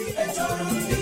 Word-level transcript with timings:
Vamos 0.00 0.99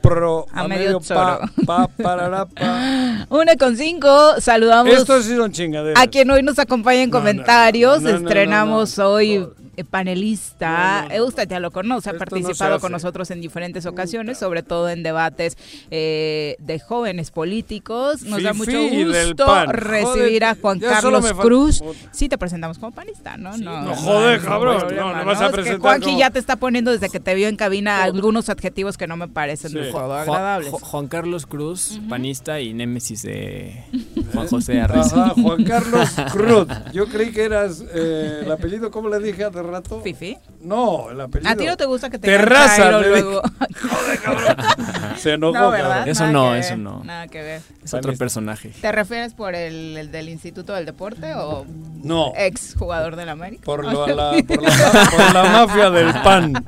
Pro, 0.00 0.46
A 0.52 0.66
medio 0.66 0.98
tesoro. 0.98 1.38
pa, 1.64 1.86
pa, 1.86 2.46
pa. 2.46 2.48
Una 3.30 3.54
con 3.56 3.76
cinco, 3.76 4.40
saludamos 4.40 4.92
Estos 4.92 5.24
sí 5.24 5.36
son 5.36 5.52
chingaderas. 5.52 6.02
a 6.02 6.06
quien 6.08 6.28
hoy 6.32 6.42
nos 6.42 6.58
acompaña 6.58 7.02
en 7.02 7.10
No, 7.10 7.18
comentarios. 7.18 8.02
no, 8.02 8.10
no, 8.10 8.18
no, 8.18 8.26
Estrenamos 8.26 8.98
hoy 8.98 9.46
panelista. 9.82 11.02
No, 11.02 11.08
no, 11.08 11.14
Eh. 11.14 11.20
Usted 11.22 11.48
ya 11.48 11.58
lo 11.58 11.70
conoce, 11.70 12.10
ha 12.10 12.14
participado 12.14 12.78
con 12.80 12.92
nosotros 12.92 13.30
en 13.30 13.40
diferentes 13.40 13.86
ocasiones, 13.86 14.38
sobre 14.38 14.62
todo 14.62 14.88
en 14.88 15.02
debates 15.02 15.56
eh, 15.90 16.56
de 16.60 16.78
jóvenes 16.78 17.30
políticos. 17.30 18.22
Nos 18.22 18.42
da 18.42 18.52
mucho 18.52 18.78
gusto 18.80 19.66
recibir 19.72 20.44
a 20.44 20.54
Juan 20.54 20.78
Carlos 20.78 21.32
Cruz. 21.40 21.80
Puta. 21.80 21.98
Sí, 22.12 22.28
te 22.28 22.38
presentamos 22.38 22.78
como 22.78 22.92
panista, 22.92 23.36
¿no? 23.36 23.56
no, 23.56 23.82
no, 23.82 23.94
joder, 23.96 24.40
cabrón, 24.42 24.78
problema, 24.80 25.12
no, 25.12 25.18
no 25.20 25.24
vas 25.24 25.40
a 25.40 25.44
Es 25.46 25.50
que 25.50 25.54
presentar 25.56 25.80
Juanqui 25.80 26.04
como- 26.06 26.18
ya 26.18 26.30
te 26.30 26.38
está 26.38 26.56
poniendo 26.56 26.90
desde 26.92 27.08
que 27.08 27.20
te 27.20 27.34
vio 27.34 27.48
en 27.48 27.56
cabina 27.56 28.02
algunos 28.02 28.48
adjetivos 28.48 28.96
que 28.98 29.06
no 29.06 29.16
me 29.16 29.28
parecen 29.28 29.70
Sí. 29.70 29.78
del 29.78 29.90
todo 29.90 30.06
Juan, 30.08 30.20
agradables. 30.20 30.70
Ju- 30.72 30.80
Juan 30.80 31.08
Carlos 31.08 31.46
Cruz, 31.46 32.00
panista 32.08 32.60
y 32.60 32.74
némesis 32.74 33.22
de 33.22 33.82
Juan 34.32 34.46
José 34.48 34.80
Arreza. 34.80 35.30
Juan 35.30 35.64
Carlos 35.64 36.10
Cruz. 36.32 36.66
Yo 36.92 37.06
creí 37.06 37.32
que 37.32 37.44
eras 37.44 37.82
eh, 37.94 38.40
el 38.44 38.52
apellido, 38.52 38.90
¿cómo 38.90 39.08
le 39.08 39.18
dije 39.20 39.44
hace 39.44 39.62
rato? 39.64 40.00
Fifi. 40.02 40.36
No, 40.60 41.10
el 41.10 41.20
apellido. 41.20 41.50
A 41.50 41.56
ti 41.56 41.66
no 41.66 41.76
te 41.76 41.84
gusta 41.84 42.08
que 42.10 42.18
te 42.18 42.26
Terraza, 42.28 43.00
luego. 43.00 43.42
Se 45.16 45.32
enojó, 45.34 45.52
No, 45.54 45.70
¿verdad? 45.70 45.88
cabrón. 45.90 46.08
Eso 46.08 46.20
Nada 46.22 46.32
no, 46.32 46.54
eso 46.54 46.70
ver, 46.70 46.78
no. 46.78 47.04
Nada 47.04 47.28
que 47.28 47.42
ver. 47.42 47.62
Es 47.82 47.94
otro 47.94 48.14
personaje. 48.14 48.72
¿Te 48.80 48.92
refieres 48.92 49.34
por 49.34 49.54
el, 49.54 49.96
el 49.96 50.10
del 50.10 50.28
Instituto 50.28 50.72
del 50.74 50.86
Deporte 50.86 51.34
o 51.34 51.64
No. 52.02 52.32
ex 52.36 52.74
jugador 52.76 53.16
del 53.16 53.28
América? 53.28 53.62
Por, 53.64 53.84
lo- 53.84 54.06
la, 54.14 54.32
por, 54.46 54.62
la, 54.62 55.10
por 55.10 55.34
la 55.34 55.42
mafia 55.44 55.90
del 55.90 56.12
pan. 56.22 56.64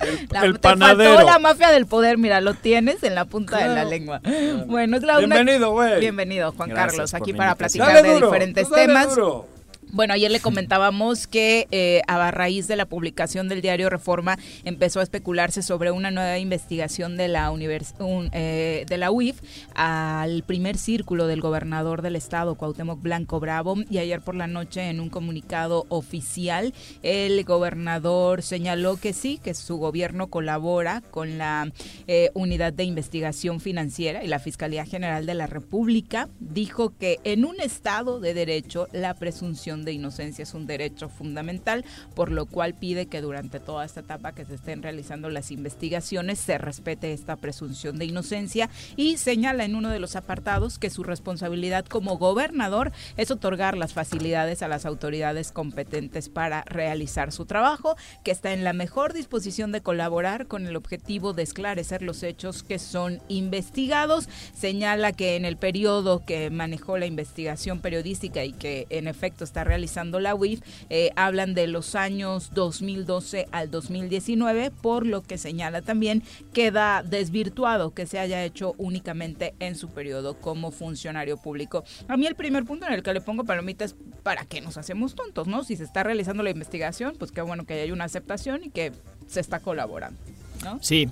El, 0.00 0.28
La- 0.30 0.44
el 0.44 0.52
te 0.54 0.58
panadero. 0.60 1.14
faltó 1.16 1.30
la 1.30 1.38
mafia 1.38 1.70
del 1.70 1.86
poder, 1.86 2.18
mira, 2.18 2.40
lo 2.40 2.54
tienes 2.54 3.02
en 3.02 3.14
la 3.14 3.24
punta 3.24 3.58
de 3.58 3.68
la 3.74 3.84
lengua. 3.84 4.20
Bueno, 4.66 4.96
es 4.96 5.02
la 5.02 5.18
una- 5.18 5.36
Bienvenido, 5.36 5.72
güey. 5.72 6.00
Bienvenido, 6.00 6.52
Juan 6.52 6.70
Gracias 6.70 6.92
Carlos, 6.92 7.14
aquí 7.14 7.32
para 7.32 7.54
platicar 7.54 7.88
Dale 7.88 8.02
de 8.08 8.14
duro, 8.14 8.26
diferentes 8.26 8.68
temas. 8.70 9.14
duro. 9.14 9.48
Bueno, 9.90 10.12
ayer 10.12 10.30
le 10.30 10.40
comentábamos 10.40 11.26
que 11.26 11.66
eh, 11.70 12.02
a 12.08 12.30
raíz 12.30 12.68
de 12.68 12.76
la 12.76 12.84
publicación 12.84 13.48
del 13.48 13.62
diario 13.62 13.88
Reforma 13.88 14.38
empezó 14.64 15.00
a 15.00 15.02
especularse 15.02 15.62
sobre 15.62 15.90
una 15.90 16.10
nueva 16.10 16.38
investigación 16.38 17.16
de 17.16 17.28
la 17.28 17.50
univers- 17.50 17.98
un, 17.98 18.28
eh, 18.32 18.84
de 18.86 18.98
la 18.98 19.10
UIF 19.10 19.40
al 19.74 20.42
primer 20.42 20.76
círculo 20.76 21.26
del 21.26 21.40
gobernador 21.40 22.02
del 22.02 22.16
estado, 22.16 22.54
Cuauhtémoc 22.54 23.00
Blanco 23.00 23.40
Bravo, 23.40 23.76
y 23.88 23.96
ayer 23.96 24.20
por 24.20 24.34
la 24.34 24.46
noche 24.46 24.90
en 24.90 25.00
un 25.00 25.08
comunicado 25.08 25.86
oficial 25.88 26.74
el 27.02 27.42
gobernador 27.44 28.42
señaló 28.42 28.98
que 28.98 29.14
sí, 29.14 29.40
que 29.42 29.54
su 29.54 29.78
gobierno 29.78 30.26
colabora 30.26 31.02
con 31.10 31.38
la 31.38 31.72
eh, 32.06 32.30
Unidad 32.34 32.74
de 32.74 32.84
Investigación 32.84 33.58
Financiera 33.58 34.22
y 34.22 34.28
la 34.28 34.38
Fiscalía 34.38 34.84
General 34.84 35.24
de 35.24 35.34
la 35.34 35.46
República. 35.46 36.28
Dijo 36.40 36.92
que 36.98 37.20
en 37.24 37.46
un 37.46 37.58
estado 37.60 38.20
de 38.20 38.34
derecho 38.34 38.86
la 38.92 39.14
presunción 39.14 39.77
de 39.84 39.92
inocencia 39.92 40.42
es 40.42 40.54
un 40.54 40.66
derecho 40.66 41.08
fundamental, 41.08 41.84
por 42.14 42.30
lo 42.30 42.46
cual 42.46 42.74
pide 42.74 43.06
que 43.06 43.20
durante 43.20 43.60
toda 43.60 43.84
esta 43.84 44.00
etapa 44.00 44.32
que 44.32 44.44
se 44.44 44.54
estén 44.54 44.82
realizando 44.82 45.30
las 45.30 45.50
investigaciones 45.50 46.38
se 46.38 46.58
respete 46.58 47.12
esta 47.12 47.36
presunción 47.36 47.98
de 47.98 48.06
inocencia 48.06 48.70
y 48.96 49.16
señala 49.16 49.64
en 49.64 49.74
uno 49.74 49.90
de 49.90 49.98
los 49.98 50.16
apartados 50.16 50.78
que 50.78 50.90
su 50.90 51.02
responsabilidad 51.04 51.84
como 51.86 52.18
gobernador 52.18 52.92
es 53.16 53.30
otorgar 53.30 53.76
las 53.76 53.92
facilidades 53.92 54.62
a 54.62 54.68
las 54.68 54.86
autoridades 54.86 55.52
competentes 55.52 56.28
para 56.28 56.62
realizar 56.62 57.32
su 57.32 57.46
trabajo, 57.46 57.96
que 58.24 58.30
está 58.30 58.52
en 58.52 58.64
la 58.64 58.72
mejor 58.72 59.12
disposición 59.12 59.72
de 59.72 59.80
colaborar 59.80 60.46
con 60.46 60.66
el 60.66 60.76
objetivo 60.76 61.32
de 61.32 61.42
esclarecer 61.42 62.02
los 62.02 62.22
hechos 62.22 62.62
que 62.62 62.78
son 62.78 63.20
investigados. 63.28 64.28
Señala 64.54 65.12
que 65.12 65.36
en 65.36 65.44
el 65.44 65.56
periodo 65.56 66.24
que 66.24 66.50
manejó 66.50 66.98
la 66.98 67.06
investigación 67.06 67.80
periodística 67.80 68.44
y 68.44 68.52
que 68.52 68.86
en 68.90 69.08
efecto 69.08 69.44
está 69.44 69.64
realizando 69.68 70.18
la 70.18 70.34
UIF, 70.34 70.60
eh, 70.90 71.10
hablan 71.14 71.54
de 71.54 71.66
los 71.68 71.94
años 71.94 72.50
2012 72.54 73.46
al 73.52 73.70
2019, 73.70 74.70
por 74.70 75.06
lo 75.06 75.22
que 75.22 75.38
señala 75.38 75.82
también 75.82 76.22
queda 76.52 77.02
desvirtuado 77.02 77.92
que 77.92 78.06
se 78.06 78.18
haya 78.18 78.42
hecho 78.44 78.74
únicamente 78.78 79.54
en 79.60 79.76
su 79.76 79.88
periodo 79.88 80.40
como 80.40 80.70
funcionario 80.70 81.36
público. 81.36 81.84
A 82.08 82.16
mí 82.16 82.26
el 82.26 82.34
primer 82.34 82.64
punto 82.64 82.86
en 82.86 82.94
el 82.94 83.02
que 83.02 83.12
le 83.12 83.20
pongo 83.20 83.44
palomitas, 83.44 83.94
¿para 84.22 84.44
qué 84.44 84.60
nos 84.60 84.76
hacemos 84.76 85.14
tontos, 85.14 85.46
no? 85.46 85.62
Si 85.62 85.76
se 85.76 85.84
está 85.84 86.02
realizando 86.02 86.42
la 86.42 86.50
investigación, 86.50 87.14
pues 87.18 87.30
qué 87.30 87.42
bueno 87.42 87.64
que 87.64 87.80
haya 87.80 87.92
una 87.92 88.04
aceptación 88.04 88.64
y 88.64 88.70
que 88.70 88.92
se 89.26 89.40
está 89.40 89.60
colaborando, 89.60 90.18
¿no? 90.64 90.78
Sí, 90.82 91.08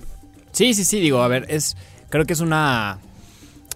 sí, 0.51 0.73
sí, 0.73 0.83
sí, 0.83 0.99
digo, 0.99 1.21
a 1.21 1.27
ver, 1.27 1.45
es 1.49 1.77
creo 2.09 2.25
que 2.25 2.33
es 2.33 2.39
una, 2.39 2.99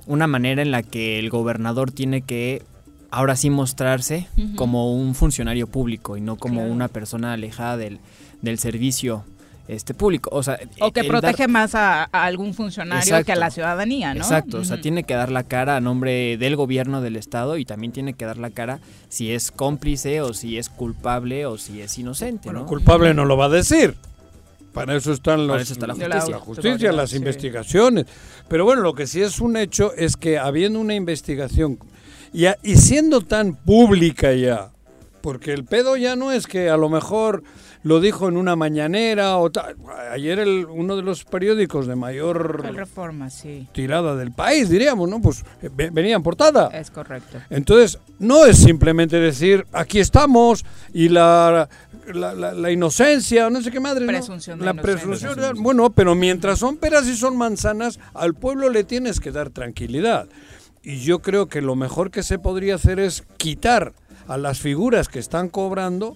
una 0.08 0.28
manera 0.28 0.62
en 0.62 0.72
la 0.72 0.84
que 0.84 1.20
el 1.20 1.30
gobernador 1.30 1.91
tiene 1.91 2.22
que 2.22 2.64
ahora 3.11 3.35
sí 3.35 3.49
mostrarse 3.49 4.27
como 4.55 4.94
un 4.95 5.13
funcionario 5.16 5.67
público 5.67 6.17
y 6.17 6.22
no 6.22 6.38
como 6.38 6.61
Claro. 6.61 6.72
una 6.73 6.88
persona 6.88 7.33
alejada 7.33 7.77
del, 7.77 7.99
del 8.41 8.57
servicio 8.57 9.23
este 9.67 9.94
público. 9.94 10.29
O 10.33 10.44
sea, 10.44 10.59
O 10.81 10.91
que 10.91 11.01
dar- 11.01 11.07
protege 11.09 11.47
más 11.47 11.75
a, 11.75 12.03
a 12.11 12.23
algún 12.25 12.53
funcionario 12.53 13.23
que 13.23 13.31
a 13.31 13.35
la 13.35 13.51
ciudadanía, 13.51 14.13
¿no? 14.13 14.22
Exacto, 14.22 14.57
o 14.59 14.66
sea, 14.66 14.81
tiene 14.81 15.03
que 15.03 15.13
dar 15.13 15.31
la 15.31 15.44
cara 15.44 15.77
a 15.77 15.81
nombre 15.81 16.35
del 16.38 16.55
gobierno 16.57 16.99
del 17.01 17.16
estado 17.16 17.57
y 17.57 17.63
también 17.63 17.94
tiene 17.94 18.13
que 18.13 18.25
dar 18.25 18.38
la 18.38 18.49
cara 18.49 18.79
si 19.07 19.31
es 19.31 19.51
cómplice 19.51 20.19
o 20.22 20.33
si 20.33 20.57
es 20.57 20.67
culpable 20.69 21.45
o 21.45 21.57
si 21.57 21.79
es 21.81 21.97
inocente, 21.97 22.45
Bueno, 22.45 22.61
¿no? 22.61 22.66
culpable 22.66 23.13
no 23.13 23.23
lo 23.25 23.38
va 23.38 23.45
a 23.45 23.49
decir. 23.49 23.95
Para 24.73 24.95
eso 24.95 25.11
están 25.13 25.39
los, 25.47 25.49
Para 25.49 25.61
eso 25.63 25.73
está 25.73 25.88
la 25.88 25.93
la 25.95 26.16
justicia. 26.16 26.39
justicia, 26.39 26.91
las 26.93 27.09
Sí. 27.11 27.17
investigaciones. 27.17 28.05
Pero 28.47 28.63
bueno, 28.66 28.81
lo 28.81 28.93
que 28.93 29.05
sí 29.05 29.22
es 29.22 29.39
un 29.41 29.57
hecho 29.57 29.93
es 29.95 30.16
que 30.17 30.38
habiendo 30.39 30.79
una 30.79 30.95
investigación 30.95 31.78
y, 32.34 32.46
a- 32.46 32.58
y 32.64 32.75
siendo 32.78 33.22
tan 33.22 33.56
pública 33.56 34.34
ya, 34.34 34.72
porque 35.22 35.53
el 35.53 35.66
pedo 35.66 35.97
ya 35.97 36.16
no 36.16 36.32
es 36.32 36.47
que 36.47 36.70
a 36.70 36.78
lo 36.78 36.90
mejor 36.90 37.44
lo 37.84 38.00
dijo 38.00 38.28
en 38.28 38.38
una 38.38 38.55
mañanera 38.55 39.38
o 39.38 39.50
tal. 39.52 39.76
Ayer 40.11 40.38
el, 40.38 40.66
uno 40.67 40.96
de 40.96 41.02
los 41.02 41.23
periódicos 41.26 41.88
de 41.88 41.96
mayor 41.96 42.64
El 42.67 42.76
reforma, 42.76 43.29
sí, 43.32 43.67
tirada 43.73 44.16
del 44.16 44.32
país, 44.32 44.70
diríamos, 44.70 45.09
¿no? 45.09 45.20
Pues 45.20 45.44
eh, 45.64 45.70
ve- 45.76 45.90
venía 45.91 46.16
en 46.16 46.22
portada. 46.22 46.67
es 46.67 46.91
correcto. 46.91 47.40
Entonces, 47.50 47.97
no 48.20 48.46
es 48.46 48.58
simplemente 48.58 49.20
decir, 49.20 49.66
aquí 49.72 50.00
estamos 50.00 50.64
y 50.94 51.09
la, 51.09 51.67
la, 52.14 52.34
la- 52.35 52.53
la 52.53 52.72
inocencia, 52.72 53.50
no 53.50 53.61
sé 53.61 53.72
qué 53.72 53.79
madre. 53.79 54.05
¿no? 54.05 54.11
Presunción 54.11 54.59
de 54.59 54.66
La 54.66 54.72
inocencia. 54.73 55.08
presunción, 55.08 55.64
bueno, 55.64 55.90
pero 55.91 56.14
mientras 56.14 56.59
son 56.59 56.78
peras 56.78 57.08
y 57.08 57.16
son 57.17 57.35
manzanas, 57.35 58.00
al 58.14 58.35
pueblo 58.35 58.70
le 58.70 58.84
tienes 58.84 59.20
que 59.20 59.32
dar 59.32 59.50
tranquilidad. 59.50 60.28
Y 60.83 60.97
yo 60.99 61.19
creo 61.19 61.47
que 61.47 61.61
lo 61.61 61.75
mejor 61.75 62.09
que 62.11 62.23
se 62.23 62.39
podría 62.39 62.75
hacer 62.75 62.99
es 62.99 63.23
quitar 63.37 63.93
a 64.28 64.37
las 64.37 64.59
figuras 64.59 65.07
que 65.09 65.19
están 65.19 65.49
cobrando. 65.49 66.16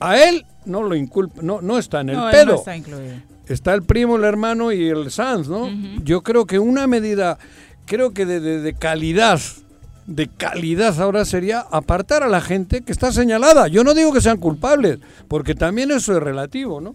A 0.00 0.18
él 0.18 0.44
no 0.66 0.82
lo 0.82 0.94
inculpa, 0.96 1.40
no, 1.42 1.60
no 1.60 1.78
está 1.78 2.00
en 2.00 2.10
el 2.10 2.16
no, 2.16 2.30
pedo 2.30 2.52
no 2.52 2.58
está 3.48 3.74
el 3.74 3.82
primo, 3.82 4.16
el 4.16 4.24
hermano 4.24 4.72
y 4.72 4.88
el 4.88 5.10
Sanz, 5.10 5.48
¿no? 5.48 5.68
Yo 6.02 6.22
creo 6.22 6.46
que 6.46 6.58
una 6.58 6.86
medida, 6.86 7.38
creo 7.86 8.12
que 8.12 8.24
de, 8.26 8.40
de- 8.40 8.60
de 8.60 8.74
calidad 8.74 9.40
de 10.06 10.28
calidad 10.28 11.00
ahora 11.00 11.24
sería 11.24 11.60
apartar 11.60 12.22
a 12.22 12.28
la 12.28 12.42
gente 12.42 12.82
que 12.82 12.92
está 12.92 13.10
señalada. 13.10 13.68
Yo 13.68 13.84
no 13.84 13.94
digo 13.94 14.12
que 14.12 14.20
sean 14.20 14.36
culpables, 14.36 14.98
porque 15.28 15.54
también 15.54 15.90
eso 15.90 16.14
es 16.14 16.22
relativo, 16.22 16.78
¿no? 16.80 16.94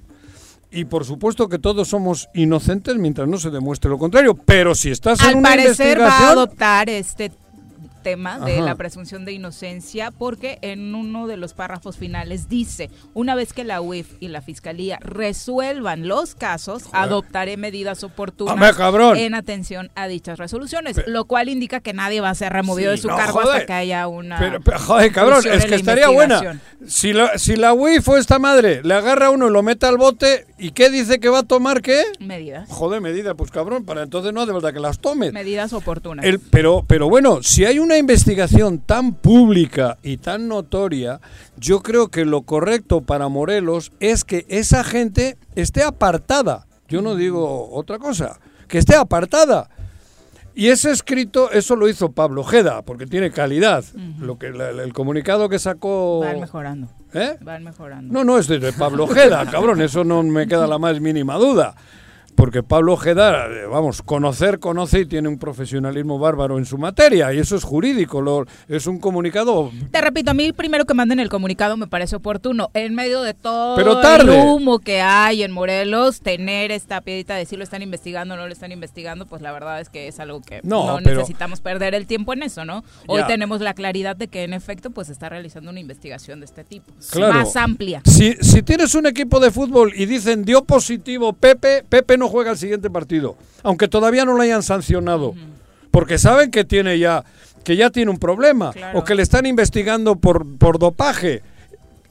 Y 0.72 0.86
por 0.86 1.04
supuesto 1.04 1.50
que 1.50 1.58
todos 1.58 1.88
somos 1.88 2.30
inocentes 2.34 2.96
mientras 2.98 3.28
no 3.28 3.38
se 3.38 3.50
demuestre 3.50 3.90
lo 3.90 3.98
contrario. 3.98 4.36
Pero 4.36 4.76
si 4.76 4.92
estás 4.92 5.20
en 5.22 5.28
Al 5.28 5.36
una 5.38 5.50
parecer 5.50 6.00
va 6.00 6.12
a 6.12 6.32
adoptar 6.32 6.90
este 6.90 7.32
tema 8.02 8.40
de 8.40 8.56
Ajá. 8.56 8.62
la 8.66 8.76
presunción 8.76 9.26
de 9.26 9.34
inocencia 9.34 10.12
porque 10.12 10.58
en 10.62 10.94
uno 10.96 11.28
de 11.28 11.38
los 11.38 11.54
párrafos 11.54 11.98
finales 11.98 12.50
dice, 12.50 12.90
una 13.14 13.36
vez 13.36 13.54
que 13.54 13.64
la 13.64 13.82
UIF 13.82 14.14
y 14.20 14.28
la 14.30 14.42
Fiscalía 14.42 15.00
resuelvan 15.02 16.08
los 16.08 16.36
casos, 16.36 16.84
adoptaré 16.92 17.58
medidas 17.58 18.04
oportunas 18.04 18.54
Hombre, 18.54 19.26
en 19.26 19.34
atención 19.36 19.90
a 19.96 20.08
dichas 20.08 20.38
resoluciones, 20.40 21.02
lo 21.08 21.26
cual 21.26 21.50
indica 21.50 21.80
que 21.80 21.94
nadie 21.94 22.22
va 22.22 22.30
a 22.30 22.36
ser 22.36 22.54
removido 22.54 22.92
Sí, 22.92 22.98
de 22.98 23.02
su 23.02 23.08
no, 23.10 23.16
cargo 23.18 23.40
joder. 23.42 23.56
hasta 23.56 23.66
que 23.66 23.74
haya 23.74 24.08
una... 24.08 24.40
Pero, 24.40 24.62
pero, 24.62 24.80
joder, 24.80 25.12
cabrón, 25.12 25.44
es 25.52 25.66
que 25.66 25.76
estaría 25.76 26.10
buena. 26.10 26.60
Si 26.88 27.14
la, 27.14 27.38
si 27.38 27.56
la 27.56 27.74
UIF 27.74 28.08
o 28.10 28.18
esta 28.18 28.40
madre 28.40 28.82
le 28.84 28.94
agarra 28.94 29.28
a 29.28 29.30
uno 29.32 29.48
y 29.48 29.52
lo 29.52 29.62
mete 29.64 29.86
al 29.86 29.98
bote, 29.98 30.46
¿y 30.58 30.72
qué 30.72 30.90
dice 30.90 31.20
que 31.20 31.30
va 31.30 31.40
a 31.40 31.44
tomar 31.44 31.82
qué? 31.82 32.04
Medidas. 32.20 32.70
Joder, 32.70 33.02
medida, 33.02 33.36
pues 33.36 33.52
cabrón, 33.52 33.86
para 33.86 34.04
entonces 34.04 34.34
no 34.34 34.42
hace 34.42 34.52
falta 34.52 34.72
que 34.74 34.80
las 34.80 35.00
tome. 35.00 35.32
Medidas 35.32 35.74
oportunas. 35.74 36.26
El- 36.26 36.40
pero, 36.40 36.84
pero 36.88 37.10
bueno, 37.10 37.44
si 37.44 37.66
hay 37.66 37.80
una 37.90 37.98
investigación 37.98 38.78
tan 38.78 39.14
pública 39.16 39.98
y 40.04 40.18
tan 40.18 40.48
notoria, 40.48 41.20
yo 41.58 41.82
creo 41.82 42.10
que 42.10 42.24
lo 42.24 42.44
correcto 42.44 43.02
para 43.02 43.30
Morelos 43.30 43.92
es 44.00 44.24
que 44.24 44.46
esa 44.48 44.84
gente 44.84 45.38
esté 45.56 45.82
apartada. 45.84 46.68
Yo 46.88 47.02
no 47.02 47.16
digo 47.16 47.72
otra 47.72 47.98
cosa, 47.98 48.40
que 48.68 48.78
esté 48.78 48.96
apartada. 48.96 49.70
Y 50.54 50.68
ese 50.68 50.92
escrito, 50.92 51.50
eso 51.52 51.76
lo 51.76 51.88
hizo 51.90 52.12
Pablo 52.12 52.42
Ojeda, 52.42 52.84
porque 52.84 53.08
tiene 53.08 53.32
calidad. 53.32 53.84
Lo 54.20 54.38
que 54.38 54.52
la- 54.52 54.70
el 54.70 54.94
comunicado 54.94 55.50
que 55.50 55.58
sacó. 55.58 56.20
Van 56.20 56.40
mejorando. 56.42 56.90
¿Eh? 57.16 57.38
Van 57.42 57.64
mejorando. 57.64 58.14
No, 58.14 58.24
no, 58.24 58.38
es 58.38 58.48
de, 58.48 58.72
Pablo 58.74 59.06
Ojeda, 59.06 59.48
cabrón, 59.50 59.82
eso 59.82 60.04
no 60.04 60.22
me 60.22 60.48
queda 60.48 60.68
la 60.68 60.78
más 60.78 61.00
mínima 61.02 61.38
duda. 61.38 61.74
Porque 62.40 62.64
Pablo 62.64 62.94
Ojeda, 62.94 63.48
eh, 63.48 63.66
vamos, 63.70 64.02
conocer, 64.02 64.60
conoce 64.60 65.02
y 65.02 65.06
tiene 65.06 65.28
un 65.28 65.38
profesionalismo 65.38 66.20
bárbaro 66.20 66.58
en 66.58 66.66
su 66.66 66.78
materia, 66.78 67.34
y 67.34 67.40
eso 67.40 67.58
es 67.58 67.66
jurídico, 67.66 68.22
lo- 68.22 68.46
es 68.70 68.88
un 68.88 68.98
comunicado. 68.98 69.70
Te 69.92 70.00
repito, 70.00 70.32
a 70.32 70.34
mí 70.34 70.54
primero 70.54 70.86
que 70.86 70.94
manden 70.94 71.20
el 71.20 71.28
comunicado 71.28 71.76
me 71.76 71.88
parece 71.88 72.16
oportuno. 72.16 72.70
En 72.74 72.96
medio 72.96 73.22
de 73.24 73.34
todo 73.34 73.76
Pero 73.76 74.00
tarde. 74.00 74.40
el 74.40 74.48
humo 74.48 74.80
que 74.80 75.02
hay 75.02 75.44
en 75.44 75.52
Morelos, 75.52 76.22
tener 76.22 76.72
esta 76.72 77.02
piedrita 77.02 77.36
de 77.36 77.46
si 77.46 77.58
lo 77.58 77.64
están 77.66 77.82
investigando 77.82 78.36
o 78.36 78.38
no 78.38 78.48
lo 78.48 78.54
están 78.54 78.72
investigando, 78.72 79.26
pues 79.26 79.42
la 79.42 79.52
verdad 79.52 79.82
es 79.82 79.90
que 79.90 80.08
es 80.08 80.18
algo 80.22 80.40
que 80.42 80.62
No, 80.64 80.88
no, 80.94 81.00
pero- 81.04 81.18
necesitamos 81.18 81.60
perder 81.60 81.94
el 81.94 82.08
tiempo 82.08 82.32
en 82.32 82.44
eso, 82.44 82.64
¿no? 82.64 82.86
Hoy 83.08 83.20
Ya. 83.20 83.28
tenemos 83.28 83.60
la 83.60 83.74
claridad 83.74 84.16
de 84.16 84.30
que 84.30 84.44
en 84.44 84.54
efecto 84.54 84.92
pues 84.92 85.10
está 85.10 85.28
realizando 85.28 85.72
una 85.72 85.82
investigación 85.82 86.40
de 86.40 86.46
este 86.46 86.64
tipo, 86.64 86.94
Claro. 87.12 87.34
más 87.34 87.58
amplia. 87.58 88.02
Si, 88.06 88.36
si 88.40 88.62
tienes 88.64 88.96
un 88.96 89.08
equipo 89.08 89.42
de 89.42 89.52
fútbol 89.52 89.92
y 89.94 90.06
dicen 90.06 90.46
dio 90.46 90.64
positivo 90.64 91.34
Pepe, 91.34 91.84
Pepe 91.90 92.18
no 92.18 92.29
juega 92.30 92.52
el 92.52 92.58
siguiente 92.58 92.90
partido, 92.90 93.36
aunque 93.64 93.88
todavía 93.90 94.24
no 94.26 94.34
lo 94.34 94.42
hayan 94.42 94.64
sancionado, 94.64 95.34
porque 95.92 96.18
saben 96.18 96.52
que 96.52 96.64
tiene 96.64 96.98
ya 97.00 97.24
que 97.64 97.76
ya 97.76 97.90
tiene 97.90 98.10
un 98.10 98.18
problema 98.18 98.72
Claro. 98.72 99.00
o 99.00 99.04
que 99.04 99.16
le 99.16 99.22
están 99.22 99.46
investigando 99.46 100.16
por, 100.16 100.58
por 100.58 100.80
dopaje. 100.80 101.42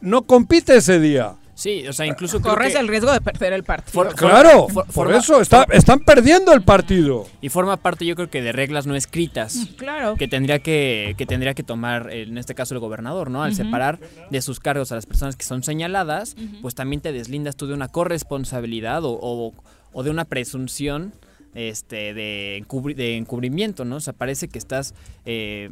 No 0.01 0.23
compite 0.23 0.77
ese 0.77 1.01
día. 1.01 1.35
Sí, 1.55 1.89
o 1.89 1.93
sea, 1.93 2.07
incluso 2.07 2.41
Corres 2.41 2.75
que- 2.75 2.79
el 2.79 2.87
riesgo 2.87 3.11
de 3.11 3.21
perder 3.21 3.53
el 3.55 3.65
partido. 3.65 3.91
For- 3.93 4.15
Claro, 4.15 4.69
for- 4.69 4.85
por 4.85 4.93
forma- 4.93 5.17
eso 5.17 5.41
está- 5.41 5.67
están 5.73 5.99
perdiendo 6.01 6.53
el 6.53 6.63
partido. 6.63 7.27
y 7.41 7.49
forma 7.49 7.77
parte 7.79 8.07
yo 8.07 8.15
creo 8.15 8.31
que 8.31 8.43
de 8.43 8.53
reglas 8.53 8.87
no 8.87 8.95
escritas 8.95 9.67
Claro. 9.77 10.15
que 10.15 10.29
tendría 10.29 10.61
que, 10.61 11.15
que 11.19 11.27
tendría 11.27 11.55
que 11.55 11.65
tomar 11.65 12.13
en 12.13 12.39
este 12.39 12.55
caso 12.55 12.75
el 12.75 12.81
gobernador, 12.81 13.29
¿no? 13.31 13.43
Al 13.43 13.57
separar 13.57 13.99
de 14.31 14.41
sus 14.41 14.61
cargos 14.61 14.93
a 14.93 14.95
las 14.95 15.07
personas 15.07 15.35
que 15.35 15.45
son 15.45 15.65
señaladas, 15.65 16.37
pues 16.63 16.77
también 16.77 17.01
te 17.01 17.11
deslindas 17.11 17.57
tú 17.57 17.67
de 17.67 17.75
una 17.75 17.89
corresponsabilidad 17.89 19.05
o, 19.05 19.19
o- 19.21 19.55
o 19.99 20.03
de 20.05 20.11
una 20.11 20.25
presunción 20.25 21.13
este 21.55 22.15
de, 22.15 22.63
encubri- 22.63 22.95
de 22.95 23.17
encubrimiento, 23.17 23.85
¿no? 23.85 23.97
O 23.97 24.01
sea, 24.01 24.13
parece 24.13 24.47
que 24.47 24.59
estás 24.59 24.95
eh, 25.25 25.71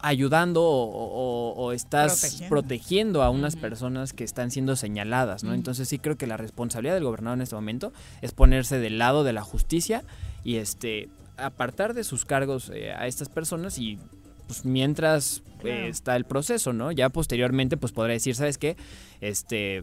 ayudando 0.00 0.62
o, 0.62 0.84
o- 0.84 1.52
o 1.56 1.72
estás 1.72 2.20
Protegiendo. 2.20 2.48
protegiendo, 2.48 3.22
a 3.22 3.30
unas 3.30 3.56
personas 3.56 4.12
que 4.12 4.24
están 4.24 4.50
siendo 4.50 4.76
señaladas, 4.76 5.42
¿no? 5.42 5.52
Entonces 5.52 5.88
sí 5.88 5.98
creo 5.98 6.16
que 6.16 6.26
la 6.28 6.36
responsabilidad 6.36 6.94
del 6.94 7.04
gobernador 7.04 7.38
en 7.38 7.42
este 7.42 7.54
momento 7.56 7.92
es 8.22 8.32
ponerse 8.32 8.78
del 8.78 8.98
lado 8.98 9.24
de 9.24 9.32
la 9.32 9.42
justicia 9.42 10.04
y 10.44 10.56
este 10.56 11.08
apartar 11.36 11.92
de 11.94 12.04
sus 12.04 12.24
cargos 12.24 12.70
eh, 12.72 12.92
a 12.92 13.06
estas 13.08 13.28
personas 13.28 13.78
y 13.78 13.98
pues 14.46 14.64
mientras 14.64 15.42
eh, 15.64 15.88
está 15.88 16.16
el 16.16 16.24
proceso, 16.24 16.72
¿no? 16.72 16.92
Ya 16.92 17.08
posteriormente 17.08 17.76
pues 17.76 17.92
podrá 17.92 18.12
decir, 18.12 18.34
¿sabes 18.34 18.58
qué? 18.58 18.76
Este 19.20 19.82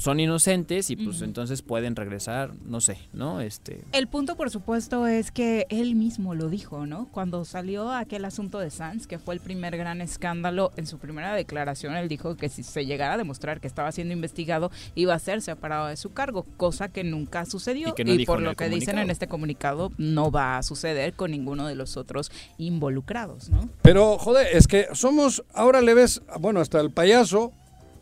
son 0.00 0.20
inocentes 0.20 0.90
y 0.90 0.96
pues 0.96 1.22
entonces 1.22 1.62
pueden 1.62 1.96
regresar, 1.96 2.52
no 2.64 2.80
sé, 2.80 2.98
¿no? 3.12 3.40
Este 3.40 3.84
El 3.92 4.08
punto, 4.08 4.36
por 4.36 4.50
supuesto, 4.50 5.06
es 5.06 5.30
que 5.30 5.66
él 5.68 5.94
mismo 5.94 6.34
lo 6.34 6.48
dijo, 6.48 6.86
¿no? 6.86 7.08
Cuando 7.12 7.44
salió 7.44 7.92
aquel 7.92 8.24
asunto 8.24 8.58
de 8.58 8.70
Sanz, 8.70 9.06
que 9.06 9.18
fue 9.18 9.34
el 9.34 9.40
primer 9.40 9.76
gran 9.76 10.00
escándalo, 10.00 10.72
en 10.76 10.86
su 10.86 10.98
primera 10.98 11.34
declaración 11.34 11.94
él 11.96 12.08
dijo 12.08 12.36
que 12.36 12.48
si 12.48 12.62
se 12.62 12.86
llegara 12.86 13.14
a 13.14 13.18
demostrar 13.18 13.60
que 13.60 13.66
estaba 13.66 13.92
siendo 13.92 14.12
investigado, 14.12 14.70
iba 14.94 15.14
a 15.14 15.18
ser 15.18 15.42
separado 15.42 15.86
de 15.88 15.96
su 15.96 16.12
cargo, 16.12 16.44
cosa 16.56 16.88
que 16.88 17.04
nunca 17.04 17.44
sucedió. 17.46 17.90
Y 17.90 17.92
que 17.92 18.04
no 18.04 18.12
dijo 18.12 18.32
por 18.32 18.42
lo 18.42 18.54
que 18.54 18.68
dicen 18.68 18.98
en 18.98 19.10
este 19.10 19.28
comunicado, 19.28 19.92
no 19.98 20.30
va 20.30 20.58
a 20.58 20.62
suceder 20.62 21.14
con 21.14 21.30
ninguno 21.30 21.66
de 21.66 21.74
los 21.74 21.96
otros 21.96 22.30
involucrados, 22.58 23.50
¿no? 23.50 23.68
Pero, 23.82 24.18
joder, 24.18 24.48
es 24.56 24.66
que 24.66 24.88
somos, 25.04 25.44
ahora 25.52 25.82
le 25.82 25.92
ves, 25.92 26.22
bueno, 26.40 26.60
hasta 26.60 26.80
el 26.80 26.90
payaso, 26.90 27.52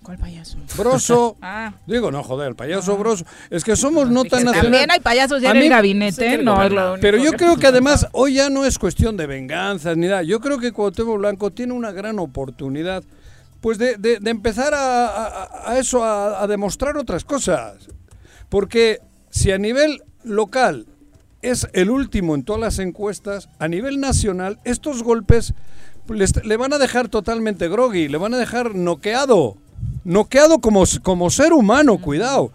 ¿Cuál 0.04 0.18
payaso? 0.18 0.56
broso. 0.78 1.36
Ah. 1.42 1.74
Digo, 1.86 2.10
no, 2.12 2.22
joder, 2.22 2.48
el 2.50 2.54
payaso 2.56 2.96
broso. 2.96 3.24
Es 3.50 3.64
que 3.64 3.74
somos 3.76 4.08
no 4.08 4.22
tan 4.24 4.40
Dije, 4.40 4.44
nacionales. 4.44 4.62
También 4.62 4.90
hay 4.92 5.00
payasos 5.00 5.42
ya 5.42 5.48
A 5.50 5.52
en 5.52 5.58
mí- 5.58 5.64
el 5.64 5.70
gabinete, 5.70 6.38
no 6.38 6.62
es 6.62 6.70
lo 6.72 6.92
único 6.92 7.00
Pero 7.00 7.18
yo 7.18 7.32
que- 7.32 7.36
creo 7.38 7.56
que 7.56 7.66
además 7.66 8.06
hoy 8.12 8.34
ya 8.34 8.48
no 8.50 8.64
es 8.64 8.78
cuestión 8.78 9.16
de 9.16 9.26
venganzas 9.26 9.96
ni 9.96 10.06
nada. 10.06 10.22
Yo 10.22 10.40
creo 10.40 10.58
que 10.58 10.70
Cuauhtémoc 10.72 11.18
Blanco 11.18 11.50
tiene 11.50 11.72
una 11.72 11.90
gran 11.92 12.18
oportunidad 12.20 13.02
pues 13.60 13.78
de, 13.78 13.96
de- 13.96 14.18
de 14.20 14.30
empezar 14.30 14.74
a, 14.74 15.06
a- 15.06 15.70
a 15.72 15.78
eso, 15.78 16.02
a, 16.04 16.40
a 16.42 16.46
demostrar 16.46 16.96
otras 16.96 17.24
cosas. 17.24 17.74
Porque 18.48 18.98
si 19.30 19.50
a 19.52 19.58
nivel 19.58 20.02
local 20.24 20.86
es 21.42 21.68
el 21.72 21.90
último 21.90 22.34
en 22.34 22.42
todas 22.44 22.60
las 22.60 22.78
encuestas, 22.80 23.48
a 23.60 23.68
nivel 23.68 24.00
nacional 24.00 24.58
estos 24.64 25.02
golpes 25.04 25.54
les- 26.08 26.44
le 26.44 26.56
van 26.56 26.72
a 26.72 26.78
dejar 26.78 27.08
totalmente 27.08 27.68
groggy, 27.68 28.08
le 28.08 28.18
van 28.18 28.34
a 28.34 28.38
dejar 28.38 28.74
noqueado. 28.74 29.56
Noqueado 30.04 30.58
como, 30.58 30.84
como 31.02 31.30
ser 31.30 31.52
humano, 31.52 31.98
cuidado. 31.98 32.52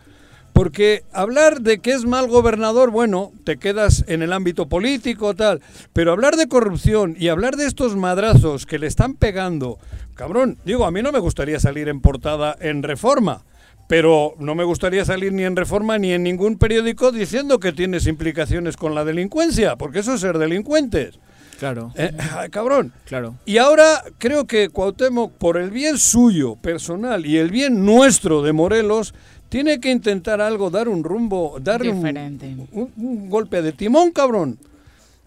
Porque 0.54 1.04
hablar 1.14 1.62
de 1.62 1.80
que 1.80 1.92
es 1.92 2.06
mal 2.06 2.28
gobernador, 2.28 2.90
bueno, 2.90 3.32
te 3.44 3.58
quedas 3.58 4.04
en 4.08 4.24
el 4.24 4.34
ámbito 4.34 4.68
político, 4.68 5.36
tal. 5.36 5.62
Pero 5.94 6.12
hablar 6.12 6.36
de 6.36 6.48
corrupción 6.48 7.16
y 7.20 7.28
hablar 7.28 7.56
de 7.58 7.68
estos 7.68 7.96
madrazos 7.96 8.66
que 8.66 8.80
le 8.80 8.88
están 8.88 9.14
pegando, 9.14 9.78
cabrón, 10.16 10.58
digo, 10.66 10.86
a 10.86 10.92
mí 10.92 11.04
no 11.04 11.12
me 11.12 11.20
gustaría 11.20 11.60
salir 11.60 11.90
en 11.90 12.02
portada 12.02 12.58
en 12.60 12.82
reforma. 12.82 13.44
Pero 13.88 14.34
no 14.40 14.54
me 14.56 14.66
gustaría 14.66 15.06
salir 15.06 15.32
ni 15.32 15.44
en 15.44 15.56
reforma 15.56 15.98
ni 15.98 16.12
en 16.12 16.24
ningún 16.24 16.58
periódico 16.58 17.12
diciendo 17.14 17.60
que 17.60 17.72
tienes 17.72 18.06
implicaciones 18.08 18.76
con 18.76 18.94
la 18.96 19.06
delincuencia, 19.06 19.78
porque 19.78 20.00
eso 20.00 20.16
es 20.16 20.22
ser 20.22 20.38
delincuentes. 20.40 21.20
Claro, 21.58 21.92
Eh, 21.96 22.12
ay, 22.38 22.50
cabrón. 22.50 22.92
claro. 23.06 23.36
Y 23.46 23.58
ahora 23.58 24.04
creo 24.18 24.46
que 24.46 24.70
Cuauhtémoc, 24.70 25.32
por 25.34 25.58
el 25.58 25.72
bien 25.72 25.98
suyo 25.98 26.56
personal 26.56 27.26
y 27.26 27.38
el 27.38 27.52
bien 27.52 27.86
nuestro 27.86 28.42
de 28.42 28.54
Morelos, 28.54 29.14
tiene 29.50 29.80
que 29.80 29.92
intentar 29.92 30.42
algo, 30.42 30.70
dar 30.70 30.90
un 30.90 31.04
rumbo, 31.04 31.58
darle 31.62 31.90
un, 31.92 31.98
Diferente. 31.98 32.56
un- 32.74 32.92
un 32.98 33.30
golpe 33.30 33.62
de 33.62 33.72
timón, 33.72 34.12
cabrón. 34.12 34.58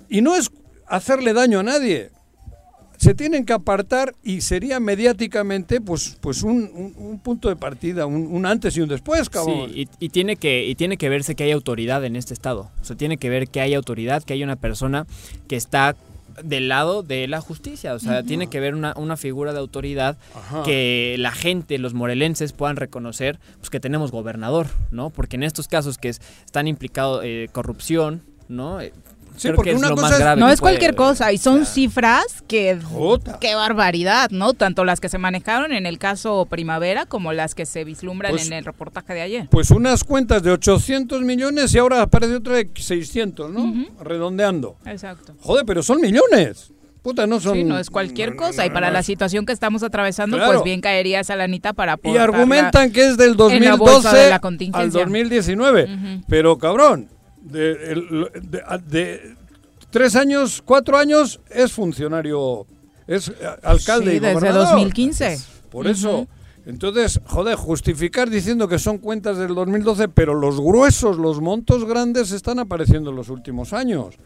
Y 0.08 0.20
no 0.20 0.36
es 0.36 0.50
hacerle 0.86 1.32
daño 1.32 1.60
a 1.60 1.62
nadie. 1.62 2.10
Se 2.98 3.14
tienen 3.14 3.46
que 3.46 3.54
apartar 3.54 4.14
y 4.22 4.42
sería 4.42 4.78
mediáticamente 4.78 5.80
pues, 5.80 6.18
pues 6.20 6.42
un, 6.42 6.70
un- 6.74 6.94
un 6.98 7.18
punto 7.20 7.48
de 7.48 7.56
partida, 7.56 8.04
un, 8.04 8.26
un 8.30 8.44
antes 8.44 8.76
y 8.76 8.82
un 8.82 8.90
después, 8.90 9.30
cabrón. 9.30 9.70
Sí, 9.72 9.88
y, 9.98 10.04
y 10.04 10.08
tiene 10.10 10.36
que, 10.36 10.66
y 10.66 10.74
tiene 10.74 10.98
que 10.98 11.08
verse 11.08 11.34
que 11.34 11.44
hay 11.44 11.52
autoridad 11.52 12.04
en 12.04 12.14
este 12.14 12.34
estado. 12.34 12.70
O 12.78 12.84
sea, 12.84 12.96
tiene 12.96 13.16
que 13.16 13.30
ver 13.30 13.48
que 13.48 13.62
hay 13.62 13.72
autoridad, 13.72 14.22
que 14.22 14.34
hay 14.34 14.44
una 14.44 14.56
persona 14.56 15.06
que 15.48 15.56
está 15.56 15.96
del 16.44 16.68
lado 16.68 17.02
de 17.02 17.26
la 17.28 17.40
justicia. 17.40 17.94
O 17.94 17.98
sea, 17.98 18.22
tiene 18.22 18.48
que 18.48 18.60
ver 18.60 18.74
una, 18.74 18.92
una 18.96 19.16
figura 19.16 19.52
de 19.52 19.58
autoridad 19.58 20.16
Ajá. 20.34 20.62
que 20.62 21.16
la 21.18 21.32
gente, 21.32 21.78
los 21.78 21.94
morelenses, 21.94 22.52
puedan 22.52 22.76
reconocer 22.76 23.38
pues, 23.58 23.70
que 23.70 23.80
tenemos 23.80 24.10
gobernador, 24.10 24.66
¿no? 24.90 25.10
Porque 25.10 25.36
en 25.36 25.42
estos 25.42 25.68
casos 25.68 25.98
que 25.98 26.08
es- 26.10 26.20
están 26.44 26.66
implicados 26.66 27.22
eh, 27.24 27.48
corrupción, 27.52 28.22
¿no? 28.48 28.78
Sí, 29.40 29.48
creo 29.48 29.56
porque 29.56 29.70
que 29.70 29.76
es 29.76 29.78
una 29.80 29.88
lo 29.88 29.94
cosa 29.94 30.06
más 30.08 30.12
es- 30.14 30.18
grave 30.20 30.40
No 30.40 30.46
que 30.48 30.52
es 30.52 30.60
cualquier 30.60 30.94
puede- 30.94 31.08
cosa 31.10 31.32
y 31.32 31.38
son 31.38 31.64
cifras 31.66 32.24
que 32.46 32.78
Jota. 32.82 33.38
qué 33.40 33.54
barbaridad, 33.54 34.30
¿no? 34.30 34.52
Tanto 34.52 34.84
las 34.84 35.00
que 35.00 35.08
se 35.08 35.18
manejaron 35.18 35.72
en 35.72 35.86
el 35.86 35.98
caso 35.98 36.46
Primavera 36.50 37.06
como 37.06 37.32
las 37.32 37.54
que 37.54 37.64
se 37.66 37.84
vislumbran 37.84 38.32
Pues- 38.32 38.46
en 38.46 38.52
el 38.52 38.64
reportaje 38.64 39.14
de 39.14 39.22
ayer. 39.22 39.48
Pues 39.50 39.70
unas 39.70 40.04
cuentas 40.04 40.42
de 40.42 40.50
800 40.50 41.22
millones 41.22 41.74
y 41.74 41.78
ahora 41.78 42.02
aparece 42.02 42.34
otra 42.36 42.54
de 42.56 42.68
600, 42.74 43.50
¿no? 43.50 43.72
Redondeando. 44.04 44.76
Exacto. 44.84 45.34
Joder, 45.40 45.64
pero 45.64 45.82
son 45.82 46.00
millones. 46.00 46.72
puta, 47.02 47.26
no 47.26 47.40
son... 47.40 47.54
Sí, 47.54 47.64
no 47.64 47.78
es 47.78 47.88
cualquier 47.88 48.36
cosa. 48.36 48.66
Y 48.66 48.70
para 48.70 48.90
la 48.90 49.02
situación 49.02 49.46
que 49.46 49.54
estamos 49.54 49.82
atravesando, 49.82 50.36
Claro. 50.36 50.52
pues 50.52 50.64
bien 50.64 50.82
caería 50.82 51.20
esa 51.20 51.34
lanita 51.34 51.72
para 51.72 51.92
Y 51.92 51.94
aportarla. 51.94 52.22
argumentan 52.24 52.92
que 52.92 53.06
es 53.06 53.16
del 53.16 53.30
en 53.30 53.64
la 53.64 53.76
bolsa 53.76 54.10
2012 54.10 54.16
de 54.18 54.28
la 54.28 54.34
al 54.34 54.40
contingencia. 54.42 55.00
2019. 55.00 55.84
Ujú. 55.84 56.24
Pero 56.28 56.58
cabrón, 56.58 57.08
de, 57.42 58.30
de- 58.42 58.62
de 58.88 59.34
tres 59.90 60.16
años, 60.16 60.62
cuatro 60.64 60.96
años 60.96 61.40
es 61.50 61.72
funcionario, 61.72 62.66
es 63.06 63.28
eh, 63.28 63.34
alcalde 63.62 64.10
Sí, 64.12 64.16
y 64.16 64.20
desde 64.20 64.34
gobernador. 64.34 64.68
2015. 64.74 65.38
Por 65.70 65.86
eso, 65.86 66.26
entonces, 66.66 67.20
joder, 67.26 67.54
justificar 67.56 68.28
diciendo 68.30 68.68
que 68.68 68.78
son 68.78 68.98
cuentas 68.98 69.38
del 69.38 69.54
2012, 69.54 70.08
pero 70.08 70.34
los 70.34 70.60
gruesos, 70.60 71.16
los 71.16 71.40
montos 71.40 71.84
grandes 71.84 72.32
están 72.32 72.58
apareciendo 72.58 73.10
en 73.10 73.16
los 73.16 73.28
últimos 73.28 73.72
años. 73.72 74.16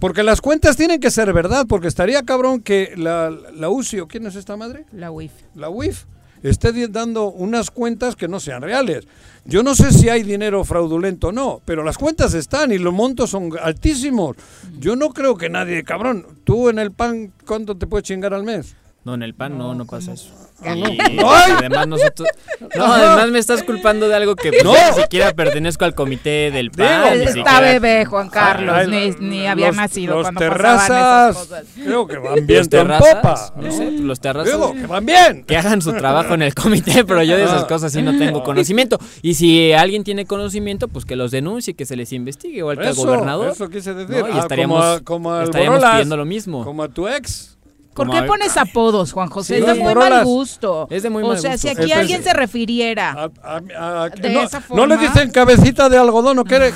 Porque 0.00 0.22
las 0.24 0.40
cuentas 0.40 0.76
tienen 0.76 1.00
que 1.00 1.10
ser 1.10 1.32
verdad, 1.32 1.66
porque 1.68 1.86
estaría 1.88 2.22
cabrón 2.24 2.60
que 2.60 2.94
la, 2.96 3.30
la 3.30 3.68
UCI, 3.70 4.00
¿o 4.00 4.08
quién 4.08 4.26
es 4.26 4.34
esta 4.34 4.56
madre? 4.56 4.86
La 4.92 5.10
UIF. 5.10 5.32
la 5.54 5.68
UIF 5.70 6.04
esté 6.42 6.88
dando 6.88 7.30
unas 7.30 7.70
cuentas 7.70 8.16
que 8.16 8.28
no 8.28 8.38
sean 8.40 8.62
reales. 8.62 9.06
Yo 9.46 9.62
no 9.62 9.74
sé 9.74 9.92
si 9.92 10.08
hay 10.08 10.22
dinero 10.22 10.64
fraudulento 10.64 11.28
o 11.28 11.32
no, 11.32 11.60
pero 11.66 11.84
las 11.84 11.98
cuentas 11.98 12.32
están 12.32 12.72
y 12.72 12.78
los 12.78 12.94
montos 12.94 13.28
son 13.30 13.50
altísimos. 13.62 14.36
Yo 14.78 14.96
no 14.96 15.10
creo 15.10 15.36
que 15.36 15.50
nadie, 15.50 15.84
cabrón, 15.84 16.26
tú 16.44 16.70
en 16.70 16.78
el 16.78 16.92
pan, 16.92 17.30
¿cuánto 17.46 17.76
te 17.76 17.86
puedes 17.86 18.04
chingar 18.04 18.32
al 18.32 18.42
mes? 18.42 18.74
No, 19.04 19.12
en 19.14 19.22
el 19.22 19.34
pan 19.34 19.58
no, 19.58 19.74
no 19.74 19.84
pasa 19.84 20.14
eso. 20.14 20.32
Además 20.64 21.86
nosotros... 21.88 22.28
No, 22.76 22.84
además 22.84 23.28
me 23.30 23.38
estás 23.38 23.62
culpando 23.62 24.08
de 24.08 24.14
algo 24.14 24.36
que 24.36 24.50
pues, 24.50 24.64
No. 24.64 24.72
ni 24.72 25.02
siquiera 25.02 25.32
pertenezco 25.32 25.84
al 25.84 25.94
comité 25.94 26.50
del 26.50 26.70
pan. 26.70 27.04
ni 27.12 27.18
Digo, 27.18 27.28
Está 27.30 27.32
siquiera- 27.32 27.60
bebé, 27.60 28.04
Juan 28.06 28.28
Carlos, 28.30 28.74
Ay, 28.76 28.86
ni, 28.86 29.06
los- 29.08 29.20
ni 29.20 29.46
había 29.46 29.66
los- 29.68 29.76
nacido 29.76 30.14
los 30.14 30.22
cuando 30.22 30.38
terrazas, 30.40 30.88
pasaban 30.88 31.30
esas 31.30 31.42
cosas. 31.46 31.64
creo 31.84 32.06
que 32.06 32.18
van 32.18 32.34
bien 32.46 32.58
Los 32.58 32.66
en 32.66 32.70
terrazas, 32.70 33.14
popa. 33.16 33.52
no 33.56 33.72
sé, 33.72 33.90
los 33.90 34.20
terrazas... 34.20 34.52
Digo, 34.52 34.72
que 34.72 34.86
van 34.86 35.04
bien. 35.06 35.44
que 35.44 35.56
hagan 35.56 35.82
su 35.82 35.92
trabajo 35.92 36.34
en 36.34 36.42
el 36.42 36.54
comité, 36.54 37.04
pero 37.04 37.22
yo 37.22 37.36
de 37.36 37.44
esas 37.44 37.64
Ah. 37.64 37.66
cosas 37.66 37.92
sí 37.92 38.02
no 38.02 38.16
tengo 38.16 38.42
conocimiento. 38.44 38.98
Y 39.22 39.34
si 39.34 39.72
alguien 39.72 40.04
tiene 40.04 40.24
conocimiento, 40.26 40.88
pues 40.88 41.04
que 41.04 41.16
los 41.16 41.30
denuncie, 41.30 41.74
que 41.74 41.84
se 41.86 41.96
les 41.96 42.12
investigue, 42.12 42.58
igual 42.58 42.78
que 42.78 42.86
al 42.86 42.94
gobernador. 42.94 43.50
eso 43.50 43.68
quise 43.68 43.92
decir. 43.94 44.16
¿no? 44.16 44.28
Y 44.28 44.32
Ah, 44.32 44.40
estaríamos, 44.40 44.80
como, 45.02 45.30
a- 45.32 45.34
como 45.34 45.40
estaríamos 45.42 45.78
Borolas, 45.78 45.94
pidiendo 45.96 46.16
lo 46.16 46.24
mismo. 46.24 46.64
como 46.64 46.82
a 46.82 46.88
tu 46.88 47.08
ex. 47.08 47.53
¿Por 47.94 48.10
qué 48.10 48.22
pones 48.24 48.56
apodos, 48.56 49.12
Juan 49.12 49.28
José? 49.30 49.56
Sí, 49.56 49.60
es 49.60 49.66
de 49.66 49.74
muy 49.82 49.94
mal 49.94 50.24
gusto. 50.24 50.86
Es 50.90 51.02
de 51.02 51.10
muy 51.10 51.22
o 51.22 51.28
mal 51.28 51.38
sea, 51.38 51.52
gusto. 51.52 51.62
si 51.62 51.68
aquí 51.68 51.82
Entonces, 51.82 51.98
alguien 51.98 52.22
se 52.24 52.32
refiriera. 52.32 53.10
A- 53.12 53.30
a- 53.42 54.02
a- 54.04 54.08
De 54.10 54.30
no, 54.30 54.40
esa 54.42 54.60
no 54.70 54.86
le 54.86 54.96
forma. 54.96 55.08
dicen 55.08 55.30
cabecita 55.30 55.88
de 55.88 55.96
algodón, 55.98 56.38
¿o 56.38 56.44
qué 56.44 56.58
le- 56.58 56.72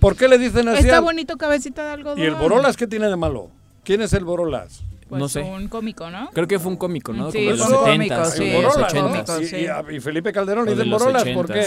¿por 0.00 0.16
qué 0.16 0.28
le 0.28 0.38
dicen 0.38 0.68
así? 0.68 0.80
Está 0.84 1.00
bonito 1.00 1.36
cabecita 1.36 1.84
de 1.84 1.92
algodón. 1.92 2.18
¿Y 2.18 2.22
el 2.22 2.34
Borolas 2.34 2.76
qué 2.76 2.86
tiene 2.86 3.08
de 3.08 3.16
malo? 3.16 3.50
¿Quién 3.84 4.02
es 4.02 4.12
el 4.12 4.24
Borolas? 4.24 4.82
Pues 5.08 5.20
No 5.20 5.28
sé. 5.28 5.40
un 5.40 5.68
cómico, 5.68 6.10
¿no? 6.10 6.30
Creo 6.32 6.48
que 6.48 6.58
fue 6.58 6.72
un 6.72 6.76
cómico, 6.76 7.12
¿no? 7.12 7.30
Sí, 7.30 7.38
Como 7.38 7.50
de 7.52 7.56
los 7.58 7.66
fue 7.68 7.78
un 7.78 7.84
70 7.84 8.14
cómico, 8.16 8.30
sí, 8.36 8.42
El 8.42 8.50
de 8.50 8.62
los 8.62 8.72
Borolas, 8.74 8.94
¿no? 8.94 9.00
80 9.06 9.32
80. 9.34 9.42
Y, 9.42 9.46
sí. 9.46 9.56
y 9.56 9.66
a- 9.68 9.84
y 9.96 10.00
Felipe 10.00 10.32
Calderón 10.32 10.64
le 10.66 10.72
dicen 10.74 10.90
Borolas, 10.90 11.24
¿por 11.32 11.46
qué? 11.46 11.66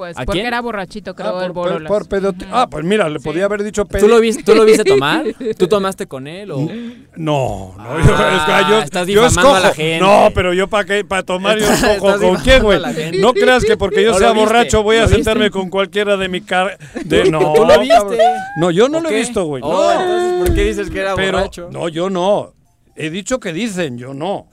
80s. 0.00 0.14
Pues 0.14 0.16
¿A 0.18 0.24
porque 0.24 0.38
quién? 0.38 0.46
era 0.46 0.60
borrachito, 0.60 1.14
creo, 1.14 1.38
Ah, 1.38 1.44
el 1.46 1.52
por, 1.52 1.68
Borolas. 1.68 1.88
por 1.88 2.08
pedoti- 2.08 2.46
ah, 2.50 2.68
pues 2.70 2.84
mira, 2.84 3.08
le 3.08 3.20
podía 3.20 3.44
haber 3.44 3.62
dicho 3.62 3.84
¿Tú 3.84 4.08
lo, 4.08 4.18
viste, 4.20 4.42
¿Tú 4.42 4.54
lo 4.54 4.64
viste 4.64 4.84
tomar? 4.84 5.24
¿Tú 5.58 5.68
tomaste 5.68 6.06
con 6.06 6.26
él? 6.26 6.50
O... 6.52 6.58
No, 7.16 7.74
no, 7.76 7.76
Ah, 7.78 7.98
yo, 7.98 8.00
es 8.00 8.42
que 8.64 8.70
yo, 8.70 8.78
estás 8.82 9.06
yo 9.06 9.22
difamando 9.22 9.40
escojo. 9.40 9.54
a 9.56 9.60
la 9.60 9.74
gente. 9.74 10.00
No, 10.04 10.28
pero 10.34 10.54
yo 10.54 10.68
para 10.68 10.84
qué, 10.84 11.04
para 11.04 11.22
tomar 11.22 11.58
yo 11.58 11.66
escojo 11.70 12.18
con 12.18 12.36
quién, 12.36 12.62
güey. 12.62 12.80
No 13.20 13.32
creas 13.34 13.64
que 13.64 13.76
porque 13.76 14.02
yo 14.02 14.12
¿No 14.12 14.18
sea 14.18 14.32
borracho 14.32 14.82
voy 14.82 14.96
a 14.96 15.06
sentarme 15.08 15.50
con 15.50 15.68
cualquiera 15.70 16.16
de 16.16 16.28
mi 16.28 16.40
car 16.40 16.78
de 17.04 17.30
no. 17.30 17.52
¿Tú 17.52 17.64
lo 17.64 17.78
viste? 17.80 18.18
No, 18.58 18.70
yo 18.70 18.88
no 18.88 18.98
¿O 18.98 19.00
lo 19.02 19.10
he 19.10 19.16
visto, 19.16 19.44
güey. 19.44 19.62
Oh, 19.64 19.70
no. 19.94 20.00
entonces, 20.00 20.38
¿por 20.46 20.54
qué 20.54 20.64
dices 20.64 20.90
que 20.90 21.00
era 21.00 21.14
pero 21.14 21.38
borracho? 21.38 21.68
no, 21.70 21.88
yo 21.88 22.08
no. 22.10 22.54
He 22.96 23.10
dicho 23.10 23.38
que 23.40 23.52
dicen, 23.52 23.98
yo 23.98 24.14
no. 24.14 24.46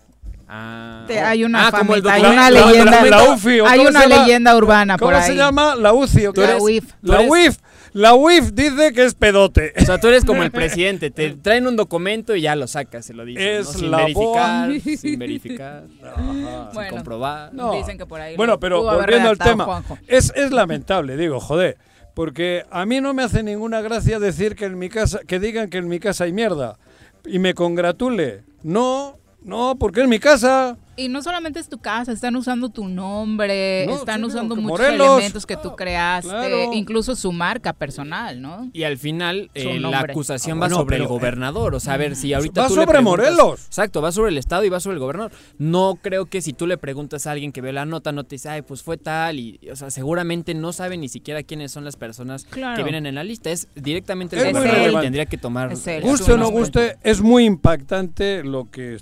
Ah, 0.49 1.03
Te- 1.07 1.19
hay 1.19 1.43
una, 1.43 1.67
Ah, 1.67 1.71
como 1.71 1.93
el 1.95 2.07
hay 2.07 2.21
una 2.21 2.49
la- 2.49 2.61
leyenda, 2.67 3.03
la- 3.03 3.09
la 3.23 3.23
UFI, 3.33 3.59
¿o 3.59 3.67
hay 3.67 3.77
cómo 3.79 3.89
una 3.89 4.05
leyenda 4.05 4.55
urbana 4.55 4.97
por 4.97 5.09
¿Cómo 5.09 5.17
ahí. 5.17 5.27
se 5.31 5.35
llama? 5.35 5.75
La 5.75 5.93
UCI. 5.93 6.27
¿o 6.27 6.33
qué? 6.33 6.41
La 6.41 6.51
eres- 6.51 6.61
UIF. 6.63 6.85
tú 6.85 7.11
La 7.11 7.19
eres- 7.19 7.29
UIF. 7.31 7.57
La 7.93 8.13
UIF 8.13 8.51
dice 8.53 8.93
que 8.93 9.05
es 9.05 9.13
pedote. 9.15 9.73
O 9.81 9.85
sea, 9.85 9.99
tú 9.99 10.07
eres 10.07 10.23
como 10.23 10.43
el 10.43 10.51
presidente, 10.51 11.09
te 11.11 11.31
traen 11.31 11.67
un 11.67 11.75
documento 11.75 12.35
y 12.35 12.41
ya 12.41 12.55
lo 12.55 12.67
sacas, 12.67 13.05
se 13.05 13.13
lo 13.13 13.25
dices, 13.25 13.67
Es 13.67 13.73
¿no? 13.73 13.79
sin 13.79 13.91
la 13.91 13.97
verificar, 13.97 14.71
sin 14.97 15.19
verificar, 15.19 15.83
sin 16.23 16.43
Bueno. 16.73 16.91
comprobar. 16.91 17.53
No. 17.53 17.73
Dicen 17.73 17.97
que 17.97 18.05
por 18.05 18.21
ahí 18.21 18.37
Bueno, 18.37 18.59
pero 18.59 18.83
volviendo 18.83 19.29
al 19.29 19.37
tema, 19.37 19.83
es, 20.07 20.31
es 20.35 20.51
lamentable, 20.51 21.17
digo, 21.17 21.39
joder, 21.39 21.77
porque 22.13 22.63
a 22.71 22.85
mí 22.85 23.01
no 23.01 23.13
me 23.13 23.23
hace 23.23 23.43
ninguna 23.43 23.81
gracia 23.81 24.19
decir 24.19 24.55
que 24.55 24.65
en 24.65 24.77
mi 24.79 24.89
casa, 24.89 25.19
que 25.27 25.39
digan 25.39 25.69
que 25.69 25.77
en 25.79 25.87
mi 25.87 25.99
casa 25.99 26.23
hay 26.25 26.31
mierda 26.33 26.77
y 27.25 27.39
me 27.39 27.53
congratule. 27.53 28.43
No, 28.63 29.17
no, 29.43 29.75
porque 29.79 30.01
en 30.01 30.09
mi 30.09 30.19
casa. 30.19 30.77
Y 30.99 31.09
no 31.09 31.21
solamente 31.21 31.59
es 31.59 31.69
tu 31.69 31.77
casa, 31.77 32.11
están 32.11 32.35
usando 32.35 32.69
tu 32.69 32.87
nombre, 32.87 33.85
No, 33.85 33.97
están 33.97 34.21
sí, 34.21 34.25
usando 34.25 34.55
muchos 34.55 34.79
Morelos. 34.79 35.07
elementos 35.17 35.45
que 35.45 35.55
tú 35.55 35.69
Ah, 35.69 35.75
creaste, 35.75 36.27
claro. 36.27 36.73
incluso 36.73 37.15
su 37.15 37.31
marca 37.31 37.73
personal, 37.73 38.41
¿no? 38.41 38.67
Y 38.73 38.81
al 38.81 38.97
final 38.97 39.51
eh, 39.53 39.79
la 39.79 39.99
acusación 39.99 40.57
Ah, 40.57 40.61
va 40.61 40.69
sobre 40.71 40.95
el 40.95 41.03
pero, 41.03 41.05
eh, 41.05 41.07
gobernador, 41.19 41.75
o 41.75 41.79
sea, 41.79 41.93
a 41.93 41.97
ver 41.97 42.15
si 42.15 42.33
ahorita 42.33 42.61
va 42.63 42.67
tú 42.67 42.75
le 42.77 42.85
sobre 42.85 43.01
Morelos. 43.01 43.67
Exacto, 43.67 44.01
va 44.01 44.11
sobre 44.11 44.31
el 44.31 44.39
estado 44.39 44.65
y 44.65 44.69
va 44.69 44.79
sobre 44.79 44.95
el 44.95 44.99
gobernador. 44.99 45.31
No 45.59 45.99
creo 46.01 46.25
que 46.25 46.41
si 46.41 46.51
tú 46.53 46.65
le 46.65 46.79
preguntas 46.79 47.27
a 47.27 47.31
alguien 47.31 47.51
que 47.51 47.61
ve 47.61 47.73
la 47.73 47.85
nota 47.85 48.11
no 48.11 48.23
te 48.23 48.35
dice, 48.37 48.49
"Ay, 48.49 48.63
pues 48.63 48.81
fue 48.81 48.97
tal" 48.97 49.37
y 49.37 49.59
o 49.71 49.75
sea, 49.75 49.91
seguramente 49.91 50.55
no 50.55 50.73
sabe 50.73 50.97
ni 50.97 51.09
siquiera 51.09 51.43
quiénes 51.43 51.71
son 51.71 51.85
las 51.85 51.95
personas 51.95 52.45
Claro. 52.45 52.75
que 52.75 52.81
vienen 52.81 53.05
en 53.05 53.13
la 53.13 53.23
lista, 53.23 53.51
es 53.51 53.67
directamente 53.75 54.35
Es 54.35 54.45
el 54.45 54.53
gobernador 54.53 54.93
y 54.93 55.05
tendría 55.05 55.27
que 55.27 55.37
tomar 55.37 55.71
Es. 55.73 55.85
Guste 56.01 56.33
o 56.33 56.37
no 56.37 56.49
guste, 56.49 56.97
es 57.03 57.21
muy 57.21 57.45
impactante 57.45 58.43
lo 58.43 58.67
que 58.71 58.97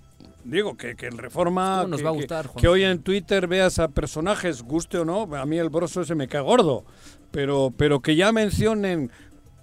digo, 0.45 0.77
que, 0.77 0.95
que 0.95 1.07
el 1.07 1.17
Reforma, 1.17 1.79
¿Cómo 1.81 1.89
nos 1.89 1.99
que, 1.99 2.03
va 2.03 2.09
a 2.11 2.13
gustar, 2.13 2.47
Juan? 2.47 2.61
que 2.61 2.67
hoy 2.67 2.83
en 2.83 2.99
Twitter 2.99 3.47
veas 3.47 3.79
a 3.79 3.89
personajes, 3.89 4.61
guste 4.61 4.99
o 4.99 5.05
no, 5.05 5.23
a 5.35 5.45
mí 5.45 5.57
el 5.57 5.69
broso 5.69 6.01
ese 6.01 6.15
me 6.15 6.27
cae 6.27 6.41
gordo, 6.41 6.85
pero, 7.31 7.73
pero 7.75 7.99
que 7.99 8.15
ya 8.15 8.31
mencionen 8.31 9.11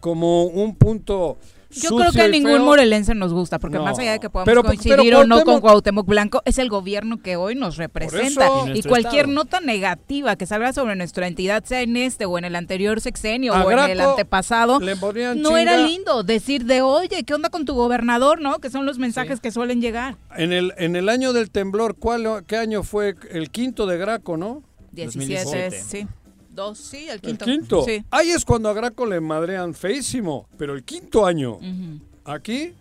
como 0.01 0.45
un 0.45 0.77
punto 0.77 1.39
Yo 1.75 1.88
sucio 1.88 1.97
creo 1.99 2.12
que 2.12 2.23
a 2.23 2.29
ningún 2.29 2.52
feo, 2.52 2.64
morelense 2.64 3.14
nos 3.14 3.33
gusta, 3.33 3.59
porque 3.59 3.79
No. 3.79 3.85
más 3.85 3.99
allá 3.99 4.12
de 4.12 4.21
que 4.21 4.29
podamos 4.31 4.47
Pero- 4.50 4.62
coincidir 4.62 4.97
pero 4.97 5.21
o 5.21 5.26
no 5.26 5.43
con 5.45 5.61
Cuauhtémoc- 5.61 6.05
Blanco, 6.07 6.43
es 6.45 6.59
el 6.59 6.69
gobierno 6.69 7.21
que 7.23 7.37
hoy 7.37 7.55
nos 7.55 7.76
representa. 7.76 8.47
Y 8.75 8.83
cualquier 8.83 9.23
estado. 9.26 9.35
nota 9.35 9.61
negativa 9.61 10.37
que 10.37 10.47
salga 10.47 10.73
sobre 10.73 10.97
nuestra 10.97 11.26
entidad, 11.26 11.64
sea 11.64 11.81
en 11.83 11.97
este 11.97 12.26
o 12.26 12.38
en 12.38 12.45
el 12.45 12.57
anterior 12.57 13.00
sexenio 13.00 13.55
A 13.55 13.64
o 13.64 13.71
en 13.71 13.79
el 13.91 14.00
antepasado, 14.00 14.81
no 14.81 15.57
era 15.57 15.76
lindo 15.79 16.23
decir 16.23 16.64
de, 16.67 16.83
oye, 16.83 17.25
¿qué 17.25 17.35
onda 17.35 17.49
con 17.50 17.64
tu 17.64 17.75
gobernador? 17.75 18.41
¿No? 18.41 18.59
Que 18.59 18.71
son 18.71 18.87
los 18.87 18.99
mensajes 18.99 19.41
que 19.41 19.50
suelen 19.50 19.81
llegar. 19.81 20.17
En 20.37 20.52
el, 20.52 20.73
en 20.79 20.97
el 20.97 21.09
año 21.09 21.33
del 21.33 21.50
temblor, 21.50 21.97
¿cuál, 21.97 22.45
¿qué 22.47 22.57
año 22.57 22.83
fue? 22.83 23.14
El 23.31 23.50
quinto 23.50 23.87
de 23.87 23.97
Graco, 23.99 24.37
¿no? 24.37 24.62
17, 24.93 25.35
2017. 25.45 25.83
sí. 25.83 26.07
Dos, 26.54 26.78
sí, 26.78 27.09
el 27.09 27.21
El 27.23 27.38
quinto. 27.38 27.85
Sí. 27.85 28.04
Ahí 28.11 28.30
es 28.30 28.44
cuando 28.44 28.68
a 28.68 28.73
Graco 28.75 29.06
le 29.06 29.21
madrean 29.21 29.75
feísimo, 29.75 30.47
pero 30.59 30.75
el 30.75 30.85
quinto 30.85 31.25
año. 31.25 31.54
Ujú. 31.54 32.00
Aquí 32.25 32.75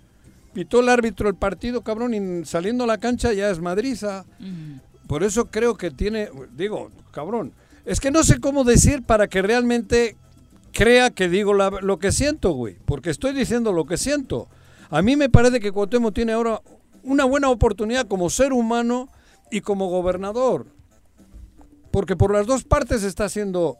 pitó 0.53 0.81
el 0.81 0.89
árbitro 0.89 1.29
el 1.29 1.35
partido, 1.35 1.81
cabrón, 1.81 2.13
y 2.13 2.45
saliendo 2.45 2.83
a 2.83 2.87
la 2.87 2.97
cancha 2.97 3.31
ya 3.33 3.49
es 3.49 3.59
madriza. 3.59 4.25
Por 5.07 5.23
eso 5.23 5.45
creo 5.45 5.75
que 5.77 5.89
tiene, 5.91 6.29
digo, 6.55 6.89
cabrón, 7.11 7.53
es 7.85 7.99
que 7.99 8.11
no 8.11 8.23
sé 8.23 8.39
cómo 8.39 8.63
decir 8.63 9.03
para 9.03 9.27
que 9.27 9.41
realmente 9.41 10.15
crea 10.73 11.09
que 11.09 11.27
digo 11.29 11.53
la- 11.53 11.69
lo 11.81 11.97
que 11.99 12.11
siento, 12.11 12.51
güey, 12.51 12.77
porque 12.85 13.09
estoy 13.09 13.33
diciendo 13.33 13.71
lo 13.73 13.85
que 13.85 13.97
siento. 13.97 14.47
A 14.89 15.01
mí 15.01 15.15
me 15.15 15.29
parece 15.29 15.59
que 15.59 15.71
Cuauhtémoc 15.71 16.13
tiene 16.13 16.33
ahora 16.33 16.61
una 17.03 17.23
buena 17.25 17.49
oportunidad 17.49 18.07
como 18.07 18.29
ser 18.29 18.53
humano 18.53 19.09
y 19.49 19.61
como 19.61 19.87
gobernador, 19.89 20.65
porque 21.91 22.15
por 22.15 22.33
las 22.33 22.47
dos 22.47 22.63
partes 22.63 23.03
está 23.03 23.29
siendo 23.29 23.77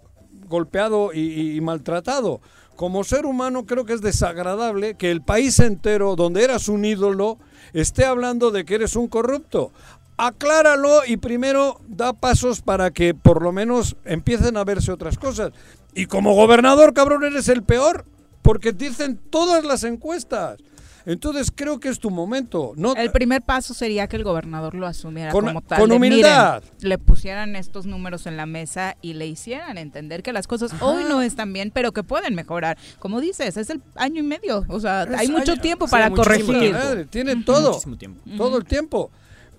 golpeado 0.47 1.13
y, 1.13 1.59
maltratado. 1.61 2.41
Como 2.75 3.03
ser 3.03 3.25
humano 3.25 3.65
creo 3.65 3.85
que 3.85 3.93
es 3.93 4.01
desagradable 4.01 4.95
que 4.95 5.11
el 5.11 5.21
país 5.21 5.59
entero, 5.59 6.15
donde 6.15 6.43
eras 6.43 6.67
un 6.67 6.83
ídolo, 6.83 7.37
esté 7.73 8.05
hablando 8.05 8.51
de 8.51 8.65
que 8.65 8.75
eres 8.75 8.95
un 8.95 9.07
corrupto. 9.07 9.71
Acláralo 10.17 11.05
y 11.05 11.17
primero 11.17 11.81
da 11.87 12.13
pasos 12.13 12.61
para 12.61 12.91
que 12.91 13.13
por 13.13 13.41
lo 13.41 13.51
menos 13.51 13.95
empiecen 14.05 14.57
a 14.57 14.63
verse 14.63 14.91
otras 14.91 15.17
cosas. 15.17 15.51
Y 15.93 16.05
como 16.05 16.33
gobernador, 16.33 16.93
cabrón, 16.93 17.23
eres 17.23 17.49
el 17.49 17.63
peor, 17.63 18.05
porque 18.41 18.71
dicen 18.71 19.19
todas 19.29 19.63
las 19.63 19.83
encuestas. 19.83 20.57
Entonces 21.05 21.51
creo 21.53 21.79
que 21.79 21.89
es 21.89 21.99
tu 21.99 22.09
momento. 22.11 22.73
No, 22.75 22.95
El 22.95 23.11
primer 23.11 23.41
paso 23.41 23.73
sería 23.73 24.07
que 24.07 24.15
el 24.17 24.23
gobernador 24.23 24.75
lo 24.75 24.85
asumiera 24.87 25.31
Con- 25.31 25.45
como 25.45 25.61
tal. 25.61 25.79
con 25.79 25.91
humildad. 25.91 26.61
miren, 26.63 26.89
le 26.89 26.97
pusieran 26.97 27.55
estos 27.55 27.85
números 27.85 28.25
en 28.27 28.37
la 28.37 28.45
mesa 28.45 28.95
y 29.01 29.13
le 29.13 29.27
hicieran 29.27 29.77
entender 29.77 30.23
que 30.23 30.33
las 30.33 30.47
cosas 30.47 30.73
hoy 30.81 31.03
no 31.07 31.21
están 31.21 31.53
bien, 31.53 31.71
pero 31.73 31.91
que 31.91 32.03
pueden 32.03 32.35
mejorar. 32.35 32.77
Como 32.99 33.19
dices, 33.21 33.57
es 33.57 33.69
el 33.69 33.81
año 33.95 34.19
y 34.19 34.23
medio. 34.23 34.65
O 34.67 34.79
sea, 34.79 35.03
Es 35.03 35.15
hay 35.19 35.27
mucho 35.29 35.53
año- 35.53 35.61
tiempo 35.61 35.87
para 35.87 36.09
corregir. 36.11 36.57
tiempo. 36.59 36.77
Madre, 36.77 37.05
tiene 37.05 37.35
todo. 37.43 37.69
Muchísimo 37.69 37.97
tiempo. 37.97 38.21
todo 38.37 38.57
el 38.57 38.65
tiempo. 38.65 39.11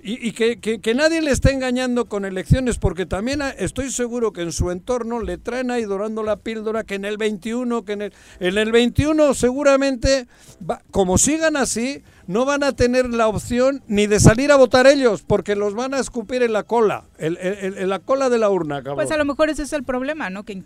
Y, 0.04 0.32
que, 0.32 0.58
que- 0.58 0.94
nadie 0.96 1.22
le 1.22 1.30
esté 1.30 1.52
engañando 1.52 2.06
con 2.06 2.24
elecciones, 2.24 2.76
porque 2.78 3.06
también 3.06 3.40
a- 3.40 3.50
estoy 3.50 3.90
seguro 3.92 4.32
que 4.32 4.42
en 4.42 4.50
su 4.50 4.72
entorno 4.72 5.20
le 5.20 5.38
traen 5.38 5.70
ahí 5.70 5.84
dorando 5.84 6.24
la 6.24 6.36
píldora 6.38 6.82
que 6.82 6.96
en 6.96 7.04
el 7.04 7.18
21, 7.18 7.84
que 7.84 7.92
en 7.92 8.02
el, 8.02 8.12
en 8.40 8.58
el 8.58 8.72
21 8.72 9.32
seguramente, 9.34 10.26
va- 10.68 10.82
como 10.90 11.18
sigan 11.18 11.56
así, 11.56 12.02
no 12.26 12.44
van 12.44 12.64
a 12.64 12.72
tener 12.72 13.10
la 13.10 13.28
opción 13.28 13.84
ni 13.86 14.08
de 14.08 14.18
salir 14.18 14.50
a 14.50 14.56
votar 14.56 14.88
ellos, 14.88 15.22
porque 15.24 15.54
los 15.54 15.74
van 15.74 15.94
a 15.94 16.00
escupir 16.00 16.42
en 16.42 16.52
la 16.52 16.64
cola, 16.64 17.04
el- 17.18 17.38
en 17.40 17.88
la 17.88 18.00
cola 18.00 18.28
de 18.28 18.38
la 18.38 18.50
urna, 18.50 18.78
cabrón. 18.78 18.96
Pues 18.96 19.12
a 19.12 19.16
lo 19.16 19.24
mejor 19.24 19.50
ese 19.50 19.62
es 19.62 19.72
el 19.72 19.84
problema, 19.84 20.30
¿no? 20.30 20.42
Que 20.44 20.52
en 20.52 20.62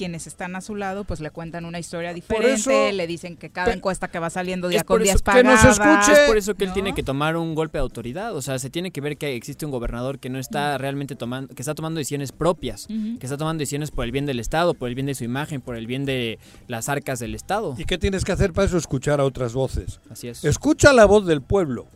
quienes 0.00 0.26
están 0.26 0.56
a 0.56 0.62
su 0.62 0.76
lado, 0.76 1.04
pues 1.04 1.20
le 1.20 1.30
cuentan 1.30 1.66
una 1.66 1.78
historia 1.78 2.14
diferente, 2.14 2.52
eso- 2.54 2.96
le 2.96 3.06
dicen 3.06 3.36
que 3.36 3.50
cada 3.50 3.70
encuesta 3.74 4.08
que 4.08 4.18
va 4.18 4.30
saliendo 4.30 4.68
día 4.68 4.82
con 4.82 5.02
día 5.02 5.12
es 5.12 5.20
que 5.20 5.42
nos 5.42 5.60
pagada. 5.60 6.00
escuche. 6.00 6.22
Es 6.22 6.26
por 6.26 6.38
eso 6.38 6.54
que 6.54 6.64
él 6.64 6.72
tiene 6.72 6.94
que 6.94 7.02
tomar 7.02 7.36
un 7.36 7.54
golpe 7.54 7.76
de 7.76 7.82
autoridad. 7.82 8.34
O 8.34 8.40
sea, 8.40 8.58
se 8.58 8.70
tiene 8.70 8.92
que 8.92 9.02
ver 9.02 9.18
que 9.18 9.34
existe 9.36 9.66
un 9.66 9.70
gobernador 9.72 10.18
que 10.18 10.30
no 10.30 10.38
está 10.38 10.78
realmente 10.78 11.16
tomando, 11.16 11.54
que 11.54 11.60
está 11.60 11.74
tomando 11.74 11.98
decisiones 11.98 12.32
propias, 12.32 12.86
que 12.86 13.18
está 13.26 13.36
tomando 13.36 13.60
decisiones 13.60 13.90
por 13.90 14.06
el 14.06 14.10
bien 14.12 14.24
del 14.24 14.40
Estado, 14.40 14.72
por 14.72 14.88
el 14.88 14.94
bien 14.94 15.06
de 15.06 15.14
su 15.14 15.24
imagen, 15.24 15.60
por 15.60 15.76
el 15.76 15.86
bien 15.86 16.06
de 16.06 16.38
las 16.66 16.88
arcas 16.88 17.18
del 17.18 17.34
Estado. 17.34 17.74
¿Y 17.76 17.84
qué 17.84 17.98
tienes 17.98 18.24
que 18.24 18.32
hacer 18.32 18.54
para 18.54 18.66
eso? 18.68 18.78
Escuchar 18.78 19.20
a 19.20 19.24
otras 19.24 19.52
voces. 19.52 20.00
Así 20.08 20.28
es. 20.28 20.44
Escucha 20.44 20.94
la 20.94 21.04
voz 21.04 21.26
del 21.26 21.42
pueblo. 21.42 21.86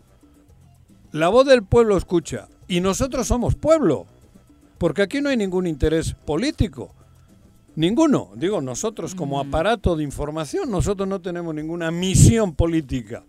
La 1.12 1.28
voz 1.28 1.46
del 1.46 1.62
pueblo 1.62 1.96
escucha. 1.96 2.48
Y 2.68 2.80
nosotros 2.80 3.26
somos 3.28 3.54
pueblo. 3.54 4.04
Porque 4.76 5.02
aquí 5.02 5.20
no 5.20 5.28
hay 5.30 5.36
ningún 5.36 5.66
interés 5.66 6.14
político. 6.26 6.92
Ninguno. 7.76 8.30
Digo, 8.36 8.60
nosotros 8.60 9.14
como 9.14 9.40
aparato 9.40 9.96
de 9.96 10.04
información, 10.04 10.70
nosotros 10.70 11.08
no 11.08 11.20
tenemos 11.20 11.54
ninguna 11.54 11.90
misión 11.90 12.54
política. 12.54 13.24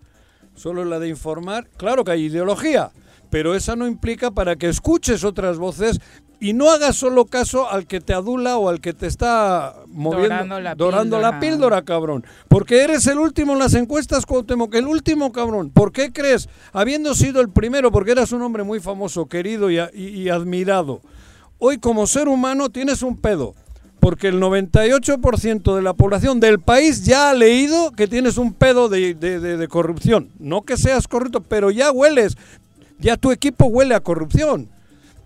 Solo 0.54 0.86
la 0.86 1.00
de 1.00 1.10
informar. 1.10 1.68
Claro 1.78 2.04
que 2.04 2.12
hay 2.12 2.26
ideología, 2.26 2.92
pero 3.30 3.56
esa 3.56 3.76
no 3.76 3.88
implica 3.88 4.32
para 4.32 4.56
que 4.56 4.70
escuches 4.70 5.24
otras 5.24 5.58
voces 5.58 6.00
y 6.40 6.54
no 6.54 6.70
hagas 6.70 6.96
solo 6.96 7.26
caso 7.26 7.70
al 7.70 7.88
que 7.88 8.00
te 8.02 8.14
adula 8.14 8.58
o 8.58 8.70
al 8.70 8.80
que 8.82 8.94
te 8.94 9.08
está 9.08 9.76
moviendo, 9.88 10.28
Dorando 10.30 10.60
la 10.60 10.76
dorando 10.76 11.20
la 11.20 11.40
píldora. 11.40 11.40
píldora, 11.40 11.82
cabrón. 11.84 12.26
Porque 12.48 12.84
eres 12.84 13.08
el 13.08 13.18
último 13.20 13.54
en 13.54 13.60
las 13.60 13.74
encuestas, 13.74 14.26
Cuauhtémoc, 14.26 14.76
el 14.76 14.86
último, 14.86 15.32
cabrón. 15.32 15.72
¿Por 15.72 15.92
qué 15.92 16.14
crees? 16.14 16.48
Habiendo 16.72 17.16
sido 17.16 17.42
el 17.42 17.50
primero, 17.50 17.92
porque 17.92 18.12
eras 18.12 18.32
un 18.32 18.42
hombre 18.44 18.64
muy 18.64 18.80
famoso, 18.80 19.26
querido 19.26 19.72
y, 19.72 19.80
a- 19.80 19.90
y- 19.94 20.08
y 20.08 20.30
admirado. 20.30 21.02
Hoy 21.58 21.80
como 21.80 22.06
ser 22.06 22.28
humano 22.28 22.70
tienes 22.70 23.02
un 23.02 23.18
pedo. 23.18 23.56
Porque 24.06 24.28
el 24.28 24.40
98% 24.40 25.76
de 25.76 25.82
la 25.82 25.96
población 25.96 26.40
del 26.40 26.60
país 26.60 27.06
ya 27.06 27.32
ha 27.32 27.34
leído 27.34 27.92
que 27.92 28.08
tienes 28.08 28.38
un 28.38 28.54
pedo 28.54 28.88
de, 28.88 29.68
corrupción. 29.68 30.30
No 30.38 30.62
que 30.62 30.78
seas 30.78 31.08
corrupto, 31.08 31.42
pero 31.42 31.72
ya 31.72 31.92
hueles. 31.92 32.38
Ya 33.00 33.18
tu 33.18 33.32
equipo 33.32 33.66
huele 33.66 33.96
a 33.96 34.02
corrupción. 34.02 34.70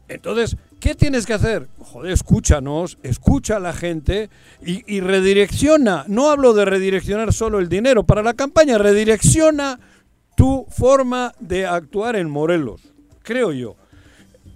Entonces, 0.08 0.56
¿qué 0.80 0.96
tienes 0.96 1.26
que 1.26 1.34
hacer? 1.34 1.68
Joder, 1.80 2.14
escúchanos, 2.14 2.98
escucha 3.04 3.58
a 3.58 3.60
la 3.60 3.74
gente 3.74 4.30
y, 4.66 4.82
y 4.88 5.02
redirecciona. 5.02 6.06
No 6.08 6.32
hablo 6.32 6.54
de 6.54 6.64
redireccionar 6.64 7.34
solo 7.34 7.60
el 7.60 7.68
dinero 7.68 8.06
para 8.06 8.24
la 8.24 8.34
campaña, 8.34 8.78
redirecciona 8.78 9.78
tu 10.38 10.66
forma 10.70 11.34
de 11.42 11.66
actuar 11.66 12.16
en 12.16 12.30
Morelos, 12.30 12.80
creo 13.24 13.52
yo. 13.52 13.76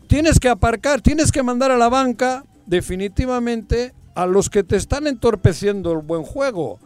Tienes 0.08 0.40
que 0.40 0.48
aparcar, 0.48 1.02
tienes 1.02 1.30
que 1.30 1.44
mandar 1.44 1.72
a 1.72 1.78
la 1.78 1.90
banca 1.90 2.46
definitivamente 2.66 3.92
a 4.16 4.26
los 4.26 4.50
que 4.50 4.64
te 4.64 4.76
están 4.76 5.08
entorpeciendo 5.08 5.92
el 5.92 6.00
buen 6.00 6.24
juego. 6.24 6.80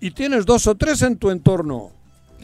Y 0.00 0.12
tienes 0.12 0.46
dos 0.46 0.66
o 0.66 0.74
tres 0.74 1.02
en 1.02 1.16
tu 1.16 1.30
entorno. 1.30 1.92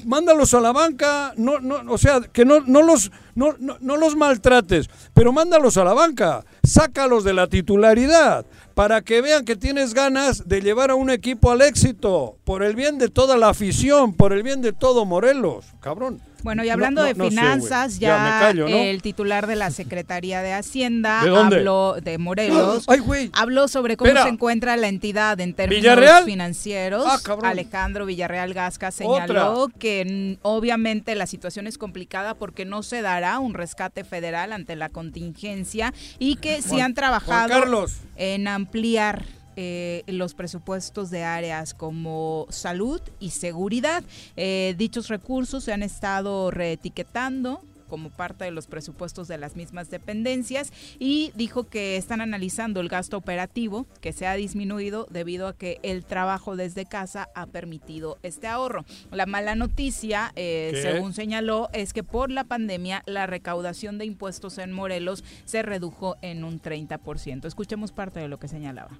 Mándalos 0.04 0.52
a 0.52 0.60
la 0.60 0.72
banca, 0.72 1.32
no, 1.36 1.58
no, 1.58 1.80
o 1.90 1.96
sea, 1.96 2.20
que 2.20 2.44
no, 2.44 2.60
no, 2.60 2.82
los, 2.82 3.10
no, 3.34 3.54
no, 3.58 3.78
no 3.80 3.96
los 3.96 4.14
maltrates, 4.14 4.90
pero 5.14 5.32
mándalos 5.32 5.78
a 5.78 5.84
la 5.84 5.94
banca, 5.94 6.44
sácalos 6.62 7.24
de 7.24 7.32
la 7.32 7.46
titularidad, 7.46 8.44
para 8.74 9.00
que 9.00 9.22
vean 9.22 9.46
que 9.46 9.56
tienes 9.56 9.94
ganas 9.94 10.46
de 10.46 10.60
llevar 10.60 10.90
a 10.90 10.96
un 10.96 11.08
equipo 11.08 11.50
al 11.50 11.62
éxito, 11.62 12.36
por 12.44 12.62
el 12.62 12.76
bien 12.76 12.98
de 12.98 13.08
toda 13.08 13.38
la 13.38 13.48
afición, 13.48 14.12
por 14.12 14.34
el 14.34 14.42
bien 14.42 14.60
de 14.60 14.74
todo 14.74 15.06
Morelos, 15.06 15.64
cabrón. 15.80 16.20
Bueno, 16.46 16.62
y 16.64 16.68
hablando 16.70 17.00
no, 17.02 17.08
de 17.08 17.14
sé, 17.16 17.28
finanzas, 17.28 17.98
Ya, 17.98 18.08
ya, 18.08 18.22
me 18.22 18.30
callo, 18.40 18.68
¿no? 18.68 18.76
el 18.76 19.02
titular 19.02 19.48
de 19.48 19.56
la 19.56 19.72
Secretaría 19.72 20.42
de 20.42 20.52
Hacienda 20.52 21.22
habló 21.22 21.96
de 22.00 22.18
Morelos. 22.18 22.84
Ay. 22.88 23.30
Habló 23.32 23.66
sobre 23.66 23.96
cómo 23.96 24.06
Espera. 24.08 24.22
se 24.24 24.28
encuentra 24.30 24.76
la 24.76 24.86
entidad 24.86 25.40
en 25.40 25.54
términos 25.54 25.82
¿Villarreal? 25.82 26.24
financieros. 26.24 27.04
Ah. 27.04 27.18
Alejandro 27.42 28.06
Villarreal 28.06 28.54
Gasca 28.54 28.92
señaló 28.92 29.54
Otra. 29.54 29.78
que 29.80 30.36
mm, 30.38 30.46
obviamente 30.46 31.16
la 31.16 31.26
situación 31.26 31.66
es 31.66 31.78
complicada 31.78 32.34
porque 32.34 32.64
no 32.64 32.84
se 32.84 33.02
dará 33.02 33.40
un 33.40 33.52
rescate 33.54 34.04
federal 34.04 34.52
ante 34.52 34.76
la 34.76 34.88
contingencia 34.88 35.92
y 36.20 36.36
que 36.36 36.62
sí 36.62 36.68
Juan- 36.70 36.82
han 36.82 36.94
trabajado 36.94 37.86
en 38.16 38.46
ampliar 38.46 39.24
eh, 39.56 40.04
los 40.06 40.34
presupuestos 40.34 41.10
de 41.10 41.24
áreas 41.24 41.74
como 41.74 42.46
salud 42.50 43.00
y 43.20 43.30
seguridad. 43.30 44.04
Eh, 44.36 44.74
dichos 44.76 45.08
recursos 45.08 45.64
se 45.64 45.72
han 45.72 45.82
estado 45.82 46.50
reetiquetando 46.50 47.62
como 47.86 48.10
parte 48.10 48.44
de 48.44 48.50
los 48.50 48.66
presupuestos 48.66 49.28
de 49.28 49.38
las 49.38 49.56
mismas 49.56 49.90
dependencias 49.90 50.72
y 50.98 51.32
dijo 51.34 51.64
que 51.64 51.96
están 51.96 52.20
analizando 52.20 52.80
el 52.80 52.88
gasto 52.88 53.16
operativo 53.16 53.86
que 54.00 54.12
se 54.12 54.26
ha 54.26 54.34
disminuido 54.34 55.06
debido 55.10 55.48
a 55.48 55.56
que 55.56 55.78
el 55.82 56.04
trabajo 56.04 56.56
desde 56.56 56.84
casa 56.84 57.28
ha 57.34 57.46
permitido 57.46 58.18
este 58.22 58.46
ahorro. 58.46 58.84
La 59.10 59.26
mala 59.26 59.54
noticia, 59.54 60.32
eh, 60.36 60.78
según 60.82 61.14
señaló, 61.14 61.68
es 61.72 61.92
que 61.92 62.02
por 62.02 62.30
la 62.30 62.44
pandemia 62.44 63.02
la 63.06 63.26
recaudación 63.26 63.98
de 63.98 64.04
impuestos 64.04 64.58
en 64.58 64.72
Morelos 64.72 65.24
se 65.44 65.62
redujo 65.62 66.16
en 66.22 66.44
un 66.44 66.60
30%. 66.60 67.46
Escuchemos 67.46 67.92
parte 67.92 68.20
de 68.20 68.28
lo 68.28 68.38
que 68.38 68.48
señalaba. 68.48 68.98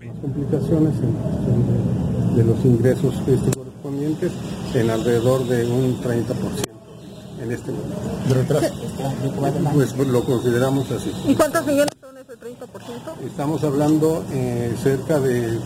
Las 0.00 0.16
complicaciones 0.18 0.92
en 0.94 1.14
función 1.16 2.36
de, 2.36 2.42
de 2.42 2.48
los 2.48 2.64
ingresos 2.64 3.14
este, 3.26 3.50
correspondientes 3.56 4.32
en 4.74 4.90
alrededor 4.90 5.46
de 5.46 5.64
un 5.66 6.00
30% 6.02 6.34
en 7.42 7.52
este 7.52 7.70
momento. 7.70 7.96
¿De 8.28 8.34
retraso? 8.34 8.74
Pues, 9.72 9.92
pues, 9.94 10.08
lo 10.08 10.24
consideramos 10.24 10.90
así. 10.90 11.12
¿Y 11.26 11.34
cuántos 11.34 11.64
millones 11.66 11.94
son 12.00 12.16
ese 12.18 12.32
30%? 12.32 13.26
Estamos 13.26 13.64
hablando 13.64 14.24
eh, 14.32 14.74
cerca 14.82 15.20
de, 15.20 15.58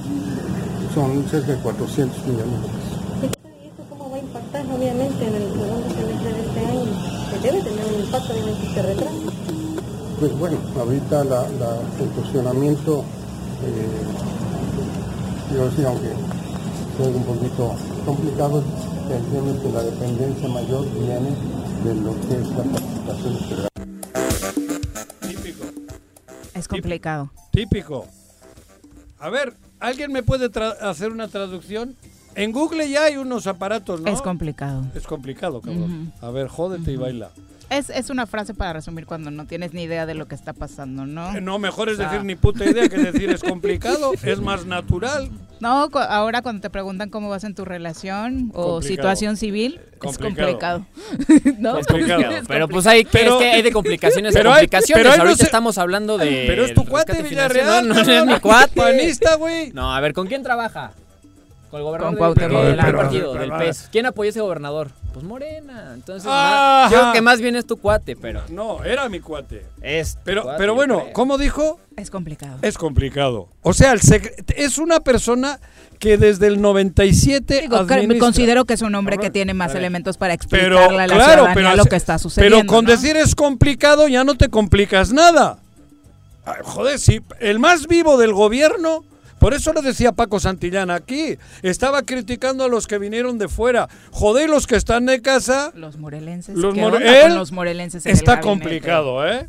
son 0.94 1.24
cerca 1.30 1.52
de 1.52 1.58
400 1.58 2.26
millones 2.26 2.44
de 2.62 2.68
pesos. 2.68 3.38
¿Y 3.44 3.66
eso 3.68 3.82
cómo 3.88 4.10
va 4.10 4.16
a 4.16 4.20
impactar 4.20 4.66
obviamente 4.66 5.26
en 5.26 5.34
el 5.34 5.52
segundo 5.52 5.88
semestre 5.94 6.32
de 6.32 6.40
este 6.46 6.60
año? 6.60 6.84
Que 7.30 7.38
debe 7.46 7.62
tener 7.62 7.84
un 7.94 8.00
impacto 8.04 8.32
obviamente 8.32 8.66
este 8.68 8.82
retraso. 8.82 9.16
Pues 10.20 10.38
bueno, 10.38 10.56
ahorita 10.78 11.24
la, 11.24 11.48
la- 11.48 11.80
el 12.00 12.08
funcionamiento, 12.14 13.04
eh, 13.62 14.02
yo 15.54 15.68
decía, 15.70 15.88
aunque 15.88 16.12
sea 16.96 17.06
un 17.08 17.24
poquito 17.24 17.74
complicado, 18.04 18.62
entiendo 19.10 19.62
que 19.62 19.72
la 19.72 19.82
dependencia 19.82 20.48
mayor 20.48 20.84
viene 20.92 21.30
de 21.84 21.94
lo 21.94 22.12
que 22.28 22.34
es 22.40 22.48
la 22.50 22.62
participación 22.64 23.38
federal. 23.48 23.68
Típico. 25.20 25.64
Es 26.54 26.68
complicado. 26.68 27.30
Típico. 27.52 28.06
A 29.20 29.30
ver, 29.30 29.54
¿alguien 29.80 30.12
me 30.12 30.22
puede 30.22 30.50
tra- 30.50 30.76
hacer 30.80 31.10
una 31.10 31.28
traducción? 31.28 31.96
En 32.34 32.52
Google 32.52 32.88
ya 32.88 33.04
hay 33.04 33.16
unos 33.16 33.46
aparatos, 33.48 34.00
¿no? 34.00 34.10
Es 34.12 34.22
complicado. 34.22 34.84
Es 34.94 35.06
complicado, 35.06 35.60
cabrón. 35.60 36.12
A 36.20 36.30
ver, 36.30 36.46
jódete 36.48 36.92
y 36.92 36.96
baila. 36.96 37.30
Es, 37.70 37.90
es 37.90 38.08
una 38.08 38.26
frase 38.26 38.54
para 38.54 38.72
resumir 38.72 39.04
cuando 39.04 39.30
no 39.30 39.44
tienes 39.46 39.74
ni 39.74 39.82
idea 39.82 40.06
de 40.06 40.14
lo 40.14 40.26
que 40.26 40.34
está 40.34 40.54
pasando, 40.54 41.04
¿no? 41.04 41.36
Eh, 41.36 41.40
No, 41.42 41.58
mejor 41.58 41.88
es 41.90 41.94
O 41.94 41.98
sea- 41.98 42.08
decir 42.10 42.24
ni 42.24 42.34
puta 42.34 42.64
idea 42.64 42.88
que 42.88 42.96
decir 42.96 43.28
es 43.30 43.42
complicado, 43.42 44.12
es 44.22 44.40
más 44.40 44.64
natural. 44.64 45.28
No, 45.60 45.90
cu- 45.90 45.98
ahora 45.98 46.40
cuando 46.40 46.62
te 46.62 46.70
preguntan 46.70 47.10
cómo 47.10 47.28
vas 47.28 47.44
en 47.44 47.54
tu 47.54 47.64
relación 47.66 48.50
o 48.54 48.74
Complicado. 48.74 48.80
situación 48.82 49.36
civil, 49.36 49.80
Complicado. 49.98 50.86
es 51.18 51.18
complicado. 51.26 51.56
¿No? 51.58 51.78
Es 51.78 51.86
complicado. 51.86 52.22
Pero 52.48 52.68
pues 52.68 52.86
hay, 52.86 53.04
Pero- 53.04 53.34
es 53.34 53.38
que 53.42 53.50
hay 53.50 53.62
de 53.62 53.72
complicaciones 53.72 54.32
pero 54.34 54.50
a 54.50 54.54
hay- 54.54 54.60
complicaciones. 54.62 55.00
pero 55.02 55.10
hay 55.12 55.18
no 55.18 55.22
Ahorita 55.24 55.38
sé- 55.38 55.44
estamos 55.44 55.76
hablando 55.76 56.16
de. 56.16 56.44
Pero 56.46 56.64
es 56.64 56.72
tu 56.74 56.86
cuate 56.86 57.22
Villarreal. 57.22 57.86
No, 57.86 57.94
no, 57.94 58.02
no 58.04 58.12
es 58.12 58.24
mi 58.26 58.40
cuate. 58.40 58.80
Panista, 58.80 59.34
güey. 59.34 59.72
No, 59.72 59.94
a 59.94 60.00
ver, 60.00 60.14
¿con 60.14 60.26
quién 60.26 60.42
trabaja? 60.42 60.92
Con 61.70 61.80
el 61.80 61.84
gobernador 61.84 62.18
Con 62.18 62.34
del- 62.34 62.76
partido, 62.96 63.32
Pero- 63.32 63.40
del 63.40 63.52
PES. 63.52 63.88
¿Quién 63.92 64.06
apoyó 64.06 64.28
a 64.28 64.30
ese 64.30 64.40
gobernador? 64.40 64.88
Pues 65.12 65.24
Morena. 65.24 65.90
Entonces, 65.94 66.24
más- 66.24 66.90
yo 66.90 66.98
creo 67.00 67.12
que 67.12 67.20
más 67.20 67.40
bien 67.40 67.56
es 67.56 67.66
tu 67.66 67.76
cuate, 67.76 68.16
pero 68.16 68.42
No, 68.48 68.82
era 68.84 69.08
mi 69.08 69.20
cuate. 69.20 69.66
es 69.82 70.16
Pero, 70.24 70.44
cuate, 70.44 70.58
pero 70.58 70.74
bueno. 70.74 71.04
¿cómo 71.12 71.36
dijo? 71.36 71.78
Es 71.96 72.10
complicado. 72.10 72.58
Es 72.62 72.78
complicado. 72.78 73.48
O 73.62 73.74
sea, 73.74 73.92
el 73.92 74.00
secre- 74.00 74.32
es 74.56 74.78
una 74.78 75.00
persona 75.00 75.58
que 75.98 76.16
desde 76.16 76.46
el 76.46 76.60
97 76.62 77.62
Digo, 77.62 77.84
que- 77.86 77.94
administra. 77.94 78.18
considero 78.26 78.64
que 78.64 78.74
es 78.74 78.82
un 78.82 78.94
hombre 78.94 79.18
que 79.18 79.30
tiene 79.30 79.52
más 79.52 79.74
elementos 79.74 80.16
para 80.16 80.36
pero 80.48 80.76
explicarle 80.78 81.02
a 81.02 81.06
la 81.08 81.14
claro, 81.14 81.24
ciudadanía 81.32 81.54
pero 81.54 81.76
lo 81.76 81.84
que 81.86 81.96
está 81.96 82.18
sucediendo. 82.18 82.58
Pero 82.58 82.66
con 82.68 82.84
¿no? 82.84 82.90
decir 82.92 83.16
es 83.16 83.34
complicado 83.34 84.06
ya 84.08 84.22
no 84.24 84.36
te 84.36 84.48
complicas 84.48 85.12
nada. 85.12 85.58
Ay, 86.46 86.60
Joder, 86.62 86.98
si 86.98 87.20
el 87.40 87.58
más 87.58 87.88
vivo 87.88 88.16
del 88.16 88.32
gobierno 88.32 89.04
Por 89.38 89.54
eso 89.54 89.72
le 89.72 89.82
decía 89.82 90.12
Paco 90.12 90.40
Santillán 90.40 90.90
aquí. 90.90 91.36
Estaba 91.62 92.02
criticando 92.02 92.64
a 92.64 92.68
los 92.68 92.86
que 92.86 92.98
vinieron 92.98 93.38
de 93.38 93.48
fuera. 93.48 93.88
Joder, 94.10 94.50
los 94.50 94.66
que 94.66 94.76
están 94.76 95.06
de 95.06 95.22
casa. 95.22 95.72
Los 95.74 95.96
morelenses. 95.96 96.56
Los 96.56 96.74
¿qué 96.74 96.80
more- 96.80 96.96
onda 96.96 97.06
con 97.06 97.30
él 97.30 97.34
los 97.36 97.52
morelenses 97.52 98.04
en 98.04 98.12
el 98.12 98.18
Está 98.18 98.40
complicado, 98.40 99.26
¿eh? 99.26 99.48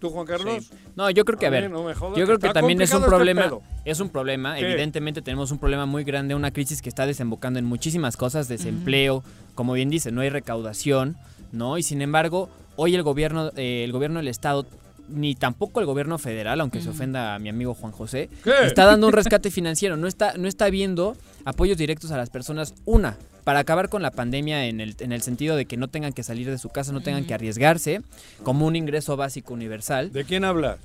¿Tú, 0.00 0.10
Juan 0.10 0.26
Carlos? 0.26 0.70
No, 0.94 1.10
yo 1.10 1.24
creo 1.24 1.38
que, 1.38 1.46
a 1.46 1.50
ver, 1.50 1.70
no 1.70 1.82
me 1.82 1.94
jodas, 1.94 2.16
yo 2.16 2.24
creo 2.24 2.38
que 2.38 2.50
también 2.50 2.80
es 2.80 2.90
un 2.92 2.98
este 2.98 3.08
problema, 3.08 3.50
es 3.84 4.00
un 4.00 4.08
problema, 4.08 4.54
¿Qué? 4.54 4.60
evidentemente 4.60 5.22
tenemos 5.22 5.50
un 5.50 5.58
problema 5.58 5.86
muy 5.86 6.04
grande, 6.04 6.34
una 6.34 6.52
crisis 6.52 6.80
que 6.80 6.88
está 6.88 7.04
desembocando 7.04 7.58
en 7.58 7.64
muchísimas 7.64 8.16
cosas, 8.16 8.48
desempleo, 8.48 9.24
como 9.54 9.72
bien 9.72 9.90
dice, 9.90 10.12
no 10.12 10.20
hay 10.20 10.30
recaudación, 10.30 11.16
¿no? 11.52 11.78
Y 11.78 11.82
sin 11.82 12.00
embargo, 12.00 12.48
hoy 12.76 12.94
el 12.94 13.02
gobierno, 13.02 13.50
eh, 13.56 13.82
el 13.84 13.92
gobierno 13.92 14.20
del 14.20 14.28
estado 14.28 14.66
ni 15.08 15.34
tampoco 15.34 15.80
el 15.80 15.86
gobierno 15.86 16.18
federal, 16.18 16.60
aunque 16.60 16.80
se 16.80 16.88
ofenda 16.90 17.34
a 17.34 17.38
mi 17.38 17.48
amigo 17.48 17.74
Juan 17.74 17.92
José, 17.92 18.28
¿Qué? 18.44 18.52
está 18.64 18.84
dando 18.86 19.06
un 19.06 19.12
rescate 19.12 19.50
financiero, 19.50 19.96
no 19.96 20.06
está, 20.06 20.34
no 20.36 20.48
está 20.48 20.68
viendo 20.70 21.16
apoyos 21.44 21.76
directos 21.78 22.10
a 22.10 22.16
las 22.16 22.30
personas, 22.30 22.74
una, 22.84 23.16
para 23.44 23.60
acabar 23.60 23.88
con 23.88 24.02
la 24.02 24.10
pandemia 24.10 24.66
en 24.66 24.80
el, 24.80 24.96
en 24.98 25.12
el 25.12 25.22
sentido 25.22 25.54
de 25.56 25.66
que 25.66 25.76
no 25.76 25.88
tengan 25.88 26.12
que 26.12 26.22
salir 26.22 26.50
de 26.50 26.58
su 26.58 26.68
casa, 26.68 26.90
no 26.92 27.00
tengan 27.00 27.24
que 27.24 27.34
arriesgarse, 27.34 28.02
como 28.42 28.66
un 28.66 28.74
ingreso 28.74 29.16
básico 29.16 29.54
universal. 29.54 30.12
¿De 30.12 30.24
quién 30.24 30.44
habla? 30.44 30.78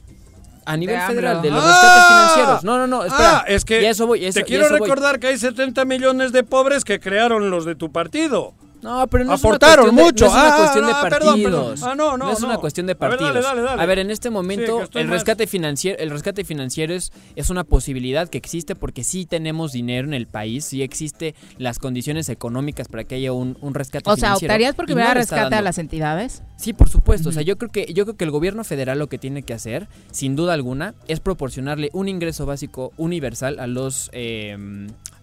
A 0.63 0.77
nivel 0.77 0.95
Te 0.99 1.07
federal, 1.07 1.37
hablo. 1.37 1.41
de 1.41 1.49
los 1.55 1.63
Ah. 1.65 1.67
rescates 1.71 2.07
financieros. 2.07 2.63
No, 2.63 2.77
no, 2.77 2.85
no, 2.85 3.03
espera. 3.03 3.39
Ah, 3.39 3.45
es 3.47 3.65
que 3.65 3.81
Y 3.81 3.85
a 3.85 3.89
eso 3.89 4.05
voy, 4.05 4.23
eso- 4.23 4.39
te 4.39 4.45
quiero 4.45 4.65
eso 4.65 4.77
voy. 4.77 4.87
recordar 4.87 5.19
que 5.19 5.25
hay 5.27 5.37
70 5.39 5.85
millones 5.85 6.31
de 6.33 6.43
pobres 6.43 6.83
que 6.85 6.99
crearon 6.99 7.49
los 7.49 7.65
de 7.65 7.73
tu 7.73 7.91
partido. 7.91 8.53
No, 8.81 9.05
pero 9.07 9.25
no 9.25 9.33
Aportaron 9.33 9.87
es 9.87 9.91
una 9.93 10.01
cuestión 10.01 10.01
de, 10.01 10.03
mucho. 10.03 10.25
No 10.25 10.31
es 10.31 10.33
una 10.33 10.53
Ah, 10.53 10.57
cuestión 10.57 10.85
de 10.85 10.91
no, 10.91 11.01
partidos. 11.01 11.19
perdón, 11.21 11.43
perdón. 11.43 11.75
Ah, 11.83 11.95
no, 11.95 12.17
no, 12.17 12.31
es 12.31 12.39
una 12.41 12.53
no. 12.53 12.59
cuestión 12.59 12.87
de 12.87 12.91
A 12.93 12.95
ver, 12.95 13.09
dale, 13.11 13.17
partidos. 13.21 13.43
dale, 13.45 13.61
dale. 13.61 13.81
A 13.81 13.85
ver, 13.85 13.99
en 13.99 14.11
este 14.11 14.29
momento 14.29 14.81
el 14.93 15.07
más- 15.07 15.13
rescate 15.17 15.47
financiero, 15.47 15.99
el 15.99 16.09
rescate 16.09 16.43
financiero 16.43 16.93
es, 16.93 17.11
es 17.35 17.49
una 17.49 17.63
posibilidad 17.63 18.27
que 18.27 18.37
existe 18.37 18.75
porque 18.75 19.03
sí 19.03 19.25
tenemos 19.25 19.71
dinero 19.71 20.07
en 20.07 20.13
el 20.13 20.25
país, 20.27 20.65
sí 20.65 20.81
existe 20.81 21.35
las 21.57 21.77
condiciones 21.79 22.27
económicas 22.29 22.87
para 22.87 23.03
que 23.03 23.15
haya 23.15 23.33
un, 23.33 23.57
un 23.61 23.73
rescate 23.73 24.09
O 24.09 24.15
sea, 24.15 24.29
financiero. 24.29 24.51
¿optarías 24.53 24.75
porque 24.75 24.93
no 24.93 24.97
hubiera 24.97 25.13
rescate 25.13 25.55
a 25.55 25.61
las 25.61 25.77
entidades? 25.77 26.41
Sí, 26.57 26.73
por 26.73 26.89
supuesto. 26.89 27.29
O 27.29 27.31
sea, 27.31 27.41
yo 27.43 27.57
creo 27.57 27.71
que 27.71 27.93
yo 27.93 28.05
creo 28.05 28.17
que 28.17 28.23
el 28.25 28.31
gobierno 28.31 28.63
federal 28.63 28.97
lo 28.99 29.07
que 29.07 29.17
tiene 29.17 29.43
que 29.43 29.53
hacer, 29.53 29.87
sin 30.11 30.35
duda 30.35 30.53
alguna, 30.53 30.95
es 31.07 31.19
proporcionarle 31.19 31.89
un 31.93 32.07
ingreso 32.07 32.45
básico 32.45 32.91
universal 32.97 33.59
a 33.59 33.67
los 33.67 34.09
eh, 34.13 34.57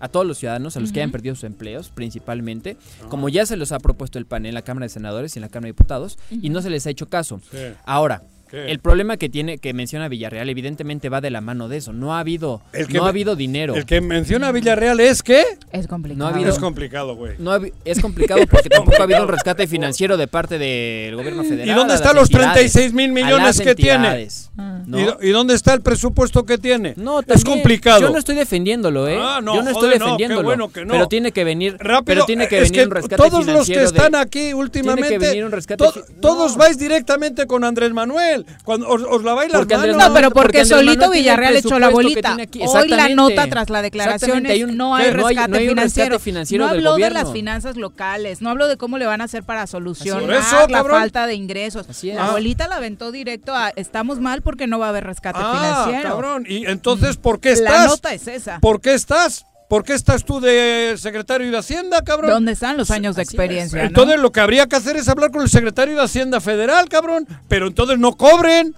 a 0.01 0.09
todos 0.09 0.27
los 0.27 0.39
ciudadanos, 0.39 0.77
a 0.77 0.81
los 0.81 0.93
que 0.93 1.01
hayan 1.01 1.11
perdido 1.11 1.35
sus 1.35 1.45
empleos, 1.45 1.91
principalmente, 1.91 2.77
como 3.09 3.29
ya 3.29 3.47
se 3.47 3.57
los 3.57 3.73
ha 3.73 3.79
propuesto 3.79 4.19
el 4.19 4.27
PAN 4.27 4.47
en 4.47 4.55
la 4.55 4.63
Cámara 4.63 4.85
de 4.85 4.91
Senadores 4.91 5.35
y 5.35 5.39
en 5.39 5.43
la 5.43 5.49
Cámara 5.49 5.67
de 5.67 5.73
Diputados, 5.73 6.19
y 6.31 6.51
no 6.51 6.63
se 6.63 6.71
les 6.71 6.87
ha 6.87 6.91
hecho 6.91 7.09
caso. 7.09 7.41
Sí. 7.51 7.59
Ahora. 7.85 8.23
¿Qué? 8.51 8.71
El 8.71 8.79
problema 8.81 9.17
que 9.17 9.29
tiene 9.29 9.59
que 9.59 9.73
menciona 9.75 10.09
Villarreal 10.09 10.49
evidentemente 10.49 11.09
va 11.09 11.21
de 11.21 11.31
la 11.31 11.41
mano 11.41 11.69
de 11.69 11.77
eso. 11.79 11.93
No 11.93 12.15
ha 12.15 12.21
habido 12.21 12.61
El 12.73 12.87
que 12.87 12.95
no 12.95 13.03
me- 13.03 13.07
ha 13.07 13.11
habido 13.11 13.37
dinero. 13.37 13.75
El 13.75 13.85
que 13.87 14.01
menciona 14.01 14.51
Villarreal 14.53 15.01
es 15.01 15.23
que 15.23 15.43
Es 15.73 15.87
complicado. 15.87 16.19
No 16.19 16.27
ha 16.27 16.35
habido- 16.35 16.51
es 16.51 16.59
complicado, 16.59 17.15
güey. 17.17 17.35
No 17.39 17.53
ha 17.53 17.61
es 17.85 18.01
complicado 18.01 18.41
porque 18.51 18.69
tampoco 18.71 18.97
ha 19.01 19.05
habido 19.05 19.23
un 19.23 19.29
rescate 19.29 19.67
financiero 19.67 20.17
de 20.17 20.27
parte 20.29 20.59
del 20.59 21.15
gobierno 21.17 21.45
federal. 21.45 21.69
¿Y 21.69 21.73
dónde 21.73 21.95
están 21.95 22.15
los 22.17 22.31
entidades, 22.31 22.73
36 22.73 22.93
mil 22.93 23.13
millones 23.13 23.61
que 23.61 23.75
tiene? 23.75 24.29
Ah. 24.57 24.83
¿no? 24.87 24.99
¿Y, 24.99 25.29
y 25.29 25.31
dónde 25.31 25.55
está 25.55 25.75
el 25.75 25.83
presupuesto 25.83 26.45
que 26.45 26.59
tiene? 26.59 26.95
No, 26.97 27.21
es 27.21 27.45
complicado. 27.45 28.01
Yo 28.01 28.11
no 28.11 28.19
estoy 28.19 28.35
defendiéndolo, 28.37 29.07
¿eh? 29.07 29.17
Ah, 29.21 29.41
no, 29.43 29.55
yo 29.55 29.63
no 29.63 29.73
joder, 29.75 29.93
estoy 29.95 29.99
no, 29.99 30.05
defendiéndolo. 30.07 30.41
qué 30.41 30.45
bueno 30.45 30.73
que 30.73 30.85
no. 30.85 30.93
Pero 30.95 31.07
tiene 31.09 31.33
que 31.33 31.45
venir, 31.45 31.77
Rápido, 31.79 32.05
pero 32.07 32.25
tiene 32.25 32.49
que 32.49 32.61
es 32.63 32.71
venir 32.71 32.87
un 32.87 32.95
rescate 32.95 33.17
todos 33.17 33.47
los 33.47 33.67
que 33.67 33.79
de- 33.79 33.85
están 33.85 34.15
aquí 34.15 34.53
últimamente, 34.55 35.19
venir 35.19 35.45
un 35.45 35.53
rescate 35.53 35.85
to- 35.85 35.93
fi- 35.93 36.01
todos 36.21 36.57
vais 36.57 36.79
directamente 36.79 37.47
con 37.47 37.65
Andrés 37.65 37.93
Manuel. 37.93 38.38
Cuando 38.65 38.89
os, 38.89 39.03
os 39.03 39.23
laváis 39.25 39.51
las 39.53 39.61
Porque 39.61 39.75
Andrés 39.75 39.97
manos. 39.97 40.09
No, 40.09 40.15
pero 40.15 40.31
Porque 40.31 40.65
solito 40.65 41.11
Villarreal 41.11 41.57
echó 41.57 41.79
la 41.79 41.89
bolita. 41.91 42.37
Hoy 42.67 42.89
la 42.89 43.09
nota 43.11 43.47
tras 43.49 43.71
la 43.71 43.83
declaraciones 43.83 44.53
hay 44.53 44.65
un- 44.65 44.77
no 44.77 44.95
hay 44.95 45.11
rescate 45.11 45.49
no 45.49 45.57
hay 45.57 45.65
un 45.65 45.71
financiero. 45.71 46.09
rescate 46.11 46.25
financiero 46.25 46.65
no 46.65 46.71
habló 46.71 46.97
de 46.97 47.11
las 47.11 47.33
finanzas 47.33 47.77
locales, 47.77 48.43
no 48.43 48.51
habló 48.51 48.69
de 48.69 48.77
cómo 48.77 48.99
le 48.99 49.07
van 49.07 49.21
a 49.21 49.25
hacer 49.25 49.43
para 49.43 49.67
solucionar 49.67 50.31
eso, 50.39 50.57
la 50.69 50.79
cabrón. 50.79 51.01
falta 51.01 51.27
de 51.27 51.35
ingresos. 51.35 51.87
La 52.05 52.23
Ah. 52.25 52.29
abuelita 52.29 52.69
la 52.69 52.77
aventó 52.77 53.13
directo 53.13 53.55
a 53.55 53.71
estamos 53.77 54.21
mal 54.21 54.43
porque 54.43 54.67
no 54.67 54.79
va 54.79 54.87
a 54.87 54.89
haber 54.91 55.05
rescate 55.05 55.39
Ah, 55.43 55.85
financiero. 55.85 56.11
cabrón. 56.11 56.45
Y 56.49 56.67
entonces, 56.67 57.17
¿por 57.17 57.41
qué 57.41 57.51
La 57.51 57.55
estás? 57.71 57.87
nota 57.87 58.15
es 58.15 58.27
esa. 58.29 58.59
¿Por 58.61 58.81
qué 58.81 58.95
estás? 58.95 59.45
¿Por 59.69 59.85
qué 59.85 59.93
estás 59.93 60.25
tú 60.25 60.41
de 60.41 60.95
secretario 60.97 61.51
de 61.51 61.59
Hacienda, 61.59 62.03
cabrón? 62.03 62.31
¿Dónde 62.31 62.53
están 62.53 62.77
los 62.79 62.91
años 62.91 63.17
de 63.17 63.23
experiencia? 63.23 63.81
no? 63.83 63.87
Entonces 63.89 64.19
lo 64.19 64.33
que 64.33 64.41
habría 64.41 64.67
que 64.67 64.77
hacer 64.77 64.97
es 64.97 65.09
hablar 65.09 65.31
con 65.31 65.43
el 65.43 65.49
secretario 65.51 65.95
de 65.95 66.03
Hacienda 66.03 66.41
Federal, 66.41 66.89
cabrón. 66.89 67.27
Pero 67.49 67.67
entonces 67.67 67.99
no 67.99 68.13
cobren. 68.17 68.75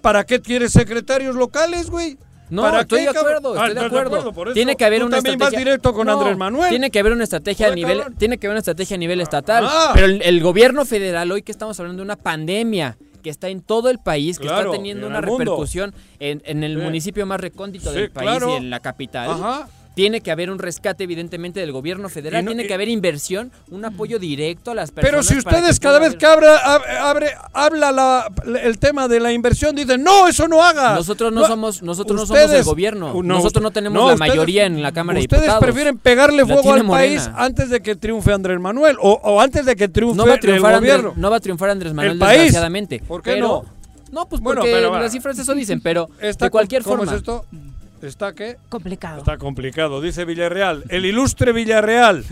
¿Para 0.00 0.24
qué 0.24 0.40
quieres 0.40 0.72
secretarios 0.72 1.36
locales, 1.36 1.88
güey? 1.90 2.16
No, 2.50 2.62
¿Para 2.62 2.80
estoy 2.80 2.98
qué, 3.00 3.12
de 3.12 3.18
acuerdo, 3.18 3.50
Ah, 3.52 3.66
estoy 3.68 3.68
de 3.68 3.72
¿estás 3.86 3.86
acuerdo. 3.86 4.32
por 4.32 4.48
eso? 4.48 4.54
Tiene 4.54 4.74
que 4.76 4.84
haber 4.84 5.00
Tú 5.00 5.06
una 5.06 5.16
también 5.18 5.34
estrategia. 5.34 5.58
vas 5.58 5.64
directo 5.64 5.92
con 5.94 6.06
No, 6.06 6.18
Andrés 6.18 6.36
Manuel. 6.36 6.70
Tiene 6.70 6.90
que 6.90 6.98
haber 6.98 7.12
una 7.12 7.24
estrategia 7.24 7.68
a 7.68 7.74
nivel, 7.74 7.98
cabrón. 7.98 8.16
tiene 8.18 8.38
que 8.38 8.46
haber 8.46 8.54
una 8.54 8.58
estrategia 8.58 8.94
a 8.96 8.98
nivel 8.98 9.20
estatal. 9.20 9.64
Ah. 9.68 9.90
Pero 9.94 10.06
el, 10.06 10.22
el 10.22 10.42
gobierno 10.42 10.84
federal 10.84 11.30
hoy 11.30 11.42
que 11.42 11.52
estamos 11.52 11.78
hablando 11.78 12.00
de 12.00 12.04
una 12.04 12.16
pandemia 12.16 12.96
que 13.22 13.30
está 13.30 13.48
en 13.48 13.60
todo 13.62 13.88
el 13.90 13.98
país, 14.00 14.38
que 14.38 14.46
Claro, 14.48 14.70
está 14.70 14.72
teniendo 14.76 15.06
una 15.06 15.20
repercusión 15.20 15.94
en, 16.18 16.42
en 16.44 16.64
el 16.64 16.76
Sí. 16.78 16.82
municipio 16.82 17.24
más 17.26 17.40
recóndito 17.40 17.90
Sí, 17.92 17.96
del 18.00 18.10
país 18.10 18.28
claro. 18.30 18.50
y 18.50 18.56
en 18.56 18.70
la 18.70 18.80
capital. 18.80 19.30
Ajá. 19.30 19.68
Tiene 19.94 20.22
que 20.22 20.30
haber 20.30 20.50
un 20.50 20.58
rescate, 20.58 21.04
evidentemente, 21.04 21.60
del 21.60 21.70
gobierno 21.70 22.08
federal. 22.08 22.42
No- 22.44 22.50
tiene 22.52 22.66
que 22.66 22.72
haber 22.72 22.88
inversión, 22.88 23.52
un 23.70 23.84
apoyo 23.84 24.18
directo 24.18 24.70
a 24.70 24.74
las 24.74 24.90
personas. 24.90 25.10
Pero 25.10 25.22
si 25.22 25.36
ustedes 25.38 25.78
cada 25.78 25.98
vez 25.98 26.16
que 26.16 26.24
abra- 26.24 26.62
ab- 26.64 26.98
abre, 27.00 27.32
habla 27.52 27.92
la- 27.92 28.32
el 28.62 28.78
tema 28.78 29.06
de 29.06 29.20
la 29.20 29.32
inversión 29.32 29.74
dicen, 29.76 30.02
no, 30.02 30.28
eso 30.28 30.48
no 30.48 30.62
haga. 30.64 30.94
Nosotros 30.94 31.30
no 31.30 31.46
somos- 31.46 31.82
nosotros 31.82 32.18
no 32.18 32.26
somos 32.26 32.42
Ustedes- 32.42 32.60
el 32.60 32.64
gobierno. 32.64 33.22
Nosotros 33.22 33.62
no 33.62 33.70
tenemos 33.70 34.10
la 34.10 34.16
mayoría 34.16 34.64
en 34.64 34.80
la 34.82 34.92
Cámara 34.92 35.18
de 35.18 35.24
Ustedes 35.24 35.42
Diputados. 35.42 35.62
prefieren 35.64 35.98
pegarle 35.98 36.46
fuego 36.46 36.72
al 36.72 36.86
país 36.86 37.28
antes 37.34 37.68
de 37.68 37.80
que 37.82 37.94
triunfe 37.94 38.32
Andrés 38.32 38.58
Manuel 38.60 38.96
o, 39.00 39.20
o 39.22 39.40
antes 39.42 39.66
de 39.66 39.76
que 39.76 39.88
triunfe 39.88 40.16
no 40.16 40.24
va 40.24 40.32
a 40.32 40.34
el 40.36 40.40
triunfar 40.40 40.74
Andrés, 40.74 40.94
gobierno. 40.96 41.20
no 41.20 41.30
va 41.30 41.36
a 41.36 41.40
triunfar 41.40 41.68
Andrés 41.70 41.92
Manuel 41.92 42.12
El 42.14 42.18
país. 42.18 42.38
desgraciadamente. 42.38 43.02
¿Por 43.06 43.22
qué 43.22 43.32
pero- 43.34 43.46
no? 43.46 43.64
No, 44.10 44.28
pues 44.28 44.42
Bueno, 44.42 44.60
porque 44.60 44.74
pero 44.74 44.98
las 44.98 45.10
cifras 45.12 45.38
eso 45.38 45.54
dicen, 45.54 45.80
pero 45.82 46.08
de 46.38 46.50
cualquier 46.50 46.82
¿Cómo 46.82 46.96
forma. 46.98 47.12
es 47.12 47.18
esto? 47.18 47.44
¿Está 48.02 48.34
qué? 48.34 48.56
Complicado. 48.68 49.18
Está 49.18 49.38
complicado, 49.38 50.00
dice 50.00 50.24
Villarreal. 50.24 50.84
El 50.88 51.04
ilustre 51.04 51.52
Villarreal, 51.52 52.24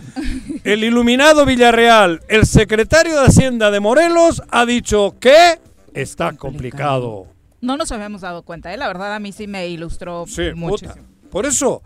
el 0.65 0.85
iluminado 0.85 1.47
Villarreal, 1.47 2.21
el 2.29 2.47
secretario 2.47 3.21
de 3.21 3.27
Hacienda 3.27 3.71
de 3.71 3.79
Morelos 3.81 4.43
ha 4.51 4.67
dicho 4.67 5.15
que 5.21 5.59
está 5.95 6.33
complicado. 6.37 7.27
No 7.61 7.77
nos 7.77 7.93
habíamos 7.93 8.23
dado 8.23 8.43
cuenta, 8.43 8.73
¿eh? 8.73 8.77
la 8.77 8.89
verdad 8.89 9.15
a 9.15 9.21
mí 9.21 9.33
sí 9.33 9.47
me 9.47 9.69
ilustró 9.69 10.25
Sí, 10.27 10.51
muchísimo. 10.55 10.95
puta. 10.95 11.31
Por 11.31 11.47
eso, 11.47 11.83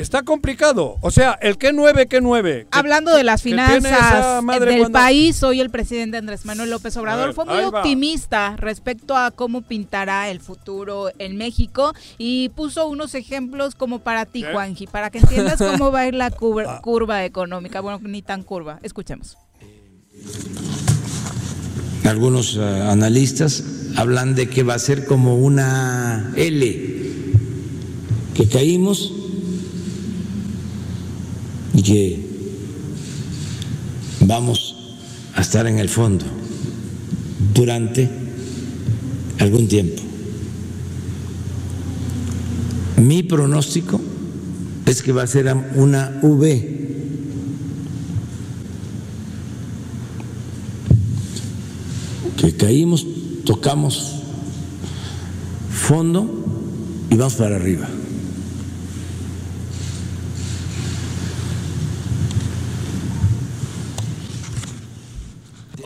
está 0.00 0.22
complicado. 0.22 0.96
O 1.00 1.10
sea, 1.10 1.32
el 1.40 1.58
que 1.58 1.72
nueve, 1.72 2.06
que 2.06 2.20
nueve. 2.20 2.66
Que- 2.70 2.78
Hablando 2.78 3.14
de 3.14 3.24
las 3.24 3.42
finanzas 3.42 4.42
del 4.44 4.78
cuando- 4.78 4.90
país, 4.92 5.42
hoy 5.42 5.60
el 5.60 5.70
presidente 5.70 6.16
Andrés 6.16 6.44
Manuel 6.44 6.70
López 6.70 6.96
Obrador 6.96 7.26
ver, 7.26 7.34
fue 7.34 7.44
muy 7.44 7.56
va. 7.62 7.68
optimista 7.68 8.56
respecto 8.56 9.16
a 9.16 9.30
cómo 9.30 9.62
pintará 9.62 10.28
el 10.30 10.40
futuro 10.40 11.10
en 11.18 11.36
México 11.36 11.92
y 12.18 12.48
puso 12.50 12.86
unos 12.88 13.14
ejemplos 13.14 13.74
como 13.74 14.00
para 14.00 14.26
ti, 14.26 14.42
¿Qué? 14.42 14.52
Juanji, 14.52 14.86
para 14.86 15.10
que 15.10 15.18
entiendas 15.18 15.58
cómo 15.58 15.90
va 15.92 16.00
a 16.00 16.06
ir 16.08 16.14
la 16.14 16.26
Ah. 16.26 16.30
cur- 16.30 16.80
curva 16.80 17.24
económica. 17.24 17.80
Bueno, 17.80 18.00
ni 18.02 18.22
tan 18.22 18.42
curva. 18.42 18.78
Escuchemos. 18.82 19.36
Algunos 22.04 22.56
eh, 22.56 22.60
analistas 22.62 23.62
hablan 23.96 24.34
de 24.34 24.48
que 24.48 24.62
va 24.62 24.74
a 24.74 24.78
ser 24.78 25.06
como 25.06 25.36
una 25.36 26.32
L, 26.34 27.12
que 28.34 28.48
caímos 28.48 29.12
y 31.74 31.82
que 31.82 32.26
vamos 34.20 34.76
a 35.34 35.40
estar 35.40 35.66
en 35.66 35.78
el 35.78 35.88
fondo 35.88 36.24
durante 37.54 38.08
algún 39.38 39.68
tiempo. 39.68 40.02
Mi 42.96 43.22
pronóstico 43.22 44.00
es 44.86 45.02
que 45.02 45.12
va 45.12 45.22
a 45.22 45.26
ser 45.26 45.54
una 45.76 46.18
V. 46.22 46.80
que 52.36 52.56
caímos, 52.56 53.06
tocamos 53.44 54.14
fondo 55.70 56.26
y 57.10 57.16
vamos 57.16 57.34
para 57.34 57.56
arriba. 57.56 57.86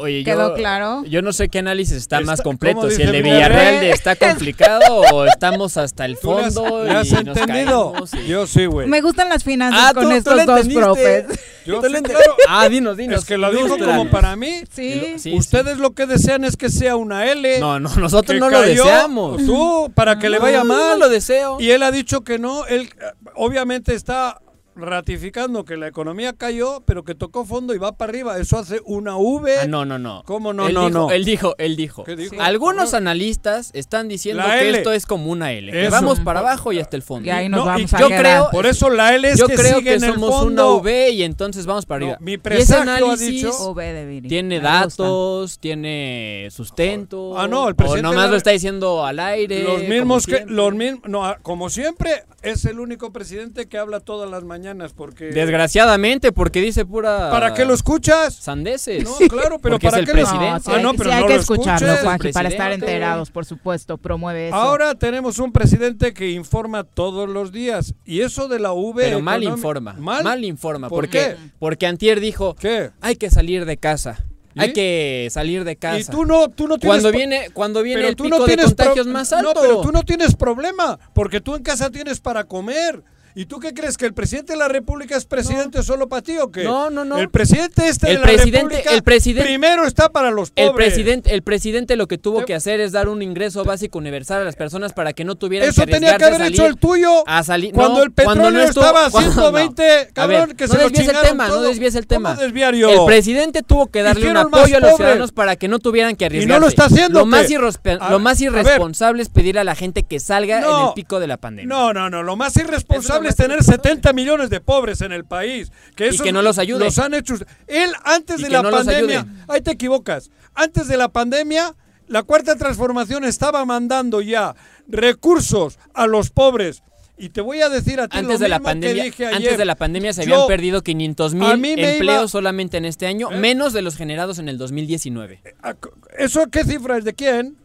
Oye, 0.04 0.24
¿Quedó 0.24 0.50
yo, 0.50 0.54
claro? 0.54 1.02
Yo 1.06 1.22
no 1.22 1.32
sé 1.32 1.48
qué 1.48 1.58
análisis 1.60 1.96
está, 1.96 2.18
Está- 2.18 2.26
más 2.30 2.40
completo, 2.42 2.80
¿cómo 2.80 2.90
si 2.90 3.02
el 3.02 3.12
de 3.12 3.22
Villarreal? 3.22 3.80
De 3.80 3.90
está 3.90 4.16
complicado 4.16 4.80
o 5.12 5.24
estamos 5.26 5.76
hasta 5.76 6.04
el 6.04 6.18
¿Tú 6.18 6.34
le 6.38 6.44
has- 6.44 6.54
fondo 6.54 6.84
le 6.84 6.90
has 6.90 7.08
y 7.10 7.14
nos 7.24 7.36
entendido? 7.36 7.92
y- 8.22 8.26
Yo 8.28 8.46
sí, 8.46 8.66
güey. 8.66 8.86
Me 8.88 9.00
gustan 9.00 9.28
las 9.28 9.42
finanzas 9.44 9.80
Ah, 9.90 9.94
con 9.94 10.04
tú- 10.04 10.10
estos 10.12 10.46
dos 10.46 10.68
profes. 10.68 11.26
Yo 11.66 11.80
sí, 11.82 11.92
claro. 12.02 12.36
Ah, 12.46 12.68
dinos, 12.68 12.96
dinos. 12.98 13.20
Es 13.20 13.24
que 13.24 13.38
lo 13.38 13.50
dijo 13.50 13.78
como 13.78 14.10
para 14.10 14.36
mí. 14.36 14.64
Sí. 14.70 15.14
Sí, 15.16 15.34
Ustedes 15.34 15.78
lo 15.78 15.94
que 15.94 16.04
desean 16.06 16.44
es 16.44 16.56
que 16.58 16.68
sea 16.68 16.96
una 16.96 17.30
L. 17.32 17.58
No, 17.58 17.80
no, 17.80 17.88
nosotros 17.96 18.38
no 18.38 18.50
lo 18.50 18.60
deseamos. 18.60 19.44
Tú, 19.46 19.90
para 19.94 20.18
que 20.18 20.28
le 20.28 20.38
vaya 20.38 20.62
mal. 20.62 20.98
No 20.98 21.06
lo 21.06 21.08
deseo. 21.08 21.56
Y 21.60 21.70
él 21.70 21.82
ha 21.82 21.90
dicho 21.90 22.22
que 22.22 22.38
no. 22.38 22.66
Él 22.66 22.90
eh, 23.00 23.04
obviamente 23.34 23.94
está 23.94 24.40
ratificando 24.76 25.64
que 25.64 25.76
la 25.76 25.86
economía 25.88 26.32
cayó, 26.32 26.82
pero 26.84 27.04
que 27.04 27.14
tocó 27.14 27.44
fondo 27.44 27.74
y 27.74 27.78
va 27.78 27.92
para 27.96 28.10
arriba. 28.10 28.38
Eso 28.38 28.58
hace 28.58 28.80
una 28.84 29.16
V. 29.16 29.58
Ah, 29.62 29.66
no, 29.66 29.84
no, 29.84 29.98
no. 29.98 30.22
¿Cómo 30.26 30.52
no, 30.52 30.66
él 30.68 30.74
no, 30.74 30.86
dijo, 30.86 30.98
no? 30.98 31.10
Él 31.10 31.24
dijo, 31.24 31.54
él 31.58 31.76
dijo. 31.76 32.04
¿Qué 32.04 32.16
dijo? 32.16 32.36
Algunos 32.40 32.94
analistas 32.94 33.70
están 33.74 34.08
diciendo 34.08 34.42
La 34.42 34.58
que 34.58 34.68
L. 34.68 34.78
esto 34.78 34.92
es 34.92 35.06
como 35.06 35.30
una 35.30 35.52
L. 35.52 35.70
Que 35.72 35.88
vamos 35.88 36.20
para 36.20 36.40
abajo 36.40 36.72
y 36.72 36.80
hasta 36.80 36.96
el 36.96 37.02
fondo. 37.02 37.26
Y 37.26 37.30
ahí 37.30 37.48
nos 37.48 37.60
No, 37.60 37.66
vamos 37.66 37.92
y 37.92 37.96
a 37.96 37.98
yo 38.00 38.08
quedar. 38.08 38.20
creo- 38.22 38.48
Por 38.50 38.66
eso 38.66 38.90
la 38.90 39.14
L 39.14 39.28
es 39.28 39.38
Yo 39.38 39.46
que 39.46 39.54
creo 39.54 39.78
sigue 39.78 39.90
que 39.90 39.94
en 39.96 40.04
el 40.04 40.12
somos 40.14 40.30
fondo. 40.30 40.74
una 40.74 40.82
V 40.82 41.10
y 41.10 41.22
entonces 41.22 41.66
vamos 41.66 41.86
para 41.86 42.00
No, 42.00 42.06
arriba. 42.06 42.18
mi 42.20 42.32
y 42.32 42.34
ese 42.34 42.42
presagio 42.42 42.90
ha 42.90 42.96
análisis 42.96 43.28
dicho- 43.28 43.70
V 43.72 43.92
de 43.92 44.06
Viri. 44.06 44.28
tiene 44.28 44.60
datos, 44.60 45.58
tiene 45.58 46.48
sustento. 46.50 47.38
Ah, 47.38 47.46
no, 47.48 47.66
el 47.68 47.72
o 47.74 47.76
presidente 47.76 48.02
nomás 48.02 48.24
la- 48.26 48.30
lo 48.32 48.36
está 48.36 48.50
diciendo 48.50 49.04
al 49.04 49.18
aire. 49.20 49.62
Los 49.62 49.82
mismos 49.84 50.26
que 50.26 50.44
los 50.46 50.74
mismos 50.74 51.02
no, 51.08 51.24
ah, 51.24 51.38
como 51.42 51.70
siempre 51.70 52.24
es 52.44 52.64
el 52.64 52.80
único 52.80 53.12
presidente 53.12 53.66
que 53.68 53.78
habla 53.78 54.00
todas 54.00 54.30
las 54.30 54.44
mañanas 54.44 54.92
porque 54.92 55.26
Desgraciadamente, 55.26 56.32
porque 56.32 56.60
dice 56.60 56.84
pura. 56.84 57.30
¿Para 57.30 57.54
qué 57.54 57.64
lo 57.64 57.74
escuchas? 57.74 58.34
Sandeces. 58.34 59.04
No, 59.04 59.16
claro, 59.28 59.58
pero 59.58 59.74
Porque 59.74 59.88
¿para 59.90 60.00
es 60.00 60.04
qué 60.06 60.10
el 60.12 60.16
lo- 60.18 60.22
presidente. 60.22 60.50
No, 60.50 60.58
sí, 60.60 60.64
Ah, 60.66 60.72
hay, 60.74 60.80
sí 60.80 60.82
no 60.84 61.26
que 61.26 61.34
lo 61.34 61.40
escucharlo. 61.40 61.96
Juanji, 62.02 62.32
para 62.32 62.48
estar 62.48 62.72
enterados, 62.72 63.30
por 63.30 63.44
supuesto. 63.44 63.98
Promueve 63.98 64.48
eso. 64.48 64.56
Ahora 64.56 64.94
tenemos 64.94 65.38
un 65.38 65.52
presidente 65.52 66.12
que 66.14 66.30
informa 66.30 66.84
todos 66.84 67.28
los 67.28 67.52
días 67.52 67.94
y 68.04 68.20
eso 68.20 68.48
de 68.48 68.58
la 68.58 68.72
V 68.72 69.02
Pero 69.02 69.20
mal 69.20 69.42
informa. 69.42 69.94
mal, 69.94 70.22
Mal, 70.24 70.44
informa. 70.44 70.88
¿Por 70.88 71.04
porque, 71.04 71.18
qué? 71.18 71.36
porque 71.58 71.86
Antier 71.86 72.20
dijo: 72.20 72.54
¿Qué? 72.54 72.90
hay 73.00 73.16
que 73.16 73.30
salir 73.30 73.64
de 73.64 73.76
casa. 73.76 74.24
¿Y? 74.54 74.60
Hay 74.60 74.72
que 74.72 75.28
salir 75.30 75.64
de 75.64 75.76
casa. 75.76 75.98
Y 75.98 76.04
tú 76.04 76.24
no, 76.24 76.48
tú 76.48 76.68
no 76.68 76.78
tienes 76.78 77.02
cuando 77.02 77.16
viene, 77.16 77.50
cuando 77.52 77.82
viene 77.82 77.98
pero 77.98 78.08
el 78.08 78.16
tú 78.16 78.24
pico 78.24 78.38
no 78.38 78.44
tienes 78.44 78.66
contagios 78.66 79.06
más 79.06 79.32
alto. 79.32 79.54
No, 79.54 79.60
pero 79.60 79.80
tú 79.80 79.92
no 79.92 80.02
tienes 80.02 80.34
problema, 80.34 80.98
porque 81.12 81.40
tú 81.40 81.54
en 81.54 81.62
casa 81.62 81.90
tienes 81.90 82.20
para 82.20 82.44
comer. 82.44 83.02
¿Y 83.36 83.46
tú 83.46 83.58
qué 83.58 83.74
crees? 83.74 83.96
¿Que 83.96 84.06
el 84.06 84.14
presidente 84.14 84.52
de 84.52 84.58
la 84.60 84.68
República 84.68 85.16
es 85.16 85.24
presidente 85.24 85.82
solo 85.82 86.08
para 86.08 86.22
ti 86.22 86.38
o 86.38 86.52
qué? 86.52 86.62
No, 86.62 86.88
no, 86.88 87.04
no. 87.04 87.18
El 87.18 87.30
presidente 87.30 87.88
este 87.88 88.06
El 88.10 88.14
de 88.14 88.20
la 88.20 88.26
presidente- 88.26 88.58
República 88.60 88.90
el 88.94 89.02
presidente- 89.02 89.48
primero 89.48 89.84
está 89.86 90.08
para 90.10 90.30
los 90.30 90.50
pobres. 90.52 90.68
El 90.70 90.74
presidente, 90.76 91.34
el 91.34 91.42
presidente 91.42 91.96
lo 91.96 92.06
que 92.06 92.16
tuvo 92.16 92.44
que 92.44 92.54
hacer 92.54 92.78
es 92.78 92.92
dar 92.92 93.08
un 93.08 93.22
ingreso 93.22 93.64
básico 93.64 93.98
universal 93.98 94.42
a 94.42 94.44
las 94.44 94.54
personas 94.54 94.92
para 94.92 95.12
que 95.14 95.24
no 95.24 95.34
tuvieran 95.34 95.68
Eso 95.68 95.84
que 95.84 95.90
tenía 95.90 96.16
que 96.16 96.24
haber 96.26 96.42
hecho 96.42 96.64
el 96.64 96.76
tuyo. 96.76 97.24
a 97.26 97.42
salir 97.42 97.72
Cuando 97.74 97.98
no, 97.98 98.04
el 98.04 98.12
petróleo 98.12 98.40
cuando 98.42 98.58
no 98.58 98.64
estuvo- 98.64 98.84
estaba 98.84 99.06
a 99.06 99.10
cuando- 99.10 99.32
120, 99.32 99.82
no. 100.06 100.14
cabrón, 100.14 100.40
A 100.42 100.46
ver, 100.46 100.56
que 100.56 100.66
no 100.68 100.72
se 100.74 100.78
lo 100.80 100.86
el 100.86 100.92
tema, 101.22 101.46
todo. 101.48 101.56
no 101.62 101.62
desvíes 101.68 101.94
el 101.96 102.06
tema. 102.06 102.38
El 102.40 103.04
presidente 103.06 103.62
tuvo 103.64 103.88
que 103.88 104.02
darle 104.02 104.20
un 104.20 104.26
Hicieron 104.28 104.46
apoyo 104.46 104.76
a 104.76 104.80
los 104.80 104.90
pobres. 104.90 104.96
ciudadanos 104.96 105.32
para 105.32 105.56
que 105.56 105.66
no 105.66 105.80
tuvieran 105.80 106.14
que 106.14 106.24
Y 106.24 106.26
arriesgarse. 106.26 106.54
no 106.54 106.60
lo 106.60 106.68
está 106.68 106.84
haciendo, 106.84 107.18
Lo 107.18 107.26
más, 107.26 107.50
irrespe- 107.50 107.98
A- 108.00 108.10
lo 108.10 108.20
más 108.20 108.40
irresponsable 108.40 109.22
es 109.22 109.28
pedir 109.28 109.58
a 109.58 109.64
la 109.64 109.74
gente 109.74 110.04
que 110.04 110.20
salga 110.20 110.58
en 110.58 110.62
No. 110.62 110.88
el 110.88 110.94
pico 110.94 111.18
de 111.18 111.26
la 111.26 111.36
pandemia. 111.36 111.66
No, 111.74 111.92
no, 111.92 112.08
no. 112.10 112.22
Lo 112.22 112.36
más 112.36 112.56
irresponsable 112.56 113.23
es, 113.26 113.36
tener 113.36 113.62
70 113.62 114.12
millones 114.12 114.50
de 114.50 114.60
pobres 114.60 115.00
en 115.00 115.12
el 115.12 115.24
país. 115.24 115.70
Que 115.96 116.08
Y 116.08 116.18
que 116.18 116.32
no 116.32 116.42
los 116.42 116.58
ayude. 116.58 116.80
Los 116.84 116.98
han 116.98 117.14
hecho. 117.14 117.34
Él, 117.66 117.90
antes 118.04 118.40
de 118.40 118.48
la 118.50 118.62
no 118.62 118.70
pandemia. 118.70 119.26
Ahí 119.48 119.60
te 119.60 119.70
equivocas. 119.72 120.30
Antes 120.54 120.88
de 120.88 120.96
la 120.96 121.08
pandemia, 121.08 121.74
la 122.06 122.22
cuarta 122.22 122.56
transformación 122.56 123.24
estaba 123.24 123.64
mandando 123.64 124.20
ya 124.20 124.54
recursos 124.86 125.78
a 125.94 126.06
los 126.06 126.30
pobres. 126.30 126.82
Y 127.16 127.28
te 127.28 127.40
voy 127.40 127.60
a 127.60 127.68
decir 127.68 128.00
a 128.00 128.08
ti 128.08 128.18
Antes 128.18 128.40
lo 128.40 128.44
de 128.44 128.48
la 128.48 128.58
mismo 128.58 128.64
que 128.68 128.72
pandemia, 128.72 129.04
dije 129.04 129.26
ayer. 129.26 129.36
antes 129.36 129.58
de 129.58 129.64
la 129.64 129.76
pandemia 129.76 130.12
se 130.12 130.26
Yo- 130.26 130.34
habían 130.34 130.48
perdido 130.48 130.82
500 130.82 131.32
a 131.34 131.56
mil 131.56 131.78
empleos 131.78 132.00
iba- 132.22 132.28
solamente 132.28 132.76
en 132.76 132.84
este 132.84 133.06
año, 133.06 133.30
¿Eh? 133.30 133.36
menos 133.38 133.72
de 133.72 133.82
los 133.82 133.94
generados 133.96 134.40
en 134.40 134.48
el 134.48 134.58
2019. 134.58 135.40
Ah, 135.62 135.74
¿Eso 136.18 136.48
qué 136.50 136.64
cifra 136.64 136.96
es? 136.98 137.04
¿De 137.04 137.14
quién? 137.14 137.56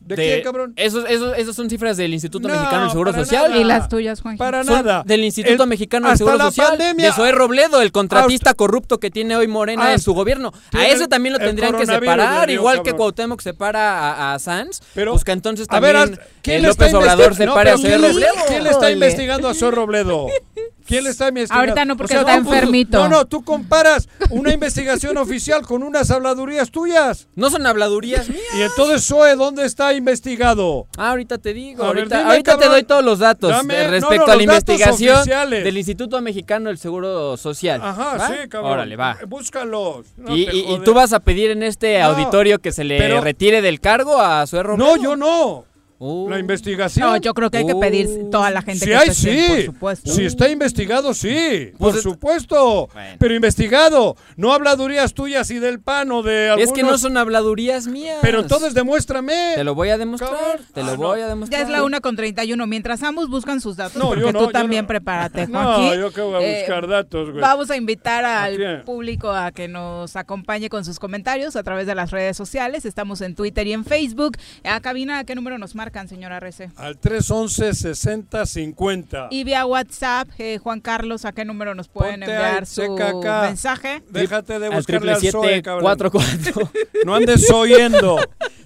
¿De, 0.00 0.16
De- 0.16 0.22
quién, 0.24 0.42
cabrón? 0.42 0.72
Esos, 0.76 1.04
esos, 1.08 1.36
esos 1.36 1.54
son 1.54 1.68
cifras 1.70 1.96
del 1.96 2.12
Instituto 2.12 2.48
No, 2.48 2.54
Mexicano 2.54 2.82
del 2.82 2.90
Seguro 2.90 3.12
Social. 3.12 3.50
nada. 3.50 3.60
¿Y 3.60 3.64
las 3.64 3.88
tuyas, 3.88 4.20
Juanji? 4.22 4.38
Para 4.38 4.64
Son 4.64 4.74
nada. 4.74 5.02
Del 5.06 5.22
Instituto 5.22 5.62
El- 5.64 5.68
Mexicano 5.68 6.08
del 6.08 6.16
Seguro 6.18 6.36
la 6.38 6.44
Social. 6.46 6.68
pandemia- 6.70 7.06
de 7.06 7.12
Zoé 7.12 7.32
Robledo, 7.32 7.80
el 7.82 7.92
contratista 7.92 8.50
Hasta- 8.50 8.56
corrupto 8.56 8.98
que 8.98 9.10
tiene 9.10 9.36
hoy 9.36 9.46
Morena 9.46 9.92
en 9.92 10.00
su 10.00 10.12
gobierno. 10.14 10.52
A 10.72 10.86
ese 10.88 11.06
también 11.06 11.34
lo 11.34 11.38
tendrían 11.38 11.76
que 11.76 11.86
separar, 11.86 12.50
igual 12.50 12.82
que. 12.82 12.92
Cuauhtémoc 12.94 13.40
separa 13.40 14.10
a, 14.10 14.34
a 14.34 14.38
Sanz. 14.40 14.80
Pero- 14.94 15.12
pues 15.12 15.22
que 15.22 15.32
entonces 15.32 15.66
A 15.70 15.78
ver, 15.80 15.94
también 15.94 16.20
¿quién 16.42 16.56
el 16.56 16.62
le 16.62 16.68
está 16.70 16.84
López 16.86 16.94
Obrador 16.94 17.32
investi- 17.32 17.44
no, 17.46 17.52
separe 17.52 17.70
a 17.70 17.76
Zoé 17.78 17.88
¿quién 17.90 18.00
le- 18.00 18.08
Robledo. 18.08 18.32
¿Quién 18.48 18.64
le 18.64 18.70
está 18.70 18.90
investigando 18.90 19.48
a 19.48 19.54
Zoé 19.54 19.70
Robledo? 19.70 20.26
¿Quién 20.86 21.04
le 21.04 21.10
está 21.10 21.28
investigando? 21.28 21.60
Ahorita 21.60 21.84
no, 21.84 21.96
porque 21.96 22.16
O 22.16 22.20
sea, 22.20 22.20
está 22.20 22.42
tú- 22.42 22.52
enfermito. 22.52 22.98
No, 22.98 23.08
no, 23.08 23.24
tú 23.26 23.42
comparas 23.44 24.08
una 24.30 24.52
investigación 24.54 25.16
oficial 25.18 25.62
con 25.66 25.82
unas 25.82 26.10
habladurías 26.10 26.70
tuyas. 26.70 27.28
No 27.34 27.50
son 27.50 27.66
habladurías 27.66 28.28
mías. 28.28 28.42
Y 28.58 28.62
entonces 28.62 29.06
Zoe, 29.06 29.34
¿dónde 29.36 29.64
está 29.64 29.92
investigado? 29.94 30.86
Ah, 30.96 31.10
ahorita 31.10 31.38
te 31.38 31.52
digo, 31.54 31.84
A 31.84 31.88
ver, 31.88 31.98
ahorita, 31.98 32.18
dime, 32.18 32.30
ahorita 32.30 32.58
te 32.58 32.66
doy 32.68 32.82
todos 32.84 33.04
los 33.04 33.18
datos 33.18 33.50
Dame- 33.50 33.74
eh, 33.74 33.84
no, 33.84 33.90
respecto 33.90 34.26
no, 34.26 34.32
a 34.32 34.36
la 34.36 34.42
investigación 34.42 35.16
oficiales. 35.16 35.64
del 35.64 35.76
Instituto 35.78 36.20
Mexicano 36.20 36.68
del 36.68 36.78
Seguro 36.78 37.36
Social. 37.36 37.80
Ajá, 37.82 38.16
¿Va? 38.16 38.26
sí, 38.28 38.48
cabrón. 38.48 38.72
Órale, 38.72 38.96
va. 38.96 39.18
Búscalos. 39.26 40.06
No 40.16 40.36
y, 40.36 40.42
y- 40.50 40.74
y 40.74 40.78
tú 40.84 40.94
vas 40.94 41.12
a 41.12 41.20
pedir 41.20 41.50
en 41.50 41.62
este 41.62 41.98
No, 42.00 42.06
auditorio 42.06 42.58
que 42.58 42.72
se 42.72 42.84
le 42.84 42.98
pero- 42.98 43.20
retire 43.20 43.62
del 43.62 43.80
cargo 43.80 44.20
a 44.20 44.46
Zoé 44.46 44.62
Robledo. 44.62 44.96
No, 44.96 45.02
yo 45.02 45.16
no. 45.16 45.64
Uh. 46.02 46.30
La 46.30 46.38
investigación. 46.38 47.06
No, 47.06 47.16
yo 47.18 47.34
creo 47.34 47.50
que 47.50 47.58
hay 47.58 47.66
que 47.66 47.74
pedir 47.74 48.06
Uh, 48.08 48.30
toda 48.30 48.50
la 48.50 48.62
gente 48.62 48.80
Si 48.80 48.86
que 48.86 48.96
hay, 48.96 49.08
esté, 49.10 49.42
sí. 49.46 49.48
por 49.48 49.62
supuesto. 49.66 50.10
Si 50.10 50.24
está 50.24 50.48
investigado, 50.48 51.12
sí. 51.12 51.72
Por 51.78 51.92
Pues, 51.92 52.02
supuesto. 52.02 52.88
Bueno. 52.92 53.16
Pero 53.18 53.34
investigado. 53.34 54.16
No 54.36 54.54
habladurías 54.54 55.12
tuyas 55.12 55.50
y 55.50 55.58
del 55.58 55.78
pan 55.80 56.10
o 56.10 56.22
de 56.22 56.48
algunos. 56.48 56.70
Es 56.70 56.74
que 56.74 56.82
no 56.82 56.96
son 56.96 57.18
habladurías 57.18 57.86
mías. 57.86 58.18
Pero 58.22 58.40
entonces 58.40 58.72
demuéstrame. 58.72 59.52
Te 59.56 59.62
lo 59.64 59.74
voy 59.74 59.90
a 59.90 59.98
demostrar. 59.98 60.30
Cabrón. 60.30 60.66
Te 60.72 60.82
lo 60.82 60.90
Ah, 60.92 60.96
voy 60.96 61.18
no. 61.20 61.24
a 61.26 61.28
demostrar. 61.28 61.60
Ya 61.60 61.66
es 61.66 61.70
la 61.70 61.82
una 61.84 62.00
con 62.00 62.16
31. 62.16 62.66
Mientras 62.66 63.02
ambos 63.02 63.28
buscan 63.28 63.60
sus 63.60 63.76
datos, 63.76 63.96
No, 63.96 64.08
porque 64.08 64.22
yo 64.22 64.32
no, 64.32 64.38
tú 64.38 64.44
yo 64.46 64.50
también 64.52 64.84
no. 64.84 64.88
prepárate, 64.88 65.46
No, 65.48 65.62
Juanji. 65.62 65.98
yo 65.98 66.12
que 66.12 66.20
voy 66.22 66.34
a 66.34 66.40
Eh, 66.46 66.58
buscar 66.60 66.88
datos, 66.88 67.28
güey. 67.30 67.42
Vamos 67.42 67.70
a 67.70 67.76
invitar 67.76 68.24
¿A 68.24 68.44
al 68.44 68.82
público 68.84 69.30
a 69.32 69.52
que 69.52 69.68
nos 69.68 70.16
acompañe 70.16 70.70
con 70.70 70.84
sus 70.86 70.98
comentarios 70.98 71.56
a 71.56 71.62
través 71.62 71.86
de 71.86 71.94
las 71.94 72.10
redes 72.10 72.38
sociales. 72.38 72.86
Estamos 72.86 73.20
en 73.20 73.34
Twitter 73.34 73.66
y 73.66 73.74
en 73.74 73.84
Facebook. 73.84 74.38
A 74.64 74.80
cabina, 74.80 75.18
¿a 75.18 75.24
qué 75.24 75.34
número 75.34 75.58
nos 75.58 75.74
marcan, 75.90 76.08
señora 76.08 76.38
Rece? 76.38 76.70
Al 76.76 77.00
311-6050. 77.00 79.26
Y 79.30 79.42
vía 79.42 79.66
WhatsApp, 79.66 80.28
eh, 80.38 80.58
Juan 80.58 80.80
Carlos, 80.80 81.24
¿a 81.24 81.32
qué 81.32 81.44
número 81.44 81.74
nos 81.74 81.88
pueden 81.88 82.20
Ponte 82.20 82.32
enviar 82.32 82.60
ahí, 82.60 82.66
su 82.66 82.96
acá. 82.96 83.42
mensaje? 83.42 84.00
Déjate 84.08 84.60
de 84.60 84.66
al 84.66 84.74
buscarle 84.74 85.12
al 85.12 85.20
Zoe, 85.20 85.60
cabrón. 85.62 85.98
777 85.98 86.88
No 87.04 87.16
andes 87.16 87.50
oyendo. 87.50 88.20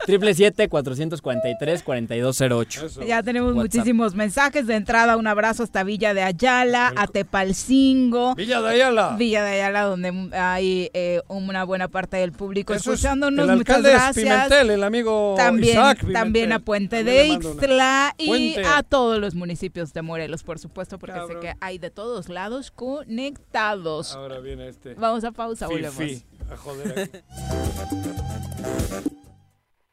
443 0.07 1.83
4208. 1.83 2.87
Eso. 2.87 3.03
Ya 3.03 3.23
tenemos 3.23 3.55
WhatsApp. 3.55 3.62
muchísimos 3.75 4.14
mensajes. 4.14 4.67
De 4.67 4.75
entrada, 4.75 5.17
un 5.17 5.27
abrazo 5.27 5.62
hasta 5.62 5.83
Villa 5.85 6.14
de 6.14 6.23
Ayala, 6.23 6.93
a 6.97 7.07
Tepalcingo. 7.07 8.35
Villa 8.35 8.61
de 8.62 8.69
Ayala. 8.71 9.17
Villa 9.19 9.43
de 9.45 9.51
Ayala, 9.53 9.83
donde 9.83 10.31
hay 10.33 10.90
eh, 10.95 11.21
una 11.29 11.64
buena 11.64 11.88
parte 11.88 12.17
del 12.17 12.33
público 12.33 12.73
Eso 12.75 12.93
es- 12.93 13.01
escuchándonos. 13.01 13.49
el 13.49 13.57
Muchas 13.57 13.77
alcalde 13.77 13.88
es 13.90 13.95
gracias. 13.97 14.25
Pimentel, 14.49 14.71
el 14.71 14.85
amigo 14.85 15.35
También, 15.37 15.73
Isaac 15.75 15.99
Pimentel. 16.01 16.23
también 16.23 16.53
a 16.53 16.59
Puente 16.61 17.05
de 17.05 17.27
Ixtla 17.29 18.14
y 18.19 18.27
Puente. 18.27 18.64
a 18.64 18.83
todos 18.83 19.19
los 19.21 19.35
municipios 19.35 19.93
de 19.93 20.03
Morelos, 20.03 20.43
por 20.43 20.59
supuesto, 20.59 20.99
porque 20.99 21.14
Cabrón. 21.17 21.40
sé 21.43 21.49
que 21.49 21.55
hay 21.61 21.79
de 21.79 21.90
todos 21.90 22.29
lados 22.29 22.71
conectados. 22.71 24.14
Ahora 24.14 24.38
viene 24.40 24.69
este. 24.69 24.95
Vamos 24.95 25.25
a 25.25 25.33
pausa, 25.33 25.67
volvemos. 25.67 25.95
Fifi. 25.95 26.25
A 26.53 26.57
joder 26.57 26.99
aquí. 26.99 27.11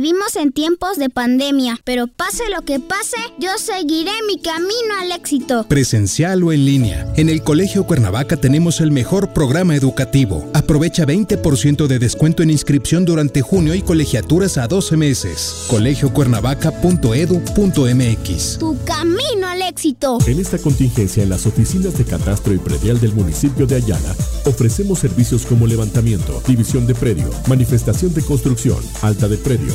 Vivimos 0.00 0.34
en 0.36 0.50
tiempos 0.50 0.96
de 0.96 1.10
pandemia, 1.10 1.78
pero 1.84 2.06
pase 2.06 2.44
lo 2.48 2.62
que 2.62 2.80
pase, 2.80 3.18
yo 3.38 3.50
seguiré 3.58 4.12
mi 4.26 4.40
camino 4.40 4.94
al 4.98 5.12
éxito. 5.12 5.66
Presencial 5.68 6.42
o 6.42 6.54
en 6.54 6.64
línea. 6.64 7.12
En 7.18 7.28
el 7.28 7.42
Colegio 7.42 7.84
Cuernavaca 7.84 8.38
tenemos 8.38 8.80
el 8.80 8.92
mejor 8.92 9.34
programa 9.34 9.76
educativo. 9.76 10.48
Aprovecha 10.54 11.04
20% 11.04 11.86
de 11.86 11.98
descuento 11.98 12.42
en 12.42 12.48
inscripción 12.48 13.04
durante 13.04 13.42
junio 13.42 13.74
y 13.74 13.82
colegiaturas 13.82 14.56
a 14.56 14.68
12 14.68 14.96
meses. 14.96 15.66
colegiocuernavaca.edu.mx. 15.68 18.58
Tu 18.58 18.84
camino 18.84 19.48
al 19.48 19.60
éxito. 19.60 20.16
En 20.26 20.40
esta 20.40 20.56
contingencia 20.56 21.22
en 21.22 21.28
las 21.28 21.44
oficinas 21.44 21.98
de 21.98 22.06
catastro 22.06 22.54
y 22.54 22.58
predial 22.58 22.98
del 23.00 23.12
municipio 23.12 23.66
de 23.66 23.74
Ayala, 23.74 24.16
ofrecemos 24.46 24.98
servicios 24.98 25.44
como 25.44 25.66
levantamiento, 25.66 26.42
división 26.46 26.86
de 26.86 26.94
predio, 26.94 27.28
manifestación 27.48 28.14
de 28.14 28.22
construcción, 28.22 28.78
alta 29.02 29.28
de 29.28 29.36
predio, 29.36 29.74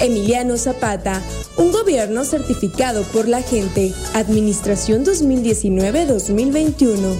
Emiliano 0.00 0.56
Zapata, 0.56 1.20
un 1.56 1.72
gobierno 1.72 2.24
certificado 2.24 3.02
por 3.04 3.28
la 3.28 3.42
gente. 3.42 3.92
Administración 4.14 5.04
2019-2021. 5.04 7.16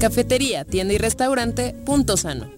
Cafetería, 0.00 0.64
tienda 0.64 0.94
y 0.94 0.98
restaurante 0.98 1.74
Punto 1.84 2.16
Sano. 2.16 2.57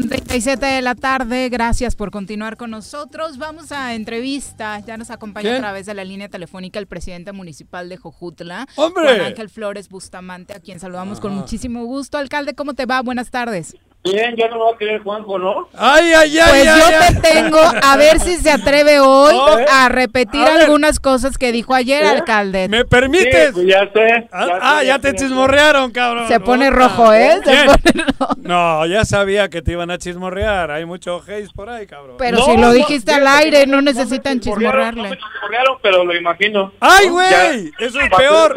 Con 0.00 0.08
37 0.08 0.64
de 0.64 0.82
la 0.82 0.94
tarde, 0.94 1.48
gracias 1.50 1.94
por 1.94 2.10
continuar 2.10 2.56
con 2.56 2.70
nosotros. 2.70 3.36
Vamos 3.36 3.70
a 3.70 3.94
entrevista, 3.94 4.78
ya 4.80 4.96
nos 4.96 5.10
acompaña 5.10 5.56
a 5.56 5.58
través 5.58 5.84
de 5.86 5.92
la 5.94 6.04
línea 6.04 6.28
telefónica 6.28 6.78
el 6.78 6.86
presidente 6.86 7.32
municipal 7.32 7.88
de 7.88 7.96
Jojutla, 7.98 8.66
¡Hombre! 8.76 9.04
Juan 9.04 9.20
Ángel 9.20 9.50
Flores 9.50 9.88
Bustamante, 9.90 10.54
a 10.54 10.60
quien 10.60 10.80
saludamos 10.80 11.20
con 11.20 11.32
Ah. 11.32 11.36
muchísimo 11.36 11.84
gusto. 11.84 12.16
Alcalde, 12.16 12.54
¿cómo 12.54 12.72
te 12.74 12.86
va? 12.86 13.02
Buenas 13.02 13.30
tardes. 13.30 13.76
Bien, 14.02 14.34
ya 14.34 14.48
no 14.48 14.56
me 14.56 14.64
va 14.64 14.70
a 14.70 14.78
querer 14.78 15.02
Juanjo, 15.02 15.38
¿no? 15.38 15.68
Ay, 15.76 16.12
ay, 16.14 16.38
ay. 16.38 16.48
Pues 16.48 16.68
ay, 16.68 16.80
yo 16.90 16.98
ay. 17.00 17.14
te 17.14 17.20
tengo 17.20 17.58
a 17.58 17.96
ver 17.98 18.18
si 18.18 18.36
se 18.36 18.50
atreve 18.50 18.98
hoy 18.98 19.34
a 19.70 19.90
repetir 19.90 20.40
a 20.40 20.54
algunas 20.54 20.98
cosas 21.00 21.36
que 21.36 21.52
dijo 21.52 21.74
ayer, 21.74 22.04
alcalde. 22.06 22.68
¿Me 22.68 22.86
permites? 22.86 23.48
Sí, 23.48 23.52
pues 23.52 23.66
ya 23.66 23.80
sé. 23.92 24.28
Ah, 24.32 24.46
ya 24.46 24.58
ah, 24.62 24.78
sé, 24.80 24.86
ya 24.86 24.92
ya 24.94 24.98
te 25.00 25.10
sé. 25.10 25.16
chismorrearon, 25.16 25.92
cabrón. 25.92 26.28
Se 26.28 26.40
pone 26.40 26.70
rojo, 26.70 27.12
¿eh? 27.12 27.40
Se 27.44 27.64
pone 27.66 28.06
rojo. 28.18 28.34
No, 28.40 28.84
ya 28.86 29.04
sabía 29.04 29.48
que 29.48 29.62
te 29.62 29.72
iban 29.72 29.90
a 29.90 29.98
chismorrear. 29.98 30.70
Hay 30.70 30.84
mucho 30.84 31.16
haze 31.18 31.46
por 31.54 31.68
ahí, 31.68 31.86
cabrón. 31.86 32.16
Pero 32.18 32.38
No, 32.38 32.44
si 32.46 32.56
no, 32.56 32.68
lo 32.68 32.72
dijiste 32.72 33.12
al 33.12 33.26
aire, 33.26 33.66
no 33.66 33.76
me 33.76 33.82
necesitan 33.82 34.40
chismorrearon, 34.40 34.94
chismorrearle. 34.94 35.02
No 35.02 35.08
me 35.10 35.16
chismorrearon, 35.18 35.78
pero 35.82 36.04
lo 36.04 36.16
imagino. 36.16 36.72
¡Ay, 36.80 37.06
¿no? 37.06 37.12
güey! 37.12 37.70
Eso 37.78 38.00
es 38.00 38.10
peor. 38.10 38.56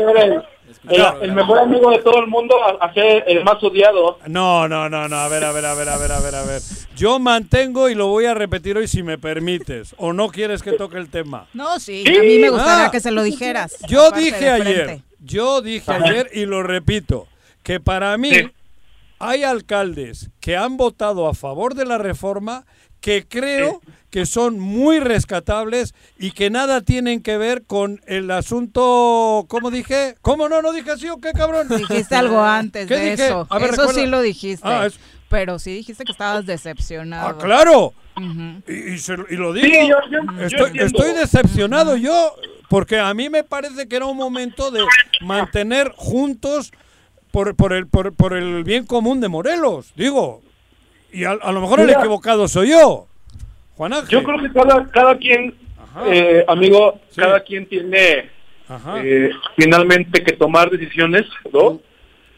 El, 0.90 1.32
mejor 1.32 1.60
amigo 1.60 1.92
de 1.92 2.00
todo 2.00 2.20
el 2.20 2.28
mundo 2.28 2.56
a, 2.82 2.94
ser 2.94 3.24
el 3.28 3.44
más 3.44 3.62
odiado. 3.64 4.20
No, 4.28 4.68
no, 4.68 4.90
no, 4.90 5.08
no. 5.08 5.16
A 5.16 5.28
ver, 5.30 5.44
a 5.46 5.52
ver, 5.54 5.66
a 5.66 5.74
ver, 5.74 5.88
a 5.88 5.98
ver, 5.98 6.12
a 6.12 6.20
ver, 6.20 6.36
a 6.36 6.44
ver. 6.44 6.62
Yo 6.96 7.20
mantengo 7.20 7.90
y 7.90 7.96
lo 7.96 8.08
voy 8.08 8.26
a 8.26 8.34
repetir 8.34 8.78
hoy 8.78 8.88
si 8.88 9.02
me 9.02 9.18
permites. 9.18 9.96
¿O 9.98 10.12
no 10.12 10.28
quieres 10.30 10.62
que 10.62 10.74
toque 10.74 10.98
el 10.98 11.10
tema? 11.10 11.48
No, 11.54 11.80
sí, 11.80 12.04
a 12.06 12.22
mí 12.22 12.40
me 12.40 12.50
gustaría 12.50 12.86
Ah. 12.88 12.92
que 12.92 13.00
se 13.00 13.12
lo 13.12 13.24
dijeras. 13.24 13.78
Yo 13.88 14.12
dije 14.12 14.50
ayer, 14.50 15.00
yo 15.20 15.62
dije 15.62 15.90
ayer 15.92 16.30
y 16.34 16.46
lo 16.46 16.64
repito, 16.64 17.28
que 17.64 17.80
para 17.80 18.18
mí 18.18 18.32
Sí. 18.32 18.52
hay 19.20 19.44
alcaldes 19.44 20.30
que 20.42 20.58
han 20.58 20.76
votado 20.76 21.28
a 21.30 21.34
favor 21.34 21.76
de 21.76 21.86
la 21.86 21.98
reforma 21.98 22.66
que 23.00 23.26
creo 23.28 23.82
que 24.14 24.28
son 24.28 24.60
muy 24.60 25.00
rescatables 25.00 25.96
y 26.20 26.34
que 26.34 26.52
nada 26.52 26.82
tienen 26.82 27.24
que 27.24 27.36
ver 27.40 27.64
con 27.64 28.00
el 28.06 28.30
asunto, 28.30 29.46
¿cómo 29.50 29.72
dije? 29.72 30.14
¿Cómo 30.22 30.48
no? 30.50 30.62
¿No 30.62 30.72
dije 30.72 30.92
así 30.92 31.10
o 31.10 31.18
qué, 31.18 31.32
cabrón? 31.32 31.68
Dijiste 31.68 32.16
algo 32.16 32.40
antes 32.40 32.88
¿Qué 32.88 32.94
de 32.96 33.10
dije? 33.12 33.26
eso. 33.26 33.48
A 33.50 33.58
ver, 33.58 33.72
eso 33.72 33.82
recuerda. 33.82 34.02
sí 34.02 34.06
lo 34.08 34.22
dijiste. 34.22 34.68
Ah, 34.68 34.86
es- 34.86 35.00
Pero 35.30 35.58
sí 35.58 35.74
dijiste 35.74 36.04
que 36.06 36.12
estabas 36.12 36.46
decepcionado. 36.46 37.28
Ah, 37.30 37.38
claro. 37.40 37.94
Y, 38.68 38.94
y 38.94 38.98
se 39.00 39.18
lo- 39.18 39.26
y 39.28 39.36
lo 39.36 39.52
digo. 39.52 39.66
Sí, 39.66 39.90
yo- 39.90 39.98
yo- 40.12 40.38
yo 40.40 40.46
estoy, 40.46 40.80
estoy 40.80 41.14
decepcionado 41.14 41.98
yo, 41.98 42.36
porque 42.70 43.00
a 43.00 43.12
mí 43.16 43.30
me 43.32 43.44
parece 43.44 43.88
que 43.88 43.96
era 43.96 44.06
un 44.06 44.16
momento 44.16 44.70
de 44.70 44.86
mantener 45.22 45.92
juntos 45.96 46.72
por, 47.32 47.56
por, 47.56 47.74
el, 47.74 47.88
por, 47.88 48.14
por 48.14 48.34
el 48.34 48.64
bien 48.64 48.86
común 48.86 49.20
de 49.22 49.28
Morelos, 49.30 49.92
digo. 49.96 50.44
Y 51.12 51.24
a, 51.24 51.32
a 51.32 51.52
lo 51.52 51.62
mejor 51.62 51.80
el 51.80 51.90
equivocado 51.90 52.48
soy 52.48 52.70
yo, 52.70 53.08
Juan 53.76 53.94
Ángel. 53.94 54.10
Yo 54.10 54.24
creo 54.24 54.42
que 54.42 54.52
cada, 54.52 54.90
cada 54.92 55.18
quien, 55.18 55.54
eh, 56.08 56.44
amigo, 56.48 57.00
cada 57.16 57.40
quien 57.42 57.66
tiene 57.68 58.30
eh, 59.04 59.32
finalmente 59.56 60.24
que 60.24 60.34
tomar 60.34 60.70
decisiones, 60.70 61.26
¿no? 61.52 61.80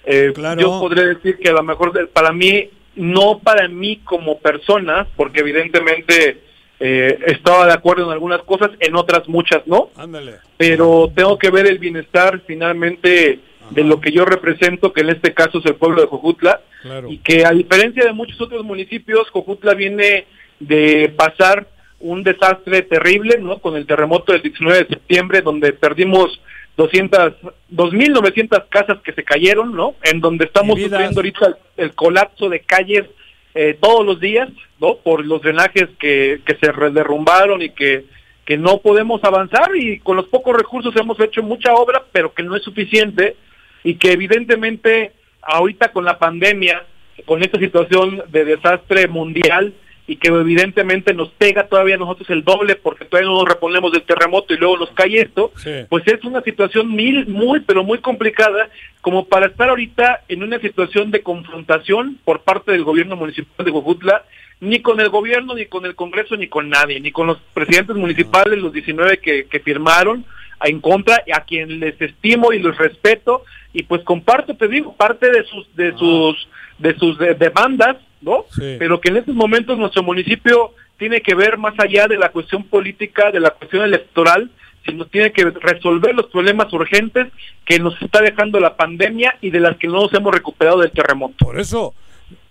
Eh, 0.06 0.32
Claro. 0.34 0.62
Yo 0.62 0.80
podría 0.80 1.06
decir 1.06 1.38
que 1.38 1.50
a 1.50 1.54
lo 1.54 1.64
mejor 1.64 2.10
para 2.10 2.32
mí, 2.32 2.70
no 2.96 3.40
para 3.40 3.68
mí 3.68 3.98
como 4.04 4.40
persona, 4.40 5.08
porque 5.16 5.40
evidentemente 5.42 6.42
eh, 6.80 7.20
estaba 7.28 7.66
de 7.66 7.74
acuerdo 7.74 8.06
en 8.06 8.12
algunas 8.12 8.42
cosas, 8.44 8.72
en 8.80 8.96
otras 8.96 9.28
muchas 9.28 9.66
no, 9.66 9.90
Ándale. 9.96 10.36
pero 10.58 11.12
tengo 11.16 11.38
que 11.38 11.50
ver 11.50 11.68
el 11.68 11.80
bienestar 11.80 12.42
finalmente 12.46 13.40
de 13.72 13.84
lo 13.84 14.00
que 14.00 14.12
yo 14.12 14.26
represento, 14.26 14.94
que 14.94 15.02
en 15.02 15.10
este 15.10 15.34
caso 15.34 15.58
es 15.60 15.66
el 15.66 15.76
pueblo 15.76 16.02
de 16.02 16.08
Jojutla, 16.08 16.62
Claro. 16.84 17.10
y 17.10 17.18
que 17.18 17.44
a 17.46 17.52
diferencia 17.52 18.04
de 18.06 18.14
muchos 18.14 18.40
otros 18.40 18.64
municipios, 18.64 19.28
Jojutla 19.32 19.74
viene 19.74 20.28
de 20.60 21.14
pasar 21.16 21.68
un 22.00 22.24
desastre 22.24 22.82
terrible, 22.84 23.40
¿no? 23.40 23.60
Con 23.60 23.76
el 23.76 23.86
terremoto 23.86 24.32
del 24.32 24.42
19 24.42 24.80
de 24.80 24.88
septiembre, 24.88 25.42
donde 25.42 25.74
perdimos 25.74 26.40
200, 26.78 27.34
2.900 27.72 28.66
casas 28.70 29.00
que 29.02 29.14
se 29.14 29.24
cayeron, 29.24 29.76
¿no? 29.76 29.96
En 30.04 30.20
donde 30.20 30.46
estamos 30.46 30.80
sufriendo 30.80 31.20
ahorita 31.20 31.48
el, 31.48 31.56
el 31.78 31.96
colapso 31.96 32.50
de 32.50 32.60
calles 32.62 33.06
eh, 33.54 33.78
todos 33.80 34.06
los 34.06 34.20
días, 34.20 34.50
¿no? 34.80 34.98
Por 34.98 35.26
los 35.26 35.42
drenajes 35.42 35.88
que, 35.98 36.42
que 36.46 36.56
se 36.56 36.72
derrumbaron 36.92 37.62
y 37.62 37.70
que, 37.70 38.06
que 38.46 38.58
no 38.58 38.80
podemos 38.80 39.24
avanzar 39.24 39.76
y 39.76 40.00
con 40.00 40.18
los 40.18 40.28
pocos 40.28 40.56
recursos 40.56 40.94
hemos 40.98 41.20
hecho 41.22 41.42
mucha 41.42 41.74
obra, 41.74 42.04
pero 42.12 42.34
que 42.34 42.44
no 42.44 42.56
es 42.56 42.64
suficiente 42.64 43.38
y 43.84 43.96
que 43.96 44.12
evidentemente 44.12 45.14
ahorita 45.42 45.94
con 45.94 46.04
la 46.04 46.20
pandemia, 46.20 46.84
con 47.26 47.42
esta 47.44 47.58
situación 47.58 48.24
de 48.28 48.44
desastre 48.44 49.08
mundial 49.08 49.74
y 50.08 50.18
que 50.18 50.28
evidentemente 50.28 51.14
nos 51.14 51.30
pega 51.30 51.68
todavía 51.68 51.96
a 51.96 51.98
nosotros 51.98 52.30
el 52.30 52.44
doble 52.44 52.76
porque 52.76 53.06
todavía 53.06 53.30
no 53.30 53.40
nos 53.40 53.50
reponemos 53.50 53.92
del 53.92 54.04
terremoto 54.04 54.54
y 54.54 54.58
luego 54.58 54.78
nos 54.78 54.92
cae 54.92 55.22
esto, 55.22 55.52
Sí. 55.56 55.72
pues 55.90 56.06
es 56.08 56.24
una 56.24 56.42
situación 56.42 56.94
mil, 56.96 57.26
muy, 57.28 57.62
pero 57.62 57.84
muy 57.84 57.98
complicada 58.00 58.70
como 59.02 59.26
para 59.26 59.48
estar 59.48 59.70
ahorita 59.70 60.22
en 60.28 60.44
una 60.44 60.60
situación 60.60 61.12
de 61.12 61.22
confrontación 61.22 62.20
por 62.24 62.42
parte 62.42 62.72
del 62.72 62.84
gobierno 62.84 63.16
municipal 63.16 63.66
de 63.66 63.72
Huejutla, 63.72 64.24
ni 64.62 64.80
con 64.80 65.00
el 65.02 65.10
gobierno, 65.10 65.54
ni 65.56 65.66
con 65.66 65.86
el 65.86 65.96
Congreso, 65.96 66.38
ni 66.38 66.48
con 66.48 66.70
nadie, 66.70 67.00
ni 67.00 67.12
con 67.12 67.28
los 67.28 67.38
presidentes 67.54 67.96
municipales, 67.96 68.58
los 68.60 68.72
19 68.74 69.18
que, 69.18 69.46
que 69.46 69.60
firmaron 69.60 70.24
en 70.64 70.80
contra, 70.80 71.24
a 71.34 71.42
quien 71.42 71.80
les 71.80 72.00
estimo 72.02 72.54
y 72.54 72.60
los 72.60 72.78
respeto, 72.78 73.44
y 73.74 73.84
pues 73.84 74.02
comparto, 74.04 74.56
te 74.56 74.68
digo, 74.70 74.96
parte 74.96 75.30
de 75.30 75.44
sus, 75.44 75.76
de 75.76 75.92
sus, 75.98 76.48
de 76.78 76.96
sus 76.98 77.18
de- 77.18 77.36
demandas, 77.36 77.98
¿no? 78.22 78.46
Sí. 78.52 78.76
Pero 78.80 79.00
que 79.02 79.10
en 79.10 79.18
estos 79.18 79.36
momentos 79.36 79.78
nuestro 79.78 80.04
municipio 80.04 80.72
tiene 80.98 81.22
que 81.22 81.36
ver 81.36 81.58
más 81.58 81.74
allá 81.80 82.08
de 82.08 82.18
la 82.18 82.30
cuestión 82.30 82.64
política, 82.64 83.32
de 83.32 83.40
la 83.40 83.52
cuestión 83.52 83.84
electoral, 83.84 84.50
sino 84.86 85.06
tiene 85.06 85.32
que 85.32 85.44
resolver 85.46 86.14
los 86.16 86.28
problemas 86.28 86.72
urgentes 86.72 87.28
que 87.66 87.80
nos 87.80 88.00
está 88.02 88.22
dejando 88.22 88.60
la 88.60 88.76
pandemia 88.78 89.36
y 89.42 89.50
de 89.50 89.60
las 89.60 89.78
que 89.78 89.88
no 89.88 89.94
nos 90.02 90.14
hemos 90.14 90.34
recuperado 90.34 90.80
del 90.80 90.92
terremoto. 90.92 91.44
Por 91.44 91.60
eso, 91.60 91.94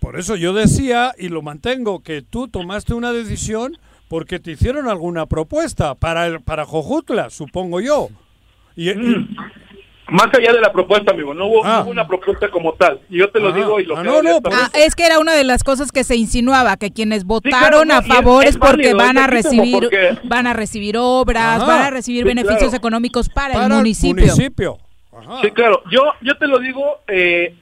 por 0.01 0.19
eso 0.19 0.35
yo 0.37 0.53
decía 0.53 1.13
y 1.19 1.29
lo 1.29 1.43
mantengo 1.43 2.03
que 2.03 2.23
tú 2.23 2.49
tomaste 2.49 2.93
una 2.95 3.13
decisión 3.13 3.79
porque 4.09 4.39
te 4.41 4.51
hicieron 4.53 4.89
alguna 4.89 5.27
propuesta 5.27 5.95
para 5.95 6.27
el, 6.27 6.41
para 6.41 6.65
Jojutla, 6.67 7.31
supongo 7.31 7.81
yo. 7.81 8.09
Y, 8.77 8.91
y- 8.91 8.95
Mm. 8.95 9.37
Más 10.09 10.29
allá 10.35 10.53
de 10.53 10.61
la 10.61 10.71
propuesta, 10.71 11.13
amigo, 11.13 11.33
no 11.33 11.47
hubo, 11.47 11.65
Ah. 11.65 11.77
no 11.79 11.83
hubo 11.85 11.91
una 11.93 12.07
propuesta 12.07 12.51
como 12.51 12.75
tal. 12.75 13.01
Y 13.09 13.19
yo 13.19 13.31
te 13.31 13.41
lo 13.41 13.49
Ah. 13.49 13.53
digo 13.53 13.81
y 13.81 13.87
lo 13.87 13.97
Ah, 13.97 14.03
que 14.03 14.09
no, 14.09 14.23
no, 14.23 14.39
Ah, 14.53 14.71
es 14.75 14.95
que 14.95 15.07
era 15.07 15.19
una 15.19 15.33
de 15.33 15.45
las 15.45 15.65
cosas 15.65 15.91
que 15.93 16.05
se 16.05 16.15
insinuaba, 16.17 16.77
que 16.77 16.93
quienes 16.93 17.25
votaron 17.25 17.91
a 17.91 18.03
favor 18.03 18.45
es 18.45 18.51
es 18.51 18.57
porque 18.59 18.93
válido, 18.93 18.97
van 18.99 19.17
a 19.19 19.27
recibir 19.27 19.73
porque- 19.81 20.19
van 20.25 20.47
a 20.47 20.53
recibir 20.53 20.97
obras, 20.99 21.63
Ajá. 21.63 21.65
van 21.67 21.83
a 21.83 21.91
recibir 21.91 22.23
Sí, 22.23 22.29
beneficios 22.29 22.59
claro. 22.59 22.77
económicos 22.77 23.29
para, 23.31 23.55
para 23.55 23.67
el 23.67 23.73
municipio. 23.73 24.25
municipio. 24.27 24.79
Ajá. 25.17 25.39
Sí, 25.43 25.51
claro. 25.53 25.83
Yo, 25.91 26.03
yo 26.21 26.37
te 26.37 26.47
lo 26.49 26.59
digo, 26.59 26.99
eh, 27.09 27.55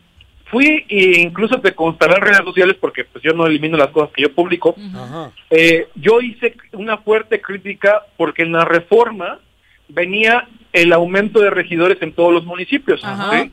fui 0.50 0.84
e 0.88 1.20
incluso 1.20 1.60
te 1.60 1.74
constaré 1.74 2.14
en 2.16 2.22
redes 2.22 2.38
sociales 2.44 2.76
porque 2.80 3.04
pues 3.04 3.22
yo 3.22 3.32
no 3.34 3.46
elimino 3.46 3.76
las 3.76 3.88
cosas 3.90 4.10
que 4.14 4.22
yo 4.22 4.34
publico. 4.34 4.74
Ajá. 4.94 5.30
Eh, 5.48 5.86
yo 5.94 6.20
hice 6.20 6.56
una 6.72 6.96
fuerte 6.98 7.40
crítica 7.40 8.02
porque 8.16 8.42
en 8.42 8.52
la 8.52 8.64
reforma 8.64 9.38
venía 9.88 10.48
el 10.72 10.92
aumento 10.92 11.40
de 11.40 11.50
regidores 11.50 12.00
en 12.02 12.12
todos 12.12 12.32
los 12.32 12.44
municipios. 12.44 13.00
¿sí? 13.00 13.50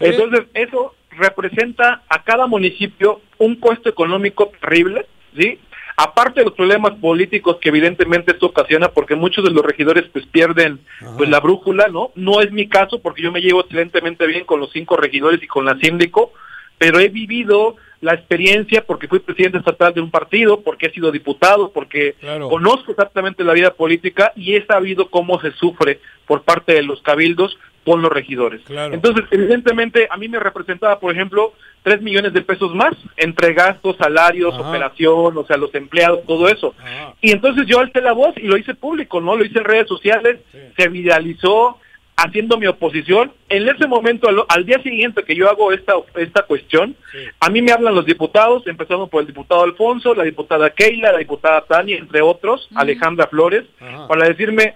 Entonces, 0.00 0.46
eso 0.54 0.94
representa 1.10 2.02
a 2.08 2.22
cada 2.22 2.46
municipio 2.46 3.20
un 3.38 3.56
costo 3.56 3.88
económico 3.88 4.50
terrible, 4.60 5.06
¿sí? 5.36 5.58
Aparte 5.98 6.40
de 6.40 6.46
los 6.46 6.54
problemas 6.54 6.92
políticos 6.96 7.56
que 7.58 7.70
evidentemente 7.70 8.32
esto 8.32 8.46
ocasiona, 8.46 8.90
porque 8.90 9.14
muchos 9.14 9.42
de 9.42 9.50
los 9.50 9.64
regidores 9.64 10.04
pues 10.12 10.26
pierden 10.26 10.78
pues 11.16 11.30
la 11.30 11.40
brújula, 11.40 11.88
¿no? 11.88 12.12
No 12.14 12.42
es 12.42 12.52
mi 12.52 12.68
caso 12.68 13.00
porque 13.00 13.22
yo 13.22 13.32
me 13.32 13.40
llevo 13.40 13.62
excelentemente 13.62 14.26
bien 14.26 14.44
con 14.44 14.60
los 14.60 14.70
cinco 14.72 14.98
regidores 14.98 15.42
y 15.42 15.46
con 15.46 15.64
la 15.64 15.78
síndico, 15.78 16.32
pero 16.76 16.98
he 16.98 17.08
vivido 17.08 17.76
la 18.00 18.14
experiencia 18.14 18.84
porque 18.84 19.08
fui 19.08 19.18
presidente 19.20 19.58
estatal 19.58 19.94
de 19.94 20.00
un 20.00 20.10
partido, 20.10 20.60
porque 20.60 20.86
he 20.86 20.90
sido 20.92 21.10
diputado, 21.10 21.70
porque 21.72 22.14
Claro. 22.20 22.48
conozco 22.48 22.90
exactamente 22.92 23.42
la 23.44 23.52
vida 23.54 23.72
política 23.72 24.32
y 24.36 24.54
he 24.54 24.66
sabido 24.66 25.08
cómo 25.08 25.40
se 25.40 25.52
sufre 25.52 26.00
por 26.26 26.42
parte 26.42 26.74
de 26.74 26.82
los 26.82 27.00
cabildos 27.02 27.58
con 27.84 28.02
los 28.02 28.10
regidores. 28.12 28.60
Claro. 28.62 28.92
Entonces, 28.92 29.24
evidentemente, 29.30 30.08
a 30.10 30.16
mí 30.16 30.28
me 30.28 30.40
representaba, 30.40 30.98
por 30.98 31.12
ejemplo, 31.12 31.52
tres 31.84 32.02
millones 32.02 32.32
de 32.32 32.42
pesos 32.42 32.74
más 32.74 32.92
entre 33.16 33.54
gastos, 33.54 33.96
salarios, 33.96 34.52
Ajá. 34.54 34.68
operación, 34.68 35.38
o 35.38 35.46
sea, 35.46 35.56
los 35.56 35.72
empleados, 35.74 36.24
todo 36.26 36.48
eso. 36.48 36.74
Ajá. 36.78 37.14
Y 37.20 37.30
entonces 37.30 37.64
yo 37.66 37.78
alcé 37.78 38.00
la 38.00 38.12
voz 38.12 38.36
y 38.36 38.42
lo 38.48 38.56
hice 38.56 38.74
público, 38.74 39.20
¿no? 39.20 39.36
Lo 39.36 39.44
hice 39.44 39.58
en 39.58 39.64
redes 39.64 39.86
sociales, 39.86 40.40
se 40.76 40.88
viralizó 40.88 41.78
haciendo 42.16 42.56
mi 42.58 42.66
oposición. 42.66 43.32
En 43.48 43.68
ese 43.68 43.86
momento, 43.86 44.28
al, 44.28 44.42
al 44.48 44.64
día 44.64 44.82
siguiente 44.82 45.22
que 45.24 45.34
yo 45.34 45.48
hago 45.50 45.72
esta, 45.72 45.94
esta 46.16 46.42
cuestión, 46.42 46.96
a 47.40 47.50
mí 47.50 47.60
me 47.62 47.72
hablan 47.72 47.94
los 47.94 48.06
diputados, 48.06 48.66
empezando 48.66 49.06
por 49.08 49.20
el 49.20 49.26
diputado 49.26 49.62
Alfonso, 49.62 50.14
la 50.14 50.24
diputada 50.24 50.70
Keila, 50.70 51.12
la 51.12 51.18
diputada 51.18 51.60
Tania, 51.66 51.98
entre 51.98 52.22
otros, 52.22 52.68
Alejandra 52.74 53.26
Flores, 53.26 53.64
para 54.08 54.28
decirme, 54.28 54.74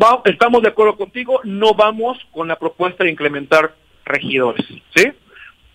va- 0.00 0.22
estamos 0.24 0.62
de 0.62 0.68
acuerdo 0.68 0.96
contigo, 0.96 1.40
no 1.44 1.74
vamos 1.74 2.18
con 2.32 2.48
la 2.48 2.58
propuesta 2.58 3.04
de 3.04 3.10
incrementar 3.10 3.74
regidores, 4.04 4.64
¿sí? 4.94 5.12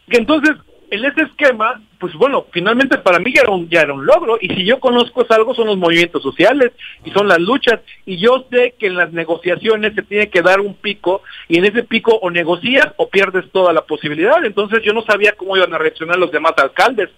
Y 0.08 0.18
entonces, 0.18 0.56
en 0.90 1.06
ese 1.06 1.22
esquema, 1.22 1.82
pues 2.02 2.16
bueno, 2.16 2.48
finalmente 2.52 2.98
para 2.98 3.20
mí 3.20 3.32
ya 3.32 3.42
era, 3.42 3.52
un, 3.52 3.70
ya 3.70 3.82
era 3.82 3.94
un 3.94 4.06
logro. 4.08 4.40
Y 4.42 4.48
si 4.50 4.66
yo 4.66 4.80
conozco 4.80 5.22
es 5.22 5.30
algo, 5.30 5.54
son 5.54 5.68
los 5.68 5.78
movimientos 5.78 6.24
sociales 6.24 6.72
y 7.06 7.12
son 7.12 7.28
las 7.28 7.40
luchas. 7.40 7.80
Y 8.08 8.18
yo 8.18 8.48
sé 8.50 8.74
que 8.80 8.88
en 8.88 8.96
las 8.96 9.14
negociaciones 9.14 9.94
se 9.94 10.02
tiene 10.02 10.30
que 10.30 10.42
dar 10.42 10.60
un 10.60 10.74
pico 10.74 11.22
y 11.48 11.60
en 11.60 11.66
ese 11.66 11.84
pico 11.84 12.18
o 12.22 12.32
negocias 12.32 12.88
o 12.98 13.08
pierdes 13.08 13.50
toda 13.52 13.72
la 13.72 13.84
posibilidad. 13.84 14.44
Entonces 14.44 14.82
yo 14.84 14.94
no 14.94 15.04
sabía 15.04 15.34
cómo 15.34 15.56
iban 15.56 15.74
a 15.76 15.78
reaccionar 15.78 16.18
los 16.18 16.32
demás 16.32 16.54
alcaldes. 16.58 17.10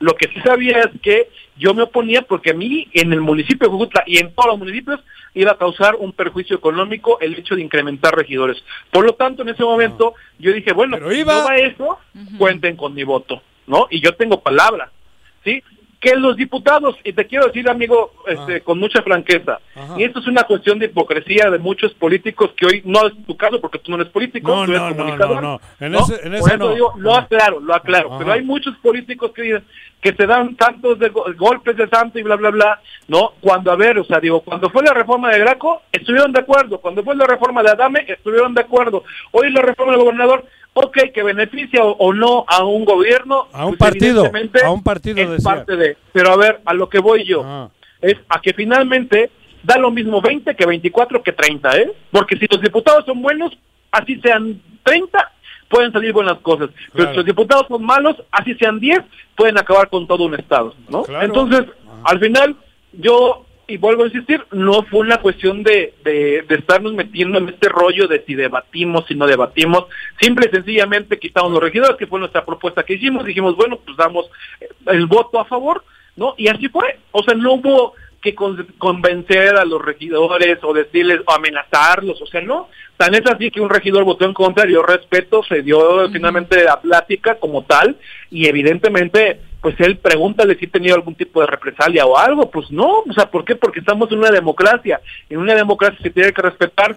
Lo 0.00 0.14
que 0.14 0.28
sí 0.28 0.40
sabía 0.40 0.78
es 0.78 1.00
que 1.02 1.28
yo 1.58 1.74
me 1.74 1.82
oponía 1.82 2.22
porque 2.22 2.52
a 2.52 2.54
mí 2.54 2.88
en 2.94 3.12
el 3.12 3.20
municipio 3.20 3.68
de 3.68 3.72
Jujutla 3.72 4.02
y 4.06 4.18
en 4.18 4.32
todos 4.32 4.48
los 4.48 4.58
municipios 4.58 5.00
iba 5.34 5.52
a 5.52 5.58
causar 5.58 5.96
un 5.96 6.12
perjuicio 6.12 6.56
económico 6.56 7.18
el 7.20 7.34
hecho 7.34 7.54
de 7.54 7.62
incrementar 7.62 8.14
regidores. 8.14 8.56
Por 8.90 9.04
lo 9.04 9.14
tanto, 9.14 9.42
en 9.42 9.50
ese 9.50 9.62
momento 9.62 10.14
yo 10.38 10.52
dije, 10.52 10.72
bueno, 10.72 10.96
si 10.96 11.20
no 11.20 11.44
va 11.44 11.56
eso, 11.56 11.98
cuenten 12.38 12.76
con 12.76 12.94
mi 12.94 13.04
voto, 13.04 13.42
¿no? 13.70 13.86
Y 13.90 14.00
yo 14.00 14.14
tengo 14.16 14.40
palabra, 14.40 14.90
¿sí? 15.44 15.62
Que 16.00 16.16
los 16.16 16.34
diputados, 16.34 16.96
y 17.04 17.12
te 17.12 17.26
quiero 17.26 17.46
decir, 17.48 17.68
amigo, 17.68 18.12
este, 18.26 18.62
con 18.62 18.78
mucha 18.78 19.02
franqueza, 19.02 19.60
y 19.98 20.04
esto 20.04 20.20
es 20.20 20.26
una 20.28 20.44
cuestión 20.44 20.78
de 20.78 20.86
hipocresía 20.86 21.50
de 21.50 21.58
muchos 21.58 21.92
políticos 21.92 22.50
que 22.56 22.64
hoy 22.66 22.82
no 22.86 23.06
es 23.06 23.12
tu 23.26 23.36
caso 23.36 23.60
porque 23.60 23.78
tú 23.78 23.90
no 23.90 23.98
eres 24.00 24.08
político, 24.10 24.50
No, 24.50 24.64
tú 24.64 24.70
eres 24.72 24.82
no, 24.82 24.96
comunicador, 24.96 25.42
no, 25.42 25.52
no. 25.52 25.60
En 25.86 25.92
¿no? 25.92 25.98
ese- 26.00 26.26
en 26.26 26.38
Por 26.40 26.52
eso 26.52 26.72
digo, 26.74 26.94
lo 26.96 27.14
aclaro, 27.14 27.60
lo 27.60 27.74
aclaro, 27.74 28.08
Ajá. 28.08 28.18
pero 28.18 28.32
hay 28.32 28.42
muchos 28.42 28.74
políticos 28.78 29.32
que 29.32 29.42
dicen 29.42 29.64
que 30.00 30.14
se 30.14 30.26
dan 30.26 30.56
tantos 30.56 30.98
de 30.98 31.10
go- 31.10 31.26
golpes 31.36 31.76
de 31.76 31.86
santo 31.86 32.18
y 32.18 32.22
bla, 32.22 32.36
bla, 32.36 32.48
bla, 32.48 32.80
¿no? 33.06 33.32
Cuando, 33.42 33.70
a 33.70 33.76
ver, 33.76 33.98
o 33.98 34.04
sea, 34.04 34.18
digo, 34.18 34.40
cuando 34.40 34.70
fue 34.70 34.82
la 34.82 34.94
reforma 34.94 35.28
de 35.30 35.38
Graco, 35.40 35.82
estuvieron 35.92 36.32
de 36.32 36.40
acuerdo, 36.40 36.78
cuando 36.80 37.04
fue 37.04 37.14
la 37.14 37.26
reforma 37.26 37.62
de 37.62 37.72
Adame, 37.72 38.06
estuvieron 38.08 38.54
de 38.54 38.62
acuerdo, 38.62 39.04
hoy 39.32 39.50
la 39.52 39.60
reforma 39.60 39.92
del 39.92 40.00
gobernador, 40.00 40.46
ok, 40.74 40.98
que 41.12 41.22
beneficia 41.22 41.84
o, 41.84 41.92
o 41.92 42.12
no 42.12 42.44
a 42.46 42.64
un 42.64 42.84
gobierno, 42.84 43.48
A 43.52 43.66
un 43.66 43.76
pues, 43.76 43.90
partido, 43.90 44.24
evidentemente 44.26 44.64
a 44.64 44.70
un 44.70 44.82
partido 44.82 45.18
es 45.18 45.30
decía. 45.30 45.50
parte 45.50 45.76
de, 45.76 45.96
pero 46.12 46.32
a 46.32 46.36
ver, 46.36 46.60
a 46.64 46.74
lo 46.74 46.88
que 46.88 46.98
voy 46.98 47.24
yo, 47.24 47.70
es 48.00 48.16
a 48.28 48.40
que 48.40 48.52
finalmente 48.52 49.30
da 49.62 49.76
lo 49.76 49.90
mismo 49.90 50.20
20 50.20 50.54
que 50.56 50.66
24 50.66 51.22
que 51.22 51.32
30, 51.32 51.76
¿eh? 51.78 51.92
Porque 52.10 52.36
si 52.36 52.46
los 52.50 52.60
diputados 52.60 53.04
son 53.04 53.20
buenos, 53.20 53.56
así 53.90 54.18
sean 54.20 54.60
30, 54.84 55.32
pueden 55.68 55.92
salir 55.92 56.12
buenas 56.12 56.38
cosas. 56.38 56.70
Pero 56.92 57.10
si 57.10 57.16
los 57.16 57.26
diputados 57.26 57.66
son 57.68 57.84
malos, 57.84 58.16
así 58.30 58.54
sean 58.54 58.80
10, 58.80 59.00
pueden 59.36 59.58
acabar 59.58 59.88
con 59.88 60.06
todo 60.06 60.24
un 60.24 60.34
Estado, 60.34 60.74
¿no? 60.88 61.02
Claro. 61.02 61.26
Entonces, 61.26 61.66
al 62.04 62.18
final, 62.20 62.56
yo, 62.92 63.44
y 63.70 63.76
vuelvo 63.76 64.02
a 64.02 64.06
insistir, 64.06 64.44
no 64.50 64.82
fue 64.82 65.00
una 65.00 65.18
cuestión 65.18 65.62
de, 65.62 65.94
de, 66.04 66.44
de 66.48 66.54
estarnos 66.56 66.92
metiendo 66.92 67.38
en 67.38 67.48
este 67.48 67.68
rollo 67.68 68.08
de 68.08 68.24
si 68.24 68.34
debatimos, 68.34 69.06
si 69.06 69.14
no 69.14 69.26
debatimos. 69.26 69.86
Simple 70.20 70.48
y 70.48 70.54
sencillamente 70.54 71.18
quitamos 71.18 71.52
los 71.52 71.62
regidores, 71.62 71.96
que 71.96 72.06
fue 72.06 72.18
nuestra 72.18 72.44
propuesta 72.44 72.82
que 72.82 72.94
hicimos. 72.94 73.24
Dijimos, 73.24 73.56
bueno, 73.56 73.78
pues 73.84 73.96
damos 73.96 74.26
eh, 74.60 74.68
el 74.86 75.06
voto 75.06 75.38
a 75.38 75.44
favor, 75.44 75.84
¿no? 76.16 76.34
Y 76.36 76.48
así 76.48 76.68
fue. 76.68 76.98
O 77.12 77.22
sea, 77.22 77.34
no 77.34 77.54
hubo 77.54 77.94
que 78.20 78.34
con- 78.34 78.66
convencer 78.78 79.56
a 79.56 79.64
los 79.64 79.82
regidores 79.82 80.58
o 80.62 80.72
decirles 80.74 81.20
o 81.26 81.32
amenazarlos, 81.32 82.20
o 82.20 82.26
sea, 82.26 82.40
no. 82.40 82.68
Tan 82.96 83.14
es 83.14 83.22
así 83.26 83.50
que 83.50 83.62
un 83.62 83.70
regidor 83.70 84.04
votó 84.04 84.26
en 84.26 84.34
contra, 84.34 84.68
yo 84.68 84.82
respeto, 84.82 85.42
se 85.42 85.62
dio 85.62 86.08
finalmente 86.10 86.62
la 86.62 86.80
plática 86.80 87.36
como 87.36 87.64
tal 87.64 87.96
y 88.30 88.46
evidentemente 88.46 89.40
pues 89.62 89.74
él 89.80 89.98
pregúntale 89.98 90.54
si 90.56 90.66
ha 90.66 90.70
tenido 90.70 90.94
algún 90.94 91.14
tipo 91.14 91.40
de 91.40 91.46
represalia 91.46 92.06
o 92.06 92.16
algo, 92.16 92.50
pues 92.50 92.70
no, 92.70 93.00
o 93.00 93.12
sea, 93.14 93.30
¿por 93.30 93.44
qué? 93.44 93.56
Porque 93.56 93.80
estamos 93.80 94.10
en 94.10 94.18
una 94.18 94.30
democracia, 94.30 95.00
en 95.28 95.38
una 95.38 95.54
democracia 95.54 95.98
se 96.02 96.10
tiene 96.10 96.32
que 96.32 96.40
respetar 96.42 96.96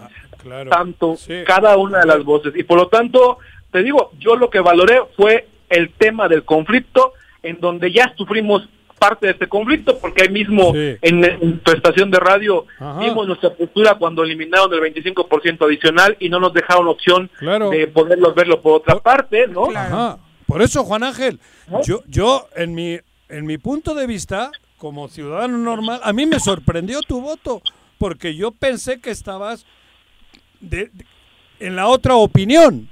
tanto 0.70 1.16
cada 1.46 1.76
una 1.76 2.00
de 2.00 2.06
las 2.06 2.22
voces. 2.24 2.54
Y 2.56 2.62
por 2.64 2.78
lo 2.78 2.88
tanto, 2.88 3.38
te 3.70 3.82
digo, 3.82 4.12
yo 4.18 4.36
lo 4.36 4.48
que 4.50 4.60
valoré 4.60 5.00
fue 5.16 5.46
el 5.68 5.90
tema 5.90 6.28
del 6.28 6.44
conflicto 6.44 7.12
en 7.42 7.60
donde 7.60 7.92
ya 7.92 8.14
sufrimos 8.16 8.66
parte 9.08 9.26
de 9.26 9.32
este 9.32 9.48
conflicto 9.48 9.98
porque 9.98 10.22
ahí 10.22 10.28
mismo 10.30 10.72
en, 10.74 11.24
en 11.24 11.58
tu 11.60 11.72
estación 11.72 12.10
de 12.10 12.18
radio 12.18 12.64
Ajá. 12.78 13.00
vimos 13.00 13.26
nuestra 13.26 13.50
postura 13.54 13.96
cuando 13.96 14.22
eliminaron 14.22 14.72
el 14.72 14.80
25% 14.80 15.64
adicional 15.66 16.16
y 16.20 16.28
no 16.28 16.40
nos 16.40 16.52
dejaron 16.54 16.88
opción 16.88 17.30
Claro. 17.38 17.70
de 17.70 17.86
poderlos 17.86 18.34
verlo 18.34 18.60
por 18.60 18.72
otra 18.80 18.98
parte, 19.00 19.46
¿no? 19.48 19.66
Ajá. 19.74 20.18
Por 20.46 20.62
eso, 20.62 20.84
Juan 20.84 21.02
Ángel, 21.04 21.38
yo, 21.84 22.02
yo 22.06 22.48
en 22.56 22.74
mi, 22.74 22.98
en 23.28 23.46
mi 23.46 23.58
punto 23.58 23.94
de 23.94 24.06
vista, 24.06 24.50
como 24.78 25.08
ciudadano 25.08 25.56
normal, 25.58 26.00
a 26.02 26.12
mí 26.12 26.26
me 26.26 26.38
sorprendió 26.38 27.00
tu 27.02 27.20
voto, 27.20 27.60
porque 27.98 28.34
yo 28.34 28.50
pensé 28.52 29.00
que 29.00 29.10
estabas 29.10 29.64
de- 30.60 30.90
de- 30.92 31.06
en 31.60 31.76
la 31.76 31.86
otra 31.88 32.14
opinión. 32.16 32.88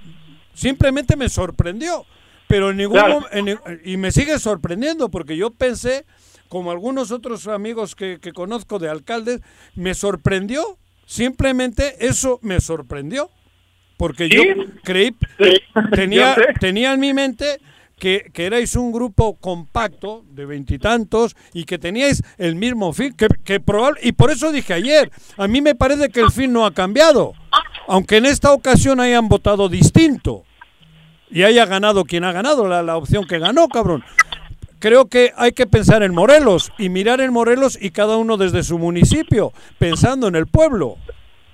Simplemente 0.55 1.17
me 1.17 1.29
sorprendió, 1.29 2.05
pero 2.53 2.69
en 2.69 2.77
ningún 2.77 2.99
Claro. 2.99 3.25
en 3.33 3.59
y 3.83 3.97
me 3.97 4.13
sigue 4.13 4.39
sorprendiendo, 4.39 5.11
porque 5.11 5.39
yo 5.39 5.53
pensé, 5.53 6.05
como 6.51 6.71
algunos 6.71 7.11
otros 7.11 7.47
amigos 7.47 7.97
que, 7.97 8.19
que 8.21 8.33
conozco 8.33 8.79
de 8.79 8.91
alcaldes, 8.91 9.41
me 9.75 9.95
sorprendió. 9.95 10.77
Simplemente 11.07 12.07
eso 12.07 12.41
me 12.43 12.61
sorprendió. 12.61 13.31
Porque 13.97 14.29
yo 14.29 14.43
creí, 14.85 15.17
tenía, 15.95 16.37
yo 16.37 16.43
tenía 16.61 16.93
en 16.93 17.01
mi 17.01 17.15
mente 17.15 17.59
que, 17.99 18.31
que 18.35 18.45
erais 18.45 18.77
un 18.77 18.93
grupo 18.93 19.39
compacto 19.39 20.23
de 20.29 20.45
veintitantos 20.45 21.35
y, 21.55 21.65
que 21.65 21.79
teníais 21.79 22.23
el 22.37 22.55
mismo 22.57 22.93
fin, 22.93 23.15
que, 23.15 23.29
que 23.45 23.61
probable, 23.61 24.01
y 24.03 24.13
por 24.13 24.31
eso 24.31 24.53
dije 24.53 24.75
ayer, 24.75 25.11
a 25.39 25.49
mí 25.49 25.63
me 25.63 25.75
parece 25.75 26.11
que 26.11 26.21
el 26.21 26.31
fin 26.31 26.53
no 26.53 26.67
ha 26.67 26.75
cambiado, 26.75 27.33
aunque 27.89 28.19
en 28.19 28.27
esta 28.27 28.53
ocasión 28.53 29.01
hayan 29.01 29.29
votado 29.29 29.71
distinto 29.71 30.45
y 31.33 31.43
haya 31.45 31.67
ganado 31.67 32.05
quien 32.05 32.25
ha 32.25 32.33
ganado, 32.33 32.69
la, 32.69 32.83
la 32.83 32.97
opción 32.97 33.27
que 33.27 33.39
ganó, 33.39 33.69
cabrón. 33.69 34.05
Creo 34.79 35.07
que 35.07 35.33
hay 35.37 35.53
que 35.53 35.67
pensar 35.67 36.03
en 36.03 36.13
Morelos 36.15 36.73
y 36.79 36.89
mirar 36.89 37.21
en 37.21 37.33
Morelos 37.33 37.79
y 37.81 37.91
cada 37.91 38.17
uno 38.17 38.37
desde 38.37 38.63
su 38.65 38.79
municipio, 38.79 39.53
pensando 39.79 40.27
en 40.29 40.35
el 40.37 40.47
pueblo. 40.47 40.97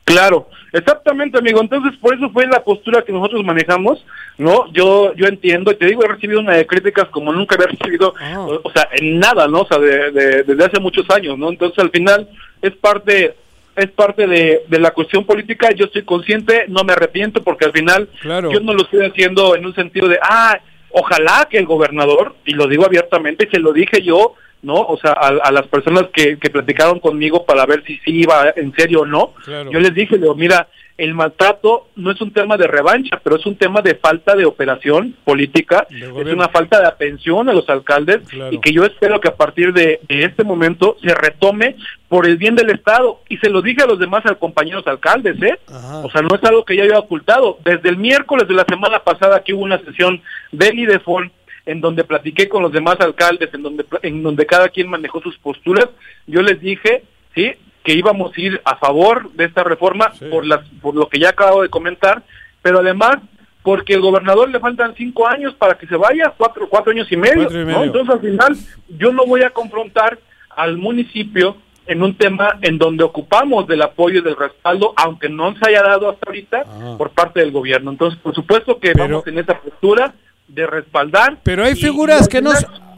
Claro, 0.05 0.49
exactamente, 0.73 1.37
amigo. 1.39 1.61
Entonces, 1.61 1.99
por 2.01 2.15
eso 2.15 2.31
fue 2.31 2.47
la 2.47 2.65
postura 2.65 3.03
que 3.03 3.13
nosotros 3.13 3.45
manejamos, 3.45 4.03
¿no? 4.39 4.73
Yo 4.73 5.13
yo 5.15 5.27
entiendo, 5.27 5.71
y 5.71 5.77
te 5.77 5.85
digo, 5.85 6.03
he 6.03 6.09
recibido 6.09 6.41
una 6.41 6.55
de 6.55 6.67
críticas 6.67 7.09
como 7.11 7.31
nunca 7.35 7.57
había 7.57 7.67
recibido, 7.67 8.15
o, 8.39 8.61
o 8.65 8.73
sea, 8.73 8.89
en 8.93 9.19
nada, 9.19 9.47
¿no? 9.47 9.61
O 9.61 9.67
sea, 9.69 9.79
de- 9.79 10.11
de- 10.11 10.43
desde 10.45 10.65
hace 10.65 10.81
muchos 10.81 11.05
años, 11.11 11.37
¿no? 11.39 11.51
Entonces, 11.51 11.79
al 11.79 11.91
final, 11.91 12.27
es 12.63 12.75
parte 12.77 13.37
es 13.79 13.91
parte 13.91 14.27
de, 14.27 14.63
de 14.69 14.79
la 14.81 14.91
cuestión 14.91 15.25
política, 15.25 15.71
yo 15.71 15.87
estoy 15.87 16.03
consciente, 16.03 16.65
no 16.69 16.85
me 16.85 16.93
arrepiento, 16.93 17.43
porque 17.43 17.65
al 17.65 17.73
final 17.73 18.09
Claro. 18.21 18.51
yo 18.53 18.61
no 18.61 18.73
lo 18.75 18.83
estoy 18.83 19.07
haciendo 19.07 19.55
en 19.57 19.65
un 19.67 19.75
sentido 19.75 20.09
de, 20.09 20.19
ah, 20.23 20.59
ojalá 20.91 21.47
que 21.51 21.59
el 21.59 21.67
gobernador, 21.67 22.35
y 22.45 22.53
lo 22.53 22.67
digo 22.67 22.85
abiertamente, 22.85 23.47
y 23.47 23.51
se 23.55 23.61
lo 23.61 23.73
dije 23.73 24.03
yo, 24.03 24.35
¿no? 24.63 24.75
O 24.75 24.99
sea, 24.99 25.13
a, 25.13 25.29
a 25.29 25.53
las 25.53 25.67
personas 25.69 26.05
que, 26.13 26.39
que 26.39 26.51
platicaron 26.51 26.99
conmigo 26.99 27.45
para 27.47 27.65
ver 27.67 27.85
si 27.87 27.97
sí 27.99 28.23
iba 28.23 28.53
en 28.57 28.73
serio 28.75 29.03
o 29.03 29.07
no, 29.07 29.35
Claro. 29.45 29.71
yo 29.71 29.79
les 29.81 29.95
dije, 29.95 30.19
digo, 30.19 30.35
mira, 30.35 30.69
el 30.99 31.15
maltrato 31.15 31.89
no 31.97 32.11
es 32.11 32.21
un 32.21 32.33
tema 32.33 32.57
de 32.57 32.67
revancha, 32.67 33.21
pero 33.23 33.37
es 33.37 33.47
un 33.47 33.57
tema 33.57 33.81
de 33.83 33.95
falta 33.95 34.35
de 34.35 34.45
operación 34.45 35.15
política, 35.25 35.87
es 35.91 36.33
una 36.35 36.49
falta 36.49 36.81
de 36.81 36.87
atención 36.89 37.49
a 37.49 37.53
los 37.53 37.69
alcaldes 37.71 38.19
Claro. 38.29 38.53
y 38.53 38.59
que 38.61 38.73
yo 38.73 38.85
espero 38.85 39.21
que 39.21 39.29
a 39.29 39.37
partir 39.37 39.73
de, 39.73 40.01
de 40.09 40.25
este 40.25 40.43
momento 40.45 40.97
se 41.01 41.15
retome 41.15 41.77
por 42.09 42.27
el 42.27 42.37
bien 42.37 42.57
del 42.57 42.71
Estado. 42.71 43.21
Y 43.29 43.37
se 43.39 43.49
lo 43.49 43.63
dije 43.63 43.83
a 43.83 43.87
los 43.87 43.99
demás 43.99 44.27
al- 44.27 44.39
compañeros 44.39 44.87
alcaldes, 44.87 45.41
¿eh? 45.43 45.59
O 46.03 46.11
sea, 46.11 46.21
no 46.23 46.35
es 46.35 46.43
algo 46.45 46.65
que 46.65 46.75
ya 46.77 46.83
había 46.83 46.99
ocultado. 46.99 47.59
Desde 47.65 47.89
el 47.89 47.97
miércoles 47.97 48.49
de 48.49 48.55
la 48.55 48.65
semana 48.69 48.99
pasada 48.99 49.43
que 49.45 49.55
hubo 49.55 49.63
una 49.63 49.79
sesión 49.79 50.21
del 50.53 50.79
IDEFON 50.79 51.31
en 51.67 51.81
donde 51.81 52.03
platiqué 52.03 52.49
con 52.49 52.63
los 52.63 52.73
demás 52.73 52.97
alcaldes, 53.01 53.53
en 53.55 53.63
donde, 53.63 53.85
en 54.03 54.23
donde 54.23 54.47
cada 54.47 54.69
quien 54.71 54.89
manejó 54.89 55.21
sus 55.21 55.37
posturas, 55.39 55.89
yo 56.27 56.41
les 56.43 56.61
dije, 56.61 57.03
¿sí? 57.35 57.53
Que 57.89 57.95
íbamos 57.95 58.37
a 58.37 58.41
ir 58.43 58.61
a 58.67 58.77
favor 58.77 59.33
de 59.33 59.47
esta 59.47 59.65
reforma 59.65 60.13
por 60.31 60.45
las 60.45 60.61
por 60.83 60.95
lo 60.95 61.09
que 61.09 61.19
ya 61.19 61.31
acabo 61.31 61.63
de 61.63 61.71
comentar, 61.71 62.23
pero 62.61 62.81
además 62.81 63.17
porque 63.63 63.95
el 63.95 64.03
gobernador 64.03 64.51
le 64.51 64.61
faltan 64.61 64.95
cinco 64.95 65.27
años 65.27 65.55
para 65.55 65.79
que 65.79 65.87
se 65.87 65.97
vaya, 65.97 66.35
cuatro, 66.37 66.69
cuatro 66.69 66.93
años 66.93 67.11
y 67.11 67.17
medio. 67.17 67.49
Entonces 67.83 68.15
al 68.15 68.21
final 68.21 68.59
yo 68.91 69.11
no 69.11 69.25
voy 69.25 69.43
a 69.43 69.49
confrontar 69.49 70.19
al 70.51 70.77
municipio 70.77 71.57
en 71.87 72.03
un 72.03 72.15
tema 72.15 72.59
en 72.61 72.77
donde 72.77 73.05
ocupamos 73.05 73.67
del 73.67 73.81
apoyo 73.81 74.19
y 74.19 74.23
del 74.23 74.37
respaldo, 74.37 74.93
aunque 74.95 75.31
no 75.31 75.55
se 75.57 75.71
haya 75.71 75.83
dado 75.83 76.11
hasta 76.11 76.29
ahorita 76.29 76.65
por 76.99 77.09
parte 77.13 77.41
del 77.41 77.53
gobierno. 77.53 77.91
Entonces, 77.91 78.21
por 78.21 78.35
supuesto 78.35 78.79
que 78.79 78.93
vamos 78.93 79.27
en 79.27 79.39
esa 79.39 79.59
postura 79.59 80.13
de 80.47 80.67
respaldar. 80.67 81.39
Pero 81.43 81.65
hay 81.65 81.75
figuras 81.75 82.29
que 82.29 82.43
no... 82.43 82.51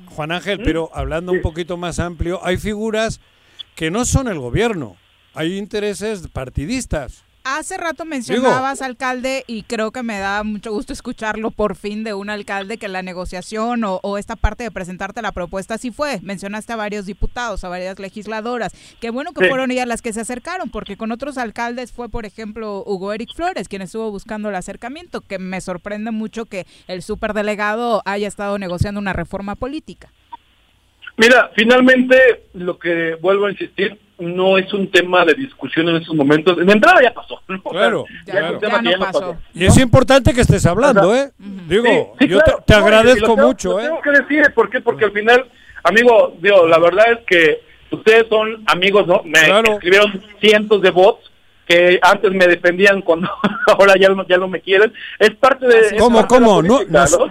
Juan 0.07 0.33
Ángel, 0.33 0.61
pero 0.65 0.91
hablando 0.93 1.31
un 1.31 1.43
poquito 1.43 1.77
más 1.77 2.01
amplio, 2.01 2.41
hay 2.43 2.57
figuras 2.57 3.21
que 3.75 3.91
no 3.91 4.05
son 4.05 4.29
el 4.29 4.39
gobierno. 4.39 4.97
Hay 5.35 5.57
intereses 5.57 6.29
partidistas. 6.29 7.25
Hace 7.43 7.79
rato 7.79 8.05
mencionabas, 8.05 8.83
alcalde, 8.83 9.45
y 9.47 9.63
creo 9.63 9.93
que 9.93 10.03
me 10.03 10.19
da 10.19 10.43
mucho 10.43 10.73
gusto 10.73 10.93
escucharlo 10.93 11.51
por 11.51 11.75
fin 11.75 12.05
de 12.05 12.13
un 12.13 12.29
alcalde 12.29 12.77
que 12.77 12.87
la 12.87 13.01
negociación 13.03 13.83
o, 13.85 14.19
esta 14.19 14.37
parte 14.37 14.63
de 14.65 14.71
presentarte 14.71 15.23
la 15.23 15.33
propuesta 15.33 15.79
sí 15.79 15.91
fue. 15.91 16.21
Mencionaste 16.21 16.75
a 16.75 16.77
varios 16.77 17.07
diputados, 17.07 17.65
a 17.65 17.71
varias 17.71 17.99
legisladoras. 17.99 18.75
Qué 19.01 19.09
bueno 19.09 19.33
que 19.33 19.49
fueron 19.49 19.71
ellas 19.71 19.89
las 19.89 20.03
que 20.03 20.13
se 20.13 20.21
acercaron, 20.21 20.69
porque 20.69 20.99
con 20.99 21.13
otros 21.13 21.39
alcaldes 21.39 21.93
fue, 21.93 22.11
por 22.11 22.27
ejemplo, 22.27 22.85
Hugo 22.87 23.15
Eric 23.15 23.31
Flores, 23.35 23.69
quien 23.69 23.81
estuvo 23.81 24.11
buscando 24.11 24.51
el 24.51 24.55
acercamiento, 24.55 25.23
que 25.23 25.39
me 25.39 25.63
sorprende 25.63 26.11
mucho 26.11 26.45
que 26.45 26.67
el 26.89 27.03
superdelegado 27.03 28.03
haya 28.05 28.29
estado 28.29 28.59
negociando 28.59 29.01
una 29.01 29.15
reforma 29.15 29.55
política. 29.55 30.13
Mira, 31.21 31.51
finalmente 31.55 32.47
lo 32.55 32.79
que 32.79 33.15
vuelvo 33.21 33.45
a 33.45 33.51
insistir 33.51 33.99
no 34.19 34.57
es 34.57 34.73
un 34.73 34.91
tema 34.91 35.23
de 35.27 35.35
discusión 35.35 35.87
en 35.91 35.97
estos 35.97 36.15
momentos. 36.15 36.57
En 36.59 36.71
entrada 36.71 37.03
ya 37.03 37.13
pasó. 37.13 37.43
Claro, 37.71 38.07
claro. 38.25 39.37
Y 39.53 39.67
es 39.67 39.77
importante 39.79 40.33
que 40.33 40.41
estés 40.41 40.65
hablando, 40.65 41.15
¿eh? 41.15 41.31
Digo, 41.39 42.15
yo 42.21 42.41
te, 42.67 42.75
agradezco 42.75 43.37
mucho, 43.37 43.79
¿eh? 43.79 43.85
Tengo 43.85 44.01
que 44.01 44.11
decir, 44.11 44.53
¿por 44.55 44.71
qué? 44.71 44.81
Porque 44.81 45.05
al 45.05 45.13
final, 45.13 45.45
amigo, 45.83 46.35
digo, 46.41 46.67
la 46.67 46.79
verdad 46.79 47.13
es 47.13 47.19
que 47.27 47.61
ustedes 47.91 48.27
son 48.29 48.63
amigos, 48.67 49.07
¿no? 49.07 49.23
Me 49.25 49.41
escribieron 49.75 50.23
cientos 50.41 50.81
de 50.81 50.91
bots 50.91 51.30
que 51.71 52.01
antes 52.03 52.33
me 52.33 52.49
defendían 52.49 53.01
cuando 53.01 53.31
ahora 53.69 53.95
ya 53.97 54.09
no, 54.09 54.27
ya 54.27 54.39
no 54.39 54.49
me 54.49 54.61
quieren. 54.61 54.93
Es 55.21 55.31
parte 55.37 55.69
de... 55.69 55.97
¿Cómo, 55.99 56.27
cómo? 56.27 56.63
No, 56.63 56.81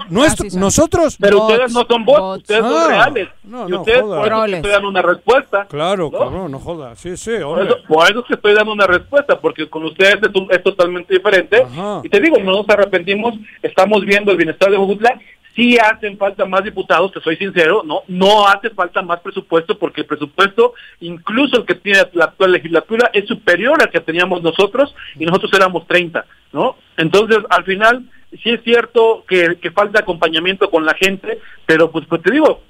¿Nosotros? 0.10 1.18
Pero 1.20 1.46
ustedes 1.46 1.74
no 1.74 1.86
son 1.86 2.06
bots, 2.06 2.38
ustedes 2.38 2.62
son 2.62 2.74
ah. 2.74 2.88
reales. 2.88 3.28
No, 3.44 3.68
y 3.68 3.74
ustedes 3.74 4.02
por 4.02 4.28
eso 4.28 4.46
estoy 4.46 4.72
dando 4.72 4.88
una 4.88 5.02
respuesta. 5.02 5.66
Claro, 5.66 6.10
¿no? 6.14 6.48
no 6.48 6.60
joda. 6.60 6.96
Sí, 6.96 7.18
sí, 7.18 7.32
Por 7.44 7.66
eso, 7.66 7.78
por 7.86 8.10
eso 8.10 8.24
estoy 8.30 8.54
dando 8.54 8.72
una 8.72 8.88
respuesta, 8.88 9.38
porque 9.42 9.70
con 9.70 9.84
ustedes 9.84 10.20
es, 10.50 10.64
totalmente 10.64 11.14
diferente. 11.14 11.66
Y 12.04 12.08
te 12.08 12.22
digo, 12.22 12.38
no 12.38 12.54
nos 12.54 12.70
arrepentimos, 12.70 13.36
estamos 13.62 14.06
viendo 14.06 14.32
el 14.32 14.38
bienestar 14.38 14.72
de 14.72 14.78
Jujutla 14.78 15.20
Sí 15.56 15.78
hacen 15.78 16.18
falta 16.18 16.46
más 16.46 16.64
diputados, 16.64 17.12
te 17.12 17.22
soy 17.22 17.36
sincero, 17.36 17.84
no, 17.86 18.04
no 18.08 18.48
hace 18.48 18.70
falta 18.70 19.02
más 19.02 19.20
presupuesto 19.20 19.78
porque 19.78 20.02
el 20.02 20.08
presupuesto, 20.08 20.74
incluso 21.02 21.58
el 21.58 21.66
que 21.66 21.76
tiene 21.76 22.00
la 22.14 22.26
actual 22.26 22.52
legislatura, 22.52 23.10
es 23.14 23.28
superior 23.28 23.82
al 23.82 23.90
que 23.90 24.00
teníamos 24.00 24.42
nosotros 24.42 24.94
y 25.18 25.26
nosotros 25.26 25.52
éramos 25.54 25.86
30, 25.88 26.26
¿no? 26.54 26.78
Entonces, 26.98 27.40
al 27.50 27.64
final, 27.66 28.06
sí 28.32 28.52
es 28.52 28.64
cierto 28.64 29.26
que, 29.28 29.58
falta 29.72 30.00
acompañamiento 30.00 30.70
con 30.70 30.86
la 30.86 30.94
gente, 30.94 31.40
pero 31.66 31.92
pues, 31.92 32.06
pues 32.08 32.22
te 32.22 32.32
digo, 32.32 32.62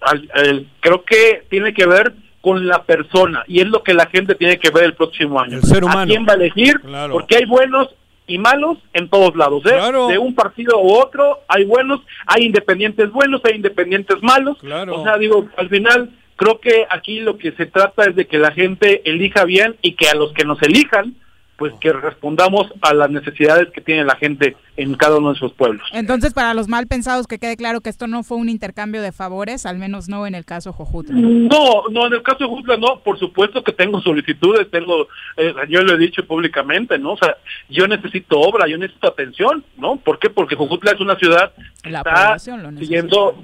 creo 0.79 1.03
que 1.03 1.43
tiene 1.49 1.73
que 1.73 1.85
ver 1.85 2.13
con 2.41 2.67
la 2.67 2.83
persona 2.83 3.43
y 3.47 3.59
es 3.59 3.67
lo 3.67 3.83
que 3.83 3.93
la 3.93 4.07
gente 4.07 4.35
tiene 4.35 4.57
que 4.57 4.69
ver 4.69 4.85
el 4.85 4.93
próximo 4.93 5.39
año. 5.39 5.57
El 5.57 5.63
ser 5.63 5.83
humano. 5.83 6.01
¿A 6.01 6.05
quién 6.05 6.25
va 6.27 6.33
a 6.33 6.35
elegir? 6.35 6.79
Porque 7.11 7.37
hay 7.37 7.45
buenos 7.45 7.89
y 8.29 8.37
malos 8.37 8.77
en 8.93 9.09
todos 9.09 9.35
lados, 9.35 9.63
¿eh? 9.65 9.77
De 10.09 10.17
un 10.17 10.35
partido 10.35 10.79
u 10.79 10.93
otro 10.93 11.39
hay 11.47 11.65
buenos, 11.65 11.99
hay 12.25 12.45
independientes 12.45 13.11
buenos, 13.11 13.41
hay 13.43 13.55
independientes 13.55 14.17
malos. 14.21 14.57
O 14.63 15.03
sea, 15.03 15.17
digo, 15.17 15.47
al 15.57 15.67
final 15.67 16.11
creo 16.37 16.59
que 16.61 16.85
aquí 16.89 17.19
lo 17.19 17.37
que 17.37 17.51
se 17.51 17.65
trata 17.65 18.05
es 18.05 18.15
de 18.15 18.27
que 18.27 18.37
la 18.37 18.51
gente 18.51 19.01
elija 19.09 19.43
bien 19.43 19.75
y 19.81 19.95
que 19.95 20.07
a 20.07 20.15
los 20.15 20.31
que 20.31 20.45
nos 20.45 20.61
elijan 20.61 21.15
pues 21.59 21.73
que 21.81 21.91
respondamos 21.91 22.71
a 22.81 22.93
las 22.93 23.11
necesidades 23.11 23.67
que 23.71 23.81
tiene 23.81 24.05
la 24.05 24.15
gente 24.15 24.55
en 24.77 24.95
cada 24.95 25.17
uno 25.17 25.33
de 25.33 25.39
sus 25.39 25.51
pueblos. 25.53 25.85
Entonces, 25.91 26.33
para 26.33 26.53
los 26.53 26.69
mal 26.69 26.87
pensados, 26.87 27.27
que 27.27 27.37
quede 27.37 27.57
claro 27.57 27.81
que 27.81 27.89
esto 27.89 28.07
no 28.07 28.23
fue 28.23 28.37
un 28.37 28.47
intercambio 28.47 29.01
de 29.01 29.11
favores, 29.11 29.65
al 29.65 29.77
menos 29.77 30.07
no 30.07 30.25
en 30.25 30.35
el 30.35 30.45
caso 30.45 30.71
Jojutla. 30.71 31.15
No, 31.15 31.83
no, 31.91 32.07
en 32.07 32.13
el 32.13 32.23
caso 32.23 32.39
de 32.39 32.45
Jojutla 32.45 32.77
no, 32.77 33.01
por 33.03 33.19
supuesto 33.19 33.61
que 33.63 33.73
tengo 33.73 34.01
solicitudes, 34.01 34.71
tengo, 34.71 35.07
eh, 35.35 35.53
yo 35.67 35.81
lo 35.83 35.93
he 35.93 35.97
dicho 35.97 36.25
públicamente, 36.25 36.97
¿no? 36.97 37.13
O 37.13 37.17
sea, 37.17 37.35
yo 37.67 37.87
necesito 37.87 38.39
obra, 38.39 38.67
yo 38.67 38.77
necesito 38.77 39.09
atención, 39.09 39.63
¿no? 39.77 39.97
¿Por 39.97 40.17
qué? 40.17 40.29
Porque 40.29 40.55
Jojutla 40.55 40.91
es 40.91 41.01
una 41.01 41.17
ciudad 41.17 41.51
que 41.83 41.89
la 41.89 41.99
está 41.99 42.39
siguiendo, 42.39 43.35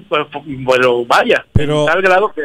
bueno, 0.44 1.04
vaya, 1.04 1.44
pero 1.52 1.84
tal 1.84 2.00
grado 2.00 2.32
que 2.32 2.42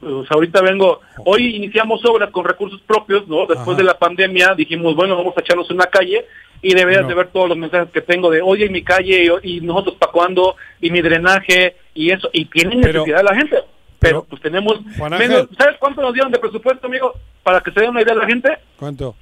pues 0.00 0.30
ahorita 0.30 0.60
vengo, 0.62 1.00
hoy 1.24 1.56
iniciamos 1.56 2.04
obras 2.04 2.30
con 2.30 2.44
recursos 2.44 2.80
propios, 2.82 3.26
¿no? 3.28 3.46
Después 3.46 3.76
de 3.76 3.84
la 3.84 3.98
pandemia 3.98 4.54
dijimos, 4.54 4.94
bueno, 4.94 5.16
vamos 5.16 5.36
a 5.36 5.40
echarnos 5.40 5.70
una 5.70 5.86
calle 5.86 6.26
y 6.62 6.74
deberías 6.74 7.06
de 7.06 7.14
ver 7.14 7.28
todos 7.28 7.48
los 7.48 7.58
mensajes 7.58 7.90
que 7.90 8.00
tengo 8.00 8.30
de, 8.30 8.42
oye, 8.42 8.68
mi 8.68 8.82
calle 8.82 9.30
y, 9.42 9.60
nosotros 9.60 9.96
para 9.96 10.12
cuándo 10.12 10.56
y 10.80 10.90
mi 10.90 11.00
drenaje 11.00 11.76
y 11.94 12.10
eso, 12.10 12.28
y 12.32 12.46
tienen 12.46 12.80
necesidad 12.80 13.22
la 13.22 13.34
gente. 13.34 13.58
Pero, 13.98 14.24
pues 14.24 14.42
tenemos 14.42 14.84
menos, 14.84 15.48
¿sabes 15.58 15.76
cuánto 15.78 16.02
nos 16.02 16.12
dieron 16.12 16.30
de 16.30 16.38
presupuesto, 16.38 16.86
amigo? 16.86 17.14
Para 17.42 17.60
que 17.60 17.72
se 17.72 17.80
dé 17.80 17.88
una 17.88 18.02
idea 18.02 18.14
la 18.14 18.26
gente. 18.26 18.58
¿Cuánto? 18.76 19.14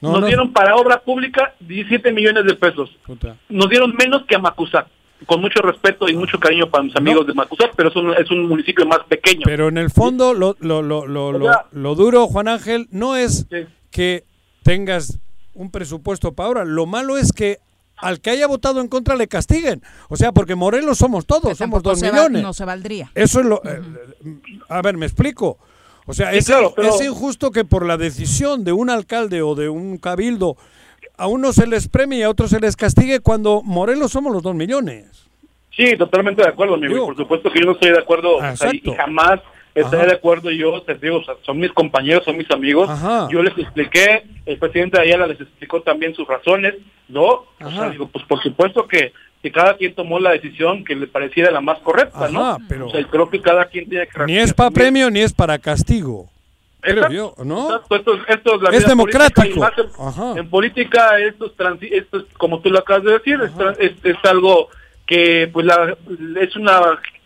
nos 0.00 0.24
dieron 0.24 0.52
para 0.52 0.76
obra 0.76 1.00
pública 1.00 1.54
17 1.60 2.12
millones 2.12 2.44
de 2.44 2.54
pesos. 2.54 2.90
Nos 3.48 3.68
dieron 3.68 3.94
menos 3.96 4.24
que 4.24 4.34
a 4.34 4.38
Macusac 4.38 4.86
con 5.26 5.40
mucho 5.40 5.60
respeto 5.60 6.08
y 6.08 6.16
mucho 6.16 6.38
cariño 6.38 6.70
para 6.70 6.84
mis 6.84 6.96
amigos 6.96 7.26
de 7.26 7.34
Macusat, 7.34 7.72
pero 7.76 7.90
es 7.90 7.96
un, 7.96 8.14
es 8.14 8.30
un 8.30 8.46
municipio 8.46 8.86
más 8.86 9.00
pequeño. 9.08 9.42
Pero 9.44 9.68
en 9.68 9.78
el 9.78 9.90
fondo 9.90 10.34
lo, 10.34 10.56
lo, 10.60 10.82
lo, 10.82 11.06
lo, 11.06 11.32
lo, 11.70 11.94
duro, 11.94 12.26
Juan 12.26 12.48
Ángel, 12.48 12.88
no 12.90 13.16
es 13.16 13.46
que 13.90 14.24
tengas 14.62 15.18
un 15.54 15.70
presupuesto 15.70 16.32
para 16.32 16.46
ahora, 16.46 16.64
lo 16.64 16.86
malo 16.86 17.18
es 17.18 17.32
que 17.32 17.58
al 17.96 18.20
que 18.20 18.30
haya 18.30 18.46
votado 18.46 18.80
en 18.80 18.88
contra 18.88 19.14
le 19.14 19.28
castiguen. 19.28 19.82
O 20.08 20.16
sea, 20.16 20.32
porque 20.32 20.54
Morelos 20.54 20.96
somos 20.96 21.26
todos, 21.26 21.58
somos 21.58 21.82
dos 21.82 22.00
millones. 22.00 22.42
no 22.42 22.54
se 22.54 22.64
valdría. 22.64 23.10
Eso 23.14 23.40
es 23.40 23.46
lo... 23.46 23.62
Eh, 23.64 23.80
a 24.70 24.80
ver, 24.80 24.96
me 24.96 25.04
explico. 25.04 25.58
O 26.06 26.14
sea, 26.14 26.32
es, 26.32 26.48
es 26.48 27.04
injusto 27.04 27.50
que 27.50 27.64
por 27.64 27.84
la 27.84 27.98
decisión 27.98 28.64
de 28.64 28.72
un 28.72 28.88
alcalde 28.88 29.42
o 29.42 29.54
de 29.54 29.68
un 29.68 29.98
cabildo 29.98 30.56
a 31.20 31.26
unos 31.26 31.56
se 31.56 31.66
les 31.66 31.86
premie 31.86 32.20
y 32.20 32.22
a 32.22 32.30
otros 32.30 32.48
se 32.48 32.58
les 32.58 32.76
castigue 32.76 33.20
cuando 33.20 33.62
Morelos 33.62 34.10
somos 34.10 34.32
los 34.32 34.42
dos 34.42 34.54
millones. 34.54 35.28
Sí, 35.76 35.94
totalmente 35.96 36.42
de 36.42 36.48
acuerdo, 36.48 36.74
amigo. 36.74 37.06
por 37.06 37.16
supuesto 37.16 37.50
que 37.50 37.60
yo 37.60 37.66
no 37.66 37.72
estoy 37.72 37.90
de 37.90 37.98
acuerdo 37.98 38.38
y 38.72 38.90
jamás 38.92 39.40
estaré 39.74 40.06
de 40.06 40.14
acuerdo 40.14 40.50
yo, 40.50 40.80
te 40.82 40.94
digo, 40.94 41.22
son 41.42 41.58
mis 41.58 41.72
compañeros, 41.72 42.24
son 42.24 42.38
mis 42.38 42.50
amigos. 42.50 42.90
Yo 43.30 43.42
les 43.42 43.56
expliqué, 43.56 44.24
el 44.46 44.58
presidente 44.58 44.98
Ayala 44.98 45.26
les 45.26 45.40
explicó 45.40 45.82
también 45.82 46.14
sus 46.14 46.26
razones, 46.26 46.74
¿no? 47.08 47.44
O 47.60 47.70
sea, 47.70 47.90
digo, 47.90 48.08
pues 48.08 48.24
por 48.24 48.42
supuesto 48.42 48.88
que, 48.88 49.12
que 49.42 49.52
cada 49.52 49.76
quien 49.76 49.94
tomó 49.94 50.18
la 50.18 50.30
decisión 50.30 50.84
que 50.84 50.96
le 50.96 51.06
pareciera 51.06 51.50
la 51.50 51.60
más 51.60 51.78
correcta, 51.80 52.30
¿no? 52.30 52.56
Pero 52.66 52.86
o 52.86 52.90
sea, 52.90 53.04
creo 53.04 53.28
que 53.28 53.42
cada 53.42 53.66
quien 53.66 53.88
tiene 53.90 54.06
que... 54.06 54.24
Ni 54.24 54.38
es 54.38 54.54
para 54.54 54.70
premio 54.70 55.10
ni 55.10 55.20
es 55.20 55.34
para 55.34 55.58
castigo. 55.58 56.30
¿No? 57.44 57.80
Esto, 57.90 58.14
es, 58.70 58.86
democrático. 58.86 59.68
En, 60.36 60.48
política 60.48 61.18
esto 61.18 61.46
es, 61.46 61.92
esto 61.92 62.24
como 62.36 62.60
tú 62.60 62.70
lo 62.70 62.78
acabas 62.78 63.04
de 63.04 63.12
decir, 63.12 63.38
es, 63.78 64.16
algo 64.24 64.68
que 65.06 65.48
pues 65.52 65.66
la, 65.66 65.96
es 66.40 66.56
una 66.56 66.80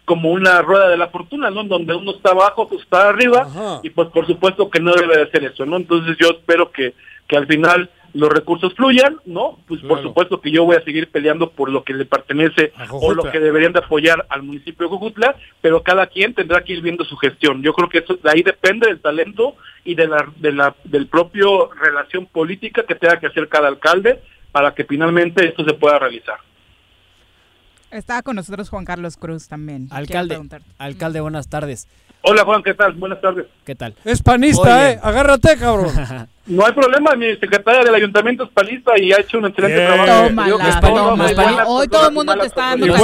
como 0.05 0.33
una 0.33 0.61
rueda 0.61 0.89
de 0.89 0.99
la 0.99 1.09
fortuna, 1.09 1.51
¿no? 1.51 1.65
Donde 1.65 1.95
uno 1.95 2.13
está 2.13 2.31
abajo, 2.31 2.69
pues 2.69 2.83
está 2.83 3.09
arriba, 3.09 3.81
y 3.83 3.91
pues 3.91 4.09
por 4.09 4.27
supuesto 4.27 4.69
que 4.69 4.81
no 4.81 4.93
debe 4.93 5.17
de 5.19 5.31
ser 5.31 5.45
eso, 5.45 5.65
¿no? 5.65 5.77
Entonces 5.77 6.17
yo 6.19 6.29
espero 6.31 6.71
que, 6.71 6.95
que 7.27 7.37
al 7.37 7.47
final 7.47 7.91
los 8.15 8.31
recursos 8.31 8.73
fluyan, 8.75 9.19
¿no? 9.27 9.59
Pues 9.67 9.83
por 9.83 10.01
supuesto 10.01 10.41
que 10.41 10.51
yo 10.51 10.65
voy 10.65 10.77
a 10.77 10.85
seguir 10.85 11.11
peleando 11.11 11.51
por 11.51 11.69
lo 11.69 11.83
que 11.83 11.93
le 11.93 12.05
pertenece 12.05 12.73
o 12.91 13.12
lo 13.12 13.25
que 13.31 13.41
deberían 13.41 13.73
de 13.73 13.81
apoyar 13.81 14.25
al 14.29 14.45
municipio 14.45 14.87
de 14.87 14.91
Jujutla, 14.91 15.37
pero 15.61 15.83
cada 15.83 16.07
quien 16.07 16.33
tendrá 16.33 16.62
que 16.62 16.75
ir 16.75 16.81
viendo 16.81 17.05
su 17.05 17.17
gestión. 17.17 17.61
Yo 17.62 17.73
creo 17.75 17.89
que 17.89 17.99
eso 17.99 18.15
de 18.15 18.31
ahí 18.31 18.43
depende 18.43 18.87
del 18.87 19.01
talento 19.01 19.57
y 19.85 19.97
de 19.97 20.07
la, 20.07 20.33
de 20.37 20.53
la 20.53 20.77
del 20.85 21.09
propio 21.09 21.71
relación 21.73 22.27
política 22.27 22.85
que 22.87 22.95
tenga 22.95 23.19
que 23.19 23.27
hacer 23.27 23.49
cada 23.49 23.67
alcalde 23.67 24.23
para 24.53 24.73
que 24.75 24.85
finalmente 24.85 25.45
esto 25.45 25.65
se 25.65 25.75
pueda 25.75 25.99
realizar. 25.99 26.39
Estaba 27.91 28.23
con 28.23 28.37
nosotros 28.37 28.71
Juan 28.71 28.85
Carlos 28.85 29.17
Cruz 29.17 29.49
también. 29.49 29.89
Alcalde, 29.91 30.41
alcalde, 30.79 31.21
buenas 31.21 31.49
tardes. 31.49 31.89
Hola 32.27 32.43
Juan, 32.43 32.62
¿qué 32.62 32.72
tal? 32.72 32.95
Buenas 32.95 33.20
tardes. 33.20 33.45
¿Qué 33.66 33.75
tal? 33.75 33.95
Es 34.03 34.22
panista, 34.22 34.91
¿eh? 34.91 34.99
Agárrate, 35.03 35.59
cabrón. 35.59 35.93
no 36.47 36.64
hay 36.64 36.72
problema, 36.72 37.14
mi 37.16 37.37
secretaria 37.37 37.85
del 37.85 37.95
ayuntamiento 37.95 38.45
es 38.45 38.51
panista 38.51 38.99
y 38.99 39.12
ha 39.12 39.20
hecho 39.20 39.37
un 39.37 39.45
excelente 39.45 39.85
trabajo. 39.85 41.66
Hoy 41.66 41.87
todo 41.87 42.09
el 42.09 42.14
mundo 42.14 42.35
te 42.39 42.47
está 42.47 42.75
dando 42.77 42.95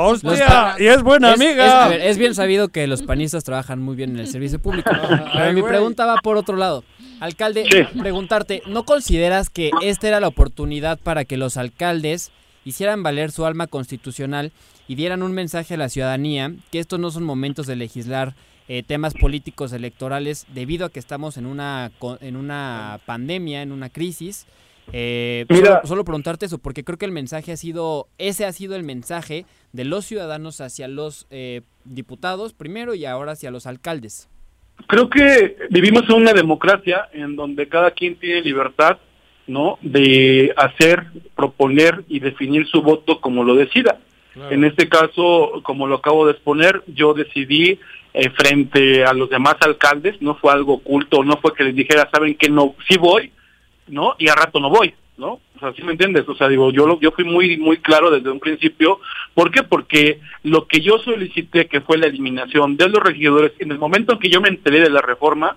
Hostia, 0.00 0.76
y 0.78 0.86
es 0.86 1.02
buena 1.02 1.34
amiga. 1.34 1.94
Es, 1.94 2.16
bien 2.16 2.34
sabido 2.34 2.68
que 2.68 2.86
los 2.86 3.02
panistas 3.02 3.44
trabajan 3.44 3.82
muy 3.82 3.96
bien 3.96 4.12
en 4.12 4.20
el 4.20 4.28
servicio 4.28 4.58
público. 4.58 4.90
Pero 5.34 5.52
mi 5.52 5.62
pregunta 5.62 6.06
va 6.06 6.16
por 6.22 6.38
otro 6.38 6.56
lado. 6.56 6.82
Alcalde, 7.20 7.86
preguntarte, 7.98 8.62
¿no 8.66 8.84
consideras 8.84 9.50
que 9.50 9.72
esta 9.82 10.08
era 10.08 10.20
la 10.20 10.28
oportunidad 10.28 10.98
para 10.98 11.26
que 11.26 11.36
los 11.36 11.58
alcaldes 11.58 12.32
hicieran 12.64 13.02
valer 13.02 13.30
su 13.30 13.44
alma 13.44 13.66
constitucional 13.66 14.52
y 14.88 14.94
dieran 14.94 15.22
un 15.22 15.32
mensaje 15.32 15.74
a 15.74 15.76
la 15.76 15.90
ciudadanía 15.90 16.52
que 16.72 16.78
estos 16.78 16.98
no 16.98 17.10
son 17.10 17.24
momentos 17.24 17.66
de 17.66 17.76
legislar 17.76 18.34
eh, 18.72 18.84
temas 18.84 19.14
políticos 19.14 19.72
electorales 19.72 20.46
debido 20.54 20.86
a 20.86 20.90
que 20.90 21.00
estamos 21.00 21.36
en 21.36 21.44
una, 21.46 21.90
en 22.20 22.36
una 22.36 23.00
pandemia, 23.04 23.62
en 23.62 23.72
una 23.72 23.88
crisis. 23.88 24.46
Eh, 24.92 25.44
solo, 25.82 26.04
preguntarte 26.04 26.46
eso, 26.46 26.58
porque 26.58 26.84
creo 26.84 26.96
que 26.96 27.04
el 27.04 27.10
mensaje 27.10 27.50
ha 27.50 27.56
sido, 27.56 28.06
ese 28.16 28.44
ha 28.44 28.52
sido 28.52 28.76
el 28.76 28.84
mensaje 28.84 29.44
de 29.72 29.84
los 29.84 30.04
ciudadanos 30.04 30.60
hacia 30.60 30.86
los 30.86 31.26
eh, 31.30 31.62
diputados 31.84 32.52
primero 32.52 32.94
y 32.94 33.06
ahora 33.06 33.32
hacia 33.32 33.50
los 33.50 33.66
alcaldes. 33.66 34.28
Creo 34.86 35.10
que 35.10 35.56
vivimos 35.70 36.04
en 36.08 36.14
una 36.14 36.32
democracia 36.32 37.08
en 37.12 37.34
donde 37.34 37.68
cada 37.68 37.90
quien 37.90 38.20
tiene 38.20 38.40
libertad 38.40 38.98
¿no? 39.48 39.78
De 39.82 40.54
hacer, 40.56 41.06
proponer 41.34 42.04
y 42.06 42.20
definir 42.20 42.68
su 42.68 42.82
voto 42.82 43.20
como 43.20 43.42
lo 43.42 43.56
decida. 43.56 43.98
En 44.50 44.64
este 44.64 44.88
caso, 44.88 45.60
como 45.62 45.86
lo 45.86 45.96
acabo 45.96 46.26
de 46.26 46.32
exponer, 46.32 46.82
yo 46.86 47.14
decidí 47.14 47.78
eh, 48.14 48.30
frente 48.30 49.04
a 49.04 49.12
los 49.12 49.28
demás 49.28 49.56
alcaldes, 49.60 50.20
no 50.20 50.36
fue 50.36 50.52
algo 50.52 50.74
oculto, 50.74 51.24
no 51.24 51.36
fue 51.38 51.54
que 51.54 51.64
les 51.64 51.74
dijera, 51.74 52.08
saben 52.12 52.36
que 52.36 52.48
no, 52.48 52.74
sí 52.88 52.96
voy, 52.96 53.32
¿no? 53.88 54.14
Y 54.18 54.28
a 54.28 54.34
rato 54.34 54.60
no 54.60 54.70
voy, 54.70 54.94
¿no? 55.16 55.40
O 55.56 55.58
sea, 55.58 55.72
¿sí 55.74 55.82
me 55.82 55.92
entiendes? 55.92 56.28
O 56.28 56.34
sea, 56.34 56.48
digo, 56.48 56.72
yo 56.72 56.86
lo, 56.86 56.98
yo 57.00 57.10
fui 57.10 57.24
muy 57.24 57.56
muy 57.56 57.78
claro 57.78 58.10
desde 58.10 58.30
un 58.30 58.40
principio. 58.40 59.00
¿Por 59.34 59.50
qué? 59.50 59.62
Porque 59.62 60.20
lo 60.42 60.66
que 60.66 60.80
yo 60.80 60.98
solicité, 60.98 61.66
que 61.66 61.80
fue 61.80 61.98
la 61.98 62.06
eliminación 62.06 62.76
de 62.76 62.88
los 62.88 63.02
regidores, 63.02 63.52
en 63.58 63.70
el 63.72 63.78
momento 63.78 64.14
en 64.14 64.18
que 64.20 64.30
yo 64.30 64.40
me 64.40 64.48
enteré 64.48 64.80
de 64.80 64.90
la 64.90 65.02
reforma, 65.02 65.56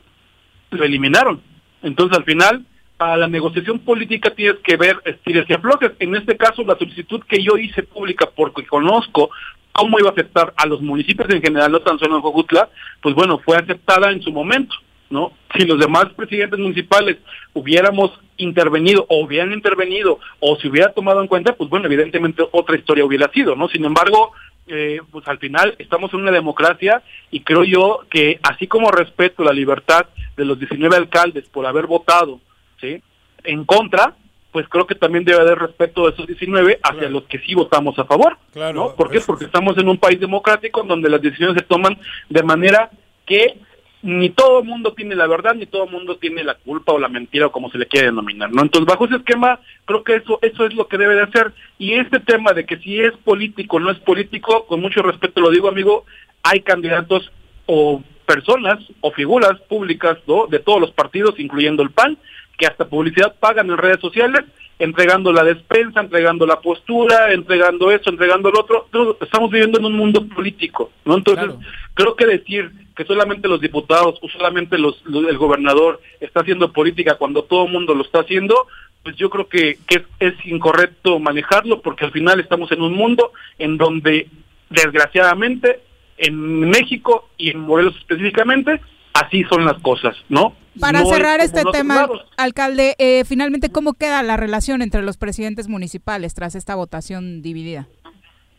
lo 0.71 0.83
eliminaron. 0.83 1.41
Entonces, 1.81 2.17
al 2.17 2.23
final, 2.23 2.65
para 2.97 3.17
la 3.17 3.27
negociación 3.27 3.79
política 3.79 4.31
tienes 4.31 4.59
que 4.63 4.77
ver 4.77 5.01
estires 5.05 5.49
y 5.49 5.53
aflojes. 5.53 5.91
En 5.99 6.15
este 6.15 6.37
caso, 6.37 6.63
la 6.63 6.77
solicitud 6.77 7.21
que 7.27 7.41
yo 7.41 7.57
hice 7.57 7.83
pública 7.83 8.29
porque 8.35 8.65
conozco 8.65 9.29
cómo 9.71 9.99
iba 9.99 10.09
a 10.09 10.11
afectar 10.11 10.53
a 10.55 10.65
los 10.65 10.81
municipios 10.81 11.29
en 11.29 11.41
general, 11.41 11.71
no 11.71 11.81
tan 11.81 11.99
solo 11.99 12.15
en 12.15 12.21
Jojutla, 12.21 12.69
pues 13.01 13.15
bueno, 13.15 13.39
fue 13.39 13.57
aceptada 13.57 14.11
en 14.11 14.21
su 14.21 14.31
momento, 14.31 14.75
¿no? 15.09 15.33
Si 15.55 15.65
los 15.65 15.79
demás 15.79 16.05
presidentes 16.15 16.59
municipales 16.59 17.17
hubiéramos 17.53 18.11
intervenido 18.37 19.05
o 19.09 19.23
hubieran 19.23 19.51
intervenido 19.51 20.19
o 20.39 20.55
se 20.57 20.67
hubiera 20.67 20.93
tomado 20.93 21.21
en 21.21 21.27
cuenta, 21.27 21.55
pues 21.55 21.69
bueno, 21.69 21.87
evidentemente 21.87 22.43
otra 22.51 22.77
historia 22.77 23.05
hubiera 23.05 23.31
sido, 23.31 23.55
¿no? 23.55 23.67
Sin 23.67 23.83
embargo, 23.83 24.31
eh, 24.67 25.01
pues 25.11 25.27
al 25.27 25.39
final 25.39 25.75
estamos 25.77 26.13
en 26.13 26.21
una 26.21 26.31
democracia 26.31 27.01
y 27.31 27.41
creo 27.41 27.63
yo 27.63 28.05
que 28.09 28.39
así 28.43 28.67
como 28.67 28.91
respeto 28.91 29.43
la 29.43 29.51
libertad 29.51 30.05
de 30.37 30.45
los 30.45 30.57
19 30.57 30.95
alcaldes 30.95 31.49
por 31.49 31.65
haber 31.65 31.85
votado, 31.85 32.39
¿sí? 32.83 33.01
En 33.45 33.63
contra, 33.65 34.13
pues 34.51 34.67
creo 34.67 34.85
que 34.85 34.95
también 34.95 35.23
debe 35.23 35.41
haber 35.41 35.57
respeto 35.57 36.05
de 36.05 36.13
esos 36.13 36.27
19 36.27 36.79
hacia 36.83 37.09
los 37.09 37.23
que 37.23 37.39
sí 37.39 37.55
votamos 37.55 37.97
a 37.97 38.05
favor. 38.05 38.37
¿no? 38.73 38.95
¿Por 38.95 39.09
qué? 39.09 39.19
Porque 39.21 39.45
estamos 39.45 39.77
en 39.77 39.87
un 39.89 39.97
país 39.97 40.19
democrático 40.19 40.83
donde 40.83 41.09
las 41.09 41.21
decisiones 41.21 41.55
se 41.57 41.65
toman 41.65 41.97
de 42.29 42.43
manera 42.43 42.91
que 43.25 43.57
ni 44.03 44.29
todo 44.29 44.59
el 44.59 44.65
mundo 44.65 44.93
tiene 44.93 45.15
la 45.15 45.27
verdad, 45.27 45.55
ni 45.55 45.65
todo 45.65 45.85
el 45.85 45.91
mundo 45.91 46.17
tiene 46.17 46.43
la 46.43 46.55
culpa 46.55 46.91
o 46.91 46.99
la 46.99 47.07
mentira 47.07 47.47
o 47.47 47.51
como 47.53 47.71
se 47.71 47.77
le 47.77 47.87
quiere 47.87 48.07
denominar, 48.07 48.51
¿no? 48.51 48.61
Entonces, 48.61 48.85
bajo 48.85 49.05
ese 49.05 49.15
esquema, 49.15 49.61
creo 49.85 50.03
que 50.03 50.15
eso 50.15 50.39
eso 50.41 50.65
es 50.65 50.73
lo 50.73 50.89
que 50.89 50.97
debe 50.97 51.15
de 51.15 51.21
hacer. 51.21 51.53
Y 51.79 51.93
este 51.93 52.19
tema 52.19 52.51
de 52.51 52.65
que 52.65 52.77
si 52.77 52.99
es 52.99 53.13
político 53.23 53.77
o 53.77 53.79
no 53.79 53.91
es 53.91 53.99
político, 53.99 54.65
con 54.67 54.81
mucho 54.81 55.01
respeto 55.01 55.39
lo 55.39 55.51
digo, 55.51 55.69
amigo, 55.69 56.05
hay 56.43 56.59
candidatos 56.59 57.31
o 57.65 58.03
personas 58.25 58.79
o 59.01 59.11
figuras 59.11 59.59
públicas 59.61 60.17
¿no? 60.27 60.47
de 60.47 60.59
todos 60.59 60.81
los 60.81 60.91
partidos, 60.91 61.39
incluyendo 61.39 61.81
el 61.81 61.91
PAN, 61.91 62.17
que 62.57 62.67
hasta 62.67 62.87
publicidad 62.87 63.35
pagan 63.39 63.69
en 63.69 63.77
redes 63.77 63.99
sociales, 63.99 64.43
entregando 64.79 65.31
la 65.31 65.43
despensa, 65.43 66.01
entregando 66.01 66.45
la 66.45 66.59
postura, 66.59 67.31
entregando 67.31 67.91
eso, 67.91 68.09
entregando 68.09 68.51
lo 68.51 68.61
otro. 68.61 68.87
Estamos 69.21 69.49
viviendo 69.49 69.79
en 69.79 69.85
un 69.85 69.93
mundo 69.93 70.27
político, 70.27 70.91
¿no? 71.05 71.17
Entonces, 71.17 71.51
creo 71.93 72.15
que 72.15 72.25
decir 72.25 72.71
que 72.95 73.05
solamente 73.05 73.47
los 73.47 73.61
diputados 73.61 74.19
o 74.21 74.29
solamente 74.29 74.77
los, 74.77 75.01
el 75.05 75.37
gobernador 75.37 76.01
está 76.19 76.41
haciendo 76.41 76.71
política 76.71 77.15
cuando 77.15 77.43
todo 77.43 77.65
el 77.65 77.71
mundo 77.71 77.95
lo 77.95 78.03
está 78.03 78.19
haciendo, 78.19 78.67
pues 79.03 79.15
yo 79.15 79.29
creo 79.29 79.47
que, 79.47 79.79
que 79.87 80.05
es 80.19 80.33
incorrecto 80.45 81.19
manejarlo 81.19 81.81
porque 81.81 82.05
al 82.05 82.11
final 82.11 82.39
estamos 82.39 82.71
en 82.71 82.81
un 82.81 82.93
mundo 82.93 83.31
en 83.57 83.77
donde 83.77 84.27
desgraciadamente 84.69 85.81
en 86.17 86.69
México 86.69 87.29
y 87.37 87.49
en 87.49 87.59
Morelos 87.59 87.95
específicamente 87.97 88.79
así 89.13 89.43
son 89.45 89.65
las 89.65 89.79
cosas, 89.81 90.15
¿no? 90.29 90.55
Para 90.79 91.05
cerrar 91.05 91.39
este 91.39 91.61
tema, 91.71 92.09
alcalde, 92.35 92.95
eh, 92.97 93.23
finalmente, 93.25 93.71
¿cómo 93.71 93.93
queda 93.93 94.23
la 94.23 94.37
relación 94.37 94.81
entre 94.81 95.03
los 95.03 95.17
presidentes 95.17 95.67
municipales 95.67 96.33
tras 96.33 96.55
esta 96.55 96.73
votación 96.75 97.43
dividida? 97.43 97.87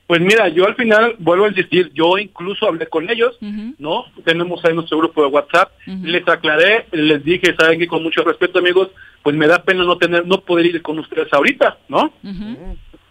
Pues 0.06 0.20
mira, 0.20 0.48
yo 0.48 0.66
al 0.66 0.76
final 0.76 1.16
vuelvo 1.18 1.46
a 1.46 1.48
insistir, 1.48 1.90
yo 1.94 2.18
incluso 2.18 2.66
hablé 2.68 2.86
con 2.86 3.08
ellos, 3.08 3.38
¿no? 3.78 4.04
Tenemos 4.24 4.62
ahí 4.64 4.74
nuestro 4.74 4.98
grupo 4.98 5.22
de 5.22 5.28
WhatsApp, 5.28 5.72
les 5.86 6.28
aclaré, 6.28 6.86
les 6.92 7.24
dije, 7.24 7.54
saben 7.58 7.78
que 7.78 7.86
con 7.86 8.02
mucho 8.02 8.22
respeto, 8.22 8.58
amigos, 8.58 8.90
pues 9.22 9.34
me 9.34 9.46
da 9.46 9.62
pena 9.62 9.82
no 9.82 9.96
tener, 9.96 10.26
no 10.26 10.42
poder 10.42 10.66
ir 10.66 10.82
con 10.82 10.98
ustedes 10.98 11.32
ahorita, 11.32 11.78
¿no? 11.88 12.12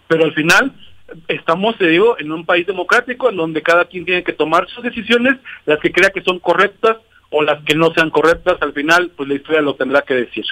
Pero 0.08 0.26
al 0.26 0.34
final 0.34 0.72
estamos, 1.28 1.78
te 1.78 1.88
digo, 1.88 2.16
en 2.20 2.32
un 2.32 2.46
país 2.46 2.68
democrático 2.68 3.30
en 3.30 3.38
donde 3.38 3.64
cada 3.64 3.86
quien 3.86 4.06
tiene 4.06 4.24
que 4.24 4.34
tomar 4.34 4.68
sus 4.70 4.84
decisiones, 4.84 5.38
las 5.66 5.80
que 5.80 5.92
crea 5.92 6.12
que 6.12 6.22
son 6.22 6.40
correctas, 6.40 6.98
o 7.34 7.42
las 7.42 7.64
que 7.64 7.76
no 7.76 7.92
sean 7.94 8.12
correctas, 8.12 8.58
al 8.62 8.74
final, 8.74 9.12
pues 9.18 9.28
la 9.28 9.36
historia 9.36 9.62
lo 9.62 9.76
tendrá 9.76 10.04
que 10.04 10.14
decir. 10.14 10.46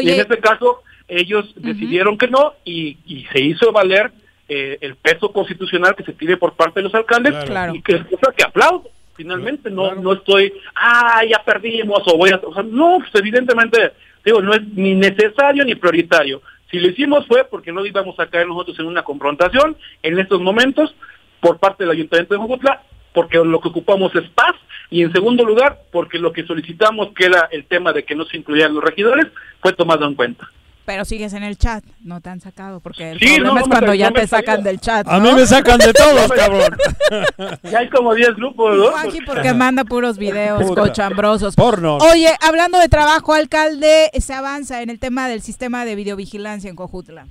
Y 0.00 0.10
en 0.10 0.20
este 0.20 0.38
caso, 0.38 0.82
ellos 1.08 1.52
decidieron 1.56 2.16
que 2.16 2.28
no 2.28 2.54
y, 2.64 2.96
y 3.04 3.26
se 3.32 3.40
hizo 3.40 3.72
valer 3.72 4.12
eh, 4.48 4.78
el 4.80 4.94
peso 4.94 5.32
constitucional 5.32 5.96
que 5.96 6.04
se 6.04 6.12
tiene 6.12 6.36
por 6.36 6.54
parte 6.54 6.80
de 6.80 6.84
los 6.84 6.94
alcaldes 6.94 7.34
y 7.74 7.82
que 7.82 7.96
es 7.96 8.02
cosa 8.04 8.32
que 8.36 8.44
aplaudo. 8.44 8.84
Finalmente, 9.16 9.70
no 9.70 9.94
no 9.94 10.12
estoy, 10.12 10.52
ah, 10.74 11.22
ya 11.28 11.42
perdimos 11.44 12.02
o 12.06 12.16
voy 12.16 12.30
a... 12.30 12.40
O 12.44 12.54
sea, 12.54 12.62
no, 12.62 12.98
pues 12.98 13.14
evidentemente, 13.14 13.92
digo, 14.24 14.40
no 14.40 14.54
es 14.54 14.62
ni 14.74 14.94
necesario 14.94 15.64
ni 15.64 15.74
prioritario. 15.74 16.42
Si 16.70 16.78
lo 16.78 16.88
hicimos 16.88 17.26
fue 17.26 17.44
porque 17.44 17.72
no 17.72 17.84
íbamos 17.84 18.18
a 18.20 18.26
caer 18.26 18.46
nosotros 18.46 18.78
en 18.78 18.86
una 18.86 19.02
confrontación 19.02 19.76
en 20.02 20.18
estos 20.18 20.40
momentos 20.40 20.94
por 21.40 21.58
parte 21.58 21.84
del 21.84 21.92
Ayuntamiento 21.92 22.34
de 22.34 22.40
Jojutla 22.40 22.82
porque 23.14 23.38
lo 23.38 23.60
que 23.60 23.68
ocupamos 23.68 24.14
es 24.14 24.28
paz, 24.30 24.54
y 24.90 25.02
en 25.02 25.12
segundo 25.12 25.44
lugar, 25.44 25.82
porque 25.90 26.18
lo 26.18 26.32
que 26.32 26.44
solicitamos, 26.44 27.08
que 27.16 27.26
era 27.26 27.48
el 27.50 27.64
tema 27.64 27.92
de 27.92 28.04
que 28.04 28.14
no 28.14 28.24
se 28.26 28.36
incluyeran 28.36 28.74
los 28.74 28.84
regidores, 28.84 29.26
fue 29.60 29.72
tomado 29.72 30.06
en 30.06 30.14
cuenta. 30.14 30.46
Pero 30.84 31.06
sigues 31.06 31.32
en 31.32 31.42
el 31.42 31.56
chat, 31.56 31.82
no 32.02 32.20
te 32.20 32.28
han 32.28 32.40
sacado, 32.40 32.80
porque 32.80 33.12
el 33.12 33.18
problema 33.18 33.60
es 33.60 33.68
cuando 33.68 33.94
ya 33.94 34.10
te 34.10 34.26
sacan 34.26 34.62
del 34.62 34.78
chat. 34.80 35.06
A 35.08 35.18
mí 35.18 35.30
me 35.32 35.46
sacan 35.46 35.78
de 35.78 35.94
todos, 35.94 36.30
cabrón. 36.36 36.76
ya 37.62 37.78
hay 37.78 37.88
como 37.88 38.14
10 38.14 38.36
grupos, 38.36 38.76
¿no? 38.76 38.96
Aquí 38.98 39.20
porque 39.24 39.54
manda 39.54 39.84
puros 39.84 40.18
videos 40.18 40.62
cochambrosos. 40.74 41.56
Porno. 41.56 41.96
Oye, 41.96 42.28
hablando 42.42 42.78
de 42.78 42.88
trabajo, 42.90 43.32
alcalde, 43.32 44.10
se 44.20 44.34
avanza 44.34 44.82
en 44.82 44.90
el 44.90 44.98
tema 44.98 45.26
del 45.26 45.40
sistema 45.40 45.86
de 45.86 45.94
videovigilancia 45.94 46.68
en 46.68 46.76
Cojutla. 46.76 47.28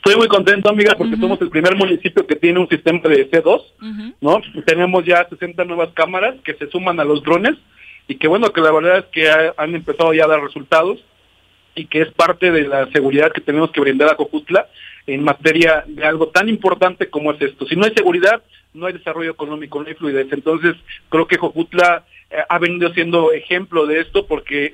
Estoy 0.00 0.16
muy 0.16 0.28
contento, 0.28 0.70
amiga, 0.70 0.94
porque 0.96 1.18
somos 1.18 1.38
el 1.42 1.50
primer 1.50 1.76
municipio 1.76 2.26
que 2.26 2.34
tiene 2.34 2.58
un 2.58 2.68
sistema 2.70 3.00
de 3.00 3.30
C2, 3.30 3.62
¿no? 4.22 4.40
Tenemos 4.64 5.04
ya 5.04 5.28
60 5.28 5.62
nuevas 5.66 5.90
cámaras 5.92 6.36
que 6.42 6.54
se 6.54 6.70
suman 6.70 6.98
a 7.00 7.04
los 7.04 7.22
drones 7.22 7.56
y 8.08 8.14
que 8.14 8.26
bueno, 8.26 8.50
que 8.50 8.62
la 8.62 8.72
verdad 8.72 8.98
es 9.00 9.04
que 9.12 9.30
han 9.30 9.74
empezado 9.74 10.14
ya 10.14 10.24
a 10.24 10.28
dar 10.28 10.42
resultados 10.42 11.04
y 11.74 11.84
que 11.84 12.00
es 12.00 12.10
parte 12.12 12.50
de 12.50 12.66
la 12.66 12.90
seguridad 12.92 13.30
que 13.30 13.42
tenemos 13.42 13.72
que 13.72 13.82
brindar 13.82 14.08
a 14.08 14.16
Cojutla 14.16 14.68
en 15.06 15.22
materia 15.22 15.84
de 15.86 16.02
algo 16.06 16.28
tan 16.28 16.48
importante 16.48 17.10
como 17.10 17.32
es 17.32 17.42
esto. 17.42 17.66
Si 17.66 17.76
no 17.76 17.84
hay 17.84 17.92
seguridad, 17.92 18.42
no 18.72 18.86
hay 18.86 18.94
desarrollo 18.94 19.32
económico, 19.32 19.82
no 19.82 19.86
hay 19.86 19.94
fluidez. 19.96 20.32
Entonces, 20.32 20.76
creo 21.10 21.26
que 21.26 21.36
Cojutla 21.36 22.06
eh, 22.30 22.36
ha 22.48 22.58
venido 22.58 22.90
siendo 22.94 23.32
ejemplo 23.32 23.86
de 23.86 24.00
esto 24.00 24.26
porque 24.26 24.72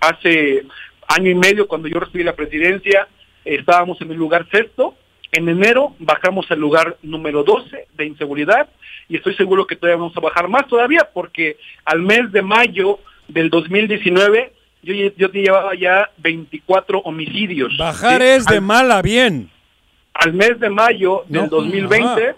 hace 0.00 0.66
año 1.08 1.30
y 1.30 1.34
medio, 1.34 1.66
cuando 1.66 1.88
yo 1.88 1.98
recibí 1.98 2.24
la 2.24 2.36
presidencia, 2.36 3.08
estábamos 3.54 4.00
en 4.00 4.10
el 4.10 4.16
lugar 4.16 4.46
sexto, 4.50 4.94
en 5.32 5.48
enero 5.48 5.94
bajamos 5.98 6.50
al 6.50 6.58
lugar 6.58 6.96
número 7.02 7.42
12 7.42 7.88
de 7.94 8.06
inseguridad 8.06 8.68
y 9.08 9.16
estoy 9.16 9.34
seguro 9.34 9.66
que 9.66 9.76
todavía 9.76 9.98
vamos 9.98 10.16
a 10.16 10.20
bajar 10.20 10.48
más 10.48 10.66
todavía 10.66 11.08
porque 11.12 11.56
al 11.84 12.00
mes 12.00 12.32
de 12.32 12.42
mayo 12.42 12.98
del 13.28 13.50
2019 13.50 14.52
yo, 14.82 14.94
yo 15.16 15.28
llevaba 15.28 15.74
ya 15.74 16.10
24 16.18 17.00
homicidios. 17.00 17.76
Bajar 17.76 18.22
es 18.22 18.44
de 18.46 18.60
mal 18.60 18.90
a 18.92 19.02
bien. 19.02 19.50
Al 20.14 20.32
mes 20.32 20.58
de 20.60 20.70
mayo 20.70 21.24
del 21.28 21.48
2020 21.48 22.36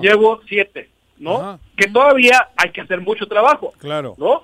llevo 0.00 0.40
7, 0.48 0.88
¿no? 1.18 1.60
Que 1.76 1.88
todavía 1.88 2.48
hay 2.56 2.70
que 2.70 2.80
hacer 2.80 3.00
mucho 3.00 3.26
trabajo. 3.26 3.72
Claro. 3.78 4.14
¿No? 4.18 4.42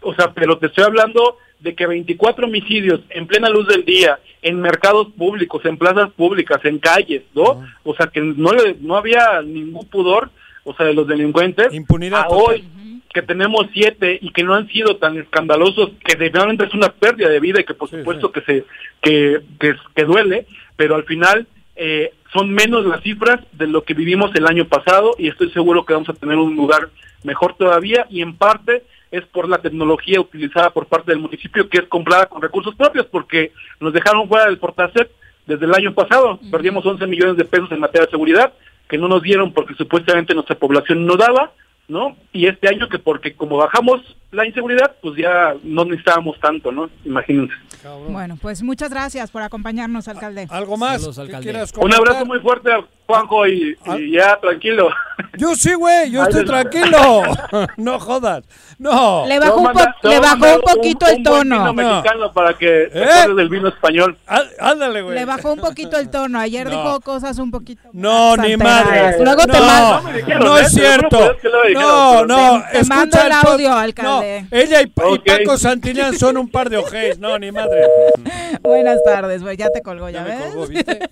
O 0.00 0.14
sea, 0.14 0.32
pero 0.32 0.58
te 0.58 0.66
estoy 0.66 0.84
hablando 0.84 1.38
de 1.60 1.74
que 1.74 1.86
24 1.86 2.46
homicidios 2.46 3.00
en 3.10 3.26
plena 3.26 3.48
luz 3.48 3.66
del 3.68 3.84
día, 3.84 4.18
en 4.42 4.60
mercados 4.60 5.08
públicos, 5.16 5.64
en 5.64 5.78
plazas 5.78 6.10
públicas, 6.10 6.60
en 6.64 6.78
calles, 6.78 7.22
¿no? 7.34 7.64
O 7.82 7.94
sea, 7.94 8.08
que 8.08 8.20
no, 8.20 8.52
le, 8.52 8.76
no 8.80 8.96
había 8.96 9.40
ningún 9.42 9.86
pudor, 9.88 10.30
o 10.64 10.74
sea, 10.74 10.86
de 10.86 10.94
los 10.94 11.06
delincuentes. 11.06 11.72
Impunidad. 11.72 12.24
A 12.24 12.28
hoy, 12.28 12.64
que 13.14 13.22
tenemos 13.22 13.68
siete 13.72 14.18
y 14.20 14.30
que 14.30 14.42
no 14.42 14.54
han 14.54 14.68
sido 14.68 14.96
tan 14.96 15.16
escandalosos, 15.16 15.92
que 16.04 16.16
realmente 16.16 16.64
es 16.64 16.74
una 16.74 16.92
pérdida 16.92 17.28
de 17.28 17.40
vida 17.40 17.60
y 17.60 17.64
que 17.64 17.74
por 17.74 17.88
supuesto 17.88 18.32
que 18.32 18.40
se 18.42 18.64
que, 19.00 19.40
que, 19.94 20.04
duele, 20.04 20.46
pero 20.76 20.96
al 20.96 21.04
final 21.04 21.46
eh, 21.76 22.12
son 22.32 22.50
menos 22.50 22.84
las 22.84 23.02
cifras 23.02 23.40
de 23.52 23.68
lo 23.68 23.84
que 23.84 23.94
vivimos 23.94 24.34
el 24.34 24.46
año 24.46 24.66
pasado 24.66 25.14
y 25.16 25.28
estoy 25.28 25.50
seguro 25.52 25.84
que 25.84 25.94
vamos 25.94 26.08
a 26.08 26.14
tener 26.14 26.36
un 26.36 26.56
lugar 26.56 26.90
mejor 27.22 27.56
todavía 27.56 28.06
y 28.10 28.20
en 28.20 28.36
parte 28.36 28.82
es 29.14 29.24
por 29.26 29.48
la 29.48 29.58
tecnología 29.58 30.20
utilizada 30.20 30.70
por 30.70 30.86
parte 30.86 31.12
del 31.12 31.20
municipio 31.20 31.68
que 31.68 31.78
es 31.78 31.84
comprada 31.84 32.26
con 32.26 32.42
recursos 32.42 32.74
propios 32.74 33.06
porque 33.06 33.52
nos 33.78 33.92
dejaron 33.92 34.28
fuera 34.28 34.46
del 34.46 34.58
Portaset 34.58 35.08
desde 35.46 35.66
el 35.66 35.74
año 35.74 35.94
pasado, 35.94 36.40
perdimos 36.50 36.84
11 36.84 37.06
millones 37.06 37.36
de 37.36 37.44
pesos 37.44 37.70
en 37.70 37.78
materia 37.78 38.06
de 38.06 38.10
seguridad 38.10 38.52
que 38.88 38.98
no 38.98 39.08
nos 39.08 39.22
dieron 39.22 39.52
porque 39.52 39.74
supuestamente 39.74 40.34
nuestra 40.34 40.58
población 40.58 41.06
no 41.06 41.16
daba, 41.16 41.52
¿no? 41.86 42.16
Y 42.32 42.46
este 42.46 42.68
año 42.68 42.88
que 42.88 42.98
porque 42.98 43.34
como 43.34 43.58
bajamos 43.58 44.00
la 44.32 44.46
inseguridad, 44.46 44.96
pues 45.00 45.16
ya 45.16 45.54
no 45.62 45.84
necesitábamos 45.84 46.40
tanto, 46.40 46.72
¿no? 46.72 46.90
Imagínense. 47.04 47.54
Bueno, 48.08 48.36
pues 48.40 48.62
muchas 48.62 48.90
gracias 48.90 49.30
por 49.30 49.42
acompañarnos, 49.42 50.08
alcalde. 50.08 50.46
¿Algo 50.50 50.76
más? 50.76 51.02
Saludos, 51.02 51.18
alcalde. 51.18 51.64
Un 51.78 51.94
abrazo 51.94 52.26
muy 52.26 52.40
fuerte 52.40 52.72
a 52.72 52.84
Juanjo 53.06 53.46
y, 53.46 53.76
y 53.98 54.12
ya 54.12 54.38
tranquilo. 54.40 54.88
Yo 55.36 55.54
sí, 55.54 55.74
güey, 55.74 56.10
yo 56.10 56.22
Ay, 56.22 56.28
estoy 56.30 56.44
tranquilo. 56.46 57.22
no 57.76 57.98
jodas. 58.00 58.44
No. 58.78 59.26
Le 59.26 59.38
bajó, 59.38 59.56
un, 59.58 59.72
po- 59.72 60.08
le 60.08 60.20
bajó 60.20 60.54
un 60.56 60.60
poquito 60.62 61.06
el 61.06 61.16
un 61.18 61.22
buen 61.22 61.48
tono. 61.48 61.60
vino 61.60 61.72
mexicano 61.74 62.32
para 62.32 62.54
que 62.54 62.84
¿Eh? 62.92 63.34
del 63.36 63.48
vino 63.48 63.68
español. 63.68 64.16
Á- 64.26 64.42
Ándale, 64.58 65.02
güey. 65.02 65.14
Le 65.16 65.24
bajó 65.24 65.52
un 65.52 65.60
poquito 65.60 65.98
el 65.98 66.08
tono. 66.10 66.38
Ayer 66.40 66.64
No. 66.68 66.70
dijo 66.70 67.00
cosas 67.00 67.38
un 67.38 67.50
poquito. 67.50 67.88
No, 67.92 68.36
ni 68.36 68.56
madre. 68.56 69.16
Luego 69.22 69.42
te 69.46 69.58
no, 69.58 69.64
mando. 69.66 70.02
me 70.08 70.16
dijeron, 70.18 70.44
no 70.44 70.58
¿eh? 70.58 70.62
es 70.62 70.72
cierto. 70.72 71.18
dijeron, 71.68 71.72
No, 71.74 72.24
no. 72.26 72.62
te- 72.72 72.78
te 72.80 72.84
mando 72.86 73.16
escucha 73.18 73.26
el 73.26 73.32
audio, 73.46 73.72
alcalde. 73.74 74.46
No, 74.50 74.56
ella 74.58 74.80
y, 74.82 74.86
Pa- 74.86 75.02
y. 75.10 75.18
Paco 75.18 75.58
Santillán 75.58 76.16
son 76.18 76.36
un 76.38 76.48
par 76.50 76.70
de 76.70 76.78
ojés. 76.78 77.18
No, 77.18 77.38
ni 77.38 77.52
madre. 77.52 77.86
Buenas 78.62 78.98
tardes, 79.04 79.42
güey. 79.42 79.56
Ya 79.56 79.68
te 79.70 79.82
colgó, 79.82 80.08
ya, 80.08 80.20
Ya 80.20 80.24
me 80.24 80.36
ves. 80.36 80.46
colgó, 80.54 80.66
¿viste? 80.68 80.98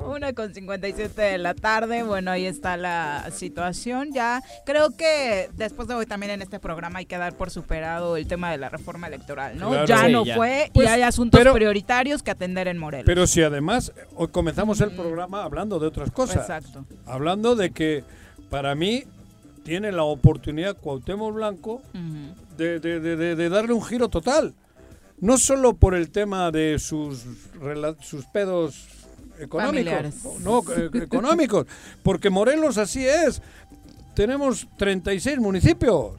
Una 0.00 0.32
con 0.32 0.54
57 0.54 1.20
de 1.20 1.38
la 1.38 1.54
tarde. 1.54 2.02
Bueno, 2.02 2.30
ahí 2.30 2.46
está 2.46 2.76
la 2.76 3.28
situación. 3.32 4.12
Ya 4.12 4.42
creo 4.64 4.90
que 4.96 5.50
después 5.54 5.88
de 5.88 5.94
hoy 5.94 6.06
también 6.06 6.32
en 6.32 6.42
este 6.42 6.58
programa 6.60 7.00
hay 7.00 7.06
que 7.06 7.18
dar 7.18 7.34
por 7.36 7.50
superado 7.50 8.16
el 8.16 8.26
tema 8.26 8.50
de 8.50 8.58
la 8.58 8.68
reforma 8.68 9.06
electoral, 9.08 9.58
¿no? 9.58 9.70
Claro. 9.70 9.86
Ya 9.86 10.06
Sí, 10.06 10.12
no 10.12 10.24
ya. 10.24 10.36
fue 10.36 10.70
Pues, 10.72 10.86
y 10.86 10.90
hay 10.90 11.02
asuntos 11.02 11.38
pero- 11.38 11.52
prioritarios 11.54 12.22
que 12.22 12.30
atender 12.30 12.68
en 12.68 12.78
Morelos. 12.78 13.06
Pero 13.06 13.26
si 13.26 13.42
además 13.42 13.92
hoy 14.14 14.28
comenzamos 14.28 14.80
el 14.80 14.92
programa 14.92 15.42
hablando 15.44 15.78
de 15.78 15.86
otras 15.86 16.10
cosas. 16.10 16.36
Exacto. 16.36 16.84
Hablando 17.04 17.56
de 17.56 17.70
que 17.70 18.04
para 18.50 18.74
mí 18.74 19.04
tiene 19.64 19.90
la 19.90 20.04
oportunidad 20.04 20.76
Cuauhtémoc 20.76 21.34
Blanco 21.34 21.82
de, 22.56 22.78
de- 22.78 23.00
de- 23.00 23.16
de- 23.16 23.34
de 23.36 23.48
darle 23.48 23.72
un 23.72 23.82
giro 23.82 24.08
total. 24.08 24.54
No 25.18 25.38
solo 25.38 25.74
por 25.74 25.94
el 25.94 26.10
tema 26.10 26.50
de 26.50 26.78
sus, 26.78 27.24
sus 28.00 28.26
pedos 28.26 28.86
económicos, 29.40 29.66
Familiares. 29.66 30.14
no, 30.40 30.62
eh, 30.76 30.90
económicos, 31.02 31.66
porque 32.02 32.30
Morelos 32.30 32.78
así 32.78 33.06
es. 33.06 33.42
Tenemos 34.14 34.66
36 34.78 35.38
municipios. 35.38 36.14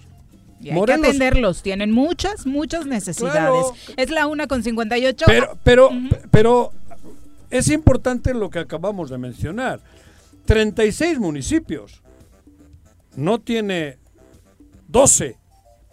Y 0.59 0.69
hay 0.69 0.75
Morelos- 0.75 1.01
que 1.01 1.07
atenderlos. 1.09 1.63
Tienen 1.63 1.91
muchas, 1.91 2.45
muchas 2.45 2.85
necesidades. 2.85 3.33
Claro. 3.33 3.73
Es 3.97 4.09
la 4.09 4.27
una 4.27 4.47
con 4.47 4.63
58. 4.63 5.25
Pero, 5.27 5.57
pero, 5.63 5.89
pero 6.31 6.71
es 7.49 7.69
importante 7.69 8.33
lo 8.33 8.49
que 8.49 8.59
acabamos 8.59 9.09
de 9.09 9.17
mencionar. 9.17 9.81
36 10.45 11.19
municipios. 11.19 12.01
No 13.15 13.39
tiene 13.39 13.97
12. 14.87 15.37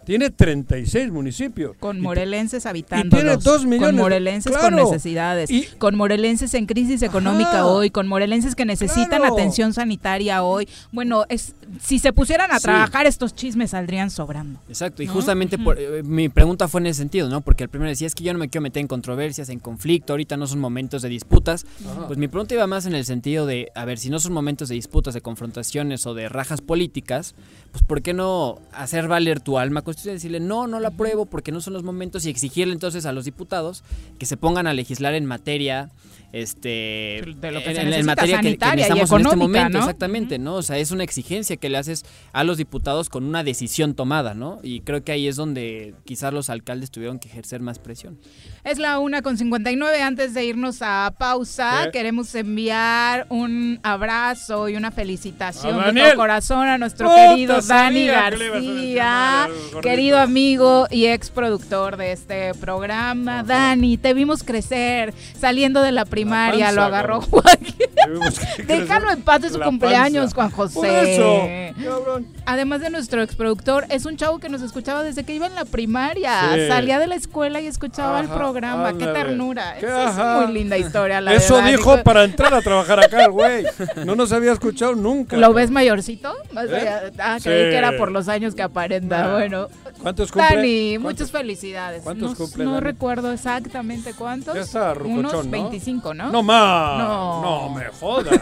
Tiene 0.05 0.29
36 0.29 1.11
municipios. 1.11 1.75
Con 1.79 1.99
morelenses 1.99 2.65
habitando. 2.65 3.15
tiene 3.15 3.37
dos 3.37 3.65
millones 3.65 3.87
Con 3.89 3.95
morelenses 3.97 4.55
con 4.57 4.75
necesidades. 4.75 5.49
Y- 5.49 5.65
con 5.77 5.95
morelenses 5.95 6.53
en 6.53 6.65
crisis 6.65 7.01
económica 7.01 7.49
Ajá. 7.61 7.65
hoy. 7.67 7.89
Con 7.89 8.07
morelenses 8.07 8.55
que 8.55 8.65
necesitan 8.65 9.19
Claro. 9.21 9.33
atención 9.33 9.73
sanitaria 9.73 10.43
hoy. 10.43 10.67
Bueno, 10.91 11.25
es 11.29 11.55
si 11.81 11.99
se 11.99 12.13
pusieran 12.13 12.51
a 12.51 12.57
Sí. 12.59 12.63
trabajar, 12.63 13.05
estos 13.07 13.33
chismes 13.35 13.71
saldrían 13.71 14.09
sobrando. 14.11 14.59
Exacto, 14.69 15.01
y 15.03 15.07
¿No? 15.07 15.13
justamente 15.13 15.57
por, 15.57 15.79
eh, 15.79 16.03
mi 16.03 16.29
pregunta 16.29 16.67
fue 16.67 16.81
en 16.81 16.87
ese 16.87 16.99
sentido, 16.99 17.27
¿no? 17.29 17.41
Porque 17.41 17.63
el 17.63 17.69
primero 17.69 17.89
decía, 17.89 18.07
es 18.07 18.13
que 18.15 18.23
yo 18.23 18.31
no 18.33 18.39
me 18.39 18.49
quiero 18.49 18.61
meter 18.61 18.81
en 18.81 18.87
controversias, 18.87 19.49
en 19.49 19.59
conflicto, 19.59 20.13
ahorita 20.13 20.37
no 20.37 20.45
son 20.47 20.59
momentos 20.59 21.01
de 21.01 21.09
disputas. 21.09 21.65
Ajá. 21.89 22.07
Pues 22.07 22.19
mi 22.19 22.27
pregunta 22.27 22.53
iba 22.53 22.67
más 22.67 22.85
en 22.85 22.93
el 22.95 23.05
sentido 23.05 23.45
de, 23.45 23.71
a 23.75 23.85
ver, 23.85 23.97
si 23.97 24.09
no 24.09 24.19
son 24.19 24.33
momentos 24.33 24.69
de 24.69 24.75
disputas, 24.75 25.13
de 25.13 25.21
confrontaciones 25.21 26.05
o 26.05 26.13
de 26.13 26.29
rajas 26.29 26.61
políticas, 26.61 27.33
pues 27.71 27.83
¿por 27.83 28.01
qué 28.01 28.13
no 28.13 28.59
hacer 28.71 29.07
valer 29.07 29.39
tu 29.39 29.57
alma 29.57 29.81
decirle, 30.03 30.39
no, 30.39 30.67
no 30.67 30.79
la 30.79 30.89
apruebo 30.89 31.25
porque 31.25 31.51
no 31.51 31.61
son 31.61 31.73
los 31.73 31.83
momentos 31.83 32.25
y 32.25 32.29
exigirle 32.29 32.73
entonces 32.73 33.05
a 33.05 33.11
los 33.11 33.25
diputados 33.25 33.83
que 34.19 34.25
se 34.25 34.37
pongan 34.37 34.67
a 34.67 34.73
legislar 34.73 35.13
en 35.13 35.25
materia 35.25 35.89
este 36.35 37.21
De 37.37 37.51
lo 37.51 37.63
que 37.63 37.71
en, 37.71 37.93
en- 37.93 38.05
materia 38.05 38.41
que- 38.41 38.57
que, 38.57 38.65
necesitamos 38.75 39.11
en 39.11 39.21
este 39.21 39.35
momento, 39.35 39.69
¿no? 39.69 39.79
exactamente, 39.79 40.37
¿no? 40.37 40.55
O 40.55 40.61
sea, 40.61 40.77
es 40.77 40.91
una 40.91 41.03
exigencia 41.03 41.57
que 41.57 41.69
le 41.69 41.77
haces 41.77 42.05
a 42.33 42.43
los 42.43 42.57
diputados 42.57 43.09
con 43.09 43.23
una 43.25 43.43
decisión 43.43 43.95
tomada, 43.95 44.33
¿no? 44.33 44.59
Y 44.63 44.81
creo 44.81 45.03
que 45.03 45.11
ahí 45.11 45.27
es 45.27 45.35
donde 45.37 45.93
quizás 46.05 46.33
los 46.33 46.49
alcaldes 46.49 46.91
tuvieron 46.91 47.19
que 47.19 47.27
ejercer 47.29 47.61
más 47.61 47.79
presión. 47.79 48.19
Es 48.63 48.77
la 48.79 48.99
una 48.99 49.21
con 49.21 49.37
59. 49.37 50.01
Antes 50.01 50.33
de 50.33 50.45
irnos 50.45 50.79
a 50.81 51.13
pausa, 51.17 51.85
¿Qué? 51.85 51.91
queremos 51.99 52.33
enviar 52.35 53.27
un 53.29 53.79
abrazo 53.83 54.67
y 54.69 54.75
una 54.75 54.91
felicitación 54.91 55.79
A 55.79 55.91
de 55.91 56.01
todo 56.01 56.15
corazón 56.15 56.67
a 56.67 56.77
nuestro 56.77 57.07
Puta, 57.07 57.29
querido 57.29 57.61
Dani 57.61 58.05
que 58.05 58.11
García, 58.11 59.47
querido 59.81 60.19
amigo 60.19 60.87
y 60.91 61.05
ex 61.05 61.29
productor 61.29 61.97
de 61.97 62.11
este 62.11 62.53
programa. 62.55 63.43
Dani, 63.43 63.97
te 63.97 64.13
vimos 64.13 64.43
crecer 64.43 65.13
saliendo 65.39 65.81
de 65.81 65.91
la 65.91 66.05
primaria, 66.25 66.65
panza, 66.65 66.75
lo 66.75 66.83
agarró 66.83 67.19
cabrón. 67.21 67.41
Juan. 67.41 68.67
Déjalo 68.67 69.11
en 69.11 69.21
paz 69.21 69.41
de 69.41 69.49
su 69.49 69.57
la 69.57 69.65
cumpleaños, 69.65 70.33
panza. 70.33 70.55
Juan 70.55 70.69
José. 70.69 70.75
Por 70.75 70.87
eso, 70.87 71.89
cabrón. 71.89 72.27
Además 72.47 72.81
de 72.81 72.89
nuestro 72.89 73.21
exproductor, 73.21 73.85
es 73.89 74.05
un 74.05 74.17
chavo 74.17 74.39
que 74.39 74.49
nos 74.49 74.61
escuchaba 74.61 75.03
desde 75.03 75.23
que 75.23 75.33
iba 75.33 75.47
en 75.47 75.55
la 75.55 75.65
primaria. 75.65 76.53
Sí. 76.53 76.67
Salía 76.67 76.99
de 76.99 77.07
la 77.07 77.15
escuela 77.15 77.59
y 77.61 77.67
escuchaba 77.67 78.19
el 78.19 78.27
programa. 78.29 78.89
Qué 78.97 79.05
ándale. 79.05 79.13
ternura. 79.13 79.75
Qué 79.79 79.85
Esa 79.87 80.09
ajá. 80.09 80.39
es 80.41 80.45
muy 80.45 80.53
linda 80.53 80.77
historia, 80.77 81.21
la 81.21 81.33
Eso 81.33 81.55
verdad. 81.55 81.69
dijo 81.71 82.03
para 82.03 82.23
entrar 82.23 82.53
a 82.53 82.61
trabajar 82.61 82.99
acá 83.03 83.25
el 83.25 83.31
güey. 83.35 83.65
No 84.05 84.15
nos 84.15 84.31
había 84.31 84.51
escuchado 84.51 84.95
nunca. 84.95 85.37
¿Lo 85.37 85.53
ves 85.53 85.71
mayorcito? 85.71 86.33
Más 86.51 86.65
¿Eh? 86.69 86.75
allá- 86.75 87.11
Ah, 87.19 87.37
creí 87.41 87.71
que 87.71 87.77
era 87.77 87.97
por 87.97 88.11
los 88.11 88.27
años 88.27 88.53
que 88.55 88.61
aparenta. 88.61 89.31
Bueno. 89.33 89.67
¿Cuántos 90.01 90.31
cumple? 90.31 90.55
Dani, 90.55 90.89
¿Cuántos? 90.97 91.11
muchas 91.13 91.31
felicidades. 91.31 92.03
¿Cuántos 92.03 92.31
no, 92.31 92.35
cumple, 92.37 92.65
no 92.65 92.71
Dani? 92.73 92.83
recuerdo 92.83 93.31
exactamente 93.31 94.13
cuántos. 94.13 94.53
Ya 94.53 94.61
está 94.61 94.93
rucochón, 94.93 95.19
Unos 95.19 95.45
¿no? 95.45 95.51
25, 95.51 96.13
¿no? 96.13 96.29
No 96.31 96.43
más. 96.43 96.99
No. 96.99 97.41
No, 97.41 97.69
me 97.73 97.85
jodas. 97.85 98.39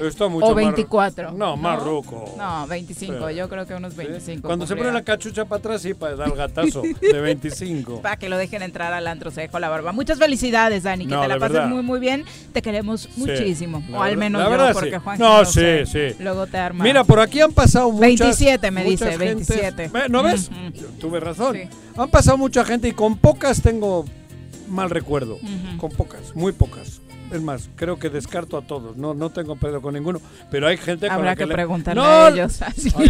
Está 0.00 0.28
mucho 0.28 0.46
O 0.46 0.54
más- 0.54 0.56
24. 0.56 1.32
No, 1.32 1.56
más 1.56 1.82
ruco. 1.82 2.34
No, 2.36 2.66
25. 2.66 3.28
Sí. 3.28 3.29
Yo 3.32 3.48
creo 3.48 3.66
que 3.66 3.74
unos 3.74 3.96
25. 3.96 4.46
Cuando 4.46 4.66
se 4.66 4.76
pone 4.76 4.92
la 4.92 5.02
cachucha 5.02 5.44
para 5.44 5.58
atrás, 5.58 5.82
sí, 5.82 5.94
para 5.94 6.16
dar 6.16 6.28
el 6.28 6.34
gatazo 6.34 6.82
de 6.82 7.20
25. 7.20 8.00
Para 8.02 8.16
que 8.16 8.28
lo 8.28 8.36
dejen 8.36 8.62
entrar 8.62 8.92
al 8.92 9.06
antro, 9.06 9.30
se 9.30 9.42
dejó 9.42 9.58
la 9.58 9.68
barba. 9.68 9.92
Muchas 9.92 10.18
felicidades, 10.18 10.82
Dani, 10.82 11.06
que 11.06 11.14
No, 11.14 11.22
te 11.22 11.28
la 11.28 11.38
pases 11.38 11.54
verdad. 11.54 11.68
muy, 11.68 11.82
muy 11.82 12.00
bien. 12.00 12.24
Te 12.52 12.62
queremos 12.62 13.08
muchísimo. 13.16 13.82
o 13.92 14.02
al 14.02 14.16
menos 14.16 14.42
yo, 14.42 14.50
verdad, 14.50 14.72
porque 14.72 14.90
sí. 14.90 14.96
Juan 15.02 15.18
No, 15.18 15.44
sí, 15.44 15.52
sé, 15.52 15.86
sí. 15.86 16.16
Luego 16.22 16.46
te 16.46 16.58
arma. 16.58 16.84
Mira, 16.84 17.04
por 17.04 17.20
aquí 17.20 17.40
han 17.40 17.52
pasado 17.52 17.90
muchas 17.90 18.00
27 18.36 18.70
me 18.70 18.84
muchas 18.84 19.10
dice, 19.10 19.18
gentes. 19.26 19.48
27. 19.48 19.88
Ve, 19.92 20.08
¿No 20.08 20.22
ves? 20.22 20.48
Ujú. 20.50 20.86
Tuve 21.00 21.20
razón. 21.20 21.56
Sí. 21.56 21.68
Han 21.96 22.10
pasado 22.10 22.36
mucha 22.38 22.64
gente 22.64 22.88
y 22.88 22.92
con 22.92 23.16
pocas 23.16 23.60
tengo 23.62 24.04
mal 24.68 24.90
recuerdo. 24.90 25.38
Con 25.78 25.90
pocas, 25.90 26.34
muy 26.34 26.52
pocas. 26.52 27.00
Es 27.32 27.40
más, 27.42 27.68
creo 27.76 27.98
que 27.98 28.10
descarto 28.10 28.56
a 28.56 28.62
todos. 28.62 28.96
No, 28.96 29.14
no 29.14 29.30
tengo 29.30 29.56
pedo 29.56 29.80
con 29.80 29.94
ninguno. 29.94 30.20
Pero 30.50 30.66
hay 30.66 30.76
gente 30.76 31.06
con 31.06 31.14
Habrá 31.16 31.30
la 31.30 31.36
que, 31.36 31.42
que 31.44 31.46
le- 31.48 31.54
preguntarle 31.54 32.02
No, 32.02 32.08
a 32.08 32.28
ellos. 32.30 32.60
así. 32.62 32.90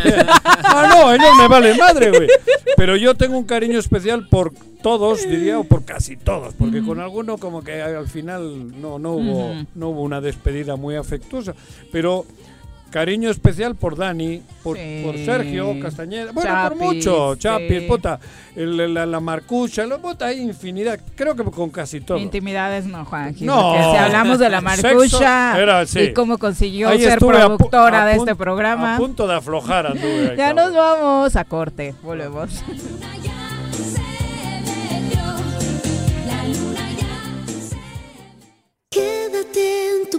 Ah, 0.62 0.86
no, 0.88 1.12
ellos 1.12 1.36
me 1.38 1.48
valen 1.48 1.76
madre, 1.78 2.10
güey. 2.10 2.28
Pero 2.76 2.96
yo 2.96 3.14
tengo 3.14 3.36
un 3.38 3.44
cariño 3.44 3.78
especial 3.78 4.28
por 4.28 4.52
todos, 4.82 5.28
diría, 5.28 5.58
o 5.58 5.64
por 5.64 5.84
casi 5.84 6.16
todos, 6.16 6.54
porque 6.54 6.82
con 6.82 7.00
alguno 7.00 7.36
como 7.38 7.62
que 7.62 7.82
al 7.82 8.08
final 8.08 8.80
no, 8.80 8.98
no, 8.98 9.12
hubo, 9.12 9.54
no 9.74 9.88
hubo 9.88 10.02
una 10.02 10.20
despedida 10.20 10.76
muy 10.76 10.96
afectuosa. 10.96 11.54
Pero 11.92 12.24
cariño 12.90 13.30
especial 13.30 13.74
por 13.74 13.96
Dani, 13.96 14.42
por, 14.62 14.76
Sí. 14.76 15.02
por 15.04 15.16
Sergio 15.16 15.78
Castañeda, 15.80 16.32
bueno, 16.32 16.50
Chapis, 16.50 16.78
por 16.78 16.94
mucho, 16.94 17.32
sí. 17.34 17.40
Chapis, 17.40 17.82
puta, 17.82 18.20
el- 18.56 18.94
la, 18.94 19.06
la 19.06 19.20
marcucha, 19.20 19.86
lo, 19.86 20.00
puta, 20.00 20.26
hay 20.26 20.40
infinidad, 20.40 20.98
creo 21.14 21.34
que 21.36 21.44
con 21.44 21.70
casi 21.70 22.00
todo. 22.00 22.18
Intimidades 22.18 22.86
no, 22.86 23.04
Juan. 23.04 23.34
No. 23.40 23.74
Si 23.92 23.96
hablamos 23.96 24.38
de 24.38 24.48
la 24.48 24.60
marcucha 24.60 25.58
era, 25.60 25.86
sí. 25.86 26.00
y 26.00 26.12
cómo 26.12 26.38
consiguió 26.38 26.88
Ahí 26.88 27.00
ser 27.00 27.12
a 27.14 27.16
productora 27.18 28.02
a 28.02 28.06
de 28.06 28.16
este 28.16 28.34
programa. 28.34 28.94
A 28.96 28.98
punto 28.98 29.26
de 29.26 29.34
aflojar 29.34 29.86
anduve. 29.86 30.34
Ya 30.36 30.48
cabrón. 30.54 30.56
nos 30.56 30.74
vamos 30.74 31.36
a 31.36 31.44
corte. 31.44 31.94
Volvemos. 32.02 32.50
Quédate 38.90 39.90
en 40.02 40.10
tu 40.10 40.18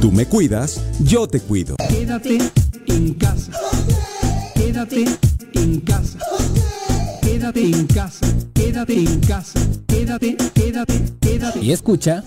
Tú 0.00 0.12
me 0.12 0.26
cuidas, 0.26 0.80
yo 1.00 1.26
te 1.26 1.40
cuido. 1.40 1.76
Quédate 1.88 2.38
en 2.86 3.14
casa. 3.14 3.52
Quédate 4.54 5.04
en 5.54 5.80
casa. 5.80 6.18
Quédate 7.22 7.60
en 7.62 7.86
casa. 7.86 8.26
Quédate 8.54 8.94
en 8.94 9.20
casa. 9.20 9.60
Quédate, 9.86 10.36
quédate, 10.54 11.02
quédate. 11.20 11.60
Y 11.60 11.72
escucha. 11.72 12.24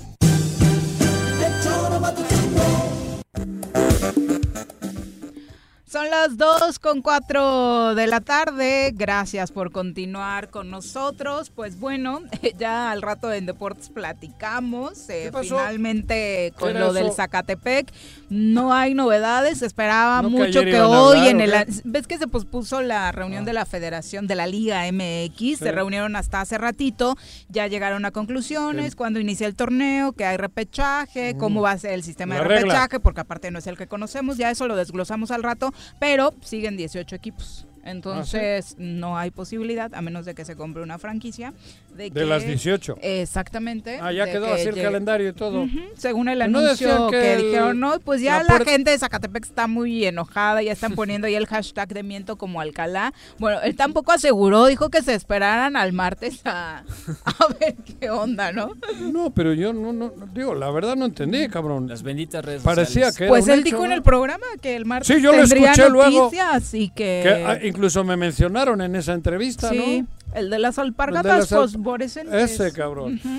Las 6.13 6.37
2 6.37 6.77
con 6.77 7.01
4 7.01 7.95
de 7.95 8.05
la 8.05 8.21
tarde. 8.21 8.91
Gracias 8.93 9.51
por 9.51 9.71
continuar 9.71 10.49
con 10.49 10.69
nosotros. 10.69 11.49
Pues 11.49 11.79
bueno, 11.79 12.21
ya 12.59 12.91
al 12.91 13.01
rato 13.01 13.33
en 13.33 13.47
Deportes 13.47 13.89
platicamos. 13.89 15.09
Eh, 15.09 15.31
finalmente 15.41 16.53
con 16.59 16.75
lo 16.75 16.93
del? 16.93 17.11
Zacatepec. 17.11 17.91
No 18.29 18.73
hay 18.73 18.93
novedades. 18.93 19.63
Esperaba 19.63 20.21
¿No 20.21 20.29
que 20.29 20.35
mucho 20.35 20.61
que 20.61 20.79
hoy 20.81 21.17
hablar, 21.17 21.31
en 21.31 21.41
el. 21.41 21.65
¿Ves 21.83 22.05
que 22.05 22.19
se 22.19 22.27
pospuso 22.27 22.81
la 22.81 23.11
reunión 23.11 23.43
de 23.43 23.53
la 23.53 23.65
Federación 23.65 24.27
de 24.27 24.35
la 24.35 24.45
Liga 24.45 24.83
MX? 24.91 25.37
Sí. 25.37 25.55
Se 25.55 25.71
reunieron 25.71 26.15
hasta 26.15 26.41
hace 26.41 26.59
ratito. 26.59 27.17
Ya 27.49 27.65
llegaron 27.65 28.05
a 28.05 28.11
conclusiones. 28.11 28.91
Sí. 28.91 28.95
Cuando 28.95 29.19
inicia 29.19 29.47
el 29.47 29.55
torneo, 29.55 30.13
que 30.13 30.25
hay 30.25 30.37
repechaje, 30.37 31.35
cómo 31.39 31.61
va 31.61 31.71
a 31.71 31.77
ser 31.79 31.93
el 31.93 32.03
sistema 32.03 32.35
La 32.35 32.41
de 32.41 32.47
regla. 32.47 32.61
repechaje, 32.61 32.99
porque 32.99 33.21
aparte 33.21 33.49
no 33.49 33.57
es 33.57 33.65
el 33.65 33.77
que 33.77 33.87
conocemos. 33.87 34.37
Ya 34.37 34.51
eso 34.51 34.67
lo 34.67 34.75
desglosamos 34.75 35.31
al 35.31 35.41
rato. 35.41 35.73
Pero 36.03 36.33
siguen 36.41 36.75
18 36.75 37.15
equipos. 37.15 37.65
Entonces, 37.85 38.75
no 38.77 39.17
hay 39.17 39.31
posibilidad, 39.31 39.93
a 39.93 40.01
menos 40.01 40.25
de 40.25 40.35
que 40.35 40.43
se 40.43 40.57
compre 40.57 40.83
una 40.83 40.99
franquicia. 40.99 41.53
De, 41.95 42.05
De 42.05 42.11
que- 42.11 42.25
las 42.25 42.45
18. 42.45 42.97
Exactamente. 43.01 43.99
Ah, 44.01 44.11
ya 44.11 44.25
quedó 44.25 44.45
que 44.47 44.51
así 44.53 44.67
el 44.69 44.75
llegue- 44.75 44.83
calendario 44.83 45.29
y 45.29 45.33
todo. 45.33 45.65
Según 45.95 46.27
el 46.29 46.39
¿No 46.39 46.45
anuncio 46.59 47.07
que, 47.09 47.19
que 47.19 47.33
el- 47.35 47.41
dijeron, 47.43 47.79
no, 47.79 47.99
pues 47.99 48.21
ya 48.21 48.43
la 48.43 48.59
gente 48.65 48.91
de 48.91 48.97
Zacatepec 48.97 49.43
está 49.45 49.67
muy 49.67 50.05
enojada, 50.05 50.61
ya 50.61 50.71
están 50.71 50.93
poniendo 50.95 51.27
ahí 51.27 51.35
el 51.35 51.45
hashtag 51.47 51.89
de 51.93 52.03
miento 52.03 52.35
como 52.35 52.61
Alcalá. 52.61 53.13
Bueno, 53.39 53.61
él 53.61 53.75
tampoco 53.75 54.11
aseguró, 54.11 54.65
dijo 54.65 54.89
que 54.89 55.01
se 55.01 55.13
esperaran 55.13 55.75
al 55.75 55.93
martes 55.93 56.41
a, 56.45 56.79
a 57.25 57.47
ver 57.59 57.75
qué 57.99 58.09
onda, 58.09 58.51
¿no? 58.51 58.71
No, 59.11 59.31
pero 59.31 59.53
yo 59.53 59.73
no, 59.73 59.93
no, 59.93 60.11
no, 60.15 60.27
digo, 60.33 60.55
la 60.55 60.69
verdad 60.71 60.95
no 60.95 61.05
entendí, 61.05 61.47
cabrón. 61.49 61.87
Las 61.87 62.03
benditas 62.03 62.43
redes 62.43 62.61
Parecía 62.63 63.07
sociales. 63.11 63.17
que 63.17 63.27
Pues 63.27 63.47
él 63.47 63.59
hecho, 63.59 63.65
dijo 63.65 63.85
en 63.85 63.91
el 63.91 64.01
programa 64.03 64.45
que 64.61 64.75
el 64.75 64.85
martes 64.85 65.07
Sí, 65.15 65.21
yo 65.21 65.31
lo 65.31 65.39
tendría 65.39 65.71
escuché 65.71 65.89
luego. 65.89 66.31
y 66.73 66.89
que... 66.89 67.21
Que, 67.23 67.43
ah, 67.45 67.59
incluso 67.63 68.03
me 68.03 68.17
mencionaron 68.17 68.81
en 68.81 68.95
esa 68.95 69.13
entrevista, 69.13 69.69
sí, 69.69 70.01
¿no? 70.01 70.07
El 70.35 70.49
de 70.49 70.59
las 70.59 70.75
de 70.75 70.81
alpargatas 70.83 71.39
las 71.39 71.49
fosforescentes. 71.49 72.51
Ese 72.51 72.71
cabrón. 72.73 73.19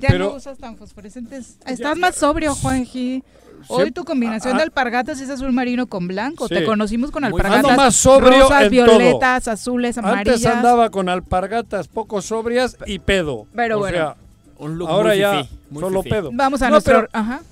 Ya 0.00 0.08
Pero- 0.08 0.30
no 0.30 0.36
usas 0.36 0.58
tan 0.58 0.76
fosforescentes. 0.76 1.58
Estás 1.66 1.96
más 1.98 2.16
sobrio, 2.16 2.54
Juanji. 2.54 3.22
Hoy 3.68 3.92
tu 3.92 4.04
combinación 4.04 4.54
ah, 4.54 4.56
de 4.56 4.62
alpargatas 4.64 5.20
es 5.20 5.30
azul 5.30 5.52
marino 5.52 5.86
con 5.86 6.08
blanco. 6.08 6.48
Sí. 6.48 6.54
Te 6.54 6.64
conocimos 6.64 7.12
con 7.12 7.22
alpargatas 7.24 7.64
Ando 7.70 7.76
más 7.76 7.94
sobrio 7.94 8.40
rosas, 8.40 8.68
violetas, 8.70 9.44
todo. 9.44 9.52
azules, 9.54 9.98
amarillas. 9.98 10.34
Antes 10.36 10.46
andaba 10.46 10.90
con 10.90 11.08
alpargatas 11.08 11.86
poco 11.86 12.20
sobrias 12.22 12.76
y 12.86 12.98
pedo. 12.98 13.46
Pero 13.54 13.76
O 13.76 13.80
bueno. 13.80 13.96
sea, 13.96 14.16
Un 14.58 14.78
look 14.78 14.88
ahora 14.88 15.10
muy 15.10 15.18
ya 15.18 15.42
fifí, 15.44 15.58
muy 15.70 15.80
solo 15.80 16.02
fifí. 16.02 16.14
pedo. 16.14 16.30
Vamos 16.32 16.60
a 16.62 16.64
No, 16.66 16.70
nuestro... 16.72 16.94
pero 16.96 17.08
Ajá. 17.12 17.42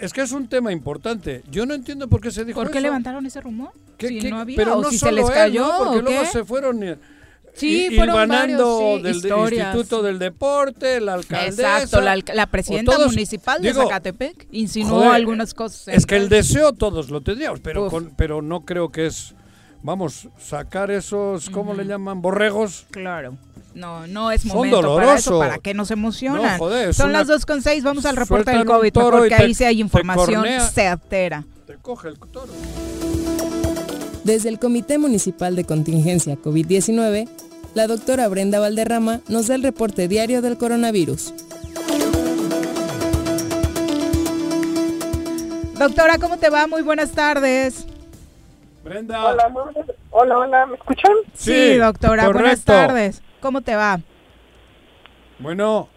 Es 0.00 0.12
que 0.14 0.22
es 0.22 0.32
un 0.32 0.48
tema 0.48 0.72
importante. 0.72 1.42
Yo 1.50 1.66
no 1.66 1.74
entiendo 1.74 2.08
por 2.08 2.20
qué 2.22 2.30
se 2.30 2.44
dijo 2.46 2.58
¿Por 2.60 2.70
qué 2.70 2.78
eso. 2.78 2.86
levantaron 2.86 3.26
ese 3.26 3.40
rumor? 3.42 3.70
¿Qué- 3.98 4.08
si 4.08 4.18
qué- 4.20 4.30
no 4.30 4.38
había, 4.40 4.56
pero 4.56 4.78
o 4.78 4.82
no 4.82 4.90
si 4.90 4.98
se 4.98 5.12
les 5.12 5.28
él, 5.28 5.34
cayó, 5.34 5.66
¿no? 5.68 5.78
Porque 5.78 5.98
¿o 5.98 6.02
luego 6.02 6.20
qué? 6.22 6.26
se 6.26 6.44
fueron 6.44 6.82
Sí, 7.54 7.88
fueron 7.96 8.28
varios, 8.28 8.78
sí, 8.78 9.02
del 9.02 9.16
historias. 9.16 9.74
Instituto 9.74 10.02
del 10.02 10.18
Deporte, 10.18 11.00
la 11.00 11.14
alcaldesa. 11.14 11.78
Exacto, 11.82 12.00
la, 12.00 12.16
la 12.34 12.46
presidenta 12.46 12.92
todos- 12.96 13.12
municipal 13.12 13.62
de 13.62 13.68
digo, 13.68 13.82
Zacatepec 13.82 14.48
insinuó 14.50 14.98
joder, 14.98 15.12
algunas 15.12 15.54
cosas. 15.54 15.88
Es 15.88 16.04
que 16.06 16.16
el 16.16 16.28
deseo 16.28 16.72
todos 16.72 17.10
lo 17.10 17.20
tendríamos, 17.20 17.60
pero, 17.60 17.88
con- 17.88 18.12
pero 18.16 18.42
no 18.42 18.60
creo 18.64 18.90
que 18.90 19.06
es 19.06 19.34
vamos, 19.82 20.28
sacar 20.40 20.90
esos, 20.90 21.50
¿cómo 21.50 21.74
le 21.74 21.84
llaman? 21.84 22.22
Borregos. 22.22 22.86
Claro. 22.90 23.36
No, 23.74 24.06
no 24.06 24.30
es 24.30 24.42
Son 24.42 24.56
momento 24.56 24.96
para 24.96 25.14
eso, 25.16 25.38
para 25.38 25.58
que 25.58 25.74
nos 25.74 25.90
emocionan. 25.90 26.42
No, 26.52 26.58
joder, 26.58 26.94
Son 26.94 27.10
una- 27.10 27.18
las 27.18 27.28
2 27.28 27.44
con 27.44 27.60
6, 27.60 27.82
vamos 27.84 28.04
al 28.06 28.16
reporte 28.16 28.50
del 28.52 28.64
COVID, 28.64 28.92
porque 28.92 29.28
te- 29.28 29.34
ahí 29.34 29.54
sí 29.54 29.64
hay 29.64 29.80
información 29.80 30.44
certera. 30.72 31.44
Te 31.66 31.74
coge 31.76 32.08
el 32.08 32.18
toro. 32.18 32.52
Desde 34.24 34.48
el 34.48 34.58
Comité 34.58 34.98
Municipal 34.98 35.54
de 35.54 35.64
Contingencia 35.64 36.36
COVID-19, 36.36 37.28
la 37.74 37.86
doctora 37.86 38.26
Brenda 38.28 38.58
Valderrama 38.58 39.20
nos 39.28 39.48
da 39.48 39.54
el 39.54 39.62
reporte 39.62 40.08
diario 40.08 40.40
del 40.42 40.56
coronavirus. 40.56 41.34
Doctora, 45.78 46.18
¿cómo 46.18 46.38
te 46.38 46.48
va? 46.48 46.66
Muy 46.66 46.82
buenas 46.82 47.12
tardes. 47.12 47.86
Brenda. 48.82 49.24
Hola, 49.24 49.52
hola, 50.10 50.38
hola, 50.38 50.66
¿me 50.66 50.76
escuchan? 50.76 51.12
Sí, 51.34 51.76
doctora, 51.76 52.28
buenas 52.30 52.64
tardes. 52.64 53.22
¿Cómo 53.40 53.60
te 53.60 53.74
va? 53.74 54.00
Bueno. 55.38 55.88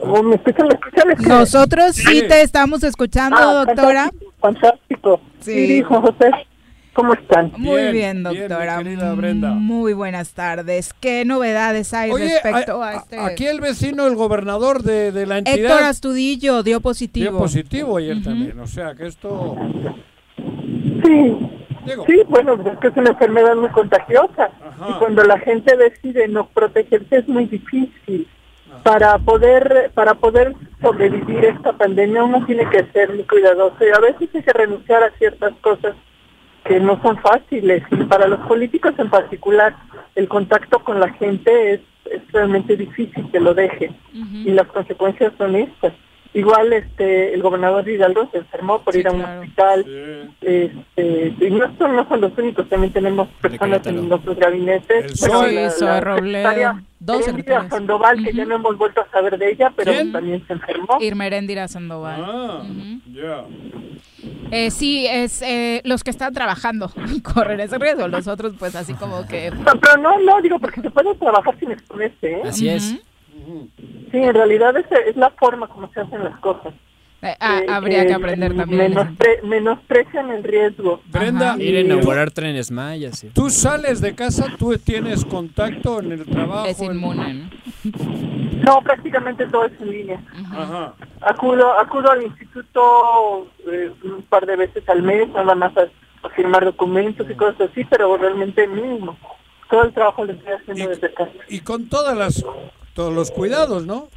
Oh, 0.00 0.22
¿Me 0.22 0.34
escuchan? 0.36 0.68
¿Me 0.68 0.74
escuchan? 0.74 1.28
Nosotros 1.28 1.94
sí, 1.96 2.20
Sí. 2.20 2.28
te 2.28 2.42
estamos 2.42 2.82
escuchando, 2.84 3.36
Ah, 3.38 3.64
doctora. 3.64 4.10
Fantástico, 4.10 4.32
fantástico. 4.40 5.20
Sí. 5.40 5.52
Sí, 5.52 5.66
dijo 5.74 6.00
José. 6.00 6.30
¿Cómo 6.94 7.14
están? 7.14 7.52
Muy 7.56 7.90
bien, 7.90 8.22
doctora. 8.22 8.82
Muy 9.54 9.94
buenas 9.94 10.34
tardes. 10.34 10.92
¿Qué 11.00 11.24
novedades 11.24 11.94
hay 11.94 12.10
Oye, 12.10 12.34
respecto 12.34 12.82
a- 12.82 12.88
a, 12.90 12.94
este? 12.96 13.18
Aquí 13.18 13.46
el 13.46 13.60
vecino, 13.60 14.06
el 14.06 14.14
gobernador 14.14 14.82
de, 14.82 15.10
de 15.10 15.26
la 15.26 15.38
entidad. 15.38 15.56
Héctor 15.58 15.82
Astudillo 15.84 16.62
dio 16.62 16.80
positivo. 16.80 17.30
dio 17.30 17.38
positivo 17.38 17.96
ayer 17.96 18.22
también. 18.22 18.58
O 18.60 18.66
sea 18.66 18.94
que 18.94 19.06
esto. 19.06 19.56
Sí. 21.04 21.36
Digo. 21.86 22.04
Sí, 22.06 22.22
bueno, 22.28 22.56
pues 22.58 22.74
es 22.74 22.80
que 22.80 22.88
es 22.88 22.96
una 22.96 23.10
enfermedad 23.10 23.56
muy 23.56 23.70
contagiosa. 23.70 24.50
Y 24.88 24.92
cuando 24.98 25.24
la 25.24 25.38
gente 25.38 25.76
decide 25.76 26.28
no 26.28 26.46
protegerse 26.48 27.16
es 27.18 27.28
muy 27.28 27.46
difícil. 27.46 28.28
Para 28.84 29.18
poder 29.18 29.90
para 29.94 30.14
poder 30.14 30.54
sobrevivir 30.80 31.44
esta 31.44 31.72
pandemia 31.72 32.24
uno 32.24 32.44
tiene 32.46 32.68
que 32.70 32.84
ser 32.92 33.14
muy 33.14 33.24
cuidadoso 33.24 33.76
y 33.80 33.90
a 33.94 34.00
veces 34.00 34.28
hay 34.34 34.42
que 34.42 34.52
renunciar 34.52 35.02
a 35.04 35.10
ciertas 35.18 35.52
cosas 35.60 35.94
que 36.64 36.80
no 36.80 37.00
son 37.02 37.18
fáciles. 37.18 37.82
Y 37.90 38.04
para 38.04 38.28
los 38.28 38.40
políticos 38.40 38.92
en 38.98 39.10
particular, 39.10 39.74
el 40.14 40.28
contacto 40.28 40.80
con 40.80 41.00
la 41.00 41.10
gente 41.14 41.74
es, 41.74 41.80
es 42.10 42.20
realmente 42.32 42.76
difícil 42.76 43.30
que 43.30 43.40
lo 43.40 43.54
dejen. 43.54 43.96
Y 44.12 44.50
las 44.50 44.66
consecuencias 44.68 45.32
son 45.38 45.56
estas. 45.56 45.92
Igual 46.34 46.72
este 46.72 47.34
el 47.34 47.42
gobernador 47.42 47.86
Hidalgo 47.86 48.26
se 48.30 48.38
enfermó 48.38 48.80
por 48.82 48.96
ir 48.96 49.06
a 49.06 49.12
un 49.12 49.22
hospital. 49.22 49.84
Este, 50.40 51.34
y 51.40 51.50
no 51.50 51.76
son, 51.76 51.94
no 51.94 52.08
son 52.08 52.20
los 52.22 52.36
únicos, 52.38 52.68
también 52.68 52.92
tenemos 52.92 53.28
personas 53.40 53.86
en 53.86 54.08
nuestros 54.08 54.38
gabinetes. 54.38 55.12
Sí, 55.12 55.28
Zoe 55.70 56.00
Robledo. 56.00 56.80
Dos 57.04 57.26
Erendira. 57.26 57.68
Sandoval, 57.68 58.22
que 58.22 58.32
ya 58.32 58.44
no 58.44 58.54
hemos 58.54 58.78
vuelto 58.78 59.00
a 59.00 59.10
saber 59.10 59.36
de 59.36 59.50
ella, 59.50 59.72
pero 59.74 59.92
también 60.12 60.46
se 60.46 60.52
enfermó. 60.52 60.98
Irma 61.00 61.26
Heréndira 61.26 61.66
Sandoval. 61.66 62.24
Ah, 62.24 62.62
ya. 63.12 63.44
Eh, 64.52 64.70
sí, 64.70 65.06
es 65.08 65.42
eh, 65.42 65.80
los 65.84 66.04
que 66.04 66.10
están 66.10 66.32
trabajando 66.32 66.92
corren 67.34 67.58
ese 67.58 67.76
riesgo. 67.78 68.06
Los 68.06 68.28
otros, 68.28 68.54
pues 68.56 68.76
así 68.76 68.94
como 68.94 69.26
que. 69.26 69.50
No, 69.50 69.72
pero 69.80 69.96
no, 69.96 70.16
no, 70.20 70.40
digo, 70.42 70.60
porque 70.60 70.80
se 70.80 70.90
puede 70.90 71.12
trabajar 71.16 71.58
sin 71.58 71.72
exponerse, 71.72 72.34
¿eh? 72.34 72.42
Así 72.44 72.68
es. 72.68 72.82
Sí, 72.84 74.18
en 74.18 74.34
realidad 74.34 74.76
es, 74.76 74.86
es 75.08 75.16
la 75.16 75.30
forma 75.30 75.66
como 75.66 75.92
se 75.92 76.00
hacen 76.00 76.22
las 76.22 76.38
cosas. 76.38 76.72
Eh, 77.22 77.36
ah, 77.38 77.60
Eh, 77.60 77.66
habría 77.70 78.04
que 78.06 78.14
aprender 78.14 78.56
también. 78.56 78.92
menospre- 78.94 79.42
menosprecian 79.44 80.30
el 80.30 80.42
riesgo. 80.42 81.00
Brenda, 81.06 81.56
Ir 81.58 81.76
a 81.76 81.80
inaugurar 81.80 82.30
trenes 82.32 82.70
mayas. 82.72 83.20
sí. 83.20 83.28
tú 83.32 83.48
sales 83.48 84.00
de 84.00 84.14
casa, 84.14 84.46
tú 84.58 84.76
tienes 84.78 85.24
contacto 85.24 86.00
en 86.00 86.12
el 86.12 86.24
trabajo. 86.26 86.66
Es 86.66 86.80
inmune. 86.82 87.48
No, 88.64 88.80
prácticamente 88.82 89.46
todo 89.46 89.66
es 89.66 89.72
en 89.80 89.90
línea. 89.90 90.20
Ajá. 90.52 90.94
Acudo, 91.20 91.78
acudo 91.78 92.10
al 92.10 92.22
instituto 92.24 93.48
eh, 93.70 93.90
un 94.04 94.22
par 94.22 94.44
de 94.46 94.56
veces 94.56 94.88
al 94.88 95.02
mes, 95.02 95.28
nada 95.30 95.54
más 95.54 95.76
a, 95.76 95.82
a 96.26 96.30
firmar 96.30 96.64
documentos 96.64 97.28
y 97.30 97.34
cosas 97.34 97.70
así, 97.70 97.84
pero 97.84 98.16
realmente 98.16 98.66
mínimo. 98.66 99.16
Todo 99.70 99.84
el 99.84 99.92
trabajo 99.94 100.24
lo 100.24 100.32
estoy 100.32 100.52
haciendo 100.54 100.88
desde 100.88 101.12
casa. 101.14 101.30
Y 101.48 101.60
con 101.60 101.88
todas 101.88 102.16
las, 102.16 102.44
todos 102.94 103.12
los 103.14 103.30
cuidados, 103.30 103.86
¿no? 103.86 104.08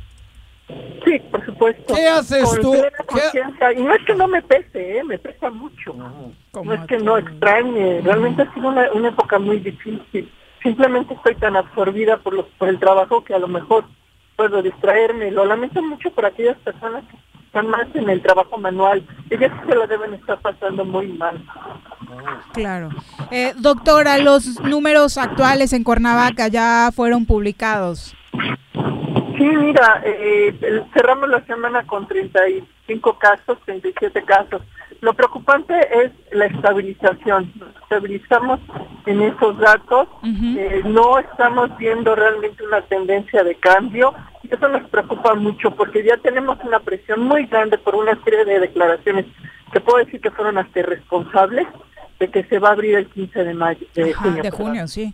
Sí, 1.05 1.19
por 1.31 1.45
supuesto. 1.45 1.93
¿Qué 1.93 2.07
haces 2.07 2.43
Con 2.43 2.61
tú? 2.61 2.71
¿Qué- 2.73 3.05
conciencia. 3.05 3.73
Y 3.73 3.83
no 3.83 3.93
es 3.93 4.03
que 4.05 4.15
no 4.15 4.27
me 4.27 4.41
pese, 4.41 4.97
¿eh? 4.97 5.03
me 5.03 5.19
pesa 5.19 5.49
mucho. 5.51 5.93
No 5.93 6.73
es 6.73 6.81
que 6.87 6.97
no 6.97 7.17
extrañe. 7.17 8.01
Realmente 8.01 8.41
ha 8.41 8.53
sido 8.53 8.69
una, 8.69 8.91
una 8.93 9.09
época 9.09 9.37
muy 9.37 9.59
difícil. 9.59 10.31
Simplemente 10.63 11.13
estoy 11.13 11.35
tan 11.35 11.55
absorbida 11.55 12.17
por, 12.17 12.33
los, 12.33 12.45
por 12.57 12.69
el 12.69 12.79
trabajo 12.79 13.23
que 13.23 13.35
a 13.35 13.39
lo 13.39 13.47
mejor 13.47 13.85
puedo 14.35 14.63
distraerme. 14.63 15.29
Lo 15.29 15.45
lamento 15.45 15.81
mucho 15.83 16.09
por 16.11 16.25
aquellas 16.25 16.57
personas 16.57 17.03
que 17.11 17.17
están 17.45 17.67
más 17.67 17.85
en 17.93 18.09
el 18.09 18.21
trabajo 18.23 18.57
manual. 18.57 19.05
Ellas 19.29 19.51
se 19.67 19.75
lo 19.75 19.85
deben 19.85 20.15
estar 20.15 20.39
pasando 20.41 20.83
muy 20.83 21.07
mal. 21.09 21.39
Claro. 22.53 22.89
Eh, 23.29 23.53
doctora, 23.57 24.17
los 24.17 24.59
números 24.61 25.19
actuales 25.19 25.71
en 25.73 25.83
Cuernavaca 25.83 26.47
ya 26.47 26.89
fueron 26.95 27.25
publicados. 27.27 28.15
Sí, 29.37 29.43
mira, 29.43 30.01
eh, 30.05 30.83
cerramos 30.93 31.29
la 31.29 31.43
semana 31.45 31.85
con 31.85 32.07
35 32.07 33.17
casos, 33.17 33.57
37 33.65 34.23
casos. 34.23 34.61
Lo 35.01 35.13
preocupante 35.13 35.75
es 36.03 36.11
la 36.31 36.45
estabilización. 36.45 37.51
Nos 37.55 37.75
estabilizamos 37.83 38.59
en 39.05 39.21
esos 39.21 39.57
datos. 39.59 40.07
Eh, 40.23 40.81
no 40.85 41.19
estamos 41.19 41.75
viendo 41.77 42.15
realmente 42.15 42.63
una 42.65 42.81
tendencia 42.81 43.43
de 43.43 43.55
cambio. 43.55 44.13
Y 44.43 44.53
eso 44.53 44.67
nos 44.69 44.87
preocupa 44.89 45.33
mucho 45.35 45.71
porque 45.71 46.03
ya 46.03 46.17
tenemos 46.17 46.57
una 46.63 46.79
presión 46.79 47.21
muy 47.21 47.45
grande 47.45 47.77
por 47.77 47.95
una 47.95 48.15
serie 48.23 48.45
de 48.45 48.59
declaraciones 48.59 49.25
que 49.71 49.79
puedo 49.81 50.03
decir 50.03 50.21
que 50.21 50.31
fueron 50.31 50.57
hasta 50.57 50.79
irresponsables 50.79 51.67
de 52.19 52.29
que 52.29 52.43
se 52.45 52.59
va 52.59 52.69
a 52.69 52.73
abrir 52.73 52.95
el 52.95 53.07
15 53.07 53.43
de 53.43 53.53
mayo, 53.53 53.85
de 53.93 54.11
Ajá, 54.11 54.23
junio. 54.23 54.43
de 54.43 54.51
junio, 54.51 54.87
sí. 54.87 55.13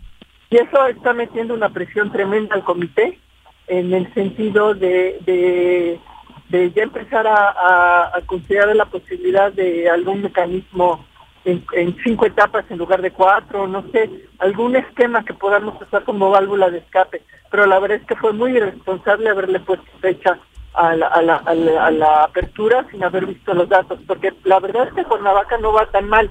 Y 0.50 0.56
eso 0.56 0.86
está 0.86 1.12
metiendo 1.12 1.54
una 1.54 1.70
presión 1.70 2.12
tremenda 2.12 2.54
al 2.54 2.62
comité 2.62 3.18
en 3.66 3.92
el 3.94 4.12
sentido 4.14 4.74
de, 4.74 5.18
de, 5.24 6.00
de 6.48 6.70
ya 6.72 6.82
empezar 6.82 7.26
a, 7.26 7.48
a- 7.50 8.16
a 8.16 8.20
considerar 8.26 8.74
la 8.76 8.86
posibilidad 8.86 9.52
de 9.52 9.88
algún 9.88 10.22
mecanismo 10.22 11.04
en, 11.44 11.64
en 11.72 11.96
cinco 12.04 12.26
etapas 12.26 12.64
en 12.70 12.78
lugar 12.78 13.02
de 13.02 13.10
cuatro, 13.10 13.66
no 13.66 13.82
sé, 13.92 14.08
algún 14.38 14.76
esquema 14.76 15.24
que 15.24 15.34
podamos 15.34 15.80
usar 15.82 16.04
como 16.04 16.30
válvula 16.30 16.70
de 16.70 16.78
escape. 16.78 17.22
Pero 17.50 17.66
la 17.66 17.78
verdad 17.80 17.98
es 18.00 18.06
que 18.06 18.16
fue 18.16 18.32
muy 18.32 18.56
irresponsable 18.56 19.28
haberle 19.28 19.60
puesto 19.60 19.86
fecha 20.00 20.38
a 20.74 20.94
la, 20.96 21.06
a 21.08 21.20
la, 21.20 21.36
a 21.36 21.54
la, 21.54 21.86
a 21.86 21.90
la 21.90 22.24
apertura 22.24 22.86
sin 22.90 23.02
haber 23.04 23.26
visto 23.26 23.52
los 23.54 23.68
datos, 23.68 23.98
porque 24.06 24.32
la 24.44 24.58
verdad 24.60 24.88
es 24.88 24.94
que 24.94 25.04
Cuernavaca 25.04 25.58
no 25.58 25.72
va 25.72 25.86
tan 25.86 26.08
mal. 26.08 26.30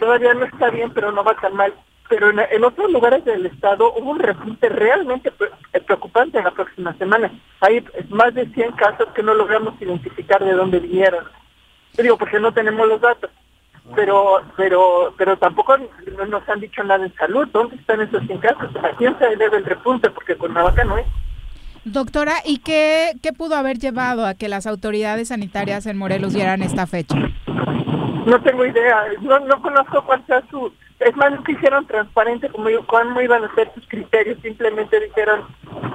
Todavía 0.00 0.34
no 0.34 0.44
está 0.46 0.70
bien, 0.70 0.90
pero 0.92 1.12
no 1.12 1.22
va 1.22 1.34
tan 1.34 1.54
mal. 1.54 1.72
Pero 2.10 2.28
en, 2.28 2.40
en 2.40 2.64
otros 2.64 2.90
lugares 2.90 3.24
del 3.24 3.46
estado 3.46 3.94
hubo 3.94 4.10
un 4.10 4.18
repunte 4.18 4.68
realmente 4.68 5.32
eh, 5.72 5.80
preocupante 5.80 6.38
en 6.38 6.44
la 6.44 6.50
próxima 6.50 6.92
semana. 6.98 7.30
Hay 7.60 7.82
más 8.10 8.34
de 8.34 8.46
100 8.46 8.72
casos 8.72 9.06
que 9.14 9.22
no 9.22 9.32
logramos 9.32 9.80
identificar 9.80 10.44
de 10.44 10.52
dónde 10.52 10.80
vinieron. 10.80 11.24
Yo 11.94 12.02
digo, 12.02 12.18
porque 12.18 12.38
no 12.38 12.52
tenemos 12.52 12.86
los 12.86 13.00
datos. 13.00 13.30
Pero 13.96 14.42
pero 14.56 15.14
pero 15.16 15.38
tampoco 15.38 15.76
no 15.78 16.26
nos 16.26 16.46
han 16.48 16.60
dicho 16.60 16.82
nada 16.84 17.06
en 17.06 17.14
salud. 17.14 17.48
¿Dónde 17.52 17.76
están 17.76 18.00
esos 18.00 18.22
100 18.26 18.38
casos? 18.38 18.70
¿A 18.82 18.90
quién 18.96 19.16
se 19.18 19.36
debe 19.36 19.56
el 19.56 19.64
repunte? 19.64 20.10
Porque 20.10 20.36
Cuernavaca 20.36 20.84
no 20.84 20.98
es. 20.98 21.06
Doctora, 21.84 22.34
¿y 22.44 22.58
qué, 22.58 23.12
qué 23.22 23.32
pudo 23.32 23.54
haber 23.54 23.78
llevado 23.78 24.26
a 24.26 24.34
que 24.34 24.48
las 24.48 24.66
autoridades 24.66 25.28
sanitarias 25.28 25.86
en 25.86 25.96
Morelos 25.96 26.34
dieran 26.34 26.60
esta 26.60 26.86
fecha? 26.86 27.16
No 28.26 28.40
tengo 28.42 28.66
idea, 28.66 29.04
no, 29.22 29.40
no 29.40 29.62
conozco 29.62 30.04
cuál 30.04 30.24
sea 30.26 30.42
su... 30.50 30.70
Es 31.00 31.16
más, 31.16 31.30
no 31.32 31.42
hicieron 31.48 31.86
transparente 31.86 32.48
como 32.50 32.68
yo, 32.68 32.86
cuándo 32.86 33.22
iban 33.22 33.42
a 33.42 33.54
ser 33.54 33.72
sus 33.74 33.86
criterios, 33.88 34.38
simplemente 34.42 35.00
dijeron 35.00 35.40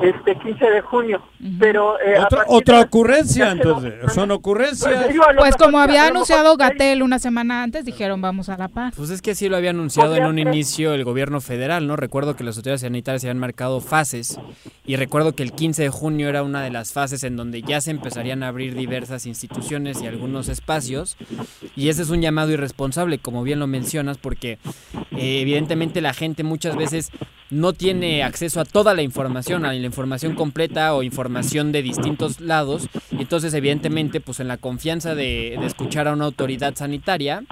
este 0.01 0.35
15 0.35 0.65
de 0.65 0.81
junio, 0.81 1.21
pero... 1.59 1.99
eh, 1.99 2.15
Otra, 2.17 2.37
partir 2.39 2.55
otra 2.55 2.77
de- 2.79 2.83
ocurrencia, 2.85 3.51
entonces. 3.51 3.93
Son 4.13 4.31
ocurrencias. 4.31 4.91
Pues, 4.95 5.09
digo, 5.09 5.23
Pues 5.37 5.55
como 5.57 5.79
había 5.79 6.07
anunciado 6.07 6.57
Gatel 6.57 7.03
una 7.03 7.19
semana 7.19 7.61
antes, 7.63 7.85
dijeron 7.85 8.19
vamos 8.19 8.49
a 8.49 8.57
la 8.57 8.67
paz. 8.67 8.93
Pues 8.97 9.09
es 9.11 9.21
que 9.21 9.35
sí 9.35 9.47
lo 9.47 9.57
había 9.57 9.69
anunciado 9.69 10.15
en 10.15 10.25
un 10.25 10.39
inicio 10.39 10.93
el 10.93 11.03
gobierno 11.03 11.39
federal, 11.39 11.85
¿no? 11.87 11.95
Recuerdo 11.95 12.35
que 12.35 12.43
las 12.43 12.57
autoridades 12.57 12.81
sanitarias 12.81 13.21
se 13.21 13.27
habían 13.29 13.39
marcado 13.39 13.81
fases 13.81 14.39
y 14.85 14.95
recuerdo 14.95 15.33
que 15.35 15.43
el 15.43 15.51
15 15.51 15.83
de 15.83 15.89
junio 15.89 16.29
era 16.29 16.41
una 16.41 16.63
de 16.63 16.71
las 16.71 16.93
fases 16.93 17.23
en 17.23 17.35
donde 17.37 17.61
ya 17.61 17.79
se 17.79 17.91
empezarían 17.91 18.41
a 18.43 18.47
abrir 18.47 18.73
diversas 18.75 19.25
instituciones 19.27 20.01
y 20.01 20.07
algunos 20.07 20.49
espacios 20.49 21.15
y 21.75 21.89
ese 21.89 22.01
es 22.01 22.09
un 22.09 22.21
llamado 22.21 22.51
irresponsable, 22.51 23.19
como 23.19 23.43
bien 23.43 23.59
lo 23.59 23.67
mencionas, 23.67 24.17
porque 24.17 24.57
eh, 25.11 25.41
evidentemente 25.41 26.01
la 26.01 26.13
gente 26.13 26.43
muchas 26.43 26.75
veces 26.75 27.11
no 27.51 27.73
tiene 27.73 28.23
acceso 28.23 28.59
a 28.59 28.65
toda 28.65 28.93
la 28.93 29.01
información, 29.03 29.65
a 29.65 29.69
la 29.73 29.75
información 29.85 30.33
completa 30.35 30.95
o 30.95 31.03
información 31.03 31.71
de 31.71 31.81
distintos 31.83 32.39
lados. 32.41 32.89
Y 33.11 33.21
entonces, 33.21 33.53
evidentemente, 33.53 34.19
pues 34.19 34.39
en 34.39 34.47
la 34.47 34.57
confianza 34.57 35.13
de, 35.15 35.55
de 35.59 35.65
escuchar 35.65 36.07
a 36.07 36.13
una 36.13 36.25
autoridad 36.25 36.73
sanitaria, 36.75 37.43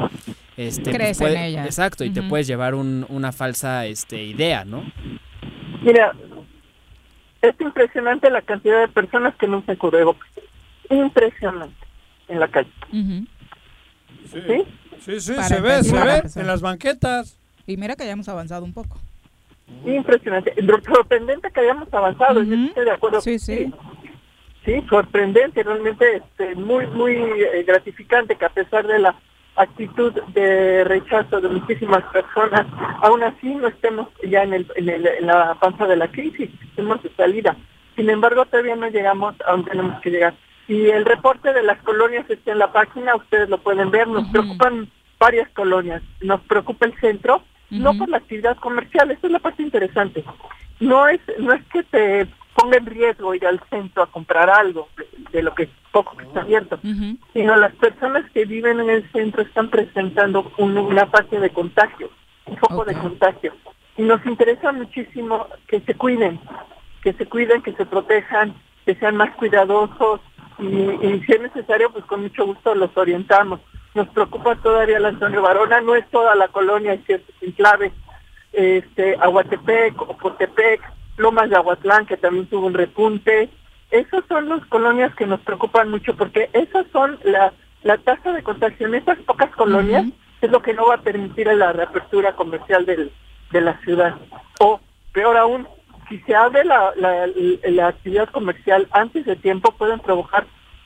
este, 0.57 0.91
Crees 0.91 1.17
puede- 1.19 1.35
en 1.37 1.43
ella. 1.43 1.65
Exacto, 1.65 2.03
y 2.03 2.09
te 2.09 2.21
puedes 2.23 2.47
llevar 2.47 2.73
un- 2.75 3.05
una 3.09 3.31
falsa 3.31 3.85
este, 3.85 4.23
idea, 4.23 4.65
¿no? 4.65 4.83
Mira, 5.83 6.11
es 7.41 7.55
impresionante 7.59 8.29
la 8.31 8.41
cantidad 8.41 8.79
de 8.81 8.87
personas 8.87 9.35
que 9.35 9.47
no 9.47 9.59
usan 9.59 9.75
cubrebocas. 9.75 10.27
Impresionante 10.89 11.75
en 12.27 12.39
la 12.39 12.47
calle. 12.47 12.69
¿Sí? 14.31 14.41
Sí, 14.47 14.63
sí, 15.19 15.33
Para 15.33 15.47
se 15.47 15.61
ve, 15.61 15.83
se 15.83 15.95
ve 16.03 16.21
en 16.35 16.47
las 16.47 16.61
banquetas. 16.61 17.37
Y 17.65 17.77
mira 17.77 17.95
que 17.95 18.05
ya 18.05 18.11
hemos 18.11 18.27
avanzado 18.29 18.65
un 18.65 18.73
poco. 18.73 18.97
Impresionante. 19.85 20.53
Lo 20.61 20.79
sorprendente 20.81 21.49
que 21.51 21.59
hayamos 21.61 21.93
avanzado, 21.93 22.43
yo 22.43 22.55
estoy 22.55 22.85
de 22.85 22.91
acuerdo. 22.91 23.21
Sí, 23.21 23.39
sí. 23.39 23.71
Sí, 24.65 24.81
sorprendente, 24.89 25.61
realmente 25.63 26.17
este, 26.17 26.55
muy, 26.55 26.87
muy 26.87 27.13
eh, 27.15 27.63
gratificante 27.67 28.35
que 28.37 28.45
a 28.45 28.49
pesar 28.49 28.87
de 28.87 28.97
la 28.99 29.13
actitud 29.55 30.13
de 30.33 30.83
rechazo 30.85 31.41
de 31.41 31.49
muchísimas 31.49 32.01
personas, 32.13 32.65
aún 33.01 33.23
así 33.23 33.53
no 33.55 33.67
estemos 33.67 34.07
ya 34.27 34.43
en, 34.43 34.53
el, 34.53 34.67
en, 34.75 34.89
el- 34.89 35.05
en 35.07 35.27
la 35.27 35.55
panza 35.59 35.85
de 35.85 35.97
la 35.97 36.07
crisis, 36.09 36.49
estemos 36.69 37.03
de 37.03 37.11
salida. 37.15 37.57
Sin 37.97 38.09
embargo, 38.09 38.45
todavía 38.45 38.75
no 38.77 38.87
llegamos 38.89 39.35
a 39.45 39.51
donde 39.51 39.69
tenemos 39.71 39.99
que 40.01 40.09
llegar. 40.11 40.33
Y 40.67 40.87
el 40.89 41.05
reporte 41.05 41.51
de 41.53 41.63
las 41.63 41.77
colonias 41.83 42.29
está 42.29 42.51
en 42.51 42.59
la 42.59 42.71
página, 42.71 43.15
ustedes 43.15 43.49
lo 43.49 43.57
pueden 43.57 43.91
ver, 43.91 44.07
nos 44.07 44.27
preocupan 44.29 44.89
varias 45.19 45.49
colonias, 45.49 46.01
nos 46.21 46.41
preocupa 46.41 46.85
el 46.85 46.97
centro, 46.99 47.43
no 47.69 47.91
por 47.97 48.09
la 48.09 48.17
actividad 48.17 48.57
comercial, 48.57 49.11
esa 49.11 49.27
es 49.27 49.31
la 49.33 49.39
parte 49.39 49.63
interesante. 49.63 50.23
No 50.79 51.07
es, 51.07 51.19
no 51.39 51.53
es 51.53 51.63
que 51.65 51.83
te 51.83 52.27
ponga 52.55 52.77
en 52.77 52.85
riesgo 52.85 53.33
ir 53.33 53.45
al 53.47 53.59
centro 53.69 54.03
a 54.03 54.07
comprar 54.11 54.49
algo 54.49 54.87
de, 55.31 55.41
lo 55.41 55.53
que 55.55 55.69
poco 55.91 56.15
que 56.17 56.23
está 56.25 56.41
abierto, 56.41 56.79
sino 57.33 57.55
las 57.55 57.73
personas 57.75 58.29
que 58.31 58.45
viven 58.45 58.79
en 58.79 58.89
el 58.89 59.11
centro 59.11 59.41
están 59.41 59.69
presentando 59.69 60.51
un- 60.57 60.77
una 60.77 61.07
fase 61.07 61.39
de 61.39 61.49
contagio, 61.49 62.09
un 62.45 62.57
foco 62.57 62.85
de 62.85 62.93
contagio. 62.95 63.53
Y 63.97 64.03
nos 64.03 64.25
interesa 64.25 64.71
muchísimo 64.71 65.47
que 65.67 65.79
se 65.81 65.93
cuiden, 65.95 66.39
que 67.01 67.13
se 67.13 67.25
cuiden, 67.25 67.61
que 67.63 67.73
se 67.73 67.85
protejan, 67.85 68.53
que 68.85 68.95
sean 68.95 69.15
más 69.17 69.31
cuidadosos 69.35 70.19
y, 70.59 70.65
y 70.65 71.23
si 71.25 71.31
es 71.33 71.41
necesario, 71.41 71.91
pues 71.91 72.05
con 72.05 72.21
mucho 72.21 72.45
gusto 72.45 72.75
los 72.75 72.95
orientamos. 72.95 73.59
Nos 73.93 74.07
preocupa 74.09 74.55
todavía 74.55 74.99
la 74.99 75.09
Antonio 75.09 75.41
Barona, 75.41 75.81
no 75.81 75.95
es 75.95 76.09
toda 76.09 76.35
la 76.35 76.47
colonia, 76.47 76.93
es 76.93 77.05
cierto, 77.05 77.31
enclaves, 77.41 77.91
este, 78.51 79.15
Aguatepec, 79.19 80.01
Ocotepec, 80.01 80.81
Lomas 81.17 81.49
de 81.49 81.55
Aguatlán, 81.55 82.05
que 82.05 82.17
también 82.17 82.47
tuvo 82.47 82.67
un 82.67 82.73
repunte. 82.73 83.49
Esas 83.91 84.23
son 84.27 84.49
las 84.49 84.65
colonias 84.65 85.13
que 85.15 85.27
nos 85.27 85.39
preocupan 85.41 85.91
mucho 85.91 86.15
porque 86.15 86.49
esas 86.53 86.85
son 86.91 87.19
la, 87.23 87.53
la 87.83 87.97
tasa 87.99 88.31
de 88.31 88.41
contagio 88.41 88.87
en 88.87 88.95
esas 88.95 89.19
pocas 89.19 89.51
colonias 89.51 90.05
es 90.41 90.51
lo 90.51 90.61
que 90.61 90.73
no 90.73 90.87
va 90.87 90.95
a 90.95 91.01
permitir 91.01 91.47
la 91.47 91.71
reapertura 91.71 92.35
comercial 92.35 92.85
del, 92.85 93.11
de 93.51 93.61
la 93.61 93.79
ciudad. 93.81 94.15
O, 94.59 94.79
peor 95.13 95.37
aún, 95.37 95.67
si 96.13 96.19
se 96.25 96.35
abre 96.35 96.63
la, 96.63 96.93
la, 96.95 97.87
actividad 97.87 98.29
comercial 98.29 98.87
antes 98.91 99.25
de 99.25 99.35
tiempo, 99.35 99.73
pueden 99.77 99.99
provocar 99.99 100.45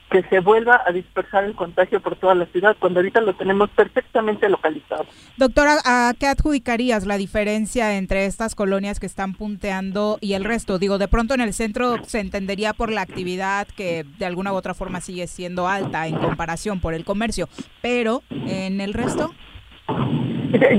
que 0.09 0.23
se 0.29 0.39
vuelva 0.39 0.81
a 0.85 0.93
dispersar 0.93 1.43
el 1.43 1.53
contagio 1.53 2.01
por 2.01 2.15
toda 2.15 2.33
la 2.33 2.45
ciudad, 2.45 2.77
cuando 2.79 3.01
ahorita 3.01 3.19
lo 3.19 3.35
tenemos 3.35 3.69
perfectamente 3.71 4.47
localizado. 4.47 5.05
Doctora, 5.35 5.79
¿a 5.83 6.13
qué 6.17 6.27
adjudicarías 6.27 7.05
la 7.05 7.17
diferencia 7.17 7.97
entre 7.97 8.25
estas 8.25 8.55
colonias 8.55 9.01
que 9.01 9.05
están 9.05 9.33
punteando 9.33 10.17
y 10.21 10.31
el 10.33 10.45
resto? 10.45 10.79
Digo, 10.79 10.97
de 10.97 11.09
pronto 11.09 11.33
en 11.33 11.41
el 11.41 11.53
centro 11.53 12.01
se 12.05 12.21
entendería 12.21 12.71
por 12.71 12.89
la 12.89 13.01
actividad 13.01 13.67
que 13.67 14.05
de 14.17 14.25
alguna 14.25 14.53
u 14.53 14.55
otra 14.55 14.73
forma 14.73 15.01
sigue 15.01 15.27
siendo 15.27 15.67
alta 15.67 16.07
en 16.07 16.15
comparación 16.15 16.79
por 16.79 16.93
el 16.93 17.03
comercio, 17.03 17.49
pero 17.81 18.23
en 18.29 18.79
el 18.79 18.93
resto... 18.93 19.33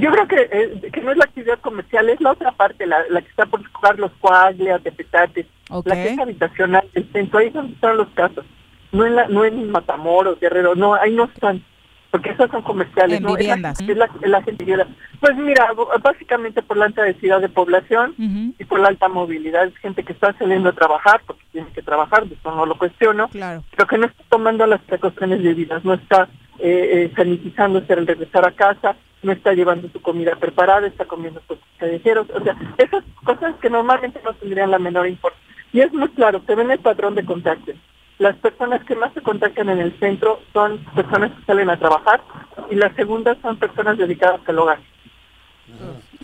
Yo 0.00 0.10
creo 0.10 0.28
que, 0.28 0.48
eh, 0.50 0.90
que 0.92 1.00
no 1.00 1.12
es 1.12 1.18
la 1.18 1.24
actividad 1.24 1.58
comercial, 1.60 2.08
es 2.08 2.20
la 2.20 2.32
otra 2.32 2.52
parte, 2.52 2.86
la, 2.86 2.98
la 3.10 3.20
que 3.22 3.28
está 3.28 3.46
por 3.46 3.64
jugar 3.70 3.98
los 3.98 4.10
cuadrias, 4.20 4.82
de 4.82 4.92
petates, 4.92 5.46
la 5.84 5.94
que 5.94 6.08
es 6.12 6.18
habitacional, 6.18 6.88
el 6.94 7.10
centro, 7.12 7.38
ahí 7.38 7.50
donde 7.50 7.74
están 7.74 7.96
los 7.96 8.08
casos. 8.10 8.44
No 8.92 9.04
en, 9.04 9.16
la, 9.16 9.28
no 9.28 9.44
en 9.44 9.70
Matamoros, 9.70 10.40
Guerrero, 10.40 10.74
no, 10.74 10.94
ahí 10.94 11.14
no 11.14 11.24
están, 11.24 11.62
porque 12.10 12.30
esas 12.30 12.50
son 12.50 12.62
comerciales. 12.62 13.22
Viviendas. 13.22 13.78
Es 13.80 13.96
la, 13.96 14.08
es 14.22 14.30
la 14.30 14.42
gente. 14.42 14.64
Pues 15.20 15.36
mira, 15.36 15.68
básicamente 16.02 16.62
por 16.62 16.78
la 16.78 16.86
alta 16.86 17.02
densidad 17.02 17.40
de 17.42 17.50
población 17.50 18.14
y 18.58 18.64
por 18.64 18.80
la 18.80 18.88
alta 18.88 19.08
movilidad, 19.08 19.66
es 19.66 19.76
gente 19.78 20.02
que 20.04 20.14
está 20.14 20.32
saliendo 20.38 20.70
a 20.70 20.72
trabajar, 20.72 21.20
porque 21.26 21.42
tiene 21.52 21.68
que 21.74 21.82
trabajar, 21.82 22.26
de 22.26 22.34
eso 22.34 22.50
no 22.54 22.64
lo 22.64 22.78
cuestiono, 22.78 23.28
Claro. 23.28 23.62
pero 23.76 23.86
que 23.86 23.98
no 23.98 24.06
está 24.06 24.22
tomando 24.30 24.66
las 24.66 24.80
precauciones 24.82 25.42
debidas, 25.42 25.84
no 25.84 25.92
está 25.92 26.28
eh, 26.60 27.04
eh, 27.04 27.12
sanitizándose 27.14 27.92
al 27.92 28.06
regresar 28.06 28.46
a 28.46 28.50
casa, 28.50 28.96
no 29.22 29.32
está 29.32 29.52
llevando 29.52 29.88
su 29.90 30.00
comida 30.00 30.34
preparada, 30.36 30.86
está 30.86 31.04
comiendo 31.04 31.40
sus 31.46 31.58
callejeros, 31.78 32.26
o 32.30 32.42
sea, 32.42 32.56
esas 32.78 33.04
cosas 33.24 33.54
que 33.60 33.70
normalmente 33.70 34.20
no 34.24 34.32
tendrían 34.34 34.70
la 34.70 34.78
menor 34.78 35.06
importancia. 35.06 35.54
Y 35.72 35.80
es 35.80 35.92
muy 35.92 36.08
claro, 36.08 36.42
se 36.46 36.54
ve 36.54 36.62
en 36.62 36.72
el 36.72 36.78
patrón 36.78 37.14
de 37.14 37.24
contagio. 37.24 37.74
Las 38.18 38.36
personas 38.36 38.84
que 38.84 38.96
más 38.96 39.12
se 39.12 39.22
contagian 39.22 39.68
en 39.68 39.78
el 39.78 39.96
centro 40.00 40.40
son 40.52 40.78
personas 40.96 41.30
que 41.32 41.44
salen 41.44 41.70
a 41.70 41.78
trabajar 41.78 42.22
y 42.70 42.74
las 42.74 42.94
segundas 42.96 43.38
son 43.42 43.56
personas 43.56 43.96
dedicadas 43.96 44.40
al 44.46 44.58
hogar. 44.58 44.78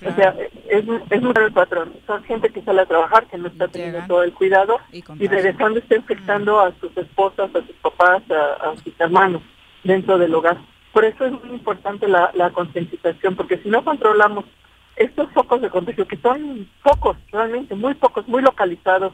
O 0.04 0.12
sea, 0.16 0.34
es, 0.68 0.84
es 1.10 1.22
muy 1.22 1.32
claro 1.32 1.46
el 1.46 1.52
patrón. 1.52 1.92
Son 2.06 2.24
gente 2.24 2.50
que 2.50 2.62
sale 2.62 2.80
a 2.80 2.86
trabajar, 2.86 3.26
que 3.26 3.38
no 3.38 3.46
está 3.46 3.68
teniendo 3.68 4.00
todo 4.08 4.24
el 4.24 4.32
cuidado 4.32 4.80
y, 4.90 5.28
regresando 5.28 5.78
está 5.78 5.94
infectando 5.94 6.58
a 6.58 6.72
sus 6.80 6.96
esposas, 6.96 7.54
a 7.54 7.60
sus 7.64 7.76
papás, 7.76 8.22
a, 8.30 8.70
a 8.70 8.76
sus 8.82 8.98
hermanos 8.98 9.42
dentro 9.84 10.18
del 10.18 10.34
hogar. 10.34 10.58
Por 10.92 11.04
eso 11.04 11.24
es 11.24 11.32
muy 11.32 11.50
importante 11.50 12.08
la, 12.08 12.30
la 12.34 12.50
concientización, 12.50 13.36
porque 13.36 13.58
si 13.58 13.68
no 13.68 13.84
controlamos 13.84 14.44
estos 14.96 15.30
focos 15.32 15.60
de 15.60 15.70
contagio, 15.70 16.06
que 16.06 16.16
son 16.18 16.68
pocos, 16.82 17.16
realmente 17.32 17.74
muy 17.74 17.94
pocos, 17.94 18.26
muy 18.28 18.42
localizados, 18.42 19.12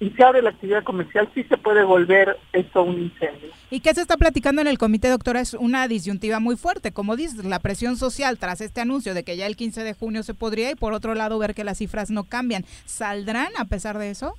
y 0.00 0.08
se 0.10 0.24
abre 0.24 0.40
la 0.40 0.50
actividad 0.50 0.82
comercial, 0.82 1.28
sí 1.34 1.44
se 1.44 1.58
puede 1.58 1.84
volver 1.84 2.38
esto 2.54 2.82
un 2.82 2.98
incendio. 2.98 3.50
¿Y 3.70 3.80
qué 3.80 3.92
se 3.92 4.00
está 4.00 4.16
platicando 4.16 4.62
en 4.62 4.66
el 4.66 4.78
comité, 4.78 5.10
doctora? 5.10 5.40
Es 5.40 5.52
una 5.52 5.86
disyuntiva 5.88 6.40
muy 6.40 6.56
fuerte. 6.56 6.90
Como 6.90 7.16
dices, 7.16 7.44
la 7.44 7.58
presión 7.58 7.98
social 7.98 8.38
tras 8.38 8.62
este 8.62 8.80
anuncio 8.80 9.12
de 9.12 9.24
que 9.24 9.36
ya 9.36 9.46
el 9.46 9.56
15 9.56 9.84
de 9.84 9.92
junio 9.92 10.22
se 10.22 10.32
podría 10.32 10.70
y 10.70 10.74
por 10.74 10.94
otro 10.94 11.14
lado 11.14 11.38
ver 11.38 11.54
que 11.54 11.64
las 11.64 11.78
cifras 11.78 12.10
no 12.10 12.24
cambian. 12.24 12.64
¿Saldrán 12.86 13.52
a 13.58 13.66
pesar 13.66 13.98
de 13.98 14.10
eso? 14.10 14.36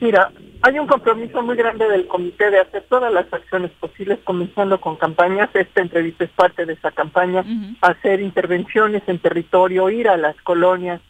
Mira, 0.00 0.30
hay 0.62 0.78
un 0.78 0.86
compromiso 0.86 1.42
muy 1.42 1.56
grande 1.56 1.88
del 1.88 2.06
comité 2.06 2.50
de 2.50 2.60
hacer 2.60 2.84
todas 2.88 3.12
las 3.12 3.32
acciones 3.32 3.70
posibles, 3.72 4.18
comenzando 4.24 4.80
con 4.80 4.96
campañas. 4.96 5.48
Esta 5.54 5.80
entrevista 5.80 6.24
es 6.24 6.30
parte 6.30 6.66
de 6.66 6.74
esa 6.74 6.90
campaña. 6.90 7.44
Hacer 7.80 8.20
intervenciones 8.20 9.02
en 9.06 9.18
territorio, 9.18 9.90
ir 9.90 10.08
a 10.08 10.16
las 10.16 10.36
colonias 10.42 11.00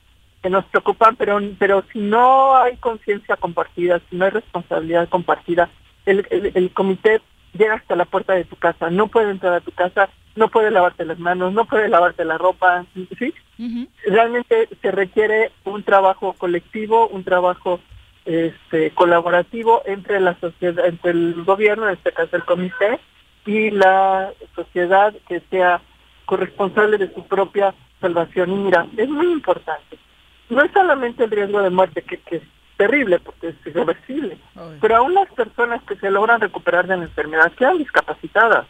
que 0.43 0.51
nos 0.51 0.65
preocupan, 0.67 1.17
pero, 1.17 1.41
pero 1.59 1.83
si 1.93 1.99
no 1.99 2.57
hay 2.57 2.77
conciencia 2.77 3.37
compartida, 3.37 4.01
si 4.11 4.17
no 4.17 4.27
hay 4.27 4.31
responsabilidad 4.31 5.09
compartida, 5.09 5.69
el, 6.05 6.27
el, 6.31 6.53
el 6.55 6.71
comité 6.71 7.21
llega 7.57 7.75
hasta 7.75 7.97
la 7.97 8.05
puerta 8.05 8.35
de 8.35 8.45
tu 8.45 8.57
casa, 8.57 8.91
no 8.91 9.09
puede 9.09 9.31
entrar 9.31 9.55
a 9.55 9.61
tu 9.61 9.73
casa, 9.73 10.09
no 10.37 10.49
puede 10.49 10.71
lavarte 10.71 11.05
las 11.05 11.19
manos, 11.19 11.53
no 11.53 11.65
puede 11.65 11.89
lavarte 11.89 12.25
la 12.25 12.39
ropa, 12.39 12.85
¿sí? 13.19 13.33
Realmente 14.05 14.69
se 14.83 14.91
requiere 14.91 15.51
un 15.65 15.83
trabajo 15.83 16.35
colectivo, 16.35 17.09
un 17.09 17.25
trabajo 17.25 17.81
este, 18.27 18.91
colaborativo 18.91 19.83
entre 19.87 20.21
la 20.21 20.39
sociedad, 20.41 20.85
entre 20.85 21.13
el 21.13 21.45
gobierno, 21.45 21.89
en 21.89 21.95
este 21.95 22.13
caso 22.13 22.37
el 22.37 22.45
comité, 22.45 22.99
y 23.47 23.71
la 23.71 24.33
sociedad 24.55 25.15
que 25.29 25.41
sea 25.51 25.81
corresponsable 26.27 26.99
de 26.99 27.13
su 27.15 27.25
propia 27.27 27.75
salvación. 28.01 28.51
Y 28.51 28.57
mira, 28.57 28.87
es 28.97 29.09
muy 29.09 29.33
importante. 29.33 29.97
No 30.51 30.63
es 30.63 30.73
solamente 30.73 31.25
el 31.25 31.31
riesgo 31.31 31.63
de 31.63 31.71
muerte, 31.71 32.03
que, 32.03 32.19
que 32.19 32.37
es 32.37 32.43
terrible 32.77 33.19
porque 33.21 33.49
es 33.49 33.55
irreversible, 33.65 34.37
pero 34.81 34.97
aún 34.97 35.15
las 35.15 35.31
personas 35.33 35.83
que 35.85 35.97
se 35.97 36.11
logran 36.11 36.41
recuperar 36.41 36.87
de 36.87 36.97
la 36.97 37.05
enfermedad 37.05 37.53
quedan 37.53 37.79
discapacitadas 37.79 38.67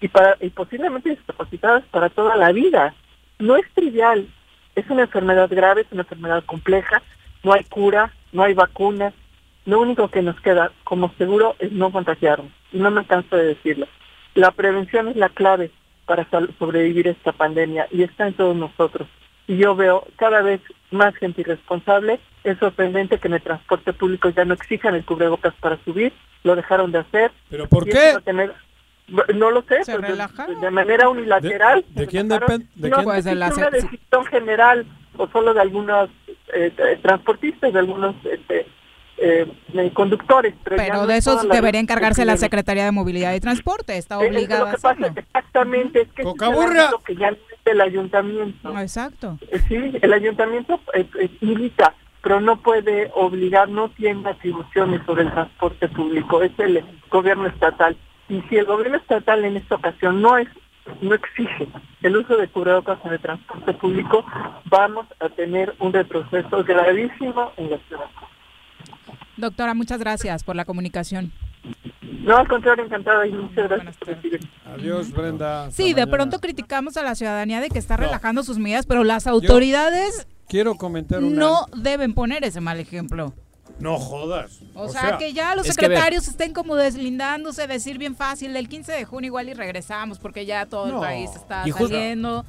y, 0.00 0.08
para, 0.08 0.36
y 0.40 0.50
posiblemente 0.50 1.10
discapacitadas 1.10 1.82
para 1.90 2.10
toda 2.10 2.36
la 2.36 2.52
vida. 2.52 2.94
No 3.38 3.56
es 3.56 3.68
trivial, 3.74 4.28
es 4.76 4.88
una 4.88 5.02
enfermedad 5.02 5.48
grave, 5.50 5.80
es 5.80 5.88
una 5.90 6.02
enfermedad 6.02 6.44
compleja, 6.44 7.02
no 7.42 7.52
hay 7.52 7.64
cura, 7.64 8.12
no 8.32 8.42
hay 8.42 8.54
vacuna. 8.54 9.12
Lo 9.66 9.80
único 9.80 10.08
que 10.08 10.22
nos 10.22 10.40
queda 10.40 10.72
como 10.84 11.12
seguro 11.18 11.54
es 11.58 11.70
no 11.72 11.92
contagiarnos. 11.92 12.50
Y 12.72 12.78
no 12.78 12.90
me 12.90 13.04
canso 13.04 13.36
de 13.36 13.44
decirlo. 13.46 13.86
La 14.34 14.50
prevención 14.52 15.08
es 15.08 15.16
la 15.16 15.28
clave 15.28 15.70
para 16.06 16.26
sobrevivir 16.58 17.08
a 17.08 17.12
esta 17.12 17.32
pandemia 17.32 17.86
y 17.90 18.02
está 18.02 18.26
en 18.26 18.34
todos 18.34 18.56
nosotros. 18.56 19.08
Y 19.46 19.56
yo 19.58 19.74
veo 19.74 20.06
cada 20.16 20.42
vez 20.42 20.60
más 20.90 21.14
gente 21.16 21.40
irresponsable. 21.42 22.20
Es 22.44 22.58
sorprendente 22.58 23.18
que 23.18 23.28
en 23.28 23.34
el 23.34 23.42
transporte 23.42 23.92
público 23.92 24.28
ya 24.30 24.44
no 24.44 24.54
exijan 24.54 24.94
el 24.94 25.04
cubrebocas 25.04 25.54
para 25.60 25.76
subir. 25.84 26.12
Lo 26.44 26.56
dejaron 26.56 26.90
de 26.92 26.98
hacer. 27.00 27.32
¿Pero 27.50 27.68
por 27.68 27.84
qué? 27.84 28.14
no 29.34 29.50
lo 29.50 29.62
sé, 29.62 29.78
pero 29.86 30.00
de, 30.02 30.54
de 30.60 30.70
manera 30.70 31.08
unilateral. 31.08 31.84
¿De 31.90 32.02
se 32.04 32.06
quién 32.08 32.30
relajaron. 32.30 32.60
depen- 32.62 32.68
de 32.76 32.88
no 32.90 32.96
quién- 32.96 33.04
Pues 33.04 33.24
de 33.24 33.34
la 33.34 33.48
es 33.48 33.56
una 33.56 33.70
se- 33.70 33.76
decisión 33.82 34.24
general 34.26 34.86
o 35.16 35.26
solo 35.28 35.52
de 35.52 35.60
algunos 35.60 36.08
eh, 36.54 36.72
eh, 36.76 36.98
transportistas, 37.02 37.72
de 37.72 37.78
algunos 37.78 38.14
este, 38.24 38.66
eh, 39.18 39.46
eh, 39.74 39.90
conductores. 39.92 40.54
Pero, 40.64 40.94
no 40.94 41.06
de 41.06 41.18
eso 41.18 41.42
debería 41.44 41.80
encargarse 41.80 42.24
la. 42.24 42.36
Secretaría 42.36 42.84
de 42.86 42.90
Movilidad 42.90 43.34
y 43.34 43.40
Transporte. 43.40 43.98
Está 43.98 44.18
obligada 44.18 44.60
lo 44.60 44.66
a 44.68 44.70
que 44.70 44.76
pasa 44.78 44.90
hacerlo. 44.90 45.06
es 46.00 46.08
que 46.12 46.22
es 46.22 46.90
lo 46.90 46.98
que 47.04 47.16
ya 47.16 47.30
no 47.30 47.36
del 47.64 47.80
ayuntamiento. 47.80 48.78
Exacto. 48.78 49.38
Eh, 49.50 49.60
Sí, 49.68 49.98
el 50.00 50.12
ayuntamiento 50.12 50.80
eh, 50.94 51.06
eh, 51.18 51.30
milita, 51.40 51.94
pero 52.22 52.40
no 52.40 52.60
puede 52.60 53.10
obligar, 53.14 53.68
no 53.68 53.90
tiene 53.90 54.28
atribuciones 54.28 55.04
sobre 55.06 55.24
el 55.24 55.32
transporte 55.32 55.88
público, 55.88 56.42
es 56.42 56.52
el 56.58 56.84
gobierno 57.10 57.46
estatal. 57.46 57.96
Y 58.28 58.40
si 58.42 58.56
el 58.56 58.64
gobierno 58.64 58.96
estatal 58.96 59.44
en 59.44 59.56
esta 59.56 59.76
ocasión 59.76 60.22
no 60.22 60.38
es 60.38 60.48
no 61.00 61.14
exige 61.14 61.68
el 62.02 62.16
uso 62.16 62.36
de 62.36 62.48
cubrebocas 62.48 62.98
en 63.04 63.12
el 63.12 63.20
transporte 63.20 63.72
público, 63.74 64.24
vamos 64.66 65.06
a 65.20 65.28
tener 65.28 65.74
un 65.78 65.92
retroceso 65.92 66.64
gravísimo 66.64 67.52
en 67.56 67.70
la 67.70 67.78
ciudad. 67.88 68.06
Doctora, 69.36 69.74
muchas 69.74 70.00
gracias 70.00 70.44
por 70.44 70.56
la 70.56 70.64
comunicación. 70.64 71.32
No, 72.22 72.36
al 72.36 72.48
contrario, 72.48 72.84
encantada 72.84 73.26
y 73.26 73.32
muchas 73.32 73.68
gracias 73.68 73.96
por. 73.96 74.16
Adiós, 74.74 75.10
Brenda. 75.12 75.64
hasta 75.64 75.76
Sí, 75.76 75.88
de 75.94 76.02
mañana. 76.02 76.10
pronto 76.12 76.38
criticamos 76.40 76.96
a 76.96 77.02
la 77.02 77.14
ciudadanía 77.14 77.60
de 77.60 77.68
que 77.68 77.78
está 77.78 77.96
No. 77.96 78.04
relajando 78.04 78.42
sus 78.42 78.58
medidas, 78.58 78.86
pero 78.86 79.04
las 79.04 79.26
autoridades 79.26 80.26
Quiero 80.48 80.74
comentar 80.74 81.22
una... 81.22 81.36
no 81.38 81.66
deben 81.76 82.12
poner 82.14 82.44
ese 82.44 82.60
mal 82.60 82.78
ejemplo. 82.80 83.32
No 83.80 83.98
jodas. 83.98 84.58
O, 84.74 84.88
sea, 84.88 85.18
que 85.18 85.32
ya 85.32 85.54
los 85.54 85.66
es 85.66 85.74
secretarios 85.74 86.28
estén 86.28 86.52
como 86.52 86.76
deslindándose, 86.76 87.66
decir 87.66 87.98
bien 87.98 88.14
fácil, 88.16 88.54
el 88.56 88.68
15 88.68 88.92
de 88.92 89.04
junio 89.04 89.28
igual 89.28 89.48
y 89.48 89.54
regresamos 89.54 90.18
porque 90.18 90.46
ya 90.46 90.66
todo 90.66 90.86
el 90.86 90.94
país 91.00 91.30
está 91.34 91.66
Y 91.66 91.72
saliendo. 91.72 92.44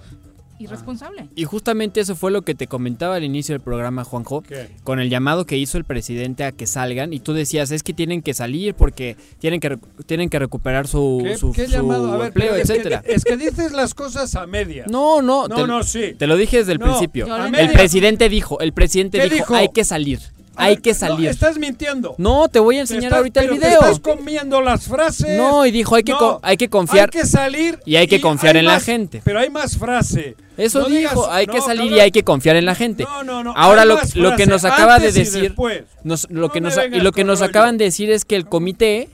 Irresponsable. 0.60 1.28
Y 1.36 1.46
justamente 1.46 2.02
eso 2.02 2.16
fue 2.16 2.30
lo 2.30 2.44
que 2.44 2.54
te 2.54 2.68
comentaba 2.68 3.16
al 3.16 3.24
inicio 3.24 3.54
del 3.56 3.62
programa, 3.62 4.04
Juanjo, 4.04 4.42
¿Qué? 4.44 4.70
con 4.84 5.00
el 5.00 5.10
llamado 5.10 5.46
que 5.48 5.58
hizo 5.58 5.80
el 5.80 5.86
presidente 5.86 6.44
a 6.44 6.52
que 6.52 6.68
salgan 6.68 7.14
y 7.14 7.20
tú 7.20 7.34
decías, 7.34 7.72
es 7.72 7.82
que 7.82 7.94
tienen 7.94 8.22
que 8.22 8.36
salir 8.36 8.76
porque 8.76 9.18
tienen 9.40 9.60
que, 9.60 9.80
tienen 10.06 10.30
que 10.30 10.38
recuperar 10.38 10.88
su, 10.88 11.20
¿Qué, 11.24 11.36
su, 11.36 11.52
qué 11.52 11.66
su 11.66 11.72
llamado? 11.72 12.14
A 12.14 12.18
ver, 12.18 12.28
empleo, 12.28 12.52
pero 12.52 12.62
es 12.62 12.68
que- 12.68 12.74
etcétera. 12.76 13.02
Es 13.08 13.24
que, 13.24 13.38
dices 13.38 13.72
las 13.72 13.96
cosas 13.96 14.36
a 14.36 14.46
medias. 14.46 14.86
No, 14.88 15.24
no, 15.24 15.48
No, 15.48 15.56
te, 15.56 15.66
no, 15.66 15.82
sí. 15.82 16.14
te 16.16 16.28
lo 16.28 16.38
dije 16.38 16.58
desde 16.58 16.74
el 16.74 16.78
No, 16.80 16.86
principio. 16.86 17.26
El 17.56 17.72
presidente 17.72 18.30
dijo, 18.30 18.60
el 18.60 18.72
presidente 18.74 19.18
¿Qué 19.18 19.24
dijo, 19.24 19.36
dijo? 19.38 19.56
hay 19.56 19.70
que 19.70 19.84
salir, 19.84 20.20
hay 20.56 20.76
ver, 20.76 20.82
que 20.82 20.92
no, 20.92 20.96
salir. 20.96 21.30
estás 21.30 21.58
mintiendo. 21.58 22.16
No, 22.18 22.48
te 22.50 22.60
voy 22.60 22.78
a 22.78 22.82
enseñar 22.82 23.04
estás- 23.06 23.18
ahorita 23.18 23.40
el 23.42 23.48
pero 23.50 23.60
te 23.62 23.66
video. 23.68 23.82
estás 23.82 24.00
comiendo 24.00 24.62
las 24.62 24.84
frases. 24.86 25.38
No, 25.38 25.66
y 25.66 25.72
dijo, 25.72 25.96
hay 25.96 26.04
que, 26.04 26.12
No, 26.14 26.40
hay 26.44 26.58
que 26.58 26.70
confiar. 26.70 27.10
Hay 27.14 27.22
que 27.22 27.28
salir. 27.28 27.80
y 27.86 27.96
hay 27.96 28.08
que 28.08 28.20
confiar 28.22 28.56
hay 28.56 28.60
en 28.60 28.66
la 28.66 28.80
gente. 28.80 29.22
Pero 29.24 29.40
hay 29.40 29.50
más 29.50 29.78
frase. 29.78 30.36
Eso 30.58 30.80
No 30.82 30.86
dijo, 30.90 31.10
digas- 31.16 31.28
hay 31.32 31.48
que 31.48 31.58
no, 31.58 31.66
salir 31.66 31.92
y 31.92 32.00
hay 32.00 32.12
que 32.12 32.24
confiar 32.24 32.56
en 32.56 32.66
la 32.66 32.76
gente. 32.76 33.04
No, 33.04 33.24
no, 33.24 33.44
no, 33.44 33.54
Ahora 33.56 33.86
lo, 33.86 33.98
lo 34.16 34.36
que 34.36 34.46
nos 34.46 34.66
acaba 34.66 35.00
de 35.00 35.08
antes 35.08 35.16
decir, 35.34 35.56
nos- 36.04 36.30
lo 36.30 36.50
que 36.52 36.62
No 36.62 36.70
nos 36.70 36.78
y 36.92 37.00
lo 37.00 37.12
que 37.12 37.24
nos 37.24 37.42
acaban 37.42 37.78
de 37.78 37.86
decir 37.86 38.12
es 38.12 38.26
que 38.26 38.36
el 38.36 38.46
comité 38.46 39.10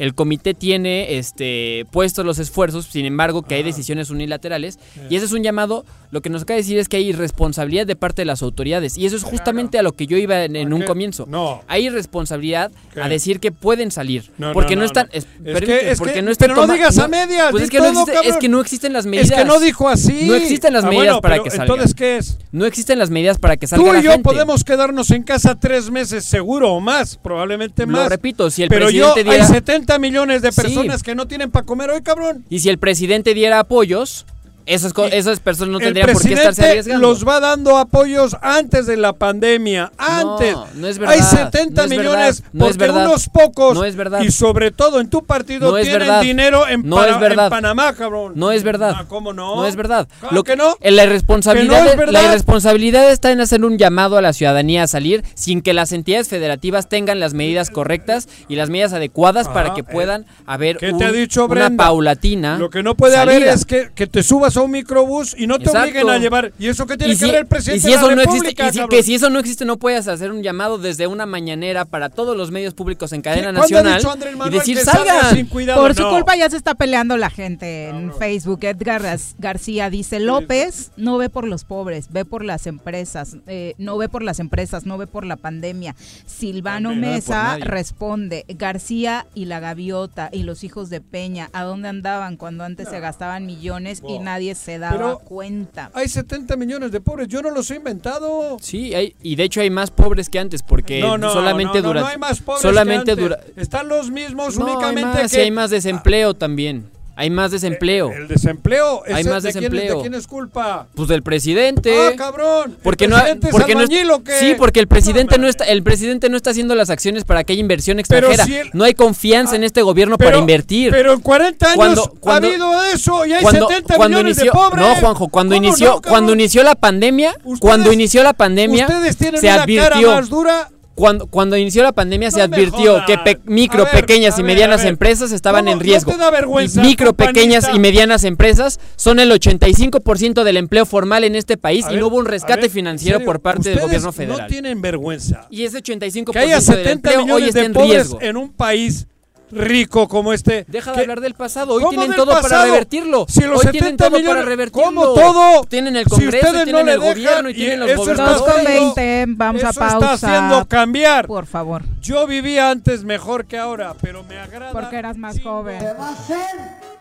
el 0.00 0.14
comité 0.14 0.54
tiene 0.54 1.18
este 1.18 1.86
puestos 1.92 2.24
los 2.24 2.38
esfuerzos, 2.38 2.86
sin 2.86 3.06
embargo 3.06 3.42
que 3.42 3.54
hay 3.54 3.62
decisiones 3.62 4.10
unilaterales 4.10 4.78
y 5.08 5.14
ese 5.16 5.26
es 5.26 5.32
un 5.32 5.42
llamado, 5.42 5.84
lo 6.10 6.22
que 6.22 6.30
nos 6.30 6.42
acaba 6.42 6.56
de 6.56 6.62
decir 6.62 6.78
es 6.78 6.88
que 6.88 6.96
hay 6.96 7.08
irresponsabilidad 7.10 7.86
de 7.86 7.94
parte 7.96 8.22
de 8.22 8.26
las 8.26 8.42
autoridades 8.42 8.96
y 8.98 9.06
eso 9.06 9.14
es 9.16 9.22
justamente 9.22 9.78
a 9.78 9.82
lo 9.82 9.92
que 9.92 10.06
yo 10.06 10.16
iba 10.16 10.42
en, 10.44 10.56
en 10.56 10.72
un 10.72 10.80
qué? 10.80 10.86
comienzo. 10.86 11.26
No. 11.28 11.62
Hay 11.68 11.88
responsabilidad 11.90 12.72
¿Qué? 12.92 13.00
a 13.02 13.08
decir 13.08 13.38
que 13.40 13.52
pueden 13.52 13.90
salir, 13.90 14.30
No, 14.38 14.52
porque 14.52 14.74
no, 14.74 14.80
no, 14.80 14.84
no, 14.84 14.86
están 14.86 15.08
es- 15.12 15.26
Es 15.44 15.60
que- 15.60 15.90
es 15.90 15.98
porque 15.98 16.14
que- 16.14 16.22
no 16.22 16.30
están 16.30 16.48
pero 16.50 16.66
no 16.66 16.72
digas 16.72 16.98
a 16.98 17.06
medias, 17.06 17.50
Pues 17.50 17.64
es 17.64 17.70
que 17.70 17.78
no 17.78 17.92
todo, 17.92 18.06
existe- 18.06 18.28
es 18.28 18.36
que 18.38 18.48
no 18.48 18.60
existen 18.60 18.92
las 18.92 19.04
Es 19.04 19.10
medidas. 19.10 19.38
que 19.38 19.44
no 19.44 19.60
dijo 19.60 19.88
así. 19.88 20.24
No 20.26 20.34
existen 20.34 20.72
las 20.72 20.84
Ah, 20.84 20.88
medidas 20.88 21.06
bueno, 21.06 21.20
para 21.20 21.34
pero 21.34 21.44
que 21.44 21.50
salga. 21.50 21.64
entonces, 21.64 21.94
¿qué 21.94 22.16
es? 22.16 22.38
No 22.52 22.64
existen 22.66 22.98
las 22.98 23.10
medidas 23.10 23.38
para 23.38 23.56
que 23.56 23.66
salga 23.66 23.84
Tú 23.84 23.92
la 23.92 24.00
y 24.00 24.02
yo 24.02 24.10
gente. 24.12 24.24
podemos 24.24 24.64
quedarnos 24.64 25.10
en 25.10 25.22
casa 25.22 25.54
tres 25.60 25.90
meses 25.90 26.24
seguro 26.24 26.72
o 26.72 26.80
más, 26.80 27.16
probablemente 27.16 27.84
Lo 27.86 27.92
más. 27.92 28.08
repito, 28.08 28.50
si 28.50 28.62
el 28.62 28.68
Pero 28.70 28.88
yo, 28.90 29.12
presidente 29.12 29.30
diera- 29.30 29.46
hay 29.46 29.52
70 29.54 29.89
millones 29.98 30.42
de 30.42 30.52
Sí. 30.52 30.60
personas 30.62 31.02
que 31.02 31.14
no 31.14 31.26
tienen 31.26 31.50
para 31.50 31.66
comer 31.66 31.90
hoy, 31.90 32.02
cabrón. 32.02 32.44
Y 32.48 32.60
si 32.60 32.68
el 32.68 32.78
presidente 32.78 33.34
diera 33.34 33.58
apoyos, 33.58 34.26
esas, 34.66 34.92
esas 35.12 35.40
personas 35.40 35.72
no 35.72 35.78
el 35.78 35.84
tendrían 35.84 36.12
por 36.12 36.22
qué 36.22 36.34
estarse 36.34 36.68
arriesgando. 36.68 37.06
los 37.08 37.26
va 37.26 37.40
dando 37.40 37.76
apoyos 37.78 38.36
antes 38.42 38.86
de 38.86 38.96
la 38.96 39.12
pandemia, 39.12 39.92
antes. 39.98 40.52
No, 40.54 40.66
no 40.74 40.86
es 40.86 40.98
verdad, 40.98 41.14
Hay 41.16 41.22
70 41.22 41.82
no 41.82 41.84
es 41.84 41.90
millones 41.90 42.42
verdad, 42.42 42.50
no 42.52 42.64
porque 42.66 42.78
verdad, 42.78 43.06
unos 43.06 43.28
pocos 43.28 43.74
no 43.74 43.84
es 43.84 43.96
verdad. 43.96 44.20
y 44.22 44.30
sobre 44.30 44.70
todo 44.70 45.00
en 45.00 45.08
tu 45.10 45.24
partido 45.24 45.74
tienen 45.80 46.00
verdad. 46.00 46.20
dinero 46.22 46.68
en, 46.68 46.88
No 46.88 46.96
Pana- 46.96 47.12
es 47.14 47.20
verdad. 47.20 47.44
en 47.46 47.50
Panamá, 47.50 47.92
cabrón. 47.94 48.32
No 48.36 48.52
es 48.52 48.62
verdad. 48.62 48.94
Ah, 48.98 49.04
¿Cómo 49.08 49.32
no? 49.32 49.56
No 49.56 49.66
es 49.66 49.76
verdad. 49.76 50.06
Claro 50.20 50.34
Lo 50.34 50.44
que 50.44 50.56
no. 50.56 50.76
en 50.80 50.96
La 50.96 51.04
irresponsabilidad, 51.04 51.96
Que 51.96 52.06
la 52.12 52.22
irresponsabilidad 52.24 53.10
está 53.10 53.30
en 53.32 53.40
hacer 53.40 53.64
un 53.64 53.78
llamado 53.78 54.16
a 54.16 54.22
la 54.22 54.32
ciudadanía 54.32 54.84
a 54.84 54.86
salir 54.86 55.24
sin 55.34 55.62
que 55.62 55.72
las 55.72 55.92
entidades 55.92 56.28
federativas 56.28 56.88
tengan 56.88 57.20
las 57.20 57.34
medidas 57.34 57.70
correctas 57.70 58.28
y 58.48 58.56
las 58.56 58.70
medidas 58.70 58.92
adecuadas 58.92 59.48
para 59.48 59.74
que 59.74 59.80
eh, 59.80 59.84
puedan 59.84 60.26
haber 60.46 60.76
¿Qué 60.78 60.90
un- 60.92 60.98
te 60.98 61.04
ha 61.04 61.12
dicho 61.12 61.46
una 61.46 61.70
paulatina. 61.76 62.58
Lo 62.58 62.70
que 62.70 62.82
no 62.82 62.94
puede 62.96 63.16
haber 63.16 63.42
es 63.44 63.64
que, 63.64 63.90
que 63.94 64.06
te 64.06 64.22
subas 64.22 64.49
a 64.56 64.62
un 64.62 64.70
microbús 64.70 65.34
y 65.38 65.46
no 65.46 65.58
te 65.58 65.64
Exacto. 65.64 65.88
obliguen 65.90 66.08
a 66.10 66.18
llevar. 66.18 66.52
¿Y 66.58 66.68
eso 66.68 66.86
qué 66.86 66.96
tiene 66.96 67.12
que 67.14 67.18
si- 67.18 67.26
ver 67.26 67.34
el 67.36 67.46
presidente 67.46 67.78
y 67.78 67.80
si 67.80 67.88
de 67.88 67.94
eso 67.94 68.08
la 68.08 68.14
no 68.16 68.20
República, 68.22 68.48
existe, 68.66 68.78
y 68.78 68.82
si- 68.82 68.88
que 68.88 69.02
si 69.02 69.14
eso 69.14 69.30
no 69.30 69.38
existe, 69.38 69.64
no 69.64 69.76
puedes 69.78 70.08
hacer 70.08 70.30
un 70.32 70.42
llamado 70.42 70.78
desde 70.78 71.06
una 71.06 71.26
mañanera 71.26 71.84
para 71.84 72.08
todos 72.08 72.36
los 72.36 72.50
medios 72.50 72.74
públicos 72.74 73.12
en 73.12 73.22
cadena 73.22 73.52
¿Cuándo 73.52 73.78
ha 73.78 73.82
nacional 73.82 74.48
y 74.48 74.50
decir 74.50 74.78
salgan. 74.78 75.34
sin 75.36 75.46
cuidado? 75.46 75.80
Por 75.82 75.94
su 75.94 76.02
No. 76.02 76.10
culpa 76.10 76.36
ya 76.36 76.48
se 76.50 76.56
está 76.56 76.74
peleando 76.74 77.16
la 77.16 77.30
gente 77.30 77.88
en 77.88 78.12
Facebook. 78.14 78.60
Edgar 78.62 79.02
Gar- 79.02 79.34
García 79.38 79.90
dice, 79.90 80.20
López 80.20 80.90
no 80.96 81.18
ve 81.18 81.28
por 81.30 81.46
los 81.46 81.64
pobres, 81.64 82.12
ve 82.12 82.24
por 82.24 82.44
las 82.44 82.66
empresas, 82.66 83.36
eh, 83.46 83.74
no 83.78 83.96
ve 83.98 84.08
por 84.08 84.22
las 84.22 84.38
empresas, 84.40 84.86
no 84.86 84.98
ve 84.98 85.06
por 85.06 85.24
la 85.24 85.36
pandemia. 85.36 85.94
Silvano 86.26 86.90
por 86.90 86.98
Mesa 86.98 87.42
nadie. 87.44 87.64
responde, 87.64 88.44
García 88.48 89.26
y 89.34 89.46
la 89.46 89.60
gaviota 89.60 90.28
y 90.32 90.42
los 90.42 90.64
hijos 90.64 90.90
de 90.90 91.00
Peña, 91.00 91.50
¿a 91.52 91.64
dónde 91.64 91.88
andaban 91.88 92.36
cuando 92.36 92.64
antes 92.64 92.88
se 92.88 93.00
gastaban 93.00 93.46
millones 93.46 93.98
y 94.00 94.12
Wow. 94.14 94.22
Nadie 94.40 94.54
se 94.54 94.78
daba 94.78 94.96
Pero- 94.96 95.18
cuenta? 95.18 95.90
Hay 95.92 96.08
70 96.08 96.56
millones 96.56 96.90
de 96.92 97.00
pobres, 97.00 97.28
yo 97.28 97.42
no 97.42 97.50
los 97.50 97.70
he 97.70 97.76
inventado. 97.76 98.56
Sí, 98.60 98.94
hay, 98.94 99.14
y 99.22 99.36
de 99.36 99.44
hecho 99.44 99.60
hay 99.60 99.68
más 99.70 99.90
pobres 99.90 100.28
que 100.30 100.38
antes 100.38 100.62
porque 100.62 101.00
no, 101.00 101.18
no, 101.18 101.32
solamente 101.32 101.78
no, 101.78 101.82
no, 101.82 101.88
durante 101.88 102.06
no 102.06 102.12
hay 102.12 102.18
más 102.18 102.40
pobres 102.40 102.62
solamente 102.62 103.04
que 103.04 103.10
antes. 103.22 103.24
dura 103.24 103.40
Están 103.56 103.88
los 103.88 104.10
mismos 104.10 104.56
No, 104.56 104.64
únicamente 104.64 105.08
hay 105.18 105.22
más, 105.24 105.30
que 105.32 105.38
y 105.38 105.40
hay 105.44 105.50
más 105.50 105.70
desempleo 105.70 106.34
también. 106.34 106.89
Hay 107.20 107.28
más 107.28 107.50
desempleo. 107.50 108.10
el 108.12 108.28
desempleo. 108.28 109.02
Hay 109.06 109.24
más 109.24 109.42
¿de 109.42 109.52
quién- 109.52 109.64
desempleo. 109.64 109.96
¿De 109.96 110.00
quién 110.00 110.14
es 110.14 110.26
culpa? 110.26 110.86
Pues 110.94 111.06
del 111.08 111.22
presidente. 111.22 111.94
Ah, 111.94 112.12
cabrón. 112.16 112.78
Porque 112.82 113.04
¿El 113.04 113.10
no, 113.10 113.16
porque 113.50 113.74
no 113.74 113.86
sí, 113.86 114.54
porque 114.56 114.80
el 114.80 114.88
presidente 114.88 115.36
no 115.36 115.46
está, 115.46 115.64
el 115.64 115.82
presidente 115.82 116.30
no 116.30 116.38
está 116.38 116.50
haciendo 116.50 116.74
las 116.74 116.88
acciones 116.88 117.24
para 117.24 117.44
que 117.44 117.52
haya 117.52 117.60
inversión 117.60 117.98
extranjera. 118.00 118.44
si 118.46 118.56
Ah, 118.56 118.62
no 118.72 118.84
hay 118.84 118.94
confianza 118.94 119.54
en 119.54 119.64
este 119.64 119.82
gobierno 119.82 120.16
Pero- 120.16 120.30
para 120.30 120.38
invertir. 120.38 120.90
Pero 120.92 121.12
en 121.12 121.20
40 121.20 121.66
años 121.66 121.76
Cuando- 121.76 122.14
cuando- 122.20 122.48
ha 122.48 122.50
habido 122.52 122.84
eso 122.84 123.26
y 123.26 123.34
hay 123.34 123.42
cuando, 123.42 123.68
70 123.68 123.96
cuando 123.96 124.16
millones 124.16 124.38
inició, 124.38 124.52
de 124.52 124.58
pobres. 124.58 124.86
no 124.86 124.94
Juanjo, 124.96 125.28
cuando 125.28 125.54
¿Cómo 125.56 125.66
inició, 125.66 125.90
no, 125.90 126.00
cuando 126.02 126.32
inició 126.32 126.62
la 126.62 126.74
pandemia, 126.74 127.34
cuando 127.58 127.92
inició 127.92 128.22
la 128.22 128.32
pandemia, 128.32 128.86
Ustedes 128.86 129.16
tienen 129.18 129.40
se 129.42 129.46
una 129.48 129.62
advirtió. 129.62 129.82
cara 129.90 130.00
más 130.16 130.28
dura. 130.30 130.68
Cuando, 131.00 131.26
cuando 131.28 131.56
inició 131.56 131.82
la 131.82 131.92
pandemia 131.92 132.30
se 132.30 132.40
No 132.40 132.48
me 132.48 132.56
advirtió 132.56 133.02
que 133.06 133.16
pe- 133.16 133.40
micro, 133.46 133.84
ver, 133.84 133.92
pequeñas 134.04 134.38
y 134.38 134.42
ver, 134.42 134.52
medianas 134.52 134.84
empresas 134.84 135.32
estaban 135.32 135.62
¿Cómo 135.64 135.72
en 135.72 135.78
no 135.78 135.82
riesgo. 135.82 136.12
te 136.12 136.18
da 136.18 136.30
vergüenza, 136.30 136.82
y 136.82 136.86
micro, 136.86 137.14
pequeñas 137.14 137.70
y 137.74 137.78
medianas 137.78 138.22
empresas 138.24 138.78
son 138.96 139.18
el 139.18 139.30
85% 139.32 140.44
del 140.44 140.56
empleo 140.58 140.84
formal 140.84 141.24
en 141.24 141.36
este 141.36 141.56
país 141.56 141.86
A 141.86 141.90
y 141.90 141.94
ver, 141.94 142.00
no 142.02 142.08
hubo 142.08 142.16
un 142.18 142.26
rescate 142.26 142.68
financiero 142.68 143.24
por 143.24 143.40
parte 143.40 143.70
del 143.70 143.80
gobierno 143.80 144.08
No 144.08 144.12
federal. 144.12 144.46
tienen 144.46 144.82
vergüenza. 144.82 145.46
y 145.50 145.64
ese 145.64 145.78
85% 145.82 146.32
Que 146.32 146.38
haya 146.38 146.56
del 146.56 146.62
70 146.62 146.90
empleo 146.92 147.18
hoy 147.20 147.24
millones 147.24 147.48
está 147.48 147.60
de 147.60 147.66
en 147.66 147.72
pobres 147.72 147.90
riesgo. 147.92 148.18
en 148.20 148.36
un 148.36 148.52
país 148.52 149.06
rico 149.50 150.08
como 150.08 150.32
este. 150.32 150.64
Deja 150.68 150.90
de 150.90 150.94
que- 150.96 151.00
hablar 151.02 151.20
del 151.20 151.34
pasado, 151.34 151.74
hoy 151.74 151.82
¿Cómo 151.82 151.90
tienen 151.98 152.16
todo 152.16 152.40
para 152.40 152.64
revertirlo. 152.64 153.26
Si 153.28 153.40
los 153.42 153.58
hoy 153.58 153.66
70 153.66 153.70
tienen 153.72 153.96
todo 153.96 154.10
millones, 154.10 154.34
para 154.34 154.44
revertirlo. 154.44 154.84
¿Cómo 154.84 155.02
todo? 155.14 155.64
Tienen 155.64 155.96
el 155.96 156.04
Si 156.04 156.10
Congreso, 156.10 156.36
y 156.36 156.40
ustedes 156.48 156.64
tienen 156.64 156.86
no 156.86 156.86
le 156.86 156.92
el 156.92 157.00
gobierno 157.00 157.48
y 157.48 157.52
y 157.52 157.54
tienen 157.56 157.80
los 157.80 157.88
está 157.90 158.00
gobernadores. 158.02 158.54
Haciendo- 158.66 158.94
20, 158.94 159.24
vamos 159.36 159.64
a 159.64 159.72
pausa. 159.72 159.94
está 159.96 160.12
haciendo 160.12 160.64
cambiar. 160.66 161.26
Por 161.26 161.46
favor. 161.46 161.82
Yo 162.00 162.26
vivía 162.26 162.70
antes 162.70 163.04
mejor 163.04 163.44
que 163.46 163.58
ahora, 163.58 163.94
pero 164.00 164.24
me 164.24 164.38
agrada. 164.38 164.72
Porque 164.72 164.96
eras 164.96 165.16
más 165.16 165.40
joven. 165.40 165.80
¿Se 165.80 165.92
va 165.92 166.08
a 166.08 166.12
hacer 166.12 166.36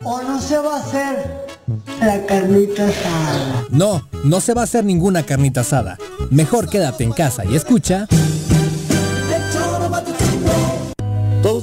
o 0.04 0.22
no 0.24 0.42
se 0.42 0.58
va 0.58 0.76
a 0.78 0.80
hacer 0.80 1.36
la 2.02 2.26
carnita 2.26 2.88
asada? 2.88 3.66
No, 3.70 4.08
no 4.24 4.40
se 4.42 4.54
va 4.54 4.62
a 4.62 4.64
hacer 4.66 4.84
ninguna 4.86 5.24
carnita 5.26 5.62
asada. 5.62 5.98
Mejor 6.30 6.70
quédate 6.70 7.04
en 7.04 7.12
casa 7.14 7.46
y 7.46 7.56
escucha. 7.56 8.08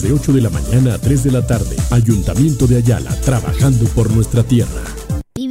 de 0.00 0.12
8 0.12 0.32
de 0.32 0.40
la 0.40 0.48
mañana 0.48 0.94
a 0.94 0.98
3 0.98 1.24
de 1.24 1.32
la 1.32 1.46
tarde. 1.46 1.76
Ayuntamiento 1.90 2.66
de 2.66 2.76
Ayala, 2.76 3.10
trabajando 3.20 3.84
por 3.86 4.10
nuestra 4.10 4.42
tierra. 4.42 4.82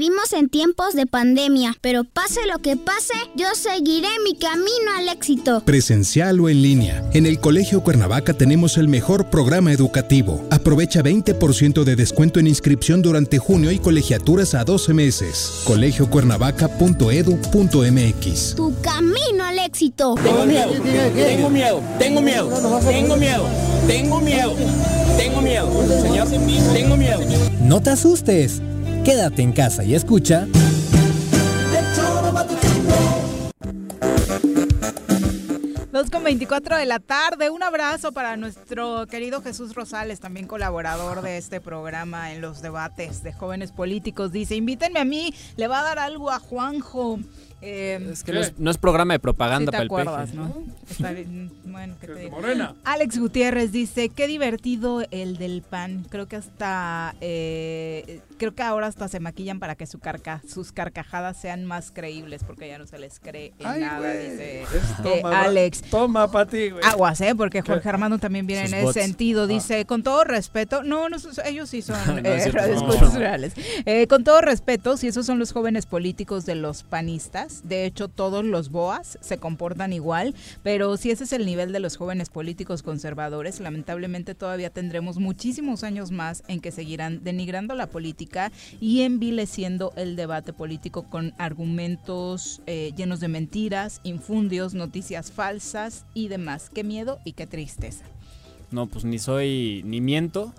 Vivimos 0.02 0.34
en 0.34 0.50
tiempos 0.50 0.96
de 0.96 1.06
pandemia, 1.06 1.78
pero 1.80 2.04
pase 2.04 2.40
lo 2.52 2.58
que 2.58 2.76
pase, 2.76 3.14
yo 3.36 3.46
seguiré 3.54 4.08
mi 4.24 4.34
camino 4.34 4.92
al 4.98 5.08
éxito. 5.10 5.62
Presencial 5.64 6.40
o 6.40 6.50
en 6.50 6.64
línea. 6.64 7.08
En 7.14 7.28
el 7.28 7.40
Colegio 7.40 7.84
Cuernavaca 7.84 8.34
tenemos 8.34 8.78
el 8.78 8.88
mejor 8.88 9.30
programa 9.30 9.72
educativo. 9.72 10.44
Aprovecha 10.50 11.04
20% 11.04 11.84
de 11.84 11.96
descuento 11.96 12.40
en 12.40 12.48
inscripción 12.48 13.04
durante 13.04 13.38
junio 13.38 13.70
y 13.70 13.78
colegiaturas 13.78 14.56
a 14.56 14.64
12 14.64 14.92
meses. 14.96 15.62
colegiocuernavaca.edu.mx. 15.66 18.56
Tu 18.56 18.74
camino 18.82 19.46
al 19.46 19.60
éxito. 19.60 20.16
Tengo 20.16 20.48
miedo, 20.48 20.72
tengo 21.14 21.52
miedo, 21.52 21.84
tengo 22.00 22.24
miedo, 22.24 22.50
tengo 22.90 23.18
miedo, 23.18 23.48
tengo 23.86 24.20
miedo, 24.20 24.56
tengo 25.16 25.42
miedo, 25.44 25.70
señor, 26.02 26.28
tengo 26.74 26.98
miedo. 26.98 27.22
No 27.60 27.84
te 27.84 27.92
asustes. 27.92 28.64
Quédate 29.04 29.42
en 29.42 29.52
casa 29.52 29.84
y 29.84 29.96
escucha. 29.96 30.48
Dos 35.92 36.10
con 36.12 36.24
24 36.24 36.78
de 36.78 36.86
la 36.86 37.00
tarde. 37.00 37.50
Un 37.50 37.64
abrazo 37.64 38.12
para 38.12 38.38
nuestro 38.38 39.08
querido 39.08 39.42
Jesús 39.42 39.74
Rosales, 39.74 40.20
también 40.20 40.46
colaborador 40.46 41.24
de 41.24 41.38
este 41.38 41.60
programa 41.60 42.32
en 42.32 42.42
los 42.42 42.62
debates 42.62 43.24
de 43.24 43.34
jóvenes 43.34 43.72
políticos. 43.72 44.32
Dice, 44.32 44.56
invítenme 44.56 45.00
a 45.00 45.06
mí, 45.06 45.34
le 45.58 45.68
va 45.68 45.80
a 45.80 45.84
dar 45.84 45.98
algo 45.98 46.30
a 46.30 46.40
Juanjo. 46.40 47.20
Eh, 47.62 48.10
Es 48.12 48.24
que 48.24 48.34
no 48.34 48.40
es, 48.40 48.58
no 48.58 48.72
es 48.72 48.78
programa 48.78 49.14
de 49.14 49.20
propaganda 49.20 49.72
Sí 49.72 49.72
te 49.72 49.72
para 49.72 49.82
el 49.84 49.88
acuerdas, 49.88 50.32
peje. 50.32 50.38
¿no? 50.38 50.64
Está 50.90 51.12
bien, 51.12 51.52
bueno, 51.66 51.96
¿qué 52.02 52.08
te 52.08 52.16
digo? 52.16 52.32
Morena. 52.32 52.76
Alex 52.84 53.20
Gutiérrez 53.20 53.72
dice, 53.72 54.10
qué 54.10 54.28
divertido 54.28 55.04
el 55.12 55.38
del 55.38 55.62
pan. 55.62 56.06
Creo 56.10 56.28
que 56.28 56.36
hasta, 56.38 57.16
eh, 57.22 58.22
creo 58.38 58.56
que 58.56 58.64
ahora 58.64 58.88
hasta 58.88 59.08
se 59.08 59.20
maquillan 59.20 59.60
para 59.60 59.76
que 59.76 59.86
su 59.86 60.00
carca, 60.00 60.42
sus 60.48 60.72
carcajadas 60.72 61.38
sean 61.38 61.66
más 61.66 61.92
creíbles, 61.92 62.44
porque 62.44 62.68
ya 62.68 62.78
no 62.78 62.88
se 62.88 62.98
les 62.98 63.20
cree 63.20 63.54
en 63.60 63.68
Ay, 63.68 63.82
nada, 63.82 64.12
dice 64.14 64.64
eh, 64.64 65.22
Alex. 65.24 65.82
Toma 65.84 66.32
para 66.32 66.48
ti, 66.50 66.72
güey. 66.72 66.84
Aguas, 66.84 67.22
¿eh? 67.22 67.36
Porque 67.36 67.62
Jorge 67.62 67.84
¿Qué? 67.84 67.90
Armando 67.90 68.18
también 68.18 68.48
viene 68.48 68.64
Sus 68.66 68.74
en 68.74 68.88
ese 68.88 69.02
sentido. 69.02 69.44
Ah. 69.44 69.48
Dice, 69.48 69.86
con 69.86 70.04
todo 70.04 70.24
respeto, 70.24 70.84
no, 70.84 71.10
no, 71.10 71.18
ellos 71.46 71.70
sí 71.70 71.82
son 71.82 71.98
No, 72.08 72.18
eh, 72.30 72.52
reales. 73.16 73.54
Eh, 73.86 74.08
con 74.08 74.24
todo 74.24 74.42
respeto, 74.42 74.98
si 74.98 75.08
esos 75.08 75.26
son 75.26 75.40
los 75.40 75.52
jóvenes 75.52 75.86
políticos 75.86 76.46
de 76.46 76.56
los 76.56 76.84
panistas, 76.84 77.51
de 77.64 77.86
hecho 77.86 78.08
todos 78.08 78.44
los 78.44 78.70
boas 78.70 79.18
se 79.22 79.38
comportan 79.38 79.94
igual, 79.94 80.36
pero 80.64 80.98
si 80.98 81.12
ese 81.12 81.26
es 81.26 81.34
el 81.34 81.46
nivel 81.46 81.72
de 81.72 81.80
los 81.80 81.98
jóvenes 81.98 82.30
políticos 82.30 82.84
conservadores, 82.84 83.60
lamentablemente 83.60 84.36
todavía 84.36 84.70
tendremos 84.70 85.18
muchísimos 85.18 85.84
años 85.84 86.12
más 86.12 86.44
en 86.48 86.62
que 86.62 86.72
seguirán 86.72 87.24
denigrando 87.24 87.76
la 87.76 87.88
política 87.88 88.52
y 88.80 89.02
envileciendo 89.02 89.94
el 89.96 90.16
debate 90.16 90.54
político 90.54 91.04
con 91.04 91.34
argumentos 91.38 92.62
eh, 92.66 92.92
llenos 92.96 93.20
de 93.20 93.28
mentiras, 93.28 94.02
infundios, 94.04 94.74
noticias 94.74 95.32
falsas 95.32 96.06
y 96.14 96.28
demás. 96.28 96.70
Qué 96.74 96.84
miedo 96.84 97.20
y 97.26 97.34
qué 97.34 97.48
tristeza. 97.48 98.06
No, 98.72 98.88
pues 98.88 99.04
ni 99.04 99.20
soy, 99.20 99.82
ni 99.86 100.00
miento, 100.00 100.54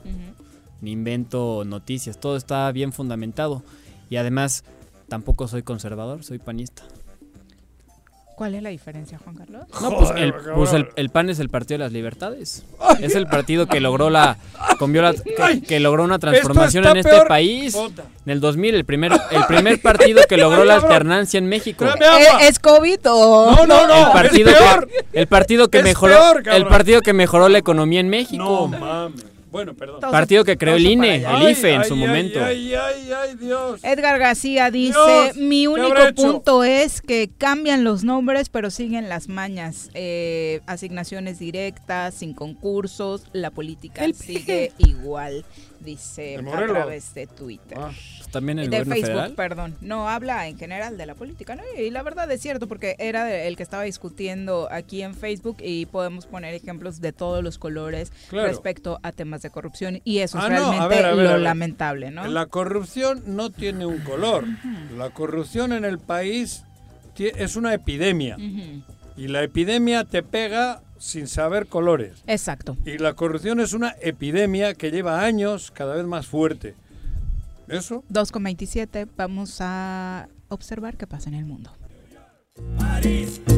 ni 0.80 0.92
invento 0.92 1.64
noticias. 1.64 2.20
Todo 2.20 2.36
está 2.36 2.70
bien 2.72 2.92
fundamentado. 2.92 3.62
Y 4.10 4.16
además, 4.16 4.64
tampoco 5.12 5.46
soy 5.46 5.62
conservador, 5.62 6.24
soy 6.24 6.38
panista. 6.38 6.84
¿Cuál 8.34 8.54
es 8.54 8.62
la 8.62 8.70
diferencia, 8.70 9.18
Juan 9.22 9.36
Carlos? 9.36 9.66
No, 9.82 9.90
pues, 9.98 10.10
el, 10.16 10.32
pues 10.32 10.72
el- 10.72 10.88
el 10.96 11.10
PAN 11.10 11.28
es 11.28 11.38
el 11.38 11.50
Partido 11.50 11.76
de 11.78 11.84
las 11.84 11.92
Libertades. 11.92 12.64
Es 12.98 13.14
el 13.14 13.26
partido 13.26 13.66
que 13.66 13.78
logró 13.78 14.08
la, 14.08 14.38
que, 14.80 15.62
que 15.68 15.80
logró 15.80 16.02
una 16.02 16.18
transformación 16.18 16.86
en 16.86 16.96
este 16.96 17.10
peor. 17.10 17.28
país. 17.28 17.76
Puta. 17.76 18.04
En 18.24 18.32
el 18.32 18.40
2000, 18.40 18.74
el 18.74 18.84
primer, 18.86 19.12
el 19.12 19.44
primer 19.46 19.82
partido 19.82 20.22
que 20.26 20.36
logró 20.38 20.64
la 20.64 20.76
alternancia 20.76 21.36
en 21.36 21.46
México. 21.46 21.84
¿Eh, 21.84 22.48
¿Es 22.48 22.58
COVID 22.58 23.00
o...? 23.10 23.52
No, 23.54 23.66
no, 23.66 23.86
no, 23.86 24.06
el 24.06 24.12
partido 24.12 24.48
es 24.48 24.56
peor. 24.56 24.88
que, 24.88 25.20
el 25.20 25.26
partido 25.26 25.68
que 25.68 25.78
Es 25.78 25.84
mejoró 25.84 26.14
peor, 26.14 26.42
el 26.54 26.66
partido 26.66 27.02
que 27.02 27.12
mejoró 27.12 27.50
la 27.50 27.58
economía 27.58 28.00
en 28.00 28.08
México. 28.08 28.42
No 28.42 28.66
mames. 28.78 29.26
Bueno, 29.52 29.74
perdón. 29.74 30.00
Partido 30.00 30.44
que 30.44 30.56
creó 30.56 30.76
el 30.76 30.86
INE, 30.86 31.16
el 31.16 31.50
IFE 31.50 31.74
en 31.74 31.84
su 31.84 31.92
ay, 31.92 32.00
momento. 32.00 32.42
Ay, 32.42 32.74
ay, 32.74 33.10
ay, 33.14 33.36
Dios. 33.36 33.80
Edgar 33.84 34.18
García 34.18 34.70
dice, 34.70 34.98
Dios, 34.98 35.36
mi 35.36 35.60
¿qué 35.62 35.68
único 35.68 36.14
punto 36.16 36.64
es 36.64 37.02
que 37.02 37.30
cambian 37.36 37.84
los 37.84 38.02
nombres 38.02 38.48
pero 38.48 38.70
siguen 38.70 39.10
las 39.10 39.28
mañas, 39.28 39.90
Eh, 39.92 40.60
asignaciones 40.66 41.38
directas, 41.38 42.14
sin 42.14 42.32
concursos, 42.32 43.24
la 43.32 43.50
política 43.50 44.06
sigue 44.14 44.72
igual, 44.78 45.44
dice 45.84 46.38
¿De 46.42 46.50
a 46.50 46.66
través 46.66 47.14
de 47.14 47.26
Twitter. 47.26 47.78
Pues 47.78 48.28
también 48.30 48.58
el 48.58 48.70
de 48.70 48.84
Facebook, 48.84 49.00
federal. 49.06 49.32
perdón. 49.34 49.76
No, 49.80 50.08
habla 50.08 50.48
en 50.48 50.58
general 50.58 50.96
de 50.96 51.06
la 51.06 51.14
política, 51.14 51.54
¿no? 51.56 51.62
Y 51.78 51.90
la 51.90 52.02
verdad 52.02 52.30
es 52.30 52.40
cierto, 52.40 52.66
porque 52.68 52.96
era 52.98 53.30
el 53.44 53.56
que 53.56 53.62
estaba 53.62 53.82
discutiendo 53.82 54.68
aquí 54.70 55.02
en 55.02 55.14
Facebook 55.14 55.56
y 55.60 55.86
podemos 55.86 56.26
poner 56.26 56.54
ejemplos 56.54 57.00
de 57.00 57.12
todos 57.12 57.42
los 57.44 57.58
colores 57.58 58.12
Claro. 58.30 58.48
respecto 58.48 58.98
a 59.02 59.12
temas 59.12 59.42
de 59.42 59.50
corrupción 59.50 60.00
y 60.04 60.18
eso 60.18 60.38
es 60.38 60.44
Ah, 60.44 60.48
no, 60.48 60.54
a 60.54 60.88
realmente 60.88 60.88
ver, 60.96 61.04
a 61.04 61.14
ver, 61.14 61.30
lo 61.30 61.38
lamentable, 61.38 62.10
¿no? 62.10 62.26
La 62.26 62.46
corrupción 62.46 63.22
no 63.26 63.50
tiene 63.50 63.84
un 63.86 63.98
color. 64.00 64.44
La 64.96 65.10
corrupción 65.10 65.72
en 65.72 65.84
el 65.84 65.98
país 65.98 66.64
es 67.18 67.56
una 67.56 67.74
epidemia. 67.74 68.36
Y 69.16 69.28
la 69.28 69.42
epidemia 69.42 70.04
te 70.04 70.22
pega 70.22 70.80
sin 71.02 71.26
saber 71.26 71.66
colores. 71.66 72.22
Exacto. 72.28 72.76
Y 72.84 72.98
la 72.98 73.14
corrupción 73.14 73.58
es 73.58 73.72
una 73.72 73.96
epidemia 74.00 74.74
que 74.74 74.92
lleva 74.92 75.24
años 75.24 75.72
cada 75.72 75.96
vez 75.96 76.06
más 76.06 76.28
fuerte. 76.28 76.76
¿Eso? 77.66 78.04
2,27, 78.08 79.08
vamos 79.16 79.56
a 79.60 80.28
observar 80.48 80.96
qué 80.96 81.08
pasa 81.08 81.28
en 81.28 81.34
el 81.34 81.44
mundo. 81.44 81.72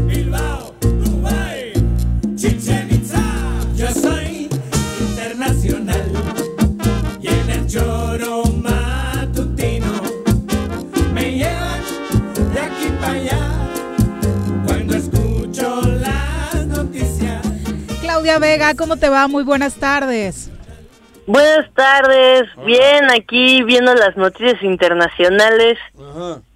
Bilbao, 0.07 0.75
Dubai, 0.81 1.73
Claudia 18.25 18.39
Vega, 18.39 18.75
¿cómo 18.75 18.97
te 18.97 19.11
va? 19.11 19.29
Muy 19.29 19.45
buenas 19.45 19.75
tardes. 19.75 20.51
Buenas 21.27 21.71
tardes, 21.75 22.45
bien 22.65 23.11
aquí 23.11 23.63
viendo 23.65 23.95
las 23.95 24.17
noticias 24.17 24.63
internacionales 24.63 25.77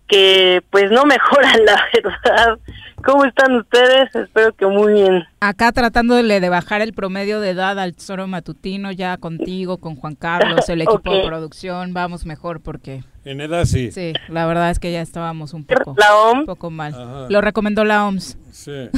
que 0.07 0.63
pues 0.71 0.91
no 0.91 1.05
mejoran 1.05 1.63
la 1.67 1.79
verdad. 1.93 2.59
¿Cómo 3.05 3.25
están 3.25 3.55
ustedes? 3.57 4.15
Espero 4.15 4.53
que 4.55 4.67
muy 4.67 4.93
bien. 4.93 5.25
Acá 5.41 5.73
tratándole 5.73 6.41
de 6.41 6.49
bajar 6.49 6.81
el 6.83 6.93
promedio 6.93 7.41
de 7.41 7.51
edad 7.51 7.79
al 7.79 7.95
Zoro 7.95 8.27
Matutino, 8.27 8.93
ya 8.93 9.17
contigo, 9.17 9.79
con 9.79 9.97
Juan 9.97 10.15
Carlos, 10.15 10.69
el 10.69 10.83
equipo 10.83 11.15
de 11.15 11.25
producción, 11.27 11.95
vamos 11.95 12.27
mejor 12.27 12.61
porque 12.61 13.05
En 13.25 13.41
edad 13.41 13.65
sí. 13.65 13.91
sí, 13.93 14.13
la 14.29 14.47
verdad 14.47 14.71
es 14.71 14.79
que 14.79 14.93
ya 14.93 15.01
estábamos 15.01 15.55
un 15.55 15.65
poco, 15.65 15.95
La 15.97 16.15
OMS. 16.17 16.41
un 16.41 16.47
poco 16.47 16.71
mal. 16.71 16.93
Ajá. 16.95 17.27
Lo 17.31 17.41
recomendó 17.41 17.85
la 17.85 18.05
OMS. 18.07 18.37
Sí. 18.51 18.73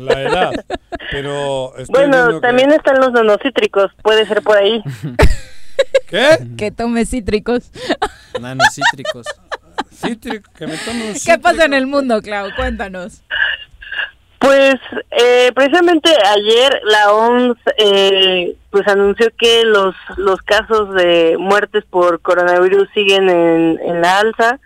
la 0.00 0.20
edad. 0.22 0.52
Pero 1.10 1.76
estoy 1.78 2.06
Bueno, 2.08 2.32
que- 2.34 2.40
también 2.40 2.72
están 2.72 2.96
los 3.00 3.12
nanocítricos, 3.12 3.90
puede 4.02 4.26
ser 4.26 4.42
por 4.42 4.58
ahí. 4.58 4.82
¿Qué? 6.08 6.38
Que 6.58 6.70
tome 6.70 7.06
cítricos. 7.06 7.70
Nanocítricos. 8.40 9.26
Cítrico, 10.02 10.50
que 10.56 10.66
me 10.66 10.76
tome 10.78 11.10
un 11.10 11.14
¿Qué 11.24 11.38
pasa 11.38 11.64
en 11.64 11.74
el 11.74 11.86
mundo, 11.86 12.20
Clau? 12.22 12.54
Cuéntanos. 12.56 13.22
Pues 14.38 14.74
eh, 15.12 15.52
precisamente 15.54 16.10
ayer 16.10 16.80
la 16.84 17.12
OMS 17.12 17.58
eh, 17.78 18.56
pues 18.70 18.88
anunció 18.88 19.28
que 19.38 19.62
los 19.64 19.94
los 20.16 20.42
casos 20.42 20.92
de 20.94 21.36
muertes 21.38 21.84
por 21.88 22.20
coronavirus 22.20 22.88
siguen 22.92 23.30
en, 23.30 23.78
en 23.80 24.00
la 24.00 24.18
alza. 24.18 24.58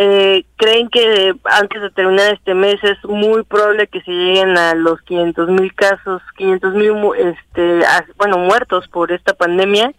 Eh, 0.00 0.44
creen 0.54 0.88
que 0.90 1.34
antes 1.42 1.82
de 1.82 1.90
terminar 1.90 2.32
este 2.32 2.54
mes 2.54 2.76
es 2.84 3.02
muy 3.02 3.42
probable 3.42 3.88
que 3.88 4.00
se 4.02 4.12
lleguen 4.12 4.56
a 4.56 4.72
los 4.76 5.02
500 5.02 5.48
mil 5.48 5.74
casos, 5.74 6.22
500 6.36 6.74
mil 6.74 6.92
este, 7.16 7.80
bueno 8.16 8.38
muertos 8.38 8.86
por 8.86 9.10
esta 9.10 9.34
pandemia. 9.34 9.92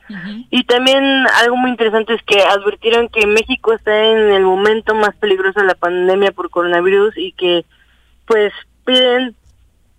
Y 0.52 0.64
también 0.64 1.04
algo 1.42 1.58
muy 1.58 1.72
interesante 1.72 2.14
es 2.14 2.24
que 2.24 2.42
advirtieron 2.42 3.10
que 3.10 3.28
México 3.28 3.74
está 3.74 4.06
en 4.06 4.32
el 4.32 4.44
momento 4.44 4.96
más 4.96 5.14
peligroso 5.18 5.60
de 5.60 5.66
la 5.66 5.76
pandemia 5.76 6.32
por 6.32 6.50
coronavirus 6.50 7.18
y 7.18 7.34
que 7.34 7.66
pues 8.26 8.54
piden 8.86 9.36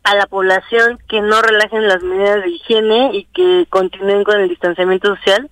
a 0.05 0.15
la 0.15 0.25
población 0.25 0.99
que 1.11 1.21
no 1.21 1.43
relajen 1.43 1.87
las 1.87 2.03
medidas 2.03 2.43
de 2.43 2.49
higiene 2.49 3.11
y 3.13 3.25
que 3.35 3.67
continúen 3.69 4.25
con 4.25 4.41
el 4.41 4.49
distanciamiento 4.49 5.15
social. 5.17 5.51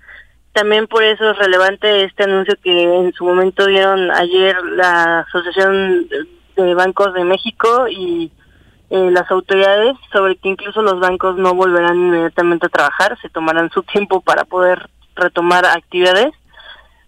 También 0.59 0.89
por 0.89 1.05
eso 1.05 1.31
es 1.31 1.39
relevante 1.39 2.03
este 2.03 2.25
anuncio 2.25 2.57
que 2.61 2.83
en 2.83 3.13
su 3.13 3.25
momento 3.25 3.65
dieron 3.65 4.11
ayer 4.11 4.57
la 4.73 5.21
Asociación 5.21 6.09
de 6.57 6.75
Bancos 6.75 7.15
de 7.15 7.23
México 7.23 7.87
y 7.89 8.33
eh, 8.91 9.11
las 9.13 9.31
autoridades 9.31 9.97
sobre 10.11 10.35
que 10.35 10.49
incluso 10.49 10.83
los 10.83 10.99
bancos 10.99 11.37
no 11.37 11.55
volverán 11.55 11.97
inmediatamente 11.97 12.67
a 12.67 12.71
trabajar, 12.71 13.17
se 13.23 13.29
tomarán 13.29 13.71
su 13.71 13.85
tiempo 13.85 14.21
para 14.21 14.45
poder 14.47 14.91
retomar 15.15 15.65
actividades. 15.65 16.35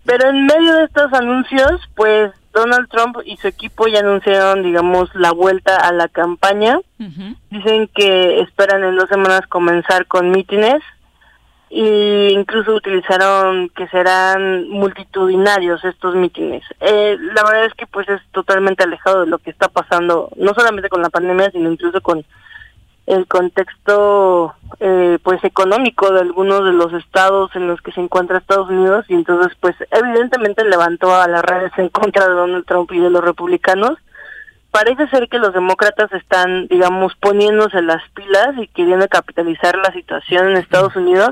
Pero 0.05 0.29
en 0.29 0.47
medio 0.47 0.77
de 0.77 0.85
estos 0.85 1.13
anuncios, 1.13 1.73
pues 1.97 2.31
Donald 2.53 2.89
Trump 2.89 3.17
y 3.25 3.37
su 3.39 3.49
equipo 3.49 3.89
ya 3.89 3.99
anunciaron, 3.99 4.63
digamos, 4.63 5.13
la 5.17 5.33
vuelta 5.33 5.75
a 5.75 5.93
la 5.93 6.07
campaña. 6.07 6.79
Dicen 7.51 7.91
que 7.97 8.43
esperan 8.43 8.85
en 8.85 8.95
dos 8.95 9.09
semanas 9.09 9.41
comenzar 9.49 10.07
con 10.07 10.31
mítines 10.31 10.81
e 11.71 12.31
incluso 12.33 12.75
utilizaron 12.75 13.69
que 13.71 13.87
serán 13.89 14.69
multitudinarios 14.69 15.85
estos 15.85 16.17
mítines. 16.17 16.65
Eh, 16.81 17.17
la 17.21 17.45
verdad 17.45 17.67
es 17.67 17.75
que 17.75 17.87
pues 17.87 18.09
es 18.09 18.21
totalmente 18.33 18.83
alejado 18.83 19.21
de 19.21 19.29
lo 19.29 19.39
que 19.39 19.51
está 19.51 19.69
pasando, 19.69 20.31
no 20.37 20.53
solamente 20.55 20.89
con 20.89 21.01
la 21.01 21.11
pandemia, 21.11 21.51
sino 21.53 21.71
incluso 21.71 22.01
con 22.01 22.25
el 23.07 23.27
contexto 23.27 24.55
eh, 24.79 25.19
pues 25.23 25.43
económico 25.45 26.13
de 26.13 26.21
algunos 26.21 26.65
de 26.65 26.73
los 26.73 26.93
estados 26.93 27.55
en 27.55 27.67
los 27.67 27.81
que 27.81 27.93
se 27.93 28.01
encuentra 28.01 28.39
Estados 28.39 28.69
Unidos 28.69 29.05
y 29.09 29.15
entonces 29.15 29.57
pues 29.61 29.75
evidentemente 29.91 30.65
levantó 30.65 31.15
a 31.15 31.27
las 31.27 31.43
redes 31.43 31.73
en 31.77 31.89
contra 31.89 32.29
de 32.29 32.35
Donald 32.35 32.65
Trump 32.67 32.91
y 32.93 33.01
de 33.01 33.11
los 33.11 33.25
republicanos 33.25 33.99
parece 34.71 35.09
ser 35.09 35.29
que 35.29 35.39
los 35.39 35.53
demócratas 35.53 36.13
están 36.13 36.67
digamos 36.69 37.15
poniéndose 37.17 37.83
las 37.83 38.03
pilas 38.11 38.55
y 38.59 38.69
queriendo 38.69 39.09
capitalizar 39.09 39.77
la 39.77 39.93
situación 39.93 40.49
en 40.49 40.57
Estados 40.57 40.95
Unidos 40.97 41.31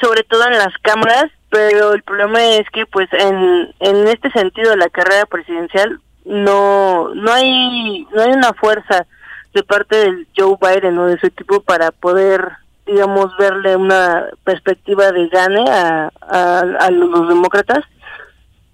sobre 0.00 0.22
todo 0.24 0.46
en 0.46 0.58
las 0.58 0.76
cámaras 0.82 1.26
pero 1.50 1.92
el 1.92 2.02
problema 2.02 2.44
es 2.44 2.68
que 2.70 2.86
pues 2.86 3.08
en 3.12 3.72
en 3.80 4.08
este 4.08 4.30
sentido 4.32 4.70
de 4.70 4.76
la 4.76 4.88
carrera 4.88 5.26
presidencial 5.26 6.00
no 6.24 7.14
no 7.14 7.32
hay 7.32 8.06
no 8.12 8.22
hay 8.22 8.32
una 8.32 8.52
fuerza 8.54 9.06
de 9.54 9.62
parte 9.62 9.96
del 9.96 10.26
Joe 10.36 10.56
Biden 10.60 10.98
o 10.98 11.06
de 11.06 11.18
su 11.18 11.26
equipo 11.26 11.60
para 11.60 11.92
poder 11.92 12.48
digamos 12.86 13.36
verle 13.36 13.76
una 13.76 14.26
perspectiva 14.44 15.12
de 15.12 15.28
gane 15.28 15.64
a, 15.70 16.10
a, 16.20 16.58
a 16.58 16.90
los 16.90 17.28
demócratas 17.28 17.84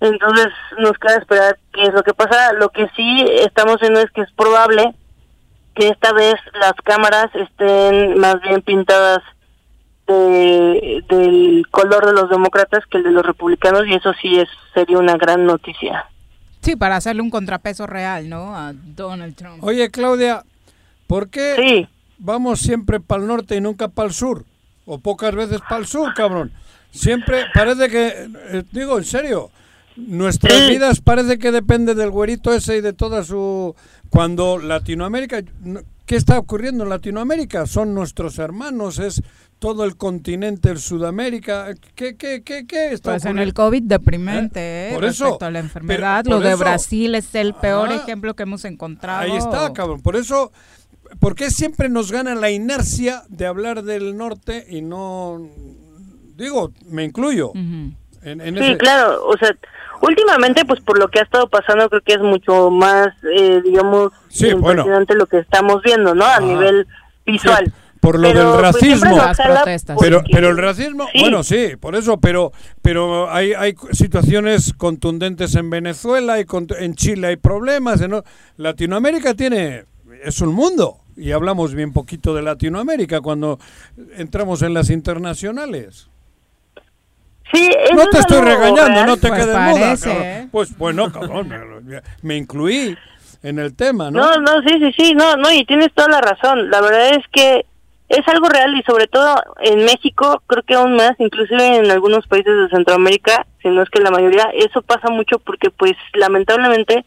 entonces 0.01 0.49
nos 0.79 0.93
queda 0.99 1.17
esperar 1.17 1.59
qué 1.73 1.85
es 1.85 1.95
lo 1.95 2.03
que 2.03 2.15
pasa 2.15 2.53
lo 2.53 2.69
que 2.71 2.89
sí 2.97 3.25
estamos 3.41 3.81
viendo 3.81 4.01
es 4.01 4.11
que 4.11 4.23
es 4.23 4.33
probable 4.33 4.95
que 5.75 5.89
esta 5.89 6.13
vez 6.13 6.35
las 6.61 6.75
cámaras 6.85 7.29
estén 7.35 8.19
más 8.19 8.41
bien 8.43 8.63
pintadas 8.63 9.23
de, 10.07 11.03
del 11.09 11.67
color 11.71 12.07
de 12.07 12.13
los 12.13 12.31
demócratas 12.31 12.85
que 12.91 12.99
el 12.99 13.05
de 13.05 13.11
los 13.11 13.25
republicanos 13.25 13.87
y 13.87 13.95
eso 13.95 14.13
sí 14.21 14.39
es 14.39 14.49
sería 14.75 14.99
una 14.99 15.17
gran 15.17 15.45
noticia 15.47 16.07
Sí, 16.67 16.75
para 16.75 16.97
hacerle 16.97 17.23
un 17.23 17.31
contrapeso 17.31 17.87
real, 17.87 18.29
¿no? 18.29 18.57
A 18.57 18.73
Donald 18.75 19.37
Trump. 19.37 19.63
Oye, 19.63 19.89
Claudia, 19.93 20.43
¿por 21.07 21.31
qué 21.31 21.87
vamos 22.19 22.59
siempre 22.59 22.99
para 22.99 23.23
el 23.23 23.29
norte 23.29 23.55
y 23.55 23.61
nunca 23.61 23.87
para 23.87 24.09
el 24.09 24.13
sur? 24.13 24.45
O 24.85 24.99
pocas 24.99 25.33
veces 25.33 25.61
para 25.61 25.83
el 25.83 25.87
sur, 25.87 26.13
cabrón. 26.13 26.51
Siempre 26.91 27.45
parece 27.55 27.89
que, 27.89 28.29
eh, 28.51 28.65
digo, 28.73 28.99
en 28.99 29.05
serio, 29.05 29.53
nuestras 29.97 30.69
vidas 30.69 31.01
parece 31.01 31.39
que 31.39 31.51
depende 31.53 31.95
del 31.95 32.11
güerito 32.11 32.53
ese 32.53 32.77
y 32.77 32.81
de 32.81 32.93
toda 32.93 33.25
su... 33.25 33.75
Cuando 34.11 34.59
Latinoamérica, 34.59 35.43
no- 35.63 35.81
¿qué 36.07 36.17
está 36.17 36.39
ocurriendo 36.39 36.85
en 36.85 36.91
Latinoamérica? 36.91 37.67
Son 37.67 37.93
nuestros 37.95 38.39
hermanos, 38.39 38.99
es 38.99 39.23
todo 39.59 39.85
el 39.85 39.97
continente, 39.97 40.71
el 40.71 40.79
Sudamérica. 40.79 41.75
¿Qué, 41.95 42.15
qué, 42.17 42.43
qué, 42.45 42.67
qué 42.67 42.93
está 42.93 43.13
Pues 43.13 43.25
en 43.25 43.31
ocurriendo? 43.31 43.43
el 43.43 43.55
COVID 43.55 43.83
deprimente, 43.83 44.91
¿eh? 44.91 44.95
Por 44.95 45.05
eso, 45.05 45.25
respecto 45.25 45.47
a 45.47 45.51
la 45.51 45.59
enfermedad. 45.59 46.23
pero 46.25 46.37
Lo 46.37 46.41
por 46.41 46.47
de 46.49 46.55
eso- 46.55 46.59
Brasil 46.65 47.15
es 47.15 47.35
el 47.35 47.55
peor 47.55 47.89
Ajá. 47.89 48.03
ejemplo 48.03 48.35
que 48.37 48.43
hemos 48.45 48.65
encontrado. 48.65 49.21
Ahí 49.23 49.37
está, 49.37 49.73
cabrón. 49.73 50.01
Por 50.03 50.15
eso, 50.15 50.53
¿por 51.19 51.35
qué 51.35 51.51
siempre 51.51 51.89
nos 51.89 52.13
gana 52.13 52.35
la 52.37 52.51
inercia 52.51 53.25
de 53.29 53.47
hablar 53.47 53.83
del 53.83 54.17
norte 54.17 54.67
y 54.71 54.83
no... 54.83 55.49
Digo, 56.37 56.71
me 56.91 57.03
incluyo. 57.05 57.53
en, 57.55 57.97
en 58.23 58.55
Sí, 58.57 58.63
ese- 58.63 58.77
claro, 58.77 59.27
o 59.27 59.37
sea, 59.39 59.57
últimamente 60.01 60.65
pues 60.65 60.81
por 60.81 60.99
lo 60.99 61.09
que 61.09 61.21
ha 61.21 61.23
estado 61.23 61.49
pasando 61.49 61.89
creo 61.89 62.03
que 62.03 62.15
es 62.15 62.21
mucho 62.21 62.71
más, 62.71 63.09
eh, 63.37 63.61
digamos, 63.65 64.13
Sí, 64.29 64.53
bueno. 64.55 64.83
impresionante 64.83 65.15
lo 65.15 65.27
que 65.27 65.39
estamos 65.39 65.83
viendo, 65.83 66.15
¿no? 66.15 66.25
A 66.27 66.41
nivel 66.41 66.87
visual. 67.25 67.73
por 67.99 68.21
lo 68.21 68.29
Pero, 68.29 68.53
del 68.53 68.61
pues, 68.61 68.63
racismo. 68.63 69.17
Protestas. 69.17 69.97
pero, 70.01 70.19
porque- 70.19 70.31
pero 70.33 70.51
el 70.51 70.59
racismo, 70.59 71.07
Sí. 71.13 71.21
bueno, 71.23 71.43
sí, 71.43 71.71
por 71.81 71.97
eso, 71.97 72.21
pero, 72.21 72.53
pero 72.81 73.29
hay, 73.33 73.53
hay 73.53 73.75
situaciones 73.91 74.73
contundentes 74.75 75.57
en 75.57 75.71
Venezuela, 75.71 76.39
y 76.39 76.47
en 76.79 76.95
Chile 76.95 77.27
hay 77.27 77.37
problemas. 77.37 78.01
en 78.03 78.23
Latinoamérica 78.59 79.35
tiene, 79.35 79.87
es 80.23 80.41
un 80.41 80.55
mundo. 80.55 80.99
Y 81.17 81.33
hablamos 81.33 81.75
bien 81.75 81.93
poquito 81.93 82.33
de 82.35 82.43
Latinoamérica 82.43 83.23
cuando 83.23 83.59
entramos 84.17 84.63
en 84.63 84.75
las 84.75 84.91
internacionales. 84.91 86.09
Sí, 87.53 87.71
No 87.95 88.03
es 88.03 88.11
te 88.11 88.19
estoy 88.19 88.39
algo 88.39 88.51
regañando, 88.51 88.85
real. 88.93 89.07
no 89.07 89.17
te 89.17 89.29
Pues 89.29 89.41
quedes 89.45 89.59
muda. 89.59 89.97
cabrón. 90.03 90.49
Pues 90.51 90.79
bueno, 90.79 91.13
cabrón, 91.13 91.49
me, 91.85 92.01
me 92.23 92.37
incluí 92.37 92.97
en 93.43 93.59
el 93.59 93.75
tema, 93.77 94.11
¿no? 94.11 94.21
No, 94.21 94.37
no, 94.41 94.63
sí, 94.63 94.75
sí, 94.81 94.93
sí, 94.97 95.15
no, 95.15 95.37
no, 95.37 95.53
y 95.53 95.65
tienes 95.65 95.93
toda 95.95 96.09
la 96.09 96.21
razón. 96.21 96.71
La 96.71 96.81
verdad 96.81 97.11
es 97.11 97.25
que 97.33 97.65
es 98.09 98.27
algo 98.29 98.49
real 98.49 98.75
y 98.77 98.83
sobre 98.83 99.07
todo 99.07 99.37
en 99.61 99.85
México, 99.85 100.43
creo 100.47 100.63
que 100.65 100.75
aún 100.75 100.95
más, 100.97 101.13
inclusive 101.19 101.77
en 101.77 101.91
algunos 101.91 102.27
países 102.27 102.53
de 102.57 102.69
Centroamérica, 102.69 103.47
si 103.63 103.69
no 103.69 103.83
es 103.83 103.91
que 103.91 104.01
la 104.01 104.11
mayoría, 104.11 104.49
eso 104.55 104.83
pasa 104.83 105.09
mucho 105.11 105.39
porque 105.41 105.71
pues 105.71 105.93
lamentablemente, 106.15 107.05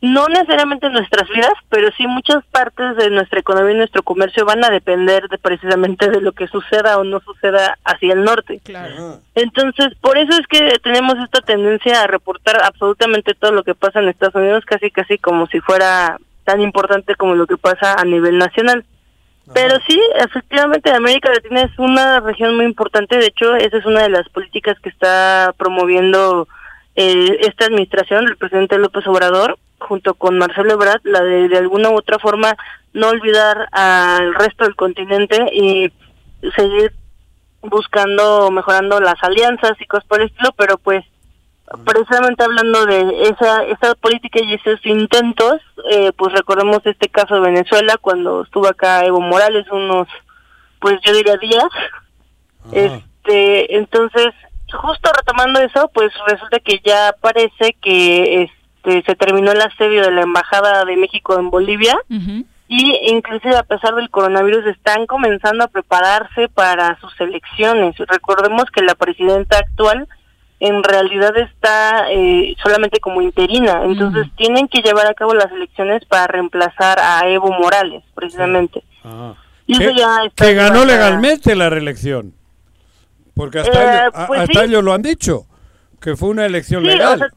no 0.00 0.28
necesariamente 0.28 0.86
en 0.86 0.92
nuestras 0.92 1.28
vidas, 1.28 1.54
pero 1.68 1.90
sí 1.96 2.06
muchas 2.06 2.44
partes 2.46 2.96
de 2.96 3.10
nuestra 3.10 3.40
economía 3.40 3.72
y 3.72 3.78
nuestro 3.78 4.02
comercio 4.04 4.44
van 4.44 4.64
a 4.64 4.70
depender 4.70 5.28
de 5.28 5.38
precisamente 5.38 6.08
de 6.08 6.20
lo 6.20 6.32
que 6.32 6.46
suceda 6.46 6.98
o 6.98 7.04
no 7.04 7.18
suceda 7.20 7.76
hacia 7.84 8.12
el 8.12 8.22
norte. 8.22 8.60
Claro. 8.62 9.20
Entonces, 9.34 9.88
por 10.00 10.16
eso 10.16 10.38
es 10.38 10.46
que 10.46 10.78
tenemos 10.84 11.16
esta 11.18 11.40
tendencia 11.40 12.02
a 12.02 12.06
reportar 12.06 12.62
absolutamente 12.62 13.34
todo 13.34 13.50
lo 13.50 13.64
que 13.64 13.74
pasa 13.74 13.98
en 13.98 14.08
Estados 14.08 14.36
Unidos, 14.36 14.64
casi 14.64 14.90
casi 14.90 15.18
como 15.18 15.48
si 15.48 15.60
fuera 15.60 16.18
tan 16.44 16.60
importante 16.60 17.16
como 17.16 17.34
lo 17.34 17.46
que 17.46 17.56
pasa 17.56 17.94
a 17.94 18.04
nivel 18.04 18.38
nacional. 18.38 18.84
Pero 19.52 19.78
sí, 19.88 19.98
efectivamente, 20.16 20.90
América 20.92 21.30
Latina 21.32 21.62
es 21.62 21.78
una 21.78 22.20
región 22.20 22.54
muy 22.56 22.66
importante. 22.66 23.16
De 23.16 23.26
hecho, 23.26 23.56
esa 23.56 23.78
es 23.78 23.86
una 23.86 24.02
de 24.02 24.10
las 24.10 24.28
políticas 24.28 24.78
que 24.80 24.90
está 24.90 25.54
promoviendo 25.56 26.46
eh, 27.00 27.38
esta 27.42 27.66
administración 27.66 28.24
del 28.24 28.36
presidente 28.36 28.76
López 28.76 29.06
Obrador, 29.06 29.56
junto 29.78 30.14
con 30.14 30.36
Marcelo 30.36 30.72
Ebrard, 30.72 31.00
la 31.04 31.22
de 31.22 31.48
de 31.48 31.56
alguna 31.56 31.90
u 31.90 31.94
otra 31.96 32.18
forma 32.18 32.56
no 32.92 33.10
olvidar 33.10 33.68
al 33.70 34.34
resto 34.34 34.64
del 34.64 34.74
continente 34.74 35.46
y 35.52 35.92
seguir 36.56 36.92
buscando, 37.62 38.50
mejorando 38.50 38.98
las 38.98 39.22
alianzas 39.22 39.80
y 39.80 39.86
cosas 39.86 40.06
por 40.08 40.20
el 40.20 40.26
estilo, 40.26 40.50
pero 40.56 40.76
pues 40.76 41.04
precisamente 41.84 42.42
hablando 42.42 42.84
de 42.84 43.28
esa 43.28 43.62
esa 43.66 43.94
política 43.94 44.40
y 44.42 44.54
esos 44.54 44.84
intentos, 44.84 45.60
eh, 45.92 46.10
pues 46.16 46.32
recordemos 46.32 46.80
este 46.84 47.08
caso 47.08 47.36
de 47.36 47.42
Venezuela 47.42 47.96
cuando 48.00 48.42
estuvo 48.42 48.66
acá 48.66 49.04
Evo 49.04 49.20
Morales 49.20 49.70
unos, 49.70 50.08
pues 50.80 50.98
yo 51.04 51.12
diría 51.12 51.36
días. 51.36 51.68
Este, 52.72 53.76
entonces, 53.76 54.34
justo 54.72 55.10
retomando 55.16 55.60
eso, 55.60 55.90
pues 55.92 56.12
resulta 56.26 56.58
que 56.60 56.80
ya 56.84 57.14
parece 57.20 57.76
que 57.80 58.42
este 58.42 58.58
se 59.04 59.16
terminó 59.16 59.52
el 59.52 59.60
asedio 59.60 60.02
de 60.02 60.12
la 60.12 60.22
embajada 60.22 60.84
de 60.84 60.96
México 60.96 61.38
en 61.38 61.50
Bolivia 61.50 61.98
y 62.68 62.98
inclusive 63.10 63.56
a 63.56 63.62
pesar 63.62 63.94
del 63.94 64.10
coronavirus 64.10 64.66
están 64.66 65.06
comenzando 65.06 65.64
a 65.64 65.68
prepararse 65.68 66.48
para 66.48 66.98
sus 67.00 67.12
elecciones. 67.20 67.96
Recordemos 67.98 68.64
que 68.70 68.82
la 68.82 68.94
presidenta 68.94 69.58
actual 69.58 70.08
en 70.60 70.82
realidad 70.82 71.36
está 71.36 72.10
eh, 72.10 72.54
solamente 72.62 72.98
como 72.98 73.22
interina, 73.22 73.84
entonces 73.84 74.26
tienen 74.36 74.66
que 74.68 74.82
llevar 74.82 75.06
a 75.06 75.14
cabo 75.14 75.32
las 75.34 75.52
elecciones 75.52 76.04
para 76.06 76.26
reemplazar 76.26 76.98
a 76.98 77.28
Evo 77.28 77.52
Morales, 77.52 78.02
precisamente. 78.14 78.82
Y 79.66 79.74
eso 79.74 79.92
que, 79.92 80.00
ya 80.00 80.24
está 80.24 80.46
que 80.46 80.54
ganó 80.54 80.84
legalmente 80.84 81.54
la 81.54 81.70
reelección. 81.70 82.34
Porque 83.38 83.60
hasta, 83.60 83.80
Eh, 83.82 84.00
ellos, 84.02 84.14
a- 84.14 84.26
pues 84.26 84.40
hasta 84.40 84.60
sí. 84.60 84.66
ellos 84.66 84.84
lo 84.84 84.92
han 84.92 85.00
dicho, 85.02 85.46
que 86.00 86.14
fue 86.16 86.28
una 86.28 86.44
elección 86.44 86.82
Sí, 86.82 86.88
legal. 86.90 87.14
o 87.14 87.18
sea, 87.18 87.28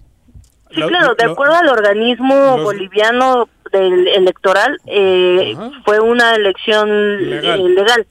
Sí, 0.73 0.80
Lo- 0.80 0.88
claro, 0.88 1.15
de 1.15 1.26
lo- 1.26 1.32
acuerdo 1.34 1.56
al 1.56 1.68
organismo 1.68 2.34
los- 2.34 2.64
boliviano 2.64 3.49
del 3.73 4.07
electoral, 4.07 4.78
eh, 4.86 5.53
fue 5.84 5.99
una 5.99 6.34
elección 6.34 7.30
Legal. 7.30 7.60
eh, 7.60 7.69
legal. 7.72 8.07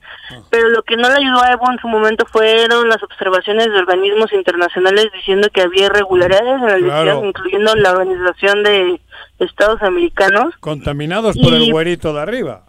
Pero 0.51 0.69
lo 0.69 0.83
que 0.83 0.95
no 0.95 1.09
le 1.09 1.15
ayudó 1.15 1.41
a 1.41 1.53
Evo 1.53 1.71
en 1.71 1.79
su 1.79 1.87
momento 1.87 2.23
fueron 2.31 2.87
las 2.87 3.01
observaciones 3.01 3.65
de 3.65 3.79
organismos 3.79 4.31
internacionales 4.31 5.07
diciendo 5.11 5.47
que 5.51 5.61
había 5.63 5.87
irregularidades 5.87 6.53
en 6.53 6.61
la 6.67 6.75
elección, 6.75 7.03
Claro. 7.03 7.25
incluyendo 7.25 7.75
la 7.77 7.91
Organización 7.93 8.61
de 8.61 9.01
Estados 9.39 9.81
Americanos. 9.81 10.53
Contaminados 10.59 11.35
por 11.39 11.53
Y- 11.53 11.65
el 11.65 11.71
güerito 11.71 12.13
de 12.13 12.21
arriba. 12.21 12.65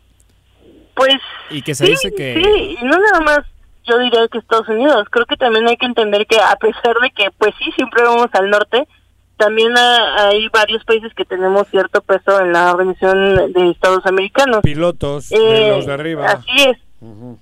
Pues 0.94 1.16
Y 1.50 1.60
que 1.60 1.74
se 1.74 1.84
sí, 1.84 1.90
dice 1.92 2.14
que... 2.14 2.34
sí, 2.42 2.76
y 2.80 2.84
no 2.84 2.98
nada 2.98 3.20
más 3.20 3.40
yo 3.84 3.98
diría 3.98 4.26
que 4.28 4.38
Estados 4.38 4.68
Unidos. 4.68 5.06
Creo 5.10 5.26
que 5.26 5.36
también 5.36 5.66
hay 5.68 5.76
que 5.76 5.86
entender 5.86 6.26
que 6.26 6.38
a 6.40 6.56
pesar 6.56 6.94
de 7.02 7.10
que, 7.10 7.30
pues 7.38 7.52
sí, 7.58 7.70
siempre 7.76 8.02
vamos 8.04 8.28
al 8.32 8.48
norte, 8.50 8.86
también 9.36 9.76
ha- 9.76 10.28
hay 10.28 10.48
varios 10.48 10.84
países 10.84 11.12
que 11.14 11.24
tenemos 11.24 11.66
cierto 11.68 12.00
peso 12.02 12.40
en 12.40 12.52
la 12.52 12.72
Organización 12.72 13.52
de 13.52 13.70
Estados 13.70 14.04
Americanos. 14.06 14.60
Pilotos 14.62 15.30
de 15.30 15.36
Eh, 15.68 15.70
los 15.70 15.86
de 15.86 15.92
arriba. 15.92 16.26
Así 16.30 16.62
es. 16.68 16.78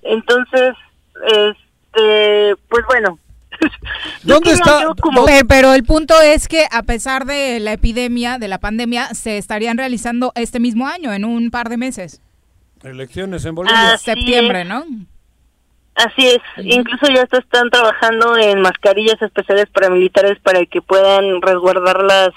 Entonces, 0.02 0.74
este, 1.26 2.56
pues 2.68 2.84
bueno. 2.88 3.18
¿Dónde 4.22 4.52
está? 4.52 4.86
Pero, 5.02 5.46
pero 5.48 5.74
el 5.74 5.84
punto 5.84 6.14
es 6.22 6.48
que 6.48 6.64
a 6.70 6.82
pesar 6.82 7.26
de 7.26 7.60
la 7.60 7.72
epidemia, 7.72 8.38
de 8.38 8.48
la 8.48 8.58
pandemia, 8.58 9.08
se 9.08 9.36
estarían 9.36 9.76
realizando 9.76 10.32
este 10.34 10.60
mismo 10.60 10.86
año, 10.86 11.12
en 11.12 11.24
un 11.26 11.50
par 11.50 11.68
de 11.68 11.76
meses. 11.76 12.22
Elecciones 12.82 13.44
en 13.44 13.54
Bolivia. 13.54 13.92
Así 13.94 14.04
Septiembre, 14.06 14.62
es. 14.62 14.68
¿no? 14.68 14.84
Así 16.06 16.27
es, 16.27 16.40
incluso 16.64 17.06
ya 17.12 17.22
hasta 17.22 17.39
están 17.39 17.68
trabajando 17.68 18.36
en 18.39 18.62
mascarillas 18.62 19.20
especiales 19.20 19.66
para 19.66 19.90
militares 19.90 20.39
para 20.43 20.64
que 20.64 20.81
puedan 20.81 21.43
resguardar 21.43 22.02
las 22.02 22.31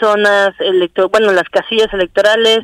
zonas 0.00 0.50
electro 0.58 1.08
bueno, 1.08 1.30
las 1.30 1.48
casillas 1.48 1.92
electorales. 1.92 2.60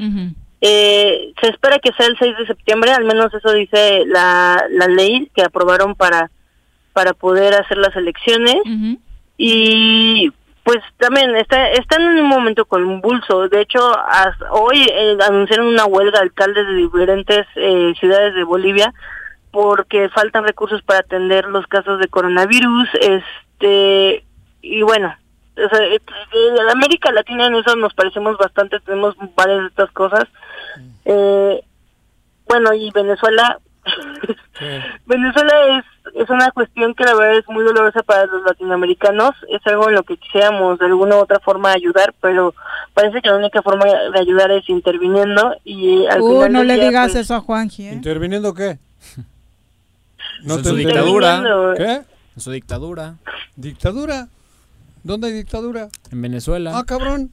eh, 0.61 1.32
se 1.40 1.48
espera 1.48 1.78
que 1.78 1.93
sea 1.93 2.07
el 2.07 2.19
6 2.19 2.39
de 2.39 2.47
septiembre, 2.47 2.90
al 2.90 3.05
menos 3.05 3.32
eso 3.35 3.53
dice 3.53 4.05
la, 4.07 4.65
la 4.70 4.86
ley 4.89 5.31
que 5.35 5.43
aprobaron 5.43 5.94
para 5.94 6.31
para 6.93 7.12
poder 7.12 7.55
hacer 7.55 7.77
las 7.77 7.94
elecciones. 7.94 8.57
Y 9.36 10.32
pues 10.65 10.78
también 10.97 11.36
está, 11.36 11.69
están 11.73 12.01
en 12.01 12.24
un 12.24 12.28
momento 12.28 12.65
convulso. 12.65 13.48
De 13.51 13.61
hecho, 13.61 13.97
hasta 14.09 14.51
hoy 14.51 14.85
eh, 14.90 15.16
anunciaron 15.28 15.66
una 15.69 15.85
huelga 15.85 16.19
de 16.19 16.24
alcaldes 16.24 16.66
de 16.66 16.74
diferentes 16.74 17.47
eh, 17.55 17.93
ciudades 18.01 18.35
de 18.35 18.44
Bolivia 18.44 18.94
porque 19.57 20.11
faltan 20.11 20.45
recursos 20.45 20.83
para 20.83 20.99
atender 20.99 21.47
los 21.47 21.66
casos 21.66 21.99
de 21.99 22.09
coronavirus. 22.09 22.91
Este 23.01 24.23
y 24.61 24.83
bueno, 24.83 25.16
o 25.57 25.69
sea, 25.74 25.83
eh, 25.87 25.99
en 26.35 26.69
América 26.69 27.11
Latina 27.11 27.47
en 27.47 27.55
eso 27.55 27.74
nos 27.74 27.95
parecemos 27.95 28.37
bastante. 28.37 28.81
Tenemos 28.81 29.15
varias 29.35 29.62
de 29.62 29.66
estas 29.69 29.91
cosas. 29.93 30.24
Eh, 31.07 31.62
bueno, 32.47 32.74
y 32.74 32.91
Venezuela 32.91 33.59
Venezuela 35.07 35.78
es, 35.78 35.85
es 36.23 36.28
una 36.28 36.51
cuestión 36.51 36.93
que 36.95 37.05
la 37.05 37.15
verdad 37.15 37.39
es 37.39 37.49
muy 37.49 37.65
dolorosa 37.65 38.03
para 38.03 38.27
los 38.27 38.43
latinoamericanos, 38.43 39.31
es 39.49 39.66
algo 39.66 39.89
en 39.89 39.95
lo 39.95 40.03
que 40.03 40.19
quisiéramos 40.19 40.78
de 40.78 40.85
alguna 40.85 41.16
u 41.16 41.20
otra 41.20 41.41
forma 41.41 41.73
ayudar, 41.73 42.12
pero 42.20 42.55
parece 42.93 43.23
que 43.23 43.31
la 43.31 43.37
única 43.37 43.62
forma 43.62 43.87
de 43.87 44.19
ayudar 44.20 44.51
es 44.51 44.69
interviniendo 44.69 45.55
y 45.65 46.05
al 46.09 46.20
Uh, 46.20 46.28
final 46.43 46.53
no 46.53 46.65
le 46.65 46.74
día, 46.74 46.85
digas 46.89 47.12
pues, 47.12 47.24
eso 47.24 47.37
a 47.37 47.41
Juanji, 47.41 47.89
¿eh? 47.89 47.93
¿Interviniendo 47.95 48.53
qué? 48.53 48.78
No 50.45 50.57
en 50.57 50.65
su 50.65 50.75
dictadura. 50.75 51.43
¿Qué? 51.77 52.03
En 52.37 52.41
su 52.41 52.51
dictadura. 52.51 53.17
¿Dictadura? 53.57 54.29
¿Dónde 55.03 55.29
hay 55.29 55.33
dictadura? 55.35 55.89
En 56.11 56.23
Venezuela. 56.23 56.77
Ah, 56.77 56.85
cabrón. 56.85 57.33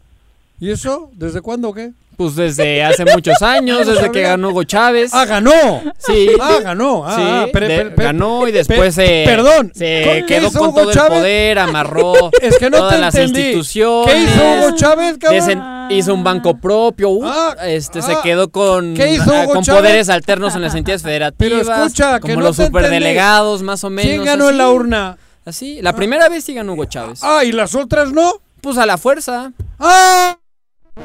¿Y 0.60 0.72
eso? 0.72 1.10
¿Desde 1.14 1.42
cuándo 1.42 1.70
o 1.70 1.74
qué? 1.74 1.94
Pues 2.15 2.35
desde 2.35 2.84
hace 2.84 3.06
muchos 3.06 3.41
años, 3.41 3.88
desde 3.88 4.11
que 4.11 4.22
ganó 4.22 4.49
Hugo 4.49 4.64
Chávez. 4.64 5.11
Ah, 5.14 5.26
ganó. 5.26 5.81
Sí. 5.98 6.30
Ah, 6.40 6.60
ganó. 6.64 7.03
Ah, 7.06 7.15
Sí, 7.15 7.22
ah, 7.56 7.90
ganó 7.95 8.48
y 8.48 8.52
después 8.52 8.94
se, 8.95 9.23
perdón. 9.26 9.72
se 9.73 9.85
¿Qué 9.85 10.26
quedó 10.27 10.52
con 10.52 10.69
Hugo 10.69 10.81
todo 10.81 10.91
el 10.91 10.98
poder, 11.14 11.60
amarró 11.60 12.14
Es 12.41 12.57
que 12.57 12.69
no 12.69 12.77
todas 12.77 12.99
las 12.99 13.15
entendí. 13.15 13.40
instituciones. 13.41 14.14
¿Qué 14.14 14.23
hizo 14.23 14.41
Hugo 14.68 14.76
Chávez, 14.76 15.18
cabrón? 15.19 15.60
Ah, 15.61 15.88
hizo 15.91 16.14
un 16.14 16.23
banco 16.23 16.56
propio, 16.57 17.10
uh, 17.10 17.26
este 17.65 18.02
se 18.02 18.15
quedó 18.23 18.49
con, 18.49 18.94
¿Qué 18.94 19.14
hizo 19.14 19.34
ah, 19.34 19.44
Hugo 19.44 19.53
con 19.56 19.64
Chávez? 19.64 19.81
poderes 19.81 20.10
alternos 20.10 20.56
en 20.56 20.61
las 20.61 20.76
entidades 20.76 21.02
federativas, 21.03 21.61
Pero 21.68 21.84
escucha, 21.84 22.15
que 22.19 22.22
como 22.22 22.35
no 22.35 22.41
los 22.41 22.60
entendí. 22.60 22.80
superdelegados, 22.80 23.64
más 23.64 23.84
o 23.84 23.90
menos. 23.90 24.11
¿Quién 24.11 24.23
ganó 24.23 24.49
en 24.49 24.57
la 24.57 24.69
urna? 24.69 25.18
Así, 25.45 25.81
la 25.81 25.94
primera 25.94 26.30
vez 26.30 26.44
sí 26.45 26.53
ganó 26.53 26.73
Hugo 26.73 26.85
Chávez. 26.85 27.19
Ah, 27.23 27.44
¿y 27.44 27.52
las 27.52 27.76
otras 27.76 28.11
no? 28.14 28.34
Pues 28.61 28.77
a 28.77 28.85
la 28.85 28.98
fuerza. 28.98 29.52
¡Ah! 29.80 30.38
No, 30.95 31.03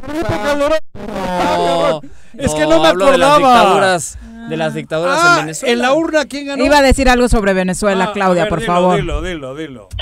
Es 2.37 2.53
que 2.53 2.65
no 2.67 2.79
me 2.81 2.87
hablo 2.87 3.11
de 3.11 3.17
las 3.17 3.29
acordaba. 3.31 3.59
dictaduras, 3.59 4.19
de 4.49 4.57
las 4.57 4.73
dictaduras 4.73 5.19
Ah, 5.21 5.35
en 5.39 5.45
Venezuela. 5.45 5.73
en 5.73 5.81
la 5.81 5.93
urna, 5.93 6.25
¿quién 6.25 6.45
ganó? 6.47 6.63
Iba 6.63 6.77
a 6.77 6.81
decir 6.81 7.09
algo 7.09 7.27
sobre 7.27 7.53
Venezuela, 7.53 8.05
Ah, 8.09 8.11
Claudia, 8.13 8.43
ver, 8.43 8.49
por 8.49 8.59
dilo, 8.59 8.73
favor. 8.73 8.95
Dilo, 8.97 9.21
dilo, 9.21 9.55
dilo. 9.55 9.89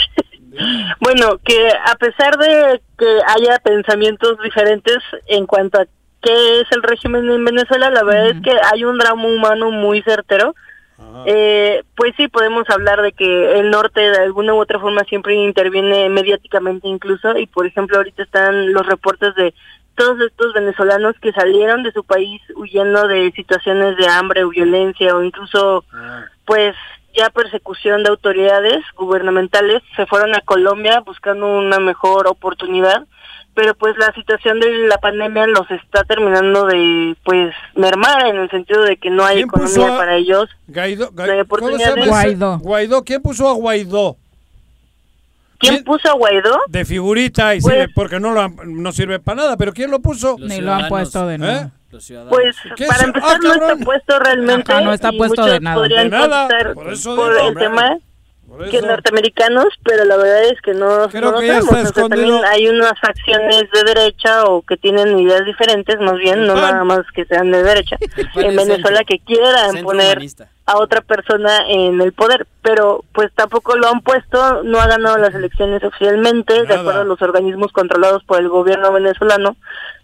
Bueno, 1.02 1.38
que 1.44 1.70
a 1.70 1.94
pesar 1.98 2.36
de 2.38 2.82
que 2.98 3.06
haya 3.28 3.60
pensamientos 3.60 4.38
diferentes 4.44 4.98
en 5.28 5.46
cuanto 5.46 5.80
a 5.80 5.86
qué 6.24 6.62
es 6.62 6.68
el 6.72 6.82
régimen 6.82 7.30
en 7.30 7.46
Venezuela, 7.46 7.92
la 7.92 8.04
verdad 8.04 8.30
es 8.32 8.42
que 8.42 8.56
hay 8.74 8.84
un 8.84 8.98
drama 8.98 9.24
humano 9.28 9.70
muy 9.70 10.02
certero. 10.02 10.56
Eh, 11.28 11.84
pues 11.96 12.14
sí, 12.18 12.28
podemos 12.28 12.68
hablar 12.72 13.04
de 13.04 13.12
que 13.12 13.60
el 13.60 13.70
norte 13.70 14.00
de 14.02 14.18
alguna 14.18 14.56
u 14.56 14.58
otra 14.60 14.80
forma 14.80 15.04
siempre 15.04 15.36
interviene 15.36 16.10
mediáticamente 16.10 16.88
incluso 16.88 17.38
y 17.38 17.46
por 17.46 17.68
ejemplo 17.68 17.98
ahorita 17.98 18.24
están 18.24 18.74
los 18.74 18.84
reportes 18.86 19.36
de 19.36 19.54
todos 19.98 20.22
estos 20.22 20.54
venezolanos 20.54 21.16
que 21.22 21.34
salieron 21.34 21.84
de 21.84 21.92
su 21.92 22.04
país 22.04 22.40
huyendo 22.56 23.08
de 23.08 23.32
situaciones 23.36 23.98
de 23.98 24.08
hambre 24.08 24.44
o 24.44 24.50
violencia 24.50 25.16
o 25.16 25.24
incluso 25.24 25.84
pues 26.46 26.76
ya 27.18 27.30
persecución 27.32 28.04
de 28.04 28.10
autoridades 28.10 28.84
gubernamentales 28.96 29.82
se 29.96 30.06
fueron 30.06 30.36
a 30.36 30.42
Colombia 30.42 31.00
buscando 31.06 31.48
una 31.48 31.80
mejor 31.80 32.28
oportunidad 32.28 33.06
pero 33.56 33.74
pues 33.74 33.98
la 33.98 34.14
situación 34.14 34.60
de 34.60 34.88
la 34.88 35.00
pandemia 35.00 35.48
los 35.48 35.70
está 35.72 36.04
terminando 36.04 36.68
de 36.68 37.18
pues 37.24 37.52
mermar 37.76 38.28
en 38.28 38.36
el 38.38 38.52
sentido 38.52 38.84
de 38.84 38.98
que 38.98 39.10
no 39.10 39.26
hay 39.26 39.38
¿Quién 39.38 39.48
puso 39.48 39.66
economía 39.66 39.96
a- 39.96 39.98
para 39.98 40.16
ellos 40.16 40.48
Guaidó. 40.68 41.10
Guaidó. 42.12 42.60
Guaidó. 42.60 43.04
¿Quién 43.04 43.22
puso 43.24 43.50
a 43.50 43.54
Guaidó? 43.54 44.16
¿Quién 45.60 45.84
puso 45.84 46.10
a 46.10 46.14
Guaidó? 46.14 46.60
De 46.68 46.86
figurita, 46.86 47.56
y 47.56 47.62
Pues- 47.62 47.74
sirve- 47.76 47.92
porque 47.96 48.20
no, 48.20 48.32
lo 48.32 48.42
han- 48.42 48.56
no 48.66 48.92
sirve 48.92 49.20
para 49.20 49.38
nada, 49.44 49.58
pero 49.58 49.74
¿quién 49.74 49.90
lo 49.92 50.00
puso? 50.02 50.36
Ni 50.40 50.62
lo 50.62 50.74
han 50.74 50.88
puesto 50.88 51.26
de 51.28 51.38
nuevo. 51.38 51.60
¿Eh? 51.68 51.72
Pues 52.30 52.56
¿Qué 52.76 52.86
para 52.86 53.00
es? 53.00 53.04
empezar 53.06 53.32
Ah, 53.36 53.40
no 53.42 53.54
está 53.54 53.86
puesto 53.86 54.20
realmente 54.20 54.72
Ajá, 54.74 54.82
no 54.82 54.94
está 54.94 55.12
puesto 55.14 55.46
de 55.46 55.60
nada. 55.62 55.76
podrían 55.78 56.10
De 56.10 56.18
nada, 56.18 56.48
por 56.74 56.92
eso 56.94 57.16
por 57.16 57.30
digo, 57.34 57.40
el 57.42 57.48
hombre. 57.48 57.64
tema 57.64 57.98
que 58.72 58.82
norteamericanos, 58.82 59.68
pero 59.84 60.04
la 60.06 60.18
verdad 60.18 60.44
es 60.46 60.62
que 60.62 60.74
no, 60.74 61.08
Creo 61.10 61.32
no 61.32 61.40
que 61.40 61.48
ya 61.48 61.62
sabemos. 61.62 61.88
está 61.90 62.06
O 62.06 62.08
sea, 62.08 62.16
también 62.18 62.46
hay 62.46 62.68
unas 62.68 62.94
facciones 63.00 63.64
de 63.72 63.84
derecha 63.94 64.44
o 64.46 64.62
que 64.62 64.78
tienen 64.78 65.18
ideas 65.20 65.46
diferentes, 65.46 65.98
más 66.00 66.16
bien, 66.18 66.46
no 66.46 66.56
nada 66.56 66.84
más 66.84 67.02
que 67.14 67.26
sean 67.26 67.52
de 67.52 67.64
derecha, 67.64 67.98
en 68.36 68.56
Venezuela 68.56 68.98
centro. 69.00 69.06
que 69.08 69.20
quieran 69.20 69.84
poner 69.84 70.18
humanista. 70.18 70.50
A 70.68 70.78
otra 70.78 71.02
persona 71.02 71.62
en 71.68 72.00
el 72.02 72.12
poder, 72.12 72.46
pero 72.62 73.04
pues 73.14 73.32
tampoco 73.34 73.78
lo 73.78 73.88
han 73.88 74.02
puesto, 74.02 74.64
no 74.64 74.80
ha 74.80 74.88
ganado 74.88 75.18
las 75.18 75.34
elecciones 75.34 75.82
oficialmente, 75.82 76.66
de 76.66 76.76
acuerdo 76.76 77.02
a 77.02 77.06
los 77.06 77.22
organismos 77.22 77.72
controlados 77.72 78.24
por 78.26 78.40
el 78.40 78.50
gobierno 78.50 78.92
venezolano, 78.92 79.56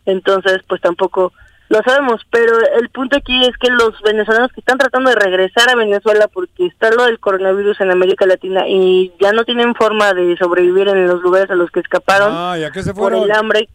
entonces 0.06 0.60
pues 0.68 0.81
tampoco 0.81 1.34
lo 1.68 1.81
sabemos, 1.84 2.22
pero 2.30 2.53
el 2.80 2.90
punto 2.90 3.18
aquí 3.18 3.45
es 3.45 3.57
que 3.57 3.69
los 3.72 3.99
venezolanos 4.03 4.52
que 4.53 4.61
están 4.61 4.77
tratando 4.77 5.10
de 5.10 5.15
regresar 5.15 5.69
a 5.69 5.76
Venezuela 5.76 6.30
porque 6.31 6.68
está 6.68 6.91
lo 6.91 7.06
del 7.06 7.19
coronavirus 7.19 7.81
en 7.81 7.91
América 7.91 8.26
Latina 8.26 8.68
y 8.68 9.11
ya 9.19 9.31
no 9.31 9.44
tienen 9.44 9.76
forma 9.76 10.14
de 10.14 10.38
sobrevivir 10.38 10.88
en 10.88 11.07
los 11.07 11.22
lugares 11.22 11.49
a 11.49 11.56
los 11.56 11.72
que 11.72 11.80
escaparon 11.80 12.30
Ah, 12.31 12.57
¿y 12.57 12.64
a 12.64 12.72
qué 12.72 12.84
se 12.84 12.94
por 12.94 13.14
el 13.14 13.31
hambre, 13.31 13.68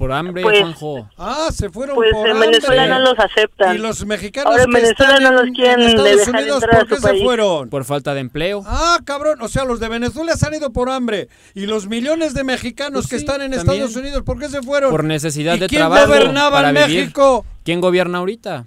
por 0.00 0.12
hambre, 0.12 0.42
Pues- 0.42 0.58
Juanjo. 0.60 1.08
Ah, 1.18 1.50
se 1.52 1.68
fueron 1.68 1.94
pues 1.94 2.10
por 2.10 2.26
en 2.26 2.40
Venezuela 2.40 2.86
no 2.88 2.98
los 3.00 3.18
aceptan. 3.18 3.76
Y 3.76 3.78
los 3.78 4.06
mexicanos 4.06 4.50
Ahora 4.50 4.62
en 4.64 4.70
que 4.70 4.76
Venezuela 4.80 5.12
están 5.14 5.22
no 5.22 5.32
los 5.38 5.46
en- 5.48 5.54
quieren 5.54 5.80
en 5.82 5.88
Estados 5.90 6.28
Unidos, 6.28 6.64
¿por 6.70 6.86
qué 6.88 6.96
se 6.96 7.02
país. 7.02 7.22
fueron? 7.22 7.68
Por 7.68 7.84
falta 7.84 8.14
de 8.14 8.20
empleo. 8.20 8.62
Ah, 8.66 8.98
cabrón, 9.04 9.42
o 9.42 9.48
sea, 9.48 9.64
los 9.64 9.78
de 9.78 9.88
Venezuela 9.90 10.34
se 10.36 10.46
han 10.46 10.54
ido 10.54 10.72
por 10.72 10.88
hambre. 10.88 11.28
Y 11.54 11.66
los 11.66 11.86
millones 11.86 12.32
de 12.32 12.42
mexicanos 12.44 13.02
Pues 13.02 13.06
que 13.08 13.18
sí, 13.18 13.24
están 13.26 13.42
en 13.42 13.52
también. 13.52 13.74
Estados 13.84 13.96
Unidos, 13.96 14.22
¿por 14.24 14.38
qué 14.38 14.48
se 14.48 14.62
fueron? 14.62 14.90
Por 14.90 15.04
necesidad 15.04 15.56
¿Y 15.56 15.58
de 15.60 15.66
quién 15.68 15.80
trabajo. 15.82 16.06
gobernaba 16.06 16.50
para 16.50 16.68
en 16.70 16.74
vivir. 16.86 17.00
México? 17.02 17.44
¿Quién 17.62 17.82
gobierna 17.82 18.18
ahorita? 18.18 18.64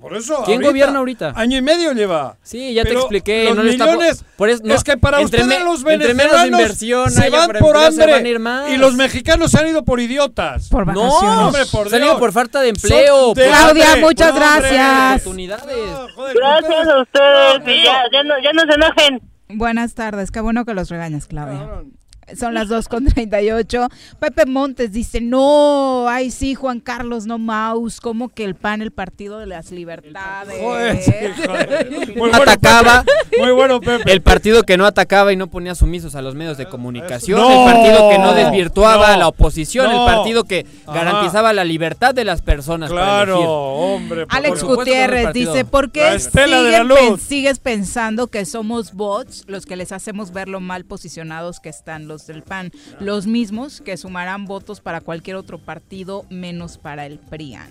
Por 0.00 0.16
eso. 0.16 0.42
¿Quién 0.44 0.60
gobierna 0.62 0.98
ahorita? 0.98 1.32
Año 1.36 1.56
y 1.58 1.62
medio 1.62 1.92
lleva. 1.92 2.36
Sí, 2.42 2.74
ya 2.74 2.84
te 2.84 2.92
expliqué. 2.92 3.44
Los 3.44 3.56
no 3.56 3.62
está 3.62 3.86
millones. 3.86 4.24
por 4.36 4.48
eso- 4.50 4.62
no, 4.64 4.74
es 4.74 4.84
que 4.84 4.96
para 4.96 5.20
entre 5.20 5.42
ustedes 5.42 5.58
me- 5.60 5.64
los 5.64 5.80
entre 5.80 6.14
menos 6.14 6.32
venezolanos 6.32 6.60
inversión 6.60 7.10
se 7.10 7.30
van 7.30 7.50
por 7.58 7.76
hambre. 7.76 8.12
van 8.12 8.24
a 8.24 8.28
ir 8.28 8.38
más. 8.38 8.70
Y 8.70 8.76
los 8.76 8.94
mexicanos 8.94 9.50
se 9.50 9.58
han 9.58 9.68
ido 9.68 9.84
por 9.84 10.00
idiotas. 10.00 10.68
Por 10.68 10.86
No, 10.92 11.08
hombre, 11.46 11.62
por 11.66 11.88
se 11.88 11.96
han 11.96 12.02
Dios. 12.02 12.12
ido 12.12 12.18
por 12.18 12.32
falta 12.32 12.60
de 12.60 12.68
empleo. 12.70 13.16
Son 13.26 13.34
de 13.34 13.42
por 13.48 13.52
Claudia, 13.58 13.84
hambre, 13.86 14.00
muchas 14.02 14.34
gracias. 14.34 15.12
oportunidades. 15.22 15.76
Joder, 16.14 16.36
Gracias 16.36 16.88
a 16.88 17.02
ustedes 17.02 17.62
y 17.78 17.84
ya, 17.84 18.02
ya, 18.12 18.22
no, 18.24 18.34
ya 18.42 18.52
no 18.52 18.62
se 18.62 18.74
enojen. 18.74 19.20
Buenas 19.48 19.94
tardes, 19.94 20.30
qué 20.30 20.40
bueno 20.40 20.64
que 20.64 20.74
los 20.74 20.88
regañas, 20.90 21.26
Claudia. 21.26 21.58
Cabrón. 21.58 21.92
Son 22.38 22.54
las 22.54 22.68
2 22.68 22.88
con 22.88 23.04
38. 23.06 23.88
Pepe 24.18 24.46
Montes 24.46 24.92
dice, 24.92 25.20
no, 25.20 26.06
ay 26.08 26.30
sí, 26.30 26.54
Juan 26.54 26.80
Carlos, 26.80 27.26
no 27.26 27.38
Maus, 27.38 28.00
como 28.00 28.28
que 28.28 28.44
el 28.44 28.54
PAN, 28.54 28.82
el 28.82 28.90
Partido 28.90 29.38
de 29.38 29.46
las 29.46 29.70
Libertades. 29.70 30.60
Joder, 30.60 31.02
sí, 31.02 31.12
joder. 31.46 31.90
Muy 32.16 32.30
bueno, 32.30 32.36
Atacaba. 32.42 33.04
Pepe. 33.04 33.42
Muy 33.42 33.52
bueno, 33.52 33.80
Pepe. 33.80 34.12
El 34.12 34.22
partido 34.22 34.62
que 34.64 34.76
no 34.76 34.86
atacaba 34.86 35.32
y 35.32 35.36
no 35.36 35.46
ponía 35.48 35.74
sumisos 35.74 36.14
a 36.14 36.22
los 36.22 36.34
medios 36.34 36.58
de 36.58 36.66
comunicación. 36.66 37.40
No, 37.40 37.66
el 37.66 37.72
partido 37.72 38.10
que 38.10 38.18
no 38.18 38.34
desvirtuaba 38.34 39.08
no, 39.08 39.14
a 39.14 39.16
la 39.16 39.28
oposición. 39.28 39.90
no. 39.90 40.06
El 40.08 40.14
partido 40.14 40.44
que 40.44 40.66
Ajá. 40.86 40.92
garantizaba 40.98 41.52
la 41.52 41.64
libertad 41.64 42.14
de 42.14 42.24
las 42.24 42.42
personas. 42.42 42.90
para. 42.90 43.00
Claro, 43.24 43.40
hombre. 43.40 44.26
por 44.26 44.36
Alex 44.36 44.62
no 44.62 44.68
Gutiérrez 44.76 45.32
dice, 45.32 45.64
¿por 45.64 45.90
qué 45.90 46.18
siguen 46.18 46.88
luz". 46.88 46.98
pen- 46.98 47.18
sigues 47.18 47.58
pensando 47.58 48.26
que 48.26 48.44
somos 48.44 48.92
bots 48.92 49.44
los 49.46 49.66
que 49.66 49.76
les 49.76 49.92
hacemos 49.92 50.32
ver 50.32 50.48
lo 50.48 50.60
mal 50.60 50.84
posicionados 50.84 51.60
que 51.60 51.68
están 51.68 52.08
los 52.08 52.19
del 52.26 52.42
PAN? 52.42 52.70
Los 53.00 53.26
mismos 53.26 53.80
que 53.80 53.96
sumarán 53.96 54.44
votos 54.46 54.80
para 54.80 55.00
cualquier 55.00 55.36
otro 55.36 55.58
partido 55.58 56.24
menos 56.30 56.78
para 56.78 57.06
el 57.06 57.18
PRIAN. 57.18 57.68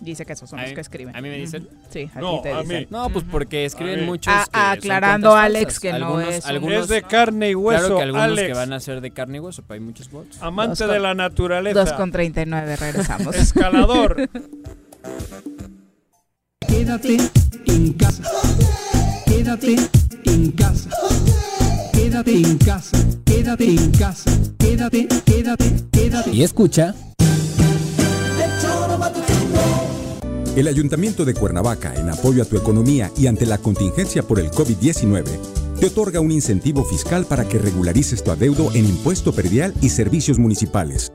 Dice 0.00 0.24
que 0.24 0.32
esos 0.34 0.48
son 0.48 0.60
A 0.60 0.62
los 0.62 0.74
que 0.74 0.80
escriben. 0.80 1.16
a 1.16 1.20
mí 1.20 1.28
me 1.28 1.36
dicen. 1.38 1.68
Sí, 1.90 2.08
a 2.14 2.20
No, 2.20 2.36
ti 2.36 2.42
te 2.44 2.52
a 2.52 2.60
dicen. 2.62 2.80
mí. 2.82 2.86
No, 2.88 3.10
pues 3.10 3.24
porque 3.28 3.64
escriben 3.64 4.06
muchos. 4.06 4.32
Ah, 4.32 4.74
que 4.74 4.78
aclarando, 4.78 5.34
Alex, 5.34 5.80
que 5.80 5.90
no 5.90 5.96
algunos, 5.96 6.28
es 6.34 6.46
algunos, 6.46 6.82
Es 6.82 6.88
de 6.88 7.02
carne 7.02 7.50
y 7.50 7.54
hueso, 7.56 7.80
Claro 7.80 7.96
que 7.96 8.02
algunos 8.04 8.24
Alex. 8.24 8.46
que 8.46 8.54
van 8.54 8.72
a 8.72 8.78
ser 8.78 9.00
de 9.00 9.10
carne 9.10 9.38
y 9.38 9.40
hueso, 9.40 9.62
pero 9.66 9.74
hay 9.74 9.80
muchos 9.84 10.08
bots. 10.08 10.40
Amante 10.40 10.86
de 10.86 11.00
la 11.00 11.14
naturaleza. 11.14 11.80
2 11.80 11.92
con 11.94 12.12
39, 12.12 12.76
regresamos. 12.76 13.34
Escalador. 13.34 14.28
Quédate 16.66 17.16
en 17.66 17.92
casa. 17.94 18.22
Quédate 19.26 19.76
en 20.26 20.52
casa. 20.52 20.90
Quédate 21.92 22.34
en 22.36 22.58
casa. 22.58 22.98
Quédate 23.38 23.70
en 23.70 23.90
casa. 23.92 24.32
Quédate, 24.58 25.06
quédate, 25.24 25.64
quédate. 25.92 26.30
Y 26.32 26.42
escucha. 26.42 26.92
El 30.56 30.66
Ayuntamiento 30.66 31.24
de 31.24 31.34
Cuernavaca, 31.34 31.94
en 31.94 32.10
apoyo 32.10 32.42
a 32.42 32.46
tu 32.46 32.56
economía 32.56 33.12
y 33.16 33.28
ante 33.28 33.46
la 33.46 33.58
contingencia 33.58 34.24
por 34.24 34.40
el 34.40 34.50
COVID-19, 34.50 35.24
te 35.78 35.86
otorga 35.86 36.18
un 36.18 36.32
incentivo 36.32 36.84
fiscal 36.84 37.26
para 37.26 37.46
que 37.46 37.58
regularices 37.58 38.24
tu 38.24 38.32
adeudo 38.32 38.72
en 38.74 38.86
impuesto 38.86 39.32
predial 39.32 39.72
y 39.80 39.90
servicios 39.90 40.40
municipales. 40.40 41.12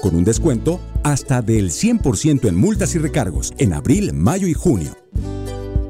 Con 0.00 0.14
un 0.14 0.22
descuento 0.22 0.78
hasta 1.02 1.42
del 1.42 1.70
100% 1.70 2.46
en 2.46 2.54
multas 2.54 2.94
y 2.94 2.98
recargos 2.98 3.52
en 3.58 3.72
abril, 3.72 4.12
mayo 4.12 4.46
y 4.46 4.54
junio. 4.54 4.92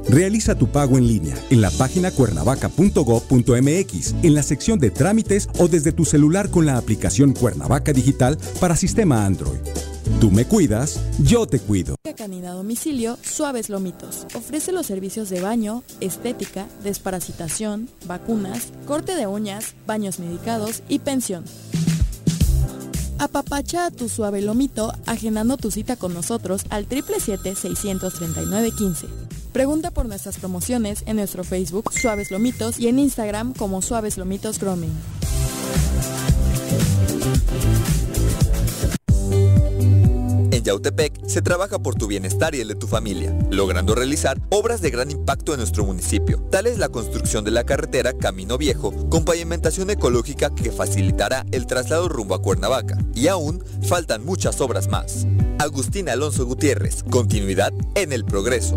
Realiza 0.09 0.55
tu 0.55 0.68
pago 0.68 0.97
en 0.97 1.06
línea 1.06 1.36
en 1.51 1.60
la 1.60 1.70
página 1.70 2.10
cuernavaca.gov.mx, 2.10 4.14
en 4.22 4.35
la 4.35 4.43
sección 4.43 4.78
de 4.78 4.90
trámites 4.90 5.51
o 5.59 5.68
desde 5.68 5.93
tu 5.93 6.06
celular 6.06 6.51
con 6.51 6.64
la 6.64 6.78
aplicación 6.78 7.35
Cuernavaca 7.35 7.93
Digital 7.93 8.39
para 8.59 8.76
sistema 8.76 9.26
Android. 9.26 9.59
Tú 10.20 10.30
me 10.30 10.47
cuidas, 10.47 10.98
yo 11.18 11.47
te 11.47 11.60
cuido. 11.60 11.97
Canina 12.16 12.52
domicilio 12.52 13.18
Suaves 13.22 13.68
Lomitos. 13.68 14.26
Ofrece 14.35 14.72
los 14.72 14.86
servicios 14.86 15.28
de 15.28 15.43
baño, 15.43 15.82
estética, 16.01 16.66
desparasitación, 16.82 17.90
vacunas, 18.06 18.68
corte 18.86 19.14
de 19.14 19.26
uñas, 19.26 19.74
baños 19.86 20.18
medicados 20.18 20.82
y 20.89 21.01
pensión. 21.01 21.44
Apapacha 23.18 23.85
a 23.86 23.90
tu 23.90 24.09
suave 24.09 24.40
lomito 24.43 24.93
agendando 25.06 25.56
tu 25.56 25.70
cita 25.70 25.94
con 25.97 26.12
nosotros 26.14 26.64
al 26.70 26.89
777-639-15. 26.89 29.27
Pregunta 29.52 29.90
por 29.90 30.06
nuestras 30.06 30.38
promociones 30.38 31.02
en 31.06 31.16
nuestro 31.16 31.42
Facebook 31.42 31.92
Suaves 31.92 32.30
Lomitos 32.30 32.78
y 32.78 32.88
en 32.88 32.98
Instagram 32.98 33.54
como 33.54 33.82
Suaves 33.82 34.18
Lomitos 34.18 34.58
Grooming. 34.58 34.92
En 40.50 40.64
Yautepec 40.64 41.24
se 41.26 41.40
trabaja 41.40 41.78
por 41.78 41.94
tu 41.94 42.08
bienestar 42.08 42.54
y 42.54 42.60
el 42.60 42.68
de 42.68 42.74
tu 42.74 42.86
familia, 42.86 43.36
logrando 43.50 43.94
realizar 43.94 44.40
obras 44.50 44.80
de 44.80 44.90
gran 44.90 45.10
impacto 45.10 45.52
en 45.52 45.58
nuestro 45.60 45.84
municipio. 45.84 46.40
Tal 46.50 46.66
es 46.66 46.78
la 46.78 46.88
construcción 46.88 47.44
de 47.44 47.50
la 47.50 47.64
carretera 47.64 48.12
Camino 48.12 48.58
Viejo, 48.58 48.92
con 49.08 49.24
pavimentación 49.24 49.90
ecológica 49.90 50.54
que 50.54 50.72
facilitará 50.72 51.46
el 51.52 51.66
traslado 51.66 52.08
rumbo 52.08 52.34
a 52.34 52.42
Cuernavaca. 52.42 52.98
Y 53.14 53.28
aún 53.28 53.62
faltan 53.82 54.24
muchas 54.24 54.60
obras 54.60 54.88
más. 54.88 55.26
Agustín 55.58 56.08
Alonso 56.08 56.44
Gutiérrez, 56.44 57.04
continuidad 57.04 57.72
en 57.94 58.12
el 58.12 58.24
progreso. 58.24 58.76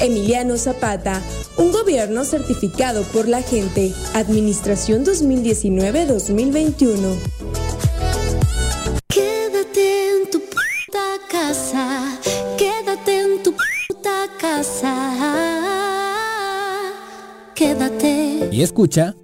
Emiliano 0.00 0.56
Zapata, 0.56 1.20
un 1.56 1.72
gobierno 1.72 2.24
certificado 2.24 3.02
por 3.04 3.28
la 3.28 3.42
gente. 3.42 3.92
Administración 4.14 5.04
2019-2021. 5.04 6.96
Quédate 9.08 10.10
en 10.10 10.30
tu 10.30 10.40
puta 10.40 11.18
casa, 11.30 12.18
quédate 12.56 13.20
en 13.20 13.42
tu 13.42 13.52
puta 13.52 14.26
casa, 14.40 14.94
quédate. 17.54 18.48
Y 18.50 18.62
escucha. 18.62 19.14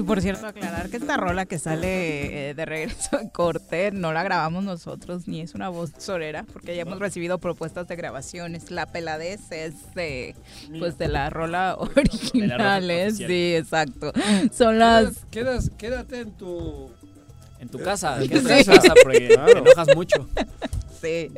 Sí, 0.00 0.06
por 0.06 0.20
cierto, 0.22 0.46
aclarar 0.46 0.88
que 0.88 0.96
esta 0.96 1.16
rola 1.16 1.44
que 1.46 1.58
sale 1.58 2.50
eh, 2.50 2.54
de 2.54 2.64
regreso 2.64 3.20
en 3.20 3.28
corte 3.28 3.90
no 3.92 4.12
la 4.12 4.22
grabamos 4.22 4.64
nosotros, 4.64 5.28
ni 5.28 5.40
es 5.42 5.54
una 5.54 5.68
voz 5.68 5.90
sorera, 5.98 6.44
porque 6.52 6.74
ya 6.74 6.82
hemos 6.82 6.98
recibido 6.98 7.38
propuestas 7.38 7.86
de 7.86 7.96
grabaciones. 7.96 8.70
La 8.70 8.86
peladez 8.86 9.40
es 9.52 9.74
de, 9.94 10.34
pues, 10.78 10.96
de 10.96 11.08
la 11.08 11.28
rola 11.28 11.76
original, 11.78 12.90
¿eh? 12.90 13.10
sí, 13.12 13.54
exacto. 13.54 14.12
Son 14.52 14.78
las... 14.78 15.24
Quedas, 15.30 15.70
quédate 15.76 16.20
en 16.20 16.32
tu... 16.32 16.90
En 17.58 17.68
tu 17.68 17.78
casa, 17.78 18.16
En 18.22 18.30
tu 18.30 18.42
casa. 18.42 18.94
porque 19.02 19.20
te 19.28 19.34
Claro. 19.34 19.58
enojas 19.58 19.88
mucho. 19.94 20.28
Sí, 21.00 21.30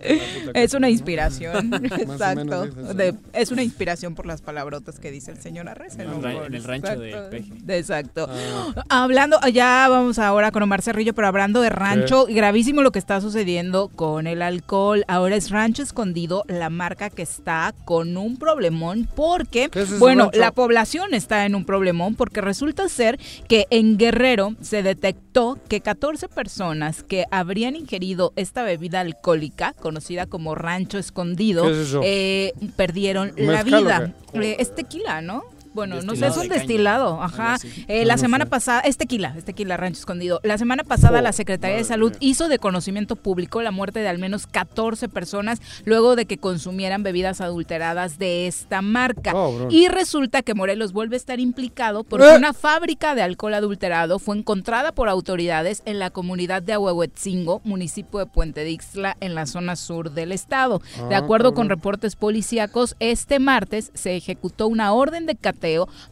es 0.55 0.75
una 0.75 0.91
inspiración, 0.91 1.73
exacto. 1.85 2.67
de- 2.67 3.15
es 3.33 3.51
una 3.51 3.63
inspiración 3.63 4.15
por 4.15 4.27
las 4.27 4.43
palabrotas 4.43 4.99
que 4.99 5.11
dice 5.11 5.31
el 5.31 5.39
señor 5.39 5.69
Arreza. 5.69 6.03
En 6.03 6.21
¿no? 6.21 6.29
el 6.29 6.55
en 6.55 6.65
rancho 6.65 6.99
de 6.99 7.11
exacto, 7.11 7.31
Peje. 7.31 7.79
Exacto. 7.79 8.29
Ah. 8.29 8.85
Hablando, 8.89 9.39
ya 9.53 9.87
vamos 9.89 10.19
ahora 10.19 10.51
con 10.51 10.63
Omar 10.63 10.83
Cerrillo, 10.83 11.15
pero 11.15 11.29
hablando 11.29 11.61
de 11.61 11.71
rancho, 11.71 12.27
gravísimo 12.29 12.83
lo 12.83 12.91
que 12.93 12.99
está 12.99 13.21
sucediendo 13.21 13.89
con 13.89 14.27
el 14.27 14.43
alcohol. 14.43 15.05
Ahora 15.09 15.37
es 15.37 15.51
Rancho 15.51 15.83
Escondido, 15.83 16.45
la 16.49 16.71
marca 16.71 17.11
que 17.11 17.23
está 17.23 17.75
con 17.85 18.17
un 18.17 18.37
problemón 18.37 19.09
porque, 19.15 19.69
¿Qué 19.71 19.83
es 19.83 19.89
ese 19.91 19.99
bueno, 19.99 20.25
rancho? 20.25 20.41
la 20.41 20.53
población 20.53 21.15
está 21.15 21.47
en 21.47 21.55
un 21.55 21.65
problemón 21.65 22.15
porque 22.15 22.41
resulta 22.41 22.89
ser 22.89 23.19
que 23.49 23.67
en 23.71 23.97
Guerrero 23.97 24.55
se 24.61 24.83
detectó 24.83 25.59
que 25.69 25.81
14 25.81 26.29
personas 26.29 27.03
que 27.03 27.25
habrían 27.31 27.77
ingerido 27.77 28.33
esta 28.37 28.63
bebida 28.63 29.01
alcohólica, 29.01 29.52
conocida 29.79 30.27
como 30.27 30.55
Rancho 30.55 30.99
Escondido, 30.99 31.65
eh, 32.03 32.53
perdieron 32.77 33.33
la 33.37 33.63
¿Mezcal 33.63 33.75
o 33.75 33.79
vida. 33.79 34.15
Eh, 34.35 34.57
es 34.59 34.75
tequila, 34.75 35.21
¿no? 35.21 35.45
Bueno, 35.75 36.01
no 36.03 36.15
sé, 36.17 36.27
es 36.27 36.37
un 36.37 36.43
de 36.45 36.49
caña. 36.51 36.59
destilado, 36.61 37.23
ajá. 37.23 37.57
Eh, 37.89 38.05
la 38.05 38.15
no 38.15 38.21
semana 38.21 38.45
sé. 38.45 38.51
pasada, 38.51 38.81
es 38.81 38.97
tequila, 38.97 39.35
es 39.37 39.45
tequila, 39.45 39.77
rancho 39.77 40.01
escondido. 40.01 40.41
La 40.43 40.59
semana 40.59 40.85
pasada 40.85 41.19
Oh, 41.19 41.23
la 41.23 41.33
Secretaría 41.33 41.77
de 41.77 41.85
Salud 41.85 42.11
mía. 42.11 42.19
hizo 42.21 42.49
de 42.49 42.59
conocimiento 42.59 43.17
público 43.17 43.63
la 43.63 43.71
muerte 43.71 44.01
de 44.01 44.09
al 44.09 44.19
menos 44.19 44.47
14 44.47 45.09
personas 45.09 45.61
luego 45.85 46.17
de 46.17 46.27
que 46.27 46.39
consumieran 46.39 47.03
bebidas 47.03 47.41
adulteradas 47.41 48.19
de 48.19 48.47
esta 48.47 48.83
marca. 48.83 49.33
Cabrón. 49.33 49.69
Y 49.71 49.89
resulta 49.89 50.43
que 50.43 50.55
Morelos 50.55 50.93
vuelve 50.93 51.17
a 51.17 51.19
estar 51.19 51.41
implicado 51.41 52.05
porque 52.05 52.27
Eh. 52.33 52.37
una 52.37 52.53
fábrica 52.53 53.15
de 53.15 53.23
alcohol 53.23 53.55
adulterado 53.55 54.19
fue 54.19 54.37
encontrada 54.39 54.93
por 54.93 55.09
autoridades 55.09 55.83
en 55.87 55.99
la 55.99 56.11
comunidad 56.11 56.63
de 56.63 56.75
Ahuehuetzingo, 56.75 57.61
municipio 57.65 58.19
de 58.21 58.27
Puente 58.27 58.65
Dixla, 58.65 59.17
en 59.21 59.35
la 59.35 59.47
zona 59.47 59.77
sur 59.77 60.11
del 60.13 60.33
estado. 60.33 60.81
De 61.09 61.15
Ah, 61.15 61.19
acuerdo 61.19 61.55
con 61.55 61.69
reportes 61.69 62.17
policíacos, 62.17 62.97
este 63.01 63.39
martes 63.39 63.91
se 63.95 64.17
ejecutó 64.17 64.67
una 64.69 64.93
orden 64.93 65.27
de 65.27 65.35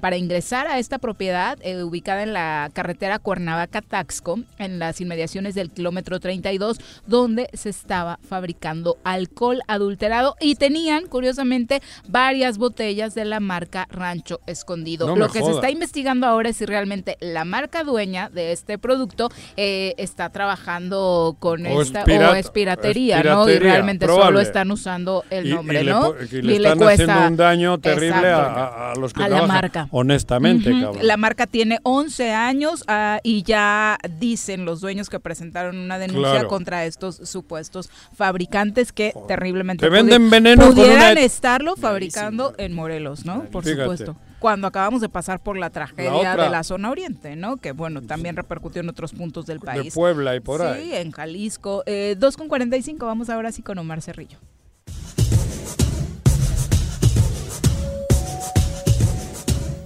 para 0.01 0.17
ingresar 0.17 0.67
a 0.69 0.79
esta 0.79 0.99
propiedad 0.99 1.59
eh, 1.63 1.83
ubicada 1.83 2.23
en 2.23 2.33
la 2.33 2.71
carretera 2.73 3.19
Cuernavaca-Taxco, 3.19 4.41
en 4.59 4.79
las 4.79 5.01
inmediaciones 5.01 5.55
del 5.55 5.71
kilómetro 5.71 6.21
32, 6.21 6.79
donde 7.07 7.49
se 7.53 7.69
estaba 7.71 8.19
fabricando 8.29 8.99
alcohol 9.05 9.61
adulterado 9.67 10.37
y 10.41 10.55
tenían, 10.55 11.07
curiosamente, 11.07 11.83
varias 12.09 12.59
botellas 12.59 13.15
de 13.15 13.25
la 13.25 13.41
marca 13.41 13.87
Rancho 13.91 14.41
Escondido. 14.47 15.07
No 15.07 15.17
Lo 15.17 15.29
que 15.29 15.43
se 15.43 15.51
está 15.51 15.71
investigando 15.71 16.27
ahora 16.27 16.51
es 16.51 16.57
si 16.57 16.67
realmente 16.67 17.17
la 17.21 17.45
marca 17.45 17.85
dueña 17.85 18.29
de 18.31 18.53
este 18.53 18.79
producto 18.79 19.29
eh, 19.57 19.95
está 19.99 20.31
trabajando 20.31 21.37
con 21.39 21.67
O 21.67 21.81
es 21.81 21.89
esta 21.89 22.05
pirata- 22.05 22.33
o 22.33 22.35
es 22.35 22.51
piratería, 22.51 23.19
es 23.21 23.25
¿no? 23.25 23.49
Y 23.49 23.59
realmente 23.59 24.07
solo 24.07 24.41
están 24.41 24.71
usando 24.71 25.25
el 25.31 25.51
nombre, 25.51 25.83
y 25.83 25.87
¿no? 25.87 26.15
y 26.31 26.43
le 26.43 26.57
están 26.57 26.83
haciendo 26.89 27.27
un 27.29 27.37
daño 27.37 27.79
terrible 27.79 28.29
a, 28.29 28.39
Exacto. 28.39 28.61
a- 28.61 28.93
a 28.93 28.95
los 28.97 29.13
que 29.13 29.23
A 29.23 29.29
la 29.29 29.40
marca. 29.47 29.89
Honestamente, 29.91 30.71
cabrón. 30.71 31.07
La 31.07 31.17
marca 31.17 31.47
tiene 31.47 31.79
11 31.83 32.33
años 32.33 32.85
ah, 32.89 33.21
y 33.23 33.43
ya 33.43 33.99
dicen 34.19 34.65
los 34.65 34.81
dueños 34.81 35.09
que 35.11 35.21
presentaron 35.21 35.77
una 35.79 35.99
denuncia 35.99 36.31
Claro. 36.33 36.49
contra 36.49 36.85
estos 36.85 37.17
supuestos 37.25 37.91
fabricantes 38.15 38.93
que 38.93 39.13
terriblemente 39.29 39.85
Te 39.87 39.91
venden 39.91 40.31
veneno 40.31 40.67
con 40.67 40.75
pudieran 40.75 41.13
una- 41.13 41.21
estarlo 41.21 41.77
fabricando 41.77 42.55
en 42.59 42.73
Morelos, 42.75 43.25
¿no? 43.25 43.45
Por 43.45 43.65
Fíjate. 43.65 43.83
supuesto. 43.83 44.17
Cuando 44.39 44.67
acabamos 44.67 45.01
de 45.03 45.09
pasar 45.11 45.43
por 45.43 45.59
la 45.59 45.69
tragedia 45.71 46.13
otra- 46.15 46.45
de 46.45 46.51
la 46.51 46.63
zona 46.63 46.91
oriente, 46.91 47.37
¿no? 47.37 47.59
Que 47.59 47.73
bueno, 47.73 48.01
también 48.03 48.37
repercutió 48.37 48.81
en 48.81 48.89
otros 48.89 49.13
puntos 49.13 49.45
del 49.47 49.59
de 49.59 49.67
país. 49.67 49.95
Puebla 49.95 50.35
y 50.37 50.41
por 50.41 50.61
sí, 50.61 50.67
ahí. 50.67 50.95
en 50.95 51.11
Jalisco. 51.13 51.83
Eh, 51.87 52.17
2 52.19 52.37
con 52.39 52.49
45, 52.49 53.05
vamos 53.05 53.29
ahora 53.29 53.53
sí 53.53 53.61
con 53.63 53.77
Omar 53.79 54.01
Cerrillo. 54.01 54.39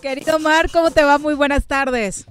Querido 0.00 0.36
Omar, 0.36 0.70
¿cómo 0.72 0.90
te 0.90 1.04
va? 1.04 1.18
Muy 1.18 1.34
buenas 1.34 1.66
tardes. 1.66 2.26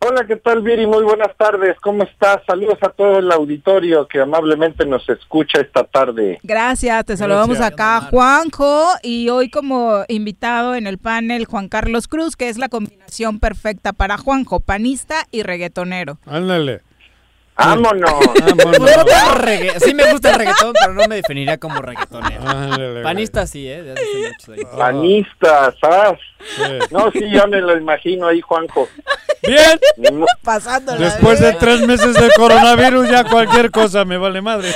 Hola, 0.00 0.24
¿qué 0.26 0.36
tal, 0.36 0.62
Viri? 0.62 0.86
Muy 0.86 1.02
buenas 1.02 1.36
tardes. 1.36 1.76
¿Cómo 1.80 2.04
estás? 2.04 2.38
Saludos 2.46 2.78
a 2.82 2.88
todo 2.88 3.18
el 3.18 3.30
auditorio 3.32 4.06
que 4.06 4.20
amablemente 4.20 4.86
nos 4.86 5.06
escucha 5.08 5.60
esta 5.60 5.82
tarde. 5.84 6.38
Gracias, 6.44 7.04
te 7.04 7.16
saludamos 7.16 7.60
acá 7.60 8.02
Juanjo 8.02 8.86
y 9.02 9.28
hoy 9.28 9.50
como 9.50 10.04
invitado 10.06 10.76
en 10.76 10.86
el 10.86 10.98
panel 10.98 11.46
Juan 11.46 11.68
Carlos 11.68 12.06
Cruz, 12.06 12.36
que 12.36 12.48
es 12.48 12.58
la 12.58 12.68
combinación 12.68 13.40
perfecta 13.40 13.92
para 13.92 14.18
Juanjo, 14.18 14.60
panista 14.60 15.26
y 15.32 15.42
reggaetonero. 15.42 16.18
Ándale. 16.26 16.82
¡Vámonos! 17.58 18.12
Regga- 19.40 19.80
Sí 19.80 19.92
me 19.94 20.10
gusta 20.12 20.30
el 20.30 20.36
reggaetón, 20.38 20.72
pero 20.80 20.94
no 20.94 21.06
me 21.08 21.16
definiría 21.16 21.58
como 21.58 21.80
reggaetonero. 21.82 23.02
Panista 23.02 23.46
sí, 23.46 23.68
¿eh? 23.68 23.82
De 23.82 23.92
hace 23.92 24.02
muchos 24.28 24.48
años. 24.48 24.78
Panista, 24.78 25.74
¿sabes? 25.80 26.18
No, 26.90 27.10
sí, 27.10 27.28
ya 27.32 27.46
me 27.46 27.60
lo 27.60 27.76
imagino 27.76 28.28
ahí, 28.28 28.40
Juanjo. 28.40 28.88
Bien. 29.42 29.80
Pasándola. 30.42 30.98
Después 30.98 31.40
de 31.40 31.52
tres 31.54 31.86
meses 31.86 32.14
de 32.14 32.28
coronavirus, 32.36 33.08
ya 33.10 33.24
cualquier 33.24 33.70
cosa 33.70 34.04
me 34.04 34.18
vale 34.18 34.40
madre. 34.40 34.72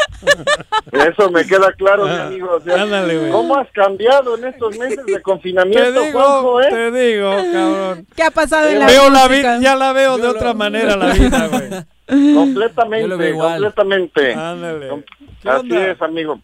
Eso 0.92 1.30
me 1.30 1.44
queda 1.46 1.72
claro, 1.72 2.04
mi 2.06 2.14
amigo. 2.16 2.54
O 2.56 2.60
sea, 2.60 2.74
Ah, 2.76 2.82
Ándale, 2.82 3.16
güey. 3.18 3.30
¿Cómo 3.30 3.56
has 3.58 3.68
cambiado 3.72 4.36
en 4.36 4.44
estos 4.46 4.76
meses 4.78 5.04
de 5.06 5.14
Te 5.14 5.22
confinamiento, 5.22 6.00
digo, 6.00 6.20
Juanjo, 6.20 6.60
eh? 6.62 6.66
te 6.70 6.90
digo, 6.90 7.30
cabrón. 7.52 8.06
¿Qué 8.16 8.22
ha 8.24 8.30
pasado 8.30 8.68
en 8.68 8.78
la 8.80 8.86
Veo 8.86 9.08
la 9.10 9.28
vida, 9.28 9.58
ya 9.60 9.76
la 9.76 9.92
veo 9.92 10.18
de 10.18 10.26
otra 10.28 10.52
manera 10.54 10.96
la 10.96 11.12
vida, 11.12 11.46
güey. 11.48 11.70
Completamente, 12.06 13.02
Yo 13.02 13.08
lo 13.08 13.18
veo 13.18 13.28
igual. 13.30 13.52
completamente. 13.52 14.34
Ándale. 14.34 14.88
Com- 14.88 15.02
¿Qué 15.42 15.48
Así 15.48 15.60
onda? 15.72 15.86
es, 15.90 16.02
amigo. 16.02 16.40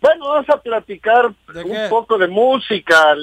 Bueno, 0.00 0.28
vamos 0.28 0.48
a 0.50 0.60
platicar 0.60 1.26
un 1.26 1.76
poco 1.90 2.18
de 2.18 2.28
música. 2.28 3.14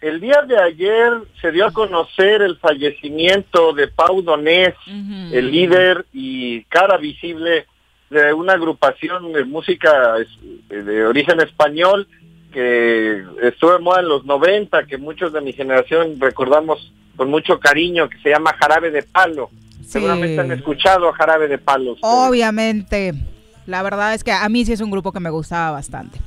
El 0.00 0.20
día 0.20 0.42
de 0.46 0.58
ayer 0.58 1.12
se 1.40 1.52
dio 1.52 1.66
a 1.66 1.72
conocer 1.72 2.42
el 2.42 2.56
fallecimiento 2.58 3.72
de 3.72 3.88
Pau 3.88 4.22
Donés, 4.22 4.74
el 4.86 5.50
líder 5.50 6.06
y 6.12 6.64
cara 6.64 6.96
visible 6.96 7.66
de 8.08 8.32
una 8.32 8.54
agrupación 8.54 9.32
de 9.32 9.44
música 9.44 10.14
de 10.68 11.04
origen 11.06 11.40
español 11.40 12.08
que 12.52 13.24
estuvo 13.42 13.72
de 13.74 13.78
moda 13.78 14.00
en 14.00 14.08
los 14.08 14.24
90, 14.24 14.84
que 14.86 14.98
muchos 14.98 15.32
de 15.32 15.40
mi 15.40 15.52
generación 15.52 16.16
recordamos 16.18 16.92
con 17.16 17.30
mucho 17.30 17.60
cariño, 17.60 18.08
que 18.08 18.18
se 18.18 18.30
llama 18.30 18.56
Jarabe 18.58 18.90
de 18.90 19.02
Palo. 19.04 19.50
Seguramente 19.90 20.40
han 20.40 20.52
escuchado 20.52 21.08
a 21.08 21.12
Jarabe 21.12 21.48
de 21.48 21.58
Palo. 21.58 21.92
ustedes. 21.92 22.14
Obviamente. 22.14 23.14
La 23.66 23.82
verdad 23.82 24.14
es 24.14 24.24
que 24.24 24.32
a 24.32 24.48
mí 24.48 24.64
sí 24.64 24.72
es 24.72 24.80
un 24.80 24.90
grupo 24.90 25.12
que 25.12 25.20
me 25.20 25.30
gustaba 25.30 25.72
bastante. 25.72 26.18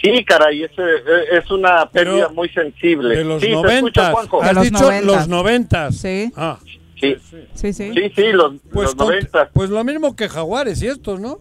Sí, 0.00 0.24
caray, 0.24 0.62
es, 0.62 0.70
eh, 0.78 1.24
es 1.32 1.50
una 1.50 1.86
pérdida 1.90 2.28
muy 2.28 2.48
sensible. 2.50 3.16
De 3.16 3.24
los 3.24 3.42
sí, 3.42 3.48
te 3.48 3.52
escucho, 3.52 4.00
noventas. 4.02 4.16
Has 4.42 4.62
dicho 4.62 4.90
los 5.02 5.28
noventas. 5.28 5.96
Sí. 5.96 6.32
Ah. 6.36 6.58
Sí. 7.00 7.16
Sí, 7.54 7.72
sí. 7.72 7.92
Sí, 7.94 8.12
sí, 8.14 8.32
los, 8.32 8.54
Pues, 8.72 8.86
los 8.88 8.96
90. 8.96 9.50
pues 9.52 9.70
lo 9.70 9.82
mismo 9.84 10.16
que 10.16 10.28
Jaguares 10.28 10.82
y 10.82 10.86
estos, 10.88 11.20
¿no? 11.20 11.38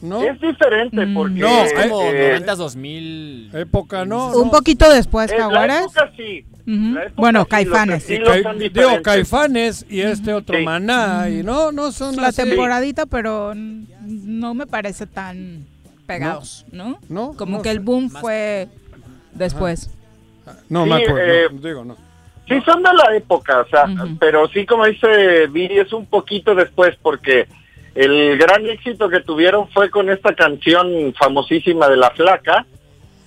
¿No? 0.00 0.22
Es 0.22 0.40
diferente 0.40 1.04
Mm. 1.06 1.14
porque... 1.14 1.34
No, 1.40 1.64
Es 1.64 1.72
como 1.72 2.02
eh, 2.02 2.28
90 2.30 2.54
2000. 2.54 3.50
Época 3.54 4.04
no. 4.04 4.32
Un 4.36 4.50
poquito 4.50 4.88
después, 4.92 5.30
en 5.32 5.38
la 5.38 5.44
Jaguares. 5.44 5.80
época 5.80 6.12
sí. 6.16 6.44
La 6.66 7.02
época 7.02 7.12
Bueno, 7.16 7.42
sí, 7.42 7.48
Caifanes. 7.48 8.04
son 8.42 8.58
digo. 8.58 9.02
Caifanes 9.02 9.86
y 9.88 10.00
este 10.02 10.32
otro 10.34 10.60
Maná. 10.62 11.28
Y 11.30 11.42
no, 11.42 11.72
no 11.72 11.90
son 11.92 12.16
La 12.16 12.28
así. 12.28 12.42
temporadita, 12.42 13.06
pero 13.06 13.54
no 13.56 14.54
me 14.54 14.66
parece 14.66 15.06
tan 15.06 15.64
pegados, 16.06 16.64
¿no? 16.72 16.98
No, 17.08 17.32
Como 17.36 17.56
no 17.58 17.62
que 17.62 17.70
el 17.70 17.80
boom 17.80 18.08
fue 18.10 18.68
después. 19.32 19.90
No, 20.68 20.84
Sí, 20.84 20.90
me 20.90 20.96
acuerdo. 20.96 21.18
eh, 21.20 21.46
no, 21.52 21.60
digo, 21.60 21.84
no. 21.84 21.96
Sí, 22.48 22.54
son 22.64 22.82
de 22.82 22.88
la 22.94 23.14
época, 23.16 23.60
o 23.60 23.68
sea, 23.68 23.84
pero 24.18 24.48
sí, 24.48 24.64
como 24.64 24.86
dice 24.86 25.46
Viri, 25.48 25.80
es 25.80 25.92
un 25.92 26.06
poquito 26.06 26.54
después, 26.54 26.96
porque 27.02 27.46
el 27.94 28.38
gran 28.38 28.66
éxito 28.66 29.08
que 29.08 29.20
tuvieron 29.20 29.68
fue 29.70 29.90
con 29.90 30.08
esta 30.10 30.34
canción 30.34 31.14
famosísima 31.18 31.88
de 31.88 31.96
La 31.96 32.10
Flaca, 32.10 32.64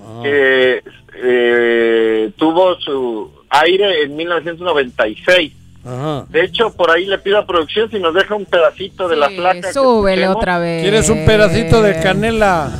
Ah. 0.04 0.20
que 0.24 0.82
eh, 1.24 2.32
tuvo 2.36 2.74
su 2.80 3.32
aire 3.50 4.04
en 4.04 4.16
1996. 4.16 5.54
Ajá. 5.86 6.26
De 6.30 6.44
hecho, 6.44 6.74
por 6.74 6.90
ahí 6.92 7.06
le 7.06 7.18
pido 7.20 7.38
a 7.38 7.46
producción 7.46 7.90
si 7.92 8.00
nos 8.00 8.14
deja 8.14 8.34
un 8.36 8.46
pedacito 8.46 9.08
de 9.08 9.16
La 9.16 9.30
Flaca. 9.30 9.72
súbele 9.74 10.28
otra 10.28 10.58
vez. 10.60 10.82
¿Quieres 10.82 11.10
un 11.10 11.26
pedacito 11.26 11.82
de 11.82 12.00
canela? 12.02 12.72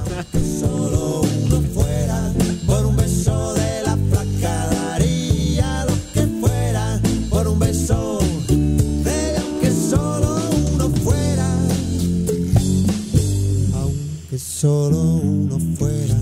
Solo 14.62 14.96
uno 14.96 15.58
fuera. 15.76 16.14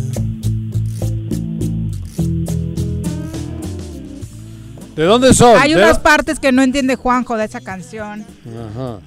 ¿De 4.95 5.03
dónde 5.03 5.33
son? 5.33 5.59
Hay 5.59 5.73
¿De- 5.73 5.83
unas 5.83 5.99
partes 5.99 6.39
que 6.39 6.53
no 6.53 6.61
entiende 6.61 6.95
Juanjo 6.95 7.35
de 7.35 7.43
esa 7.43 7.59
canción. 7.59 8.25
Ajá. 8.47 8.99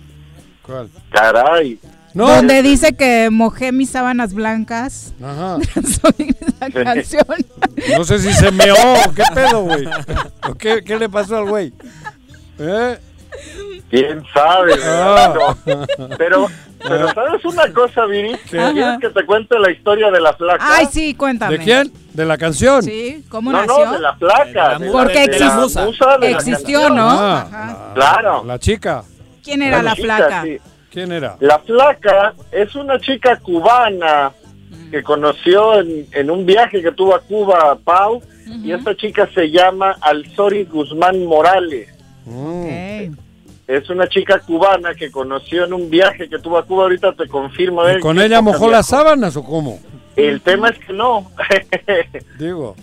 ¿Cuál? 0.60 0.90
Caray. 1.10 1.78
No. 2.12 2.28
Donde 2.28 2.60
dice 2.60 2.92
que 2.92 3.30
mojé 3.30 3.72
mis 3.72 3.88
sábanas 3.88 4.34
blancas. 4.34 5.14
Ajá. 5.22 5.56
Soy 5.82 6.36
esa 6.38 6.70
canción. 6.70 7.24
No 7.96 8.04
sé 8.04 8.18
si 8.18 8.34
se 8.34 8.50
meó 8.50 8.76
qué 9.16 9.22
pedo, 9.34 9.62
güey. 9.62 9.86
¿O 10.46 10.54
qué, 10.56 10.84
qué 10.84 10.98
le 10.98 11.08
pasó 11.08 11.38
al 11.38 11.48
güey? 11.48 11.72
¿Eh? 12.58 12.98
¿Quién 13.92 14.22
sabe? 14.32 14.72
Ah. 14.84 15.54
Pero, 16.16 16.48
pero, 16.88 17.08
Ah. 17.08 17.12
¿sabes 17.14 17.44
una 17.44 17.70
cosa, 17.72 18.06
Viri? 18.06 18.32
¿Quieres 18.50 18.98
que 19.00 19.10
te 19.10 19.24
cuente 19.26 19.58
la 19.58 19.70
historia 19.70 20.10
de 20.10 20.18
La 20.20 20.32
Flaca? 20.32 20.64
Ay, 20.66 20.86
sí, 20.90 21.14
cuéntame. 21.14 21.58
¿De 21.58 21.62
quién? 21.64 21.92
¿De 22.14 22.24
la 22.24 22.38
canción? 22.38 22.82
Sí, 22.82 23.22
¿cómo 23.28 23.52
No, 23.52 23.58
nació? 23.58 23.84
no, 23.84 23.92
de 23.92 23.98
La 24.00 24.14
Flaca. 24.16 24.78
de 24.78 24.86
la- 24.86 24.92
Porque 24.92 25.28
de 25.28 25.38
la 25.38 25.54
musa 25.56 26.16
de 26.18 26.30
la 26.30 26.36
existió, 26.38 26.78
canción. 26.80 26.96
¿no? 26.96 27.10
Ah, 27.10 27.40
Ajá. 27.42 27.92
Claro. 27.94 28.44
La 28.44 28.58
chica. 28.58 29.04
¿Quién 29.44 29.60
era 29.62 29.82
la, 29.82 29.94
chica, 29.94 30.16
flaca? 30.16 30.42
sí. 30.44 30.58
¿Quién 30.90 31.12
era? 31.12 31.36
La 31.40 31.58
flaca 31.58 32.32
es 32.50 32.74
una 32.74 32.98
chica 32.98 33.36
cubana 33.38 34.32
que 34.90 35.02
conoció 35.02 35.80
en, 35.80 36.06
en 36.12 36.30
un 36.30 36.44
viaje 36.46 36.80
que 36.82 36.92
tuvo 36.92 37.14
a 37.14 37.20
Cuba 37.20 37.76
Pau 37.84 38.22
y 38.62 38.72
esta 38.72 38.94
chica 38.96 39.28
se 39.34 39.50
llama 39.50 39.96
Alzori 40.00 40.64
Guzmán 40.64 41.24
Morales. 41.26 41.88
Mm. 42.26 43.14
Es 43.66 43.88
una 43.90 44.08
chica 44.08 44.40
cubana 44.40 44.94
que 44.94 45.10
conoció 45.10 45.64
en 45.64 45.72
un 45.72 45.88
viaje 45.88 46.28
que 46.28 46.38
tuvo 46.38 46.58
a 46.58 46.66
Cuba, 46.66 46.82
ahorita 46.84 47.12
te 47.14 47.28
confirmo. 47.28 47.86
¿Y 47.88 47.92
eh, 47.92 48.00
con 48.00 48.18
ella 48.20 48.40
mojó 48.42 48.68
las 48.70 48.86
sábanas 48.88 49.36
o 49.36 49.44
cómo? 49.44 49.78
El 50.16 50.40
tema 50.40 50.68
es 50.70 50.78
que 50.80 50.92
no. 50.92 51.30
Digo. 52.38 52.74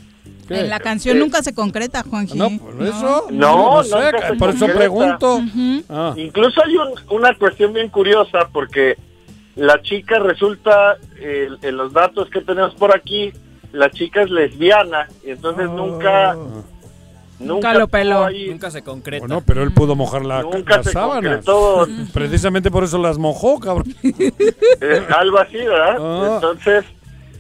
¿qué? 0.48 0.62
En 0.62 0.70
la 0.70 0.80
canción 0.80 1.18
Eh, 1.18 1.20
nunca 1.20 1.44
se 1.44 1.54
concreta, 1.54 2.02
Juanji. 2.04 2.38
No, 2.38 2.50
por 2.58 2.82
eso. 2.82 3.28
No, 3.30 3.84
sé, 3.84 3.96
nunca 3.96 4.28
se 4.30 4.34
por 4.36 4.50
eso 4.50 4.60
concreta. 4.66 4.78
pregunto. 4.80 5.42
Ah. 5.90 6.14
Incluso 6.18 6.64
hay 6.66 6.76
un- 6.78 7.16
una 7.18 7.36
cuestión 7.36 7.74
bien 7.74 7.90
curiosa 7.90 8.48
porque 8.52 8.98
la 9.56 9.82
chica 9.82 10.18
resulta, 10.20 10.98
eh, 11.20 11.50
en 11.62 11.78
los 11.78 11.92
datos 11.94 12.30
que 12.30 12.42
tenemos 12.42 12.74
por 12.76 12.96
aquí, 12.96 13.32
la 13.74 13.92
chica 13.92 14.24
es 14.24 14.32
lesbiana 14.32 15.08
y 15.26 15.32
entonces 15.32 15.70
nunca... 15.70 16.36
Nunca 17.40 17.74
lo 17.74 17.88
peló. 17.88 18.26
ahí. 18.26 18.50
Nunca 18.50 18.70
se 18.70 18.82
concreta. 18.84 19.26
Bueno, 19.26 19.42
pero 19.46 19.64
él 19.64 19.72
pudo 19.72 19.96
mojar 19.96 20.26
la, 20.26 20.42
Nunca 20.42 20.78
las 20.78 20.86
se 20.86 20.92
sábanas. 20.92 21.46
concretó. 21.46 21.88
Precisamente 22.14 22.70
por 22.70 22.84
eso 22.84 22.98
las 22.98 23.18
mojó, 23.18 23.60
cabrón. 23.60 23.94
Eh, 24.82 25.06
algo 25.18 25.40
así, 25.40 25.58
¿verdad? 25.58 25.98
Ah. 26.00 26.32
Entonces, 26.36 26.86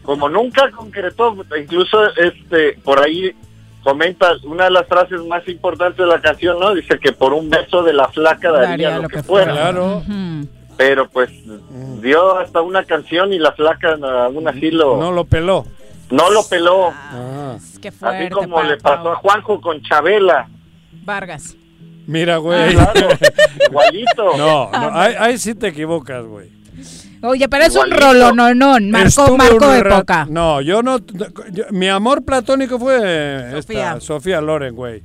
como 0.04 0.28
nunca 0.28 0.70
concretó, 0.72 1.36
incluso 1.58 1.98
este 2.16 2.78
por 2.84 3.00
ahí 3.00 3.34
comenta 3.84 4.34
una 4.44 4.66
de 4.66 4.72
las 4.72 4.88
frases 4.88 5.22
más 5.26 5.48
importantes 5.48 5.98
de 5.98 6.06
la 6.06 6.20
canción, 6.20 6.60
¿no? 6.60 6.74
Dice 6.74 7.00
que 7.00 7.12
por 7.12 7.34
un 7.34 7.50
beso 7.50 7.84
de 7.84 7.94
la 7.94 8.08
flaca 8.10 8.52
daría, 8.52 9.00
lo, 9.00 9.08
que, 9.08 9.24
fuera. 9.24 9.52
Claro. 9.52 10.04
Pero 10.78 11.10
pues 11.10 11.30
dio 12.02 12.38
hasta 12.38 12.62
una 12.62 12.84
canción 12.84 13.34
y 13.34 13.40
la 13.40 13.52
flaca 13.54 13.98
aún 14.26 14.48
así 14.48 14.72
lo 14.72 14.98
No 14.98 15.12
lo 15.12 15.26
peló. 15.26 15.66
No 16.12 16.30
lo 16.30 16.44
peló. 16.48 16.92
Ah. 16.94 17.58
Qué 17.82 17.92
fuerte. 17.92 18.26
Así 18.26 18.30
como 18.30 18.62
le 18.64 18.78
pasó 18.78 19.12
a 19.12 19.16
Juanjo 19.16 19.62
con 19.62 19.82
Chabela. 19.82 20.50
Vargas. 21.04 21.56
Mira, 22.08 22.38
güey. 22.38 22.74
Claro, 22.74 23.08
igualito. 23.70 24.32
No, 24.38 24.72
no, 24.72 24.92
ahí, 24.98 25.14
ahí 25.20 25.38
sí 25.38 25.54
te 25.56 25.68
equivocas, 25.68 26.26
güey. 26.26 26.50
Oye, 27.22 27.50
pero 27.50 27.66
es 27.66 27.76
un 27.76 27.92
rolo, 27.92 28.32
no, 28.34 28.54
no. 28.56 28.80
De 29.74 29.84
ra- 29.84 29.96
época. 29.98 30.26
No, 30.30 30.62
yo 30.62 30.82
no. 30.82 31.00
yo- 31.52 31.66
mi 31.72 31.90
amor 31.90 32.24
platónico 32.24 32.80
fue 32.80 33.52
Sofía. 33.52 33.90
esta, 33.94 34.00
Sofía 34.02 34.40
Loren, 34.42 34.74
güey. 34.76 35.04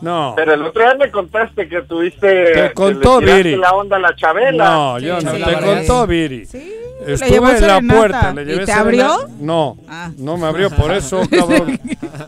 No. 0.00 0.32
Pero 0.36 0.54
el 0.54 0.62
otro 0.62 0.82
día 0.82 0.94
me 0.94 1.10
contaste 1.10 1.68
que 1.68 1.82
tuviste 1.82 2.44
Te 2.44 2.52
que 2.68 2.72
contó 2.74 3.20
Viri. 3.20 3.56
la 3.56 3.72
onda 3.72 3.96
a 3.96 4.00
la 4.00 4.14
Chabela. 4.16 4.64
No, 4.70 4.98
yo 4.98 5.18
Sí, 5.20 5.26
no. 5.26 5.32
sí, 5.34 5.42
te 5.42 5.50
la 5.52 5.60
contó. 5.60 6.06
Viri. 6.06 6.46
Sí. 6.46 6.74
Estuve 7.06 7.30
llevó 7.30 7.48
en 7.50 7.66
la 7.66 7.80
puerta. 7.80 8.32
Le 8.34 8.42
¿Y 8.42 8.44
llevé 8.46 8.66
te 8.66 8.72
serenata. 8.72 8.80
abrió? 9.14 9.28
No, 9.38 9.76
Ah. 9.88 10.10
no 10.18 10.36
me 10.36 10.46
abrió 10.48 10.68
por 10.70 10.90
eso, 10.92 11.22
cabrón. 11.30 11.78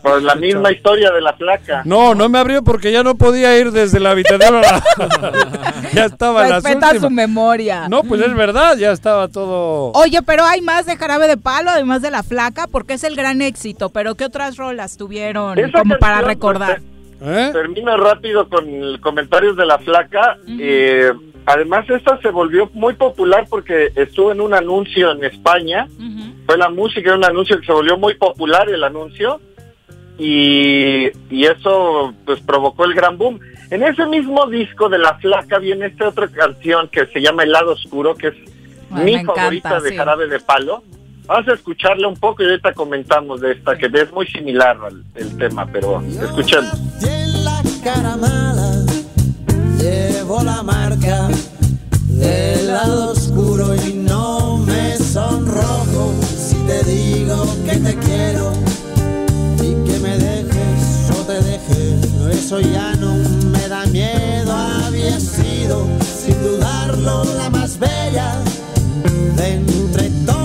Pues 0.01 0.23
la 0.23 0.35
misma 0.35 0.71
historia 0.71 1.11
de 1.11 1.19
la 1.21 1.33
flaca. 1.33 1.81
No, 1.83 2.15
no 2.15 2.29
me 2.29 2.39
abrió 2.39 2.63
porque 2.63 2.91
ya 2.91 3.03
no 3.03 3.15
podía 3.15 3.57
ir 3.57 3.71
desde 3.71 3.99
la 3.99 4.11
habitación 4.11 4.55
a 4.55 4.61
la... 4.61 4.83
ya 5.93 6.05
estaba 6.05 6.43
en 6.43 6.49
las 6.51 6.63
Respeta 6.63 6.97
su 6.99 7.09
memoria. 7.09 7.89
No, 7.89 8.03
pues 8.03 8.21
es 8.21 8.33
verdad, 8.33 8.77
ya 8.77 8.91
estaba 8.91 9.27
todo... 9.27 9.91
Oye, 9.93 10.21
pero 10.25 10.45
hay 10.45 10.61
más 10.61 10.85
de 10.85 10.95
Jarabe 10.95 11.27
de 11.27 11.37
Palo, 11.37 11.69
además 11.71 12.01
de 12.01 12.09
La 12.11 12.23
Flaca, 12.23 12.67
porque 12.67 12.93
es 12.93 13.03
el 13.03 13.15
gran 13.17 13.41
éxito. 13.41 13.89
Pero 13.89 14.15
¿qué 14.15 14.23
otras 14.25 14.55
rolas 14.55 14.95
tuvieron 14.95 15.59
Esa 15.59 15.79
como 15.79 15.97
para 15.97 16.21
recordar? 16.21 16.81
¿Eh? 17.21 17.49
Termino 17.53 17.95
rápido 17.97 18.49
con 18.49 18.67
el 18.67 18.99
comentarios 18.99 19.55
de 19.55 19.65
la 19.65 19.77
flaca. 19.77 20.37
Eh, 20.47 21.11
además, 21.45 21.87
esta 21.89 22.19
se 22.19 22.29
volvió 22.29 22.69
muy 22.73 22.95
popular 22.95 23.45
porque 23.47 23.91
estuvo 23.95 24.31
en 24.31 24.41
un 24.41 24.53
anuncio 24.53 25.11
en 25.11 25.23
España. 25.23 25.87
Fue 26.47 26.57
la 26.57 26.69
música 26.69 27.11
de 27.11 27.17
un 27.17 27.25
anuncio 27.25 27.59
que 27.59 27.65
se 27.65 27.71
volvió 27.71 27.97
muy 27.97 28.15
popular 28.15 28.69
el 28.69 28.83
anuncio. 28.83 29.39
Y, 30.17 31.09
y 31.29 31.45
eso 31.45 32.13
pues 32.25 32.39
provocó 32.41 32.85
el 32.85 32.93
gran 32.93 33.17
boom. 33.17 33.39
En 33.69 33.83
ese 33.83 34.05
mismo 34.05 34.47
disco 34.47 34.89
de 34.89 34.97
La 34.97 35.17
Flaca 35.19 35.59
viene 35.59 35.87
esta 35.87 36.09
otra 36.09 36.27
canción 36.27 36.89
que 36.89 37.05
se 37.05 37.21
llama 37.21 37.43
El 37.43 37.51
lado 37.51 37.71
oscuro, 37.71 38.15
que 38.15 38.27
es 38.27 38.35
mi 38.89 39.13
encanta, 39.13 39.33
favorita 39.35 39.79
de 39.79 39.89
sí. 39.89 39.95
Jarabe 39.95 40.27
de 40.27 40.39
Palo. 40.39 40.83
Vamos 41.27 41.47
a 41.47 41.53
escucharla 41.53 42.07
un 42.07 42.17
poco 42.17 42.43
y 42.43 42.45
ahorita 42.45 42.73
comentamos 42.73 43.41
de 43.41 43.53
esta, 43.53 43.77
que 43.77 43.85
es 43.85 44.11
muy 44.11 44.27
similar 44.27 44.77
al 44.83 45.03
el 45.15 45.37
tema, 45.37 45.65
pero 45.71 46.01
escuchemos. 46.01 46.73
en 47.03 47.43
la 47.43 47.61
cara 47.83 48.17
mala 48.17 48.85
llevo 49.77 50.43
la 50.43 50.61
marca 50.63 51.29
del 52.07 52.67
lado 52.67 53.11
oscuro 53.11 53.73
y 53.87 53.93
no 53.93 54.57
me 54.57 54.97
sonrojo. 54.97 56.13
Si 56.21 56.55
te 56.67 56.83
digo 56.83 57.45
que 57.65 57.77
te 57.77 57.95
quiero 57.95 58.51
y 59.57 59.89
que 59.89 59.99
me 59.99 60.17
dejes 60.17 61.09
o 61.11 61.25
te 61.25 61.41
deje 61.41 62.31
eso 62.31 62.59
ya 62.59 62.93
no 62.95 63.13
me 63.51 63.67
da 63.67 63.85
miedo. 63.87 64.51
Había 64.85 65.19
sido 65.19 65.87
sin 66.01 66.41
dudarlo 66.43 67.23
la 67.37 67.49
más 67.49 67.79
bella 67.79 68.35
de 69.35 69.53
entre 69.53 70.09
todas 70.25 70.40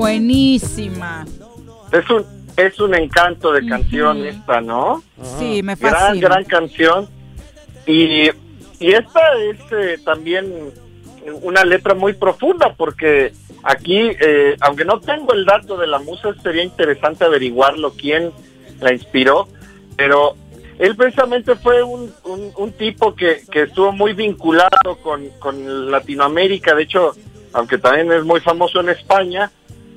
buenísima. 0.00 1.24
Es 1.92 2.08
un, 2.10 2.24
es 2.56 2.80
un 2.80 2.94
encanto 2.94 3.52
de 3.52 3.66
canción 3.66 4.24
esta, 4.24 4.60
¿no? 4.60 5.02
Sí, 5.38 5.62
me 5.62 5.74
Gran, 5.76 5.92
fascina. 5.94 6.28
gran 6.28 6.44
canción. 6.44 7.08
Y, 7.86 8.28
y 8.78 8.92
esta 8.92 9.20
es 9.50 9.58
eh, 9.72 9.98
también 10.04 10.52
una 11.42 11.64
letra 11.64 11.94
muy 11.94 12.12
profunda 12.14 12.74
porque 12.74 13.32
aquí, 13.62 14.10
eh, 14.20 14.56
aunque 14.60 14.84
no 14.84 15.00
tengo 15.00 15.32
el 15.32 15.44
dato 15.44 15.76
de 15.76 15.86
la 15.86 15.98
musa, 15.98 16.34
sería 16.42 16.62
interesante 16.64 17.24
averiguarlo, 17.24 17.92
quién 17.92 18.30
la 18.80 18.92
inspiró, 18.92 19.48
pero 19.96 20.34
él 20.78 20.96
precisamente 20.96 21.56
fue 21.56 21.82
un, 21.82 22.12
un, 22.24 22.52
un 22.56 22.72
tipo 22.72 23.14
que, 23.14 23.42
que 23.50 23.62
estuvo 23.64 23.92
muy 23.92 24.14
vinculado 24.14 24.96
con, 25.02 25.28
con 25.38 25.90
Latinoamérica, 25.90 26.74
de 26.74 26.84
hecho, 26.84 27.12
aunque 27.52 27.76
también 27.76 28.10
es 28.12 28.24
muy 28.24 28.40
famoso 28.40 28.80
en 28.80 28.88
España, 28.88 29.50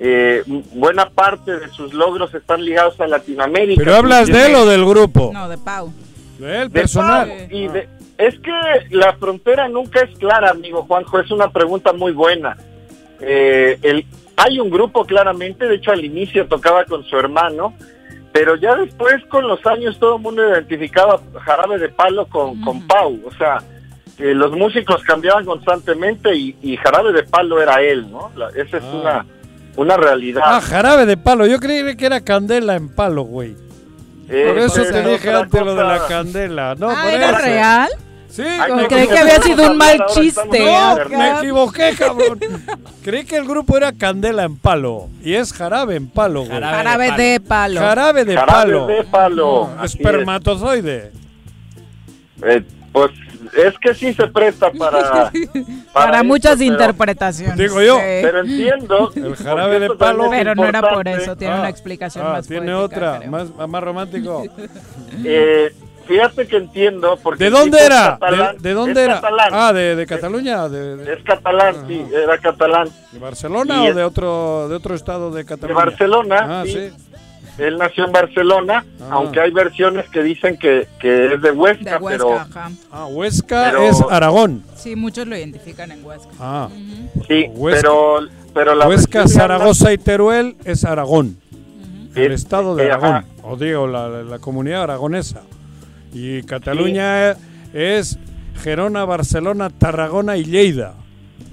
eh, 0.05 0.43
buena 0.73 1.09
parte 1.09 1.57
de 1.59 1.69
sus 1.69 1.93
logros 1.93 2.33
están 2.33 2.63
ligados 2.65 2.99
a 2.99 3.07
Latinoamérica. 3.07 3.81
¿Pero 3.81 3.95
hablas 3.95 4.27
de 4.27 4.47
él 4.47 4.55
o 4.55 4.65
del 4.65 4.85
grupo? 4.85 5.31
No, 5.33 5.47
de 5.47 5.57
Pau. 5.57 5.93
De 6.39 6.61
él, 6.63 6.69
De 6.69 6.79
personal. 6.81 7.29
Pau, 7.29 7.37
y 7.49 7.67
de- 7.69 7.87
es 8.17 8.37
que 8.39 8.51
la 8.95 9.13
frontera 9.13 9.69
nunca 9.69 10.01
es 10.01 10.17
clara, 10.17 10.49
amigo 10.51 10.83
Juanjo, 10.83 11.19
es 11.19 11.31
una 11.31 11.49
pregunta 11.51 11.93
muy 11.93 12.11
buena. 12.11 12.57
Eh, 13.21 13.77
el, 13.81 14.05
hay 14.35 14.59
un 14.59 14.69
grupo 14.69 15.05
claramente, 15.05 15.65
de 15.67 15.75
hecho 15.75 15.91
al 15.91 16.03
inicio 16.03 16.47
tocaba 16.47 16.83
con 16.85 17.03
su 17.05 17.17
hermano, 17.17 17.73
pero 18.33 18.55
ya 18.57 18.75
después 18.75 19.23
con 19.29 19.47
los 19.47 19.65
años 19.65 19.97
todo 19.99 20.17
el 20.17 20.21
mundo 20.21 20.47
identificaba 20.47 21.19
Jarabe 21.45 21.77
de 21.79 21.89
Palo 21.89 22.25
con, 22.27 22.59
con 22.61 22.85
Pau, 22.87 23.19
o 23.25 23.31
sea, 23.35 23.59
que 24.17 24.33
los 24.33 24.51
músicos 24.51 25.01
cambiaban 25.03 25.45
constantemente 25.45 26.35
y, 26.35 26.55
y 26.61 26.75
Jarabe 26.77 27.13
de 27.13 27.23
Palo 27.23 27.61
era 27.61 27.81
él, 27.81 28.11
¿no? 28.11 28.31
La- 28.35 28.49
esa 28.49 28.77
es 28.77 28.83
una, 28.83 29.25
una 29.75 29.97
realidad. 29.97 30.43
Ah, 30.45 30.61
jarabe 30.61 31.05
de 31.05 31.17
palo. 31.17 31.45
Yo 31.47 31.59
creí 31.59 31.95
que 31.95 32.05
era 32.05 32.21
candela 32.21 32.75
en 32.75 32.89
palo, 32.89 33.23
güey. 33.23 33.55
Eh, 34.29 34.45
Por 34.47 34.57
eso 34.59 34.81
te 34.83 35.03
dije 35.03 35.31
antes 35.31 35.61
lo 35.61 35.75
de 35.75 35.83
la 35.83 36.05
candela. 36.07 36.75
No, 36.75 36.89
Ah, 36.89 37.01
por 37.03 37.13
¿era 37.13 37.29
eso. 37.31 37.39
real? 37.39 37.89
Sí, 38.29 38.41
Ay, 38.41 38.87
creí 38.87 39.07
que 39.07 39.19
había 39.19 39.39
sido 39.41 39.69
un 39.71 39.77
mal 39.77 40.05
chiste. 40.11 40.65
No, 40.65 41.17
me 41.17 41.37
equivoqué, 41.37 41.93
cabrón. 41.95 42.39
Creí 43.03 43.25
que 43.25 43.37
el 43.37 43.45
grupo 43.45 43.77
era 43.77 43.91
Candela 43.93 44.43
en 44.43 44.57
palo. 44.57 45.09
Y 45.23 45.35
es 45.35 45.53
jarabe 45.53 45.97
en 45.97 46.07
palo, 46.07 46.39
güey. 46.39 46.51
Jarabe 46.51 46.77
Jarabe 46.77 47.11
de 47.23 47.39
Palo. 47.39 47.79
Jarabe 47.79 48.25
de 48.25 48.35
Jarabe 48.35 48.63
palo. 48.71 48.87
de 48.87 49.03
palo. 49.03 49.69
No, 49.75 49.81
así 49.83 49.97
es. 49.99 50.05
espermatozoide. 50.05 51.11
Eh, 52.43 52.63
pues 52.91 53.11
es 53.55 53.77
que 53.79 53.93
sí 53.93 54.13
se 54.13 54.27
presta 54.27 54.71
para 54.71 55.31
Para, 55.93 56.23
muchas 56.23 56.59
interpretaciones. 56.61 57.57
Digo 57.57 57.81
yo. 57.81 57.95
Sí. 57.97 58.01
Pero 58.21 58.39
entiendo. 58.41 59.11
El 59.15 59.35
jarabe 59.35 59.79
de 59.79 59.89
palo. 59.91 60.29
Pero 60.29 60.55
no 60.55 60.65
era 60.65 60.81
por 60.81 61.07
eso, 61.07 61.35
tiene 61.35 61.53
Ah, 61.55 61.59
una 61.59 61.69
explicación 61.69 62.25
ah, 62.25 62.33
más 62.33 62.47
tiene 62.47 62.73
poética, 62.73 62.79
otra, 62.79 63.17
creo. 63.19 63.31
más, 63.31 63.69
más 63.69 63.83
romántico. 63.83 64.43
Eh, 65.25 65.71
fíjate 66.07 66.47
que 66.47 66.57
entiendo. 66.57 67.17
Porque 67.21 67.43
¿De 67.43 67.49
dónde 67.51 67.77
era? 67.85 68.17
catalán. 68.19 68.55
¿De, 68.57 68.69
de 68.69 68.73
dónde 68.73 68.91
Es 69.01 69.07
era? 69.07 69.15
catalán. 69.21 69.49
Ah, 69.51 69.73
de, 69.73 69.95
de 69.95 70.05
Cataluña, 70.07 70.67
de, 70.69 70.97
de- 70.97 71.13
Es 71.13 71.23
catalán, 71.23 71.75
sí, 71.87 72.03
era 72.11 72.37
catalán. 72.39 72.89
¿de 73.11 73.19
Barcelona 73.19 73.75
Y 73.83 73.87
o 73.87 73.89
es- 73.91 73.95
de 73.95 74.03
otro 74.03 74.67
de 74.69 74.75
otro 74.75 74.95
estado 74.95 75.29
de 75.31 75.43
De 75.43 75.45
Cataluña? 75.45 75.75
Barcelona, 75.85 76.61
Ah, 76.61 76.63
sí. 76.65 76.71
sí. 76.73 77.12
Él 77.57 77.77
nació 77.77 78.05
en 78.05 78.11
Barcelona, 78.11 78.83
Ah. 79.01 79.09
aunque 79.11 79.39
hay 79.39 79.51
versiones 79.51 80.09
que 80.09 80.23
dicen 80.23 80.57
que, 80.57 80.87
que 80.99 81.33
es 81.35 81.41
de 81.41 81.51
Huesca, 81.51 81.97
De 81.99 82.03
Huesca, 82.03 82.23
pero 82.25 82.39
ajá. 82.39 82.71
Ah, 82.91 83.05
Huesca 83.05 83.63
Pero- 83.71 83.83
es 83.83 84.01
Aragón. 84.09 84.63
Sí, 84.75 84.95
muchos 84.95 85.27
lo 85.27 85.37
identifican 85.37 85.91
en 85.91 86.03
Huesca. 86.03 86.29
Ah, 86.39 86.69
sí, 87.27 87.45
Huesca. 87.53 87.81
pero, 87.81 88.19
pero 88.53 88.75
la 88.75 88.87
Huesca, 88.87 89.27
Zaragoza 89.27 89.93
y 89.93 89.97
Teruel 89.99 90.55
es 90.65 90.83
Aragón. 90.83 91.37
El 92.15 92.31
Es- 92.31 92.41
estado 92.41 92.75
de 92.75 92.85
Aragón, 92.91 93.15
ajá. 93.15 93.25
o 93.43 93.55
digo, 93.55 93.87
la, 93.87 94.07
la- 94.09 94.39
comunidad 94.39 94.83
aragonesa. 94.83 95.41
Y 96.11 96.43
Cataluña 96.43 97.35
es 97.73 98.17
Gerona, 98.61 99.05
Barcelona, 99.05 99.69
Tarragona 99.69 100.37
y 100.37 100.43
Lleida. 100.45 100.93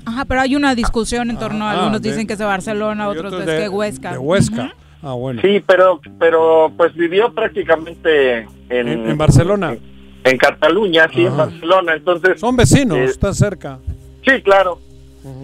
Ajá, 0.04 0.24
pero 0.24 0.40
hay 0.40 0.56
una 0.56 0.74
discusión 0.74 1.30
en 1.30 1.38
torno 1.38 1.64
a 1.66 1.70
Ah, 1.72 1.74
algunos 1.78 2.02
de- 2.02 2.10
dicen 2.10 2.26
que 2.26 2.34
es 2.34 2.38
de 2.38 2.44
Barcelona, 2.44 3.08
otros, 3.08 3.26
otros 3.26 3.40
es 3.42 3.46
de- 3.46 3.58
que 3.62 3.68
Huesca. 3.68 4.12
De 4.12 4.18
Huesca. 4.18 4.74
Ah, 5.02 5.12
bueno. 5.14 5.40
Sí, 5.42 5.62
pero, 5.66 6.00
pero 6.18 6.70
pues 6.76 6.94
vivió 6.94 7.32
prácticamente 7.32 8.40
en, 8.68 8.88
En, 8.88 9.08
en 9.10 9.18
Barcelona. 9.18 9.76
en 10.24 10.36
Cataluña, 10.38 11.08
sí, 11.14 11.24
en. 11.24 11.36
Barcelona. 11.36 11.94
Entonces, 11.94 12.38
Son 12.40 12.54
vecinos, 12.56 12.98
Eh, 12.98 13.04
está 13.04 13.32
cerca. 13.32 13.78
sí, 14.24 14.42
claro. 14.42 14.78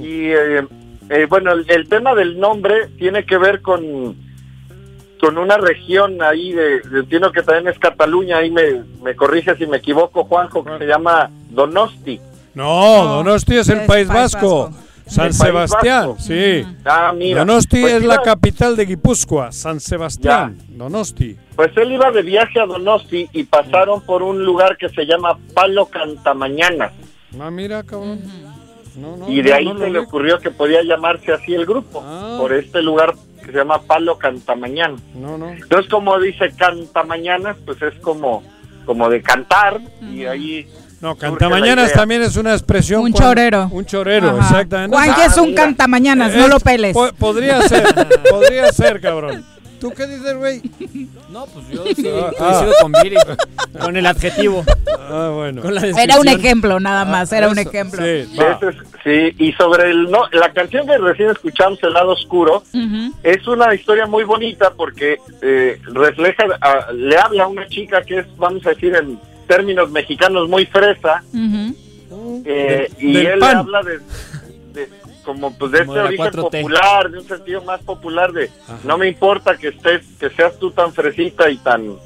Y 0.01 0.31
eh, 0.31 0.67
eh, 1.11 1.27
bueno, 1.29 1.53
el, 1.53 1.65
el 1.71 1.89
tema 1.89 2.15
del 2.15 2.39
nombre 2.41 2.89
tiene 2.99 3.25
que 3.25 3.37
ver 3.39 3.61
con, 3.63 4.17
con 5.21 5.39
una 5.39 5.57
región 5.59 6.21
ahí, 6.23 6.53
de, 6.53 6.81
de- 6.81 7.01
entiendo 7.01 7.31
que 7.33 7.43
también 7.43 7.69
es 7.69 7.79
Cataluña, 7.79 8.39
ahí 8.39 8.51
me, 8.51 8.83
me 9.03 9.15
corrige 9.17 9.55
si 9.57 9.67
me 9.67 9.79
equivoco, 9.79 10.25
Juanjo, 10.25 10.65
que 10.65 10.79
se 10.79 10.87
llama 10.87 11.31
Donosti. 11.51 12.21
No, 12.55 13.05
Donosti 13.17 13.57
es 13.57 13.69
el 13.69 13.81
es 13.81 13.87
País 13.87 14.09
País 14.09 14.33
Vasco. 14.33 14.69
Vasco. 14.71 14.83
San 15.07 15.33
Sebastián, 15.33 16.09
Vasco. 16.09 16.23
sí. 16.23 16.65
Ah, 16.85 17.13
mira. 17.17 17.41
Donosti 17.45 17.81
Pues 17.81 17.93
es 17.95 18.05
la 18.05 18.23
capital 18.23 18.75
de 18.77 18.87
Guipúzcoa, 18.87 19.53
San 19.53 19.79
Sebastián. 19.81 20.59
Donosti. 20.69 21.37
Pues 21.55 21.71
él 21.77 21.93
iba 21.93 22.11
de 22.11 22.23
viaje 22.23 22.59
a 22.61 22.67
Donosti 22.67 23.29
y 23.33 23.45
pasaron 23.45 24.03
por 24.03 24.23
un 24.23 24.45
lugar 24.45 24.77
que 24.77 24.89
se 24.89 25.05
llama 25.07 25.39
Palo 25.55 25.87
Cantamañana. 25.87 26.91
Ah, 27.41 27.51
mira, 27.51 27.83
cabrón. 27.83 28.21
No, 28.97 29.17
no, 29.17 29.29
y 29.31 29.43
de 29.43 29.51
no, 29.51 29.57
ahí 29.57 29.79
se 29.79 29.91
le 29.91 29.99
ocurrió 29.99 30.39
que 30.39 30.51
podía 30.51 30.83
llamarse 30.83 31.31
así 31.33 31.55
el 31.55 31.67
grupo, 31.67 32.03
Ah. 32.05 32.37
por 32.41 32.53
este 32.55 32.81
lugar 32.83 33.15
que 33.45 33.53
se 33.53 33.59
llama 33.59 33.83
Palo 33.83 34.17
Cantamañana. 34.19 34.97
No, 35.15 35.37
no. 35.37 35.51
Entonces, 35.51 35.91
como 35.91 36.19
dice 36.19 36.51
Cantamañanas, 36.57 37.57
pues 37.65 37.81
es 37.83 37.95
como, 38.01 38.43
como 38.87 39.09
de 39.09 39.23
cantar 39.23 39.81
y 40.01 40.25
ahí... 40.25 40.67
No, 41.01 41.15
cantamañanas 41.17 41.93
también 41.93 42.23
es 42.23 42.37
una 42.37 42.53
expresión. 42.53 43.03
Un 43.03 43.13
cuando- 43.13 43.29
chorero. 43.31 43.69
Un 43.71 43.85
chorero, 43.85 44.29
Ajá. 44.31 44.39
exactamente. 44.61 44.97
Juanqui 44.97 45.21
Ah, 45.21 45.27
es 45.27 45.37
un 45.37 45.55
cantamañanas, 45.55 46.35
no 46.35 46.45
Es- 46.45 46.51
lo 46.51 46.61
peles. 46.61 46.95
po- 46.95 47.13
podría 47.19 47.61
ser, 47.63 47.85
podría 48.31 48.73
ser, 48.73 49.01
cabrón. 49.01 49.45
¿Tú 49.79 49.91
qué 49.91 50.07
dices, 50.07 50.35
güey? 50.39 50.63
No, 51.29 51.45
pues 51.47 51.69
yo 51.69 51.85
sí 51.95 52.09
Ah, 52.09 52.31
coincido 52.39 52.73
con 52.81 52.93
Viri, 53.03 53.17
con 53.79 53.95
el 53.95 54.07
adjetivo. 54.07 54.65
Ah, 55.11 55.31
bueno. 55.35 55.61
Con 55.61 55.75
la 55.75 55.83
Era 55.87 56.19
un 56.19 56.29
ejemplo, 56.29 56.81
nada 56.81 57.05
más, 57.05 57.31
era 57.31 57.49
un 57.51 57.59
ejemplo. 57.59 58.03
Sí, 58.03 58.27
es- 59.05 59.35
y 59.39 59.53
sobre 59.53 59.91
el 59.91 60.11
no, 60.11 60.23
la 60.33 60.51
canción 60.55 60.87
que 60.87 60.97
recién 60.97 61.29
escuchamos, 61.31 61.79
El 61.83 61.93
lado 61.93 62.13
oscuro, 62.13 62.63
Ujú. 62.73 63.13
es 63.23 63.47
una 63.47 63.73
historia 63.75 64.07
muy 64.07 64.25
bonita 64.25 64.73
porque 64.75 65.19
eh, 65.43 65.79
refleja, 65.93 66.45
a- 66.63 66.91
le 66.93 67.17
habla 67.19 67.45
a 67.45 67.47
una 67.49 67.67
chica 67.69 68.01
que 68.03 68.21
es, 68.21 68.27
vamos 68.39 68.65
a 68.67 68.71
decir, 68.71 68.95
en, 68.97 69.19
términos 69.47 69.91
mexicanos 69.91 70.49
muy 70.49 70.67
fresa. 70.67 71.23
eh, 72.45 72.91
y 72.99 73.13
Del 73.15 73.27
él 73.27 73.39
pan. 73.39 73.57
habla 73.57 73.83
de, 73.83 73.99
de- 74.73 74.89
como 75.25 75.57
pues 75.59 75.73
de 75.73 75.81
Como 75.81 75.97
este 75.97 76.07
origen 76.09 76.27
4T. 76.27 76.41
popular, 76.63 77.11
de 77.11 77.19
un 77.19 77.27
sentido 77.27 77.63
más 77.63 77.83
popular 77.83 78.33
de 78.33 78.49
no 78.85 78.97
me 78.97 79.09
importa 79.09 79.57
que 79.57 79.69
estés, 79.69 80.03
que 80.21 80.31
seas 80.31 80.57
tú 80.59 80.71
tan 80.71 80.93
fresita 80.93 81.51
y 81.51 81.57
tan 81.59 81.97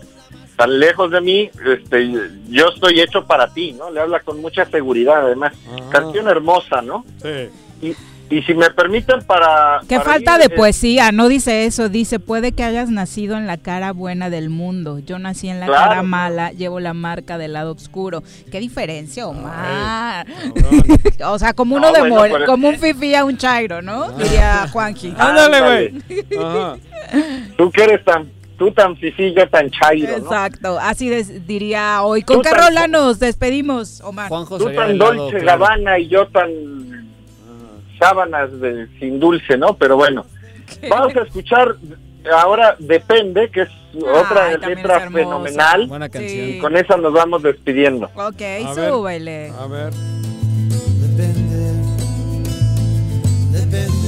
tan 0.57 0.79
lejos 0.79 1.11
de 1.11 1.21
mí, 1.23 1.51
este, 1.67 2.11
yo 2.51 2.69
estoy 2.69 3.01
hecho 3.01 3.25
para 3.27 3.49
ti, 3.53 3.73
¿no? 3.73 3.91
Le 3.91 4.01
habla 4.01 4.21
con 4.21 4.43
mucha 4.43 4.67
seguridad, 4.67 5.25
además. 5.25 5.55
Canción 5.91 6.29
hermosa, 6.29 6.83
¿no? 6.83 7.03
Sí. 7.23 7.49
Y, 7.89 7.97
y 8.31 8.43
si 8.43 8.55
me 8.55 8.70
permiten 8.70 9.23
para... 9.24 9.81
Qué 9.89 9.97
para 9.97 10.11
falta 10.12 10.35
ir, 10.35 10.39
de 10.48 10.55
eh, 10.55 10.57
poesía, 10.57 11.11
no 11.11 11.28
dice 11.28 11.66
eso, 11.66 11.89
dice, 11.89 12.20
puede 12.20 12.52
que 12.52 12.62
hayas 12.62 12.89
nacido 12.89 13.36
en 13.36 13.47
la 13.48 13.57
cara 13.57 13.93
buena 13.93 14.31
del 14.31 14.51
mundo, 14.51 15.01
yo 15.01 15.19
nací 15.19 15.48
en 15.48 15.59
la 15.59 15.66
Claro. 15.66 15.89
cara 15.89 16.02
mala, 16.05 16.52
llevo 16.52 16.78
la 16.78 16.94
marca 16.94 17.39
del 17.39 17.55
lado 17.55 17.73
oscuro. 17.73 18.23
¿Qué 18.52 18.61
diferencia, 18.61 19.27
Omar? 19.27 20.27
o 21.27 21.39
sea, 21.40 21.52
como 21.55 21.74
uno 21.74 21.89
No, 21.89 21.93
de 21.93 22.01
bueno, 22.01 22.15
more- 22.15 22.47
como 22.47 22.69
un 22.69 22.78
fifi 22.78 23.15
a 23.16 23.24
un 23.24 23.36
chairo, 23.36 23.82
¿no? 23.82 24.11
Diría 24.12 24.69
Juanji. 24.73 25.12
Ándale, 25.19 25.61
güey. 25.61 26.02
Tú 27.57 27.70
que 27.73 27.82
eres 27.82 28.05
tan, 28.05 28.31
tú 28.59 28.70
tan 28.70 28.97
fifí, 28.97 29.35
yo 29.35 29.48
tan 29.48 29.69
chairo, 29.70 30.19
¿no? 30.19 30.24
Exacto, 30.24 30.78
así 30.78 31.09
des- 31.09 31.47
diría 31.47 32.02
hoy. 32.02 32.23
¿Con 32.23 32.43
qué 32.43 32.51
rola 32.51 32.86
nos 32.86 33.19
despedimos, 33.19 34.01
Omar? 34.02 34.28
Tú 34.31 34.70
tan 34.74 34.97
Dolce 34.98 35.40
Gabbana 35.40 35.98
y 35.98 36.09
yo 36.09 36.27
tan 36.28 36.48
sábanas 38.01 38.59
de, 38.60 38.89
sin 38.98 39.20
dulce, 39.20 39.56
¿no? 39.56 39.77
Pero 39.77 39.97
bueno, 39.97 40.27
vamos 40.89 41.14
a 41.14 41.20
escuchar 41.22 41.77
ahora 42.35 42.77
Depende, 42.78 43.51
que 43.51 43.62
es 43.62 43.68
otra 43.94 44.56
letra 44.56 45.05
es 45.05 45.12
fenomenal. 45.12 45.86
Buena 45.86 46.09
canción. 46.09 46.31
Sí. 46.31 46.56
Y 46.56 46.59
con 46.59 46.77
esa 46.77 46.97
nos 46.97 47.12
vamos 47.12 47.43
despidiendo. 47.43 48.06
Ok, 48.14 48.43
A 48.66 48.74
ver. 48.74 48.90
súbele. 48.90 49.52
A 49.59 49.66
ver. 49.66 49.93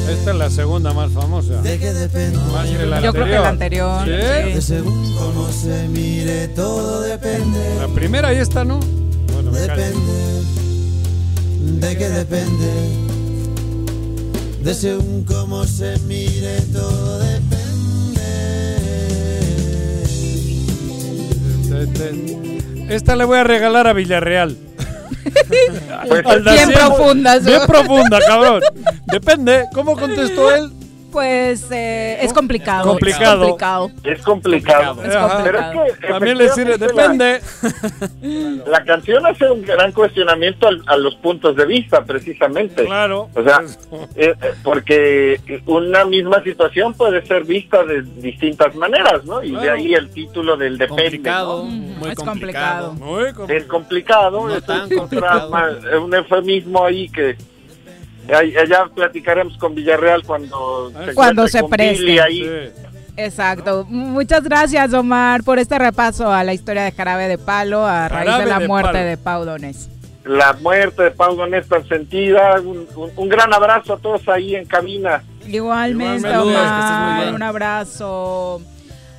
Esta 0.09 0.31
es 0.33 0.37
la 0.37 0.51
segunda 0.51 0.93
más 0.93 1.11
famosa. 1.13 1.63
¿De 1.63 1.79
qué 1.79 1.93
depende? 1.93 2.39
Más 2.53 2.69
que 2.69 2.87
la 2.87 3.01
Yo 3.01 3.13
creo 3.13 3.25
que 3.25 3.31
la 3.33 3.49
anterior. 3.49 4.05
¿Sí? 4.05 4.11
De 4.11 4.61
según 4.61 5.15
cómo 5.17 5.49
se 5.49 5.89
mire, 5.89 6.49
todo 6.49 7.03
depende. 7.03 7.59
La 7.81 7.89
primera 7.89 8.33
y 8.35 8.39
esta 8.39 8.65
no. 8.65 8.81
Bueno, 9.33 9.51
me 9.53 9.67
callo. 9.67 9.83
Depende. 9.83 10.13
¿De 11.87 11.99
qué 11.99 12.09
depende? 12.09 12.69
De 14.63 14.75
según 14.75 15.25
cómo 15.25 15.65
se 15.65 15.99
mire, 16.07 16.61
todo 16.73 17.23
Este- 21.83 22.95
Esta 22.95 23.17
le 23.17 23.25
voy 23.25 23.39
a 23.39 23.45
regalar 23.45 23.87
a 23.87 23.93
Villarreal. 23.93 24.57
Pues, 26.09 26.25
Bien 26.45 26.71
profunda. 26.73 27.39
Bien 27.39 27.61
profunda, 27.67 28.21
cabrón. 28.27 28.63
Depende. 29.07 29.67
¿Cómo 29.73 29.97
contestó 29.97 30.55
él? 30.55 30.71
Pues 31.13 31.71
eh, 31.71 32.19
es 32.23 32.33
complicado. 32.33 32.89
Complicado. 32.89 33.45
Es 33.45 33.51
complicado. 33.51 33.91
Es 34.03 34.23
complicado. 34.23 35.05
Es 35.05 35.15
Ajá. 35.15 35.41
Pero 35.45 35.59
es 35.85 35.99
que 35.99 36.07
También 36.09 36.39
le 36.39 36.49
sirve, 36.49 36.79
depende. 36.79 37.41
La, 38.23 38.79
la 38.79 38.85
canción 38.85 39.27
hace 39.27 39.51
un 39.51 39.63
gran 39.63 39.93
cuestionamiento 39.93 40.67
al- 40.69 40.83
a 40.87 40.97
los 40.97 41.15
puntos 41.17 41.55
de 41.57 41.67
vista, 41.67 42.05
precisamente. 42.05 42.85
Claro. 42.87 43.29
O 43.35 43.43
sea, 43.43 43.61
eh, 44.17 44.35
eh, 44.41 44.55
porque 44.63 45.39
una 45.67 46.05
misma 46.07 46.43
situación 46.43 46.95
puede 46.95 47.25
ser 47.27 47.45
vista 47.45 47.85
de 47.85 48.03
distintas 48.03 48.75
maneras, 48.75 49.25
¿no? 49.25 49.43
Y 49.43 49.53
de 49.55 49.69
ahí 49.71 49.95
el 49.95 50.09
título 50.11 50.57
del 50.57 50.79
depende. 50.79 51.03
Complicado, 51.03 51.65
¿no? 51.65 51.71
muy 51.71 52.09
es 52.11 52.15
complicado. 52.17 52.93
Muy 52.95 53.33
complicado. 53.35 53.49
Es 53.59 53.65
complicado, 53.67 54.49
No 54.49 54.55
es 54.55 54.63
complicado. 54.99 55.69
es 55.79 55.99
un 56.01 56.15
eufemismo 56.15 56.85
ahí 56.85 57.09
que 57.11 57.37
allá 58.31 58.87
platicaremos 58.95 59.57
con 59.59 59.75
Villarreal 59.75 60.23
cuando 60.25 60.93
se, 61.05 61.15
Cuando 61.15 61.49
se 61.49 61.63
preste. 61.65 62.21
Ahí. 62.21 62.43
Sí. 62.45 62.83
Exacto. 63.17 63.85
Muchas 63.89 64.43
gracias, 64.45 64.93
Omar, 64.95 65.43
por 65.45 65.59
este 65.59 65.79
repaso 65.79 66.33
a 66.33 66.45
la 66.45 66.55
historia 66.55 66.83
de 66.85 66.93
Jarabe 66.93 67.29
de 67.29 67.37
Palo 67.39 67.85
a 67.87 68.09
raíz 68.09 68.39
de 68.39 68.47
la 68.47 68.59
de 68.59 68.69
muerte 68.69 68.93
Palo. 68.93 69.05
de 69.05 69.17
Pau 69.19 69.45
Donés. 69.45 69.89
La 70.25 70.53
muerte 70.55 71.03
de 71.03 71.11
Pau 71.11 71.35
Donés 71.37 71.69
tan 71.69 71.87
sentida, 71.89 72.61
un, 72.61 72.87
un- 72.97 73.11
un 73.17 73.29
gran 73.29 73.53
abrazo 73.53 73.95
a 73.95 73.99
todos 73.99 74.27
ahí 74.29 74.55
en 74.55 74.65
cabina. 74.67 75.23
Igualmente, 75.47 76.29
Omar. 76.37 77.35
Un 77.35 77.43
abrazo. 77.43 78.63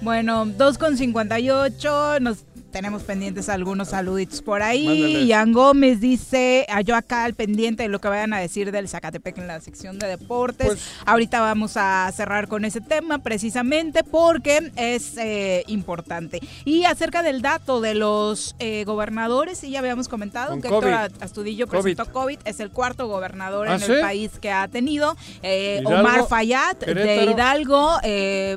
Bueno, 0.02 0.46
2 0.46 0.78
con 0.78 0.98
58. 0.98 2.20
Nos 2.22 2.44
tenemos 2.74 3.04
pendientes 3.04 3.48
algunos 3.48 3.90
saluditos 3.90 4.42
por 4.42 4.62
ahí. 4.64 4.86
Mándale. 4.88 5.26
Ian 5.28 5.54
Gómez 5.54 6.02
dice, 6.02 6.66
a 6.68 6.82
yo 6.82 6.96
acá 6.96 7.24
al 7.24 7.36
pendiente 7.36 7.84
de 7.84 7.90
lo 7.90 8.00
que 8.02 8.08
vayan 8.10 8.34
a 8.34 8.40
decir 8.40 8.72
del 8.72 8.90
Zacatepec 8.90 9.38
en 9.38 9.48
la 9.48 9.62
sección 9.62 10.00
de 10.00 10.08
deportes. 10.08 10.68
Pues- 10.68 10.90
Ahorita 11.06 11.40
vamos 11.40 11.78
a 11.78 12.12
cerrar 12.16 12.48
con 12.48 12.66
ese 12.66 12.82
tema 12.82 13.20
precisamente 13.20 14.04
porque 14.04 14.72
es 14.76 15.16
eh, 15.18 15.64
importante. 15.68 16.40
Y 16.66 16.84
acerca 16.86 17.22
del 17.24 17.42
dato 17.42 17.80
de 17.80 17.94
los 17.96 18.56
eh, 18.60 18.84
gobernadores, 18.86 19.60
sí 19.60 19.70
ya 19.70 19.80
habíamos 19.80 20.08
comentado 20.08 20.60
que 20.60 20.68
COVID. 20.68 20.88
Héctor 20.88 21.24
Astudillo 21.24 21.68
presentó 21.68 22.06
COVID, 22.12 22.40
es 22.44 22.60
el 22.60 22.72
cuarto 22.72 23.08
gobernador 23.08 23.68
¿Ah, 23.68 23.76
en 23.76 23.80
sí? 23.82 23.92
el 23.92 24.02
país 24.02 24.32
que 24.42 24.52
ha 24.52 24.68
tenido. 24.68 25.16
Eh, 25.44 25.80
Hidalgo, 25.82 26.00
Omar 26.00 26.28
Fayad 26.28 26.76
de. 26.78 27.26
Hidalgo, 27.32 27.98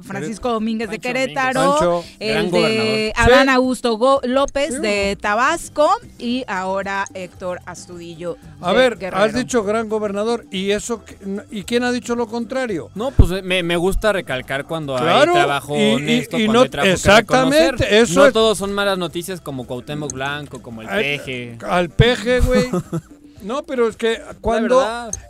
Francisco 0.02 0.52
Domínguez 0.52 0.88
de 0.88 0.98
Querétaro. 0.98 1.72
Pancho, 1.76 2.04
el 2.18 2.50
de. 2.50 3.12
Adán 3.14 3.46
Sí. 3.48 3.52
Augusto 3.52 3.98
Go- 4.06 4.20
López 4.22 4.80
de 4.80 5.18
Tabasco 5.20 5.90
y 6.18 6.44
ahora 6.46 7.06
Héctor 7.12 7.60
Astudillo. 7.66 8.36
A 8.60 8.72
ver, 8.72 8.96
Guerrero. 8.98 9.22
has 9.24 9.34
dicho 9.34 9.64
gran 9.64 9.88
gobernador 9.88 10.44
y 10.52 10.70
eso 10.70 11.02
¿y 11.50 11.64
quién 11.64 11.82
ha 11.82 11.90
dicho 11.90 12.14
lo 12.14 12.28
contrario? 12.28 12.90
No, 12.94 13.10
pues 13.10 13.42
me, 13.42 13.64
me 13.64 13.76
gusta 13.76 14.12
recalcar 14.12 14.64
cuando 14.64 14.94
Claro, 14.96 15.32
hay 15.32 15.38
trabajo 15.38 15.76
y- 15.76 15.80
y- 15.80 15.94
honesto, 15.94 16.38
y 16.38 16.44
cuando 16.44 16.52
no- 16.52 16.62
hay 16.62 16.68
trabajo 16.68 16.92
exactamente, 16.94 17.98
eso 17.98 18.20
no 18.20 18.26
es- 18.26 18.32
todos 18.32 18.56
son 18.58 18.72
malas 18.72 18.96
noticias 18.96 19.40
como 19.40 19.66
Cuauhtémoc 19.66 20.12
Blanco, 20.12 20.62
como 20.62 20.82
el 20.82 20.88
peje. 20.88 21.58
Al 21.68 21.90
peje, 21.90 22.38
güey. 22.40 22.64
No, 23.42 23.62
pero 23.64 23.86
es 23.86 23.96
que 23.96 24.18
cuando. 24.40 24.82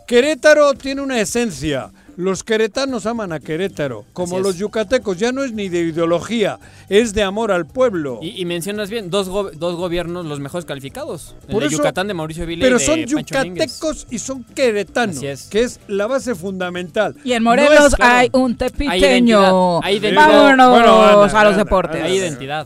Querétaro 0.07 0.73
tiene 0.73 1.01
una 1.01 1.19
esencia. 1.19 1.91
Los 2.17 2.43
queretanos 2.43 3.05
aman 3.05 3.31
a 3.31 3.39
Querétaro, 3.39 4.03
como 4.11 4.39
los 4.39 4.57
yucatecos. 4.57 5.17
Ya 5.17 5.31
no 5.31 5.43
es 5.43 5.53
ni 5.53 5.69
de 5.69 5.81
ideología, 5.81 6.57
es 6.89 7.13
de 7.13 7.21
amor 7.21 7.51
al 7.51 7.67
pueblo. 7.67 8.17
Y, 8.23 8.41
y 8.41 8.45
mencionas 8.45 8.89
bien, 8.89 9.11
dos, 9.11 9.29
go- 9.29 9.51
dos 9.51 9.75
gobiernos 9.75 10.25
los 10.25 10.39
mejores 10.39 10.65
calificados. 10.65 11.35
El 11.47 11.53
Por 11.53 11.63
de 11.63 11.69
Yucatán 11.69 12.07
de 12.07 12.15
Mauricio 12.15 12.47
Vila 12.47 12.63
Pero 12.65 12.77
y 12.77 12.79
de 12.79 12.85
son 12.87 12.95
Pancho 13.01 13.17
yucatecos 13.19 14.07
y 14.09 14.17
son 14.17 14.43
queretanos, 14.43 15.21
es. 15.21 15.43
que 15.43 15.61
es 15.61 15.79
la 15.87 16.07
base 16.07 16.33
fundamental. 16.33 17.15
Y 17.23 17.33
en 17.33 17.43
No 17.43 17.51
Morelos 17.51 17.85
es- 17.89 17.95
claro, 17.95 18.15
hay 18.17 18.29
un 18.33 18.51
Hay 18.51 18.55
tepiqueño. 18.57 18.97
identidad, 18.97 19.79
hay 19.83 19.95
identidad. 19.97 20.27
Vámonos 20.27 20.69
Bueno, 20.71 21.01
a 21.37 21.43
los 21.43 21.55
deportes. 21.57 22.03
Hay 22.03 22.17
identidad. 22.17 22.65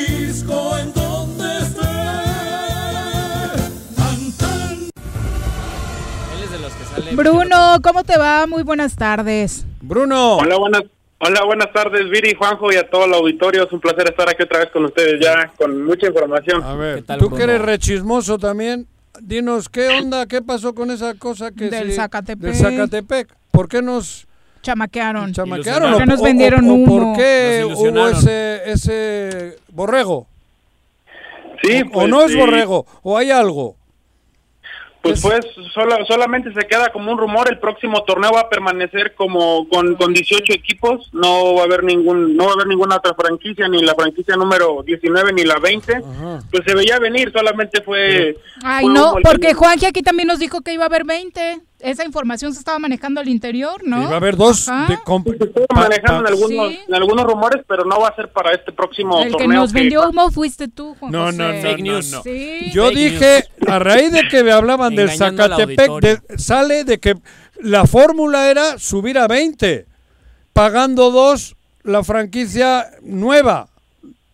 Bruno, 7.15 7.77
¿cómo 7.83 8.03
te 8.03 8.17
va? 8.17 8.45
Muy 8.47 8.63
buenas 8.63 8.95
tardes. 8.95 9.65
Bruno, 9.81 10.37
Hola, 10.37 10.57
buenas, 10.57 10.83
hola, 11.19 11.43
buenas 11.45 11.71
tardes, 11.73 12.09
Viri, 12.09 12.33
Juanjo 12.35 12.71
y 12.71 12.75
a 12.75 12.89
todo 12.89 13.05
el 13.05 13.13
auditorio. 13.13 13.63
Es 13.65 13.71
un 13.71 13.79
placer 13.79 14.09
estar 14.09 14.29
aquí 14.29 14.43
otra 14.43 14.59
vez 14.59 14.69
con 14.71 14.85
ustedes 14.85 15.19
ya, 15.21 15.51
con 15.57 15.83
mucha 15.83 16.07
información. 16.07 16.63
a 16.63 16.75
ver, 16.75 16.95
¿Qué 16.97 17.01
tal, 17.03 17.19
tú 17.19 17.25
Bruno? 17.29 17.37
que 17.37 17.43
eres 17.43 17.61
rechismoso 17.61 18.37
también, 18.37 18.87
dinos 19.21 19.69
qué 19.69 19.87
onda, 19.87 20.25
qué 20.25 20.41
pasó 20.41 20.73
con 20.75 20.91
esa 20.91 21.13
cosa 21.15 21.51
que 21.51 21.69
Del 21.69 21.89
sí- 21.91 21.95
Zacatepec. 21.95 22.39
del 22.39 22.55
Zacatepec. 22.55 23.27
¿Por 23.51 23.67
qué 23.67 23.81
nos 23.81 24.27
Chamaquearon. 24.61 25.33
chamaquearon? 25.33 25.91
¿Por 25.93 25.97
qué 25.97 26.03
o- 26.03 26.05
nos 26.13 26.21
o- 26.21 26.23
vendieron 26.23 26.65
o- 26.69 26.71
o 26.71 26.75
humo? 26.75 27.13
¿Por 27.13 27.17
qué 27.17 27.63
hubo 27.65 28.07
ese, 28.09 28.61
ese 28.71 29.57
borrego? 29.69 30.27
Sí, 31.63 31.81
¿O 31.87 31.91
pues, 31.91 32.09
no 32.09 32.21
es 32.23 32.31
sí, 32.31 32.37
borrego? 32.37 32.85
¿O 33.03 33.17
hay 33.17 33.29
algo? 33.31 33.75
Pues, 35.01 35.19
pues 35.21 35.45
sola- 35.73 36.05
solamente 36.05 36.53
se 36.53 36.67
queda 36.67 36.91
como 36.91 37.11
un 37.11 37.17
rumor. 37.17 37.47
El 37.49 37.57
próximo 37.57 38.03
torneo 38.03 38.31
va 38.31 38.41
a 38.41 38.49
permanecer 38.49 39.15
como 39.15 39.67
con, 39.67 39.95
con 39.95 40.13
18 40.13 40.53
equipos. 40.53 41.09
No 41.11 41.55
va 41.55 41.61
a 41.61 41.65
haber 41.65 41.83
ningún, 41.83 42.35
no 42.37 42.45
va 42.45 42.51
a 42.51 42.53
haber 42.53 42.67
ninguna 42.67 42.97
otra 42.97 43.13
franquicia, 43.15 43.67
ni 43.67 43.81
la 43.81 43.95
franquicia 43.95 44.35
número 44.35 44.83
19 44.85 45.33
ni 45.33 45.43
la 45.43 45.57
20. 45.57 45.93
Ajá. 45.95 46.39
Pues 46.51 46.63
se 46.67 46.75
veía 46.75 46.99
venir, 46.99 47.31
solamente 47.31 47.81
fue. 47.81 48.37
Ay, 48.63 48.85
fue 48.85 48.93
no, 48.93 49.15
porque 49.23 49.47
que- 49.47 49.53
Juanji 49.55 49.85
aquí 49.87 50.03
también 50.03 50.27
nos 50.27 50.37
dijo 50.39 50.61
que 50.61 50.73
iba 50.73 50.83
a 50.83 50.87
haber 50.87 51.03
20. 51.03 51.61
Esa 51.83 52.05
información 52.05 52.53
se 52.53 52.59
estaba 52.59 52.79
manejando 52.79 53.21
al 53.21 53.27
interior, 53.29 53.81
¿no? 53.83 54.03
Y 54.03 54.05
va 54.05 54.13
a 54.13 54.17
haber 54.17 54.35
dos 54.35 54.67
Ajá. 54.69 54.87
de 54.87 54.95
Se 55.37 55.43
estuvo 55.45 55.65
manejando 55.73 56.05
pa- 56.07 56.19
en 56.19 56.27
algunos, 56.27 56.69
Sí. 56.71 56.79
en 56.87 56.95
algunos 56.95 57.25
rumores, 57.25 57.63
pero 57.67 57.85
no 57.85 57.99
va 57.99 58.09
a 58.09 58.15
ser 58.15 58.29
para 58.31 58.53
este 58.53 58.71
próximo 58.71 59.17
El 59.19 59.25
que 59.31 59.37
torneo. 59.43 59.61
nos 59.61 59.73
vendió 59.73 60.09
humo 60.09 60.31
fuiste 60.31 60.67
tú, 60.67 60.95
Juan 60.99 61.11
No, 61.11 61.25
José. 61.25 61.37
no, 61.37 61.53
no, 61.53 61.61
Fake 61.61 61.79
no, 61.79 61.83
news. 61.93 62.11
no. 62.11 62.23
Sí. 62.23 62.71
Yo 62.71 62.85
Fake 62.87 62.97
dije, 62.97 63.43
a 63.67 63.79
raíz 63.79 64.11
de 64.11 64.27
que 64.29 64.43
me 64.43 64.51
hablaban 64.51 64.95
del 64.95 65.09
Zacatepec, 65.11 65.91
de- 66.01 66.37
sale 66.37 66.83
de 66.83 66.99
que 66.99 67.15
la 67.59 67.85
fórmula 67.85 68.49
era 68.49 68.77
subir 68.79 69.17
a 69.17 69.27
20, 69.27 69.85
pagando 70.53 71.11
dos 71.11 71.55
la 71.83 72.03
franquicia 72.03 72.87
nueva, 73.01 73.69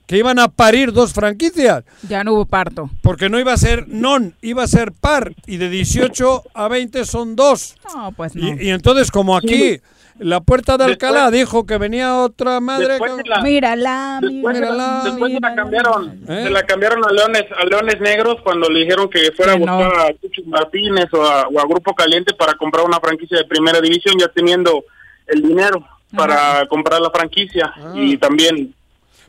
que 0.07 0.17
iban 0.17 0.39
a 0.39 0.47
parir 0.47 0.93
dos 0.93 1.13
franquicias, 1.13 1.83
Ya 2.07 2.23
no 2.23 2.33
hubo 2.33 2.45
parto. 2.45 2.89
porque 3.01 3.29
no 3.29 3.39
iba 3.39 3.53
a 3.53 3.57
ser 3.57 3.87
non, 3.87 4.33
iba 4.41 4.63
a 4.63 4.67
ser 4.67 4.91
par, 4.93 5.33
y 5.45 5.57
de 5.57 5.69
18 5.69 6.43
a 6.53 6.67
20 6.69 7.05
son 7.05 7.35
dos. 7.35 7.75
No, 7.93 8.11
pues 8.13 8.33
no. 8.35 8.47
Y, 8.47 8.67
y 8.67 8.69
entonces, 8.69 9.11
como 9.11 9.35
aquí 9.37 9.79
la 10.19 10.39
puerta 10.39 10.77
de 10.77 10.85
Alcalá 10.85 11.29
dijo 11.29 11.65
que 11.67 11.77
venía 11.77 12.15
otra 12.17 12.59
madre... 12.59 12.87
Después 12.87 13.11
que- 13.11 13.23
de 13.23 13.29
la- 13.29 13.41
Mírala, 13.41 14.19
Después, 14.21 14.55
se 14.57 14.61
la- 14.63 14.71
mírala. 14.71 15.01
después 15.03 15.33
se 15.33 15.39
la 15.41 15.55
cambiaron, 15.55 16.21
¿Eh? 16.27 16.43
se 16.45 16.49
la 16.49 16.63
cambiaron 16.63 17.05
a 17.05 17.11
Leones, 17.11 17.43
a 17.55 17.65
Leones 17.65 17.99
Negros 18.01 18.37
cuando 18.43 18.67
le 18.69 18.79
dijeron 18.79 19.09
que 19.09 19.31
fuera 19.33 19.53
a 19.53 19.59
no. 19.59 19.77
buscar 19.77 19.99
a 20.07 20.13
Chucho 20.19 20.41
Martínez 20.47 21.07
o 21.13 21.21
a, 21.21 21.47
o 21.49 21.59
a 21.59 21.63
Grupo 21.67 21.93
Caliente 21.93 22.33
para 22.33 22.53
comprar 22.55 22.85
una 22.85 22.99
franquicia 22.99 23.37
de 23.37 23.43
primera 23.45 23.79
división, 23.81 24.15
ya 24.17 24.27
teniendo 24.29 24.85
el 25.27 25.41
dinero 25.43 25.85
para 26.15 26.65
comprar 26.67 27.01
la 27.01 27.11
franquicia 27.11 27.73
y 27.93 28.17
también. 28.17 28.73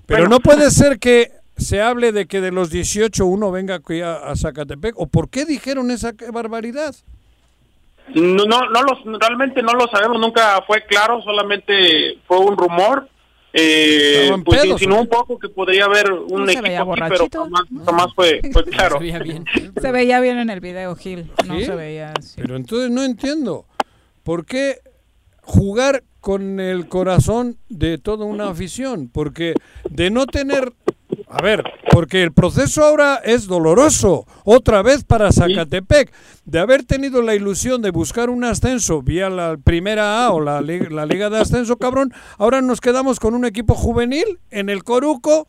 Pero 0.09 0.23
bueno, 0.23 0.37
no 0.37 0.41
puede 0.41 0.71
ser 0.71 0.99
que 0.99 1.33
se 1.59 1.83
hable 1.83 2.13
de 2.13 2.27
que 2.27 2.41
de 2.41 2.51
los 2.51 2.71
18 2.71 3.27
uno 3.27 3.51
venga 3.51 3.75
aquí 3.75 4.01
a, 4.01 4.17
a 4.17 4.35
Zacatepec. 4.37 4.95
¿O 4.99 5.07
por 5.07 5.29
qué 5.29 5.45
dijeron 5.45 5.91
esa 5.91 6.13
barbaridad? 6.33 6.95
No, 8.15 8.45
no, 8.47 8.71
no 8.71 8.83
los, 8.85 9.21
realmente 9.21 9.63
no 9.63 9.73
lo 9.75 9.87
sabemos, 9.89 10.19
nunca 10.19 10.63
fue 10.67 10.83
claro, 10.87 11.21
solamente 11.21 12.19
fue 12.27 12.39
un 12.39 12.57
rumor. 12.57 13.07
Eh, 13.53 14.31
pues 14.45 14.61
pedos, 14.61 14.73
insinuó 14.81 14.99
¿o 14.99 15.01
un 15.03 15.09
poco 15.09 15.39
que 15.39 15.49
podría 15.51 15.85
haber 15.85 16.11
un 16.13 16.45
No 16.45 16.51
equipo 16.51 16.61
aquí, 16.61 16.71
pero 16.71 16.85
borrachito. 16.87 17.43
jamás, 17.45 17.63
jamás 17.85 18.07
fue, 18.15 18.41
fue 18.53 18.65
claro. 18.65 18.97
Se 18.99 19.05
veía 19.05 19.19
bien. 19.19 19.45
Se 19.81 19.93
veía 19.93 20.21
bien 20.21 20.39
en 20.39 20.49
el 20.49 20.61
video, 20.61 20.97
Gil. 20.97 21.31
No 21.47 21.59
¿Sí? 21.59 21.67
se 21.67 21.75
veía 21.75 22.15
así. 22.19 22.41
Pero 22.41 22.57
entonces 22.57 22.91
no 22.91 23.03
entiendo. 23.03 23.67
¿Por 24.23 24.47
qué 24.47 24.79
jugar 25.43 26.03
con 26.29 26.61
el 26.61 26.89
corazón 26.89 27.57
de 27.71 27.97
toda 27.97 28.27
una 28.27 28.51
afición? 28.51 29.09
Porque 29.11 29.55
de 29.89 30.11
no 30.11 30.27
tener... 30.27 30.75
A 31.27 31.41
ver, 31.41 31.65
porque 31.91 32.23
el 32.23 32.33
proceso 32.33 32.85
ahora 32.85 33.17
es 33.25 33.47
doloroso, 33.47 34.27
otra 34.45 34.83
vez 34.83 35.05
para 35.05 35.33
Zacatepec, 35.33 36.13
de 36.45 36.59
haber 36.59 36.85
tenido 36.85 37.23
la 37.23 37.35
ilusión 37.35 37.81
de 37.81 37.93
buscar 37.93 38.29
un 38.29 38.45
ascenso 38.45 39.01
vía 39.01 39.31
la 39.31 39.57
primera 39.57 40.27
A 40.27 40.33
o 40.33 40.41
la, 40.43 40.61
la 40.61 41.07
Liga 41.07 41.31
de 41.31 41.39
Ascenso, 41.39 41.79
cabrón, 41.79 42.13
ahora 42.37 42.61
nos 42.61 42.83
quedamos 42.83 43.21
con 43.21 43.35
un 43.35 43.47
equipo 43.47 43.75
juvenil 43.75 44.39
en 44.51 44.69
el 44.69 44.85
Coruco, 44.85 45.49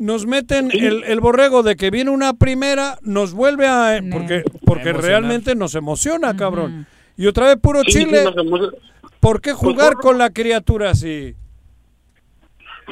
nos 0.00 0.26
meten 0.26 0.72
el, 0.72 1.04
el 1.04 1.20
borrego 1.20 1.62
de 1.62 1.76
que 1.76 1.92
viene 1.92 2.10
una 2.10 2.34
primera, 2.34 2.98
nos 3.02 3.32
vuelve 3.32 3.68
a... 3.68 4.00
Porque, 4.10 4.42
porque 4.66 4.88
Emocionar. 4.88 5.04
realmente 5.04 5.54
nos 5.54 5.76
emociona, 5.76 6.36
cabrón. 6.36 6.88
Y 7.16 7.28
otra 7.28 7.46
vez 7.46 7.58
puro 7.58 7.84
Chile, 7.84 8.24
¿por 9.20 9.40
qué 9.40 9.52
jugar 9.52 9.94
con 9.94 10.18
la 10.18 10.30
criatura 10.30 10.90
así? 10.90 11.34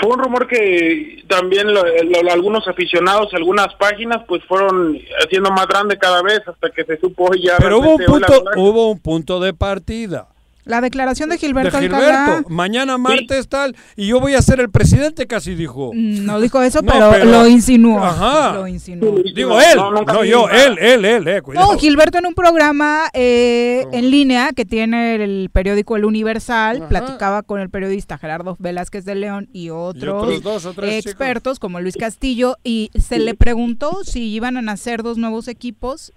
Fue 0.00 0.12
un 0.12 0.18
rumor 0.22 0.46
que 0.46 1.24
también 1.26 1.72
lo- 1.74 1.82
lo- 1.82 2.30
algunos 2.32 2.68
aficionados, 2.68 3.34
algunas 3.34 3.74
páginas, 3.74 4.18
pues 4.28 4.44
fueron 4.44 4.96
haciendo 5.24 5.50
más 5.50 5.66
grande 5.66 5.98
cada 5.98 6.22
vez 6.22 6.40
hasta 6.46 6.70
que 6.70 6.84
se 6.84 6.98
supo 7.00 7.34
ya. 7.34 7.56
Pero 7.58 7.80
hubo 7.80 7.96
un 7.96 8.04
punto, 8.04 8.44
hubo 8.56 8.90
un 8.92 9.00
punto 9.00 9.40
de 9.40 9.54
partida. 9.54 10.28
La 10.68 10.80
declaración 10.82 11.30
de 11.30 11.36
De 11.36 11.38
Gilberto, 11.40 11.80
Gilberto, 11.80 12.04
Alcalá. 12.06 12.44
mañana 12.48 12.98
martes 12.98 13.48
tal, 13.48 13.74
y 13.96 14.06
yo 14.08 14.20
voy 14.20 14.34
a 14.34 14.42
ser 14.42 14.60
el 14.60 14.70
presidente, 14.70 15.26
casi 15.26 15.54
dijo. 15.54 15.92
mm, 15.94 16.24
No 16.26 16.40
dijo 16.40 16.62
eso, 16.62 16.82
No, 16.82 16.92
pero, 16.92 17.10
pero- 17.10 17.24
lo 17.24 17.48
insinuó. 17.48 18.04
Ajá. 18.04 18.52
Lo 18.52 18.68
insinuó. 18.68 19.18
Digo 19.34 19.58
él, 19.60 19.76
No, 19.76 20.24
yo, 20.24 20.46
nada. 20.46 20.64
él, 20.66 20.78
él, 20.78 21.04
él, 21.06 21.26
eh, 21.28 21.42
cuidado. 21.42 21.72
No, 21.72 21.78
Gilberto 21.78 22.18
en 22.18 22.26
un 22.26 22.34
programa 22.34 23.08
eh, 23.14 23.86
en 23.92 24.10
línea 24.10 24.52
que 24.52 24.64
tiene 24.66 25.14
el 25.16 25.48
periódico 25.52 25.96
El 25.96 26.04
Universal, 26.04 26.76
Ajá. 26.78 26.88
platicaba 26.88 27.42
con 27.42 27.60
el 27.60 27.70
periodista 27.70 28.18
Gerardo 28.18 28.54
Velázquez 28.58 29.04
de 29.06 29.14
León 29.14 29.48
y 29.54 29.70
otros, 29.70 30.22
otros 30.22 30.42
dos 30.42 30.66
o 30.66 30.74
tres 30.74 31.06
expertos 31.06 31.58
como 31.58 31.80
Luis 31.80 31.96
Castillo 31.96 32.56
y 32.62 32.90
se 32.94 33.18
le 33.18 33.34
preguntó 33.34 34.00
si 34.04 34.24
iban 34.34 34.56
a 34.58 34.62
nacer 34.62 35.02
dos 35.02 35.16
nuevos 35.16 35.48
equipos. 35.48 36.12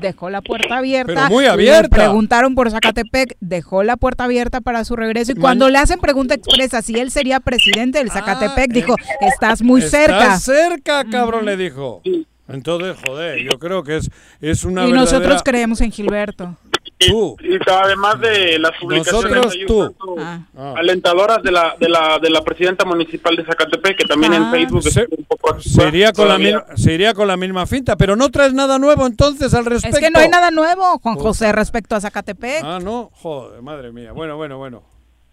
Dejó 0.00 0.30
la 0.30 0.42
puerta 0.42 0.78
abierta. 0.78 1.12
Pero 1.14 1.28
muy 1.28 1.46
abierta. 1.46 1.88
preguntaron 1.96 2.54
por 2.54 2.70
Zacatepec, 2.70 3.36
dejó 3.40 3.82
la 3.82 3.96
puerta 3.96 4.24
abierta 4.24 4.60
para 4.60 4.84
su 4.84 4.96
regreso. 4.96 5.32
Y 5.32 5.34
cuando 5.36 5.68
le 5.70 5.78
hacen 5.78 5.98
pregunta 6.00 6.34
expresa 6.34 6.82
si 6.82 6.98
él 6.98 7.10
sería 7.10 7.40
presidente 7.40 7.98
del 7.98 8.10
Zacatepec, 8.10 8.70
dijo: 8.72 8.96
Estás 9.20 9.62
muy 9.62 9.80
Estás 9.82 9.90
cerca. 10.02 10.38
cerca, 10.38 11.04
cabrón, 11.10 11.44
le 11.44 11.56
dijo. 11.56 12.02
Entonces, 12.48 12.96
joder, 13.06 13.42
yo 13.42 13.58
creo 13.58 13.82
que 13.82 13.98
es, 13.98 14.10
es 14.40 14.64
una 14.64 14.86
Y 14.86 14.92
nosotros 14.92 15.42
creemos 15.44 15.80
en 15.82 15.92
Gilberto. 15.92 16.56
Tú. 16.98 17.36
Y 17.40 17.58
además 17.70 18.20
de 18.20 18.58
las 18.58 18.72
publicaciones 18.80 19.56
tú. 19.66 19.84
tanto 19.84 20.16
Ah. 20.18 20.74
alentadoras 20.76 21.42
de 21.42 21.52
la, 21.52 21.76
de 21.78 21.88
la 21.88 22.18
de 22.18 22.28
la 22.28 22.42
presidenta 22.42 22.84
municipal 22.84 23.36
de 23.36 23.44
Zacatepec 23.44 23.98
que 23.98 24.04
también 24.04 24.34
en 24.34 24.42
Ah. 24.42 24.50
Facebook 24.50 24.82
Se- 24.82 25.06
un 25.16 25.24
poco 25.24 25.60
Se 25.60 25.86
iría, 25.86 26.12
con 26.12 26.26
la 26.26 26.34
todavía. 26.36 26.64
se 26.76 26.92
iría 26.92 27.14
con 27.14 27.28
la 27.28 27.36
misma 27.36 27.66
finta, 27.66 27.96
pero 27.96 28.16
no 28.16 28.30
traes 28.30 28.52
nada 28.52 28.78
nuevo 28.78 29.06
entonces 29.06 29.54
al 29.54 29.64
respecto. 29.66 29.96
Es 29.98 30.04
que 30.04 30.10
no 30.10 30.18
hay 30.18 30.28
nada 30.28 30.50
nuevo, 30.50 30.98
Juan 30.98 31.16
José, 31.16 31.52
respecto 31.52 31.94
a 31.94 32.00
Zacatepec. 32.00 32.62
Ah, 32.64 32.78
no, 32.82 33.10
joder, 33.14 33.62
madre 33.62 33.92
mía. 33.92 34.10
Bueno, 34.12 34.36
bueno, 34.36 34.58
bueno. 34.58 34.82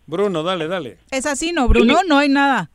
Bruno, 0.08 0.44
dale, 0.44 0.68
dale. 0.68 1.00
Es 1.10 1.26
así, 1.26 1.52
¿no, 1.52 1.68
Bruno? 1.68 2.02
No 2.08 2.20
hay 2.20 2.30
nada. 2.30 2.70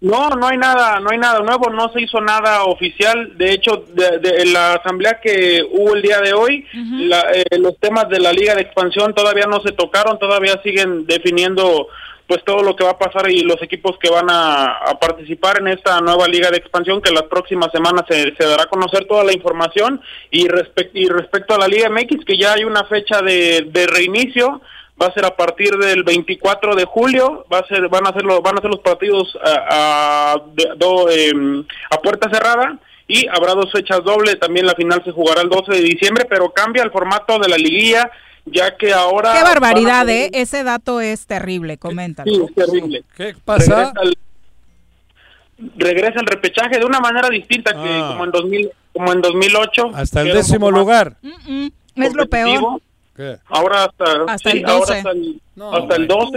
No, 0.00 0.28
no 0.30 0.46
hay 0.46 0.58
nada, 0.58 1.00
no 1.00 1.10
hay 1.10 1.16
nada 1.18 1.40
nuevo, 1.40 1.70
no 1.70 1.88
se 1.90 2.02
hizo 2.02 2.20
nada 2.20 2.64
oficial. 2.64 3.36
De 3.38 3.52
hecho, 3.52 3.84
de, 3.94 4.18
de- 4.18 4.44
la 4.46 4.74
asamblea 4.74 5.20
que 5.22 5.62
hubo 5.70 5.94
el 5.94 6.02
día 6.02 6.20
de 6.20 6.34
hoy, 6.34 6.66
la- 7.08 7.30
eh, 7.32 7.44
los 7.58 7.78
temas 7.78 8.08
de 8.10 8.20
la 8.20 8.32
liga 8.32 8.54
de 8.54 8.60
expansión 8.62 9.14
todavía 9.14 9.46
no 9.46 9.60
se 9.62 9.72
tocaron, 9.72 10.18
todavía 10.18 10.60
siguen 10.62 11.06
definiendo 11.06 11.88
pues 12.26 12.42
todo 12.44 12.60
lo 12.64 12.74
que 12.74 12.82
va 12.82 12.90
a 12.90 12.98
pasar 12.98 13.30
y 13.30 13.42
los 13.42 13.62
equipos 13.62 13.96
que 14.00 14.10
van 14.10 14.28
a, 14.28 14.72
a 14.78 14.98
participar 14.98 15.60
en 15.60 15.68
esta 15.68 16.00
nueva 16.00 16.26
liga 16.26 16.50
de 16.50 16.56
expansión 16.56 17.00
que 17.00 17.12
las 17.12 17.22
próximas 17.22 17.70
semanas 17.72 18.02
se, 18.08 18.34
se 18.34 18.44
dará 18.44 18.64
a 18.64 18.68
conocer 18.68 19.04
toda 19.06 19.22
la 19.22 19.32
información 19.32 20.00
y, 20.32 20.44
y 20.94 21.08
respecto 21.08 21.54
a 21.54 21.58
la 21.58 21.68
liga 21.68 21.88
MX 21.88 22.24
que 22.24 22.36
ya 22.36 22.54
hay 22.54 22.64
una 22.64 22.82
fecha 22.84 23.22
de, 23.22 23.66
de 23.68 23.86
reinicio 23.86 24.60
va 25.00 25.06
a 25.08 25.12
ser 25.12 25.24
a 25.26 25.36
partir 25.36 25.70
del 25.76 26.02
24 26.04 26.74
de 26.74 26.84
julio 26.86 27.44
va 27.52 27.58
a 27.58 27.66
ser 27.66 27.88
van 27.88 28.06
a 28.06 28.12
ser 28.12 28.22
los 28.24 28.40
van 28.42 28.56
a 28.58 28.60
ser 28.62 28.70
los 28.70 28.80
partidos 28.80 29.36
a, 29.44 30.32
a, 30.32 30.42
de- 30.54 30.72
do- 30.76 31.10
em, 31.10 31.64
a 31.90 31.98
puerta 32.00 32.30
cerrada 32.30 32.78
y 33.06 33.26
habrá 33.28 33.52
dos 33.54 33.70
fechas 33.72 34.02
doble 34.04 34.36
también 34.36 34.66
la 34.66 34.74
final 34.74 35.02
se 35.04 35.12
jugará 35.12 35.42
el 35.42 35.48
12 35.50 35.72
de 35.72 35.80
diciembre 35.80 36.24
pero 36.28 36.50
cambia 36.50 36.82
el 36.82 36.90
formato 36.90 37.38
de 37.38 37.48
la 37.48 37.56
liguilla 37.56 38.10
ya 38.46 38.76
que 38.76 38.92
ahora 38.92 39.34
Qué 39.34 39.42
barbaridad, 39.42 40.08
a- 40.08 40.12
¿eh? 40.12 40.30
Ese 40.32 40.62
dato 40.62 41.00
es 41.00 41.26
terrible, 41.26 41.78
coméntalo. 41.78 42.30
Sí, 42.32 42.42
es 42.48 42.54
terrible. 42.54 43.02
¿Qué 43.16 43.34
pasa? 43.44 43.92
Regresa 43.92 44.02
el, 44.02 44.16
regresa 45.76 46.20
el 46.20 46.26
repechaje 46.26 46.78
de 46.78 46.84
una 46.84 47.00
manera 47.00 47.28
distinta 47.28 47.72
que 47.72 47.78
Ah. 47.88 48.08
como 48.12 48.24
en 48.24 48.30
2000 48.30 48.70
como 48.92 49.12
en 49.12 49.20
2008 49.20 49.90
Hasta 49.94 50.22
el 50.22 50.32
décimo 50.32 50.70
lugar. 50.70 51.16
Mm, 51.22 51.66
Es 51.96 52.14
lo 52.14 52.26
peor. 52.28 52.80
¿Qué? 53.16 53.38
Ahora 53.46 53.84
hasta, 53.84 54.04
Hasta 54.28 54.50
sí, 54.50 54.58
el 54.58 54.64
ahora 54.66 54.78
12. 54.80 54.92
hasta 54.98 55.10
el, 55.12 55.40
No, 55.56 55.72
hasta 55.74 55.96
el 55.96 56.06
12 56.06 56.36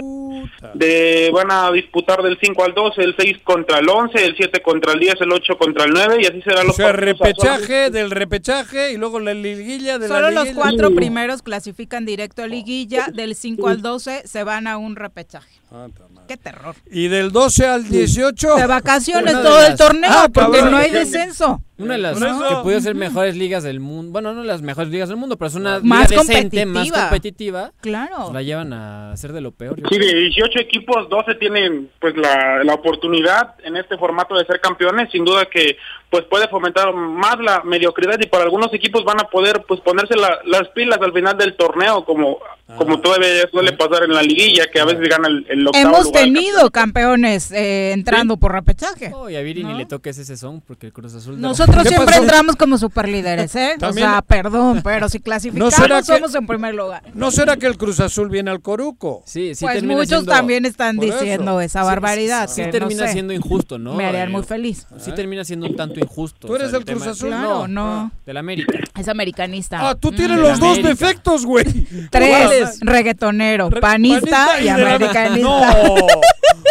de, 0.74 1.30
van 1.32 1.50
a 1.50 1.70
disputar 1.72 2.22
del 2.22 2.38
5 2.40 2.64
al 2.64 2.72
12, 2.74 3.02
el 3.02 3.14
6 3.18 3.38
contra 3.44 3.78
el 3.78 3.88
11, 3.88 4.24
el 4.24 4.34
7 4.36 4.62
contra 4.62 4.92
el 4.94 5.00
10, 5.00 5.14
el 5.20 5.32
8 5.32 5.58
contra 5.58 5.84
el 5.84 5.90
9 5.92 6.16
y 6.22 6.26
así 6.26 6.40
serán 6.42 6.64
O 6.64 6.68
los 6.68 6.76
sea, 6.76 6.86
partidos. 6.92 7.18
repechaje 7.20 7.90
del 7.90 8.10
repechaje 8.10 8.92
y 8.92 8.96
luego 8.96 9.20
la 9.20 9.34
liguilla 9.34 9.98
de 9.98 10.08
Solo 10.08 10.20
la 10.22 10.30
los 10.30 10.44
liguilla. 10.44 10.62
cuatro 10.62 10.94
primeros 10.94 11.42
clasifican 11.42 12.06
directo 12.06 12.42
a 12.42 12.46
liguilla, 12.46 13.08
del 13.12 13.34
5 13.34 13.68
al 13.68 13.82
12 13.82 14.22
se 14.26 14.42
van 14.44 14.66
a 14.66 14.78
un 14.78 14.96
repechaje. 14.96 15.50
Ah. 15.70 15.86
Qué 16.26 16.36
terror. 16.36 16.76
Y 16.90 17.08
del 17.08 17.32
12 17.32 17.66
al 17.66 17.88
18. 17.88 18.54
De 18.54 18.66
vacaciones 18.66 19.32
todo 19.34 19.66
el 19.66 19.76
torneo 19.76 20.10
Ah, 20.12 20.28
porque 20.32 20.58
cabrón. 20.58 20.70
no 20.72 20.76
hay 20.78 20.90
descenso. 20.90 21.60
Una 21.82 21.94
de 21.94 21.98
las 22.00 22.18
que 22.18 22.54
puede 22.62 22.80
ser 22.80 22.94
mejores 22.94 23.36
ligas 23.36 23.62
del 23.62 23.80
mundo. 23.80 24.12
Bueno, 24.12 24.32
no 24.32 24.44
las 24.44 24.62
mejores 24.62 24.90
ligas 24.90 25.08
del 25.08 25.18
mundo, 25.18 25.36
pero 25.36 25.48
es 25.48 25.54
una 25.54 25.80
Más 25.80 26.10
liga 26.10 26.22
decente, 26.22 26.66
más 26.66 26.90
competitiva. 26.90 27.72
Claro. 27.80 28.16
Pues 28.22 28.34
la 28.34 28.42
llevan 28.42 28.72
a 28.72 29.12
hacer 29.12 29.32
de 29.32 29.40
lo 29.40 29.52
peor. 29.52 29.76
Sí, 29.88 29.98
de 29.98 30.14
18 30.14 30.58
equipos, 30.60 31.08
12 31.08 31.34
tienen 31.36 31.90
pues 32.00 32.16
la, 32.16 32.62
la 32.64 32.74
oportunidad 32.74 33.54
en 33.64 33.76
este 33.76 33.96
formato 33.98 34.34
de 34.36 34.44
ser 34.46 34.60
campeones. 34.60 35.10
Sin 35.10 35.24
duda 35.24 35.46
que 35.46 35.76
pues 36.10 36.24
puede 36.24 36.48
fomentar 36.48 36.92
más 36.92 37.36
la 37.40 37.62
mediocridad 37.64 38.18
y 38.20 38.26
para 38.26 38.42
algunos 38.44 38.72
equipos 38.74 39.04
van 39.04 39.20
a 39.20 39.24
poder 39.28 39.62
pues 39.68 39.80
ponerse 39.80 40.16
la- 40.16 40.40
las 40.44 40.68
pilas 40.70 40.98
al 41.00 41.12
final 41.12 41.38
del 41.38 41.56
torneo 41.56 42.04
como 42.04 42.38
como 42.76 43.00
todavía 43.00 43.48
suele 43.50 43.72
pasar 43.72 44.04
en 44.04 44.12
la 44.14 44.22
liguilla 44.22 44.64
que 44.72 44.78
a 44.80 44.84
veces 44.84 45.00
gana 45.08 45.26
el, 45.28 45.44
el 45.48 45.66
octavo 45.66 45.84
Hemos 45.88 46.04
lugar. 46.06 46.22
tenido 46.22 46.70
campeones 46.70 47.50
eh, 47.50 47.90
entrando 47.92 48.36
por 48.36 48.52
repechaje. 48.52 49.10
Oh, 49.12 49.28
y 49.28 49.34
a 49.36 49.40
Viri 49.42 49.64
ni 49.64 49.74
le 49.74 49.86
toques 49.86 50.18
ese 50.18 50.36
son 50.36 50.60
porque 50.60 50.86
el 50.86 50.92
Cruz 50.92 51.14
Azul... 51.14 51.34
de- 51.36 51.40
Nosotros 51.70 51.88
siempre 51.88 52.16
entramos 52.16 52.56
como 52.56 52.78
superlíderes, 52.78 53.54
¿eh? 53.56 53.72
O 53.76 53.78
También- 53.78 54.08
sea, 54.10 54.22
perdón, 54.22 54.80
pero 54.84 55.08
si 55.08 55.20
clasificamos 55.20 55.74
que- 55.74 56.02
somos 56.04 56.34
en 56.34 56.46
primer 56.46 56.74
lugar. 56.74 57.02
¿No 57.14 57.30
será 57.30 57.56
que 57.56 57.66
el 57.66 57.76
Cruz 57.78 58.00
Azul 58.00 58.28
viene 58.28 58.50
al 58.50 58.60
Coruco? 58.60 59.22
Sí, 59.26 59.54
sí 59.54 59.64
pues 59.64 59.82
muchos 59.82 60.08
siendo- 60.08 60.32
también 60.32 60.64
están 60.66 61.02
eso. 61.02 61.14
diciendo 61.18 61.60
esa 61.60 61.80
Sí, 61.82 61.86
barbaridad. 61.86 62.48
Sí, 62.48 62.60
que 62.62 62.66
no 62.66 62.72
termina 62.72 63.06
sé, 63.06 63.12
siendo 63.12 63.32
injusto, 63.32 63.78
¿no? 63.78 63.94
Me 63.94 64.06
harían 64.06 64.28
Eh, 64.28 64.32
muy 64.32 64.42
feliz. 64.42 64.86
Sí 64.98 65.12
termina 65.12 65.44
siendo 65.44 65.66
un 65.66 65.76
tanto 65.76 66.00
injusto. 66.00 66.46
¿Tú 66.48 66.54
eres 66.56 66.68
el 66.68 66.72
del 66.72 66.84
Cruz 66.84 66.98
tema- 67.00 67.12
Azul? 67.12 67.28
Claro, 67.28 67.68
no. 67.68 68.10
Del 68.26 68.36
América. 68.36 68.78
Es 68.98 69.08
americanista. 69.08 69.78
Ah, 69.90 69.94
tú 69.94 70.12
Mm. 70.12 70.16
tienes 70.16 70.38
los 70.38 70.58
dos 70.60 70.78
América. 70.78 70.88
defectos, 70.88 71.46
güey. 71.46 71.64
Tres, 72.10 72.78
reggaetonero, 72.80 73.70
panista, 73.70 74.60
y, 74.60 74.68
americanista. 74.68 75.40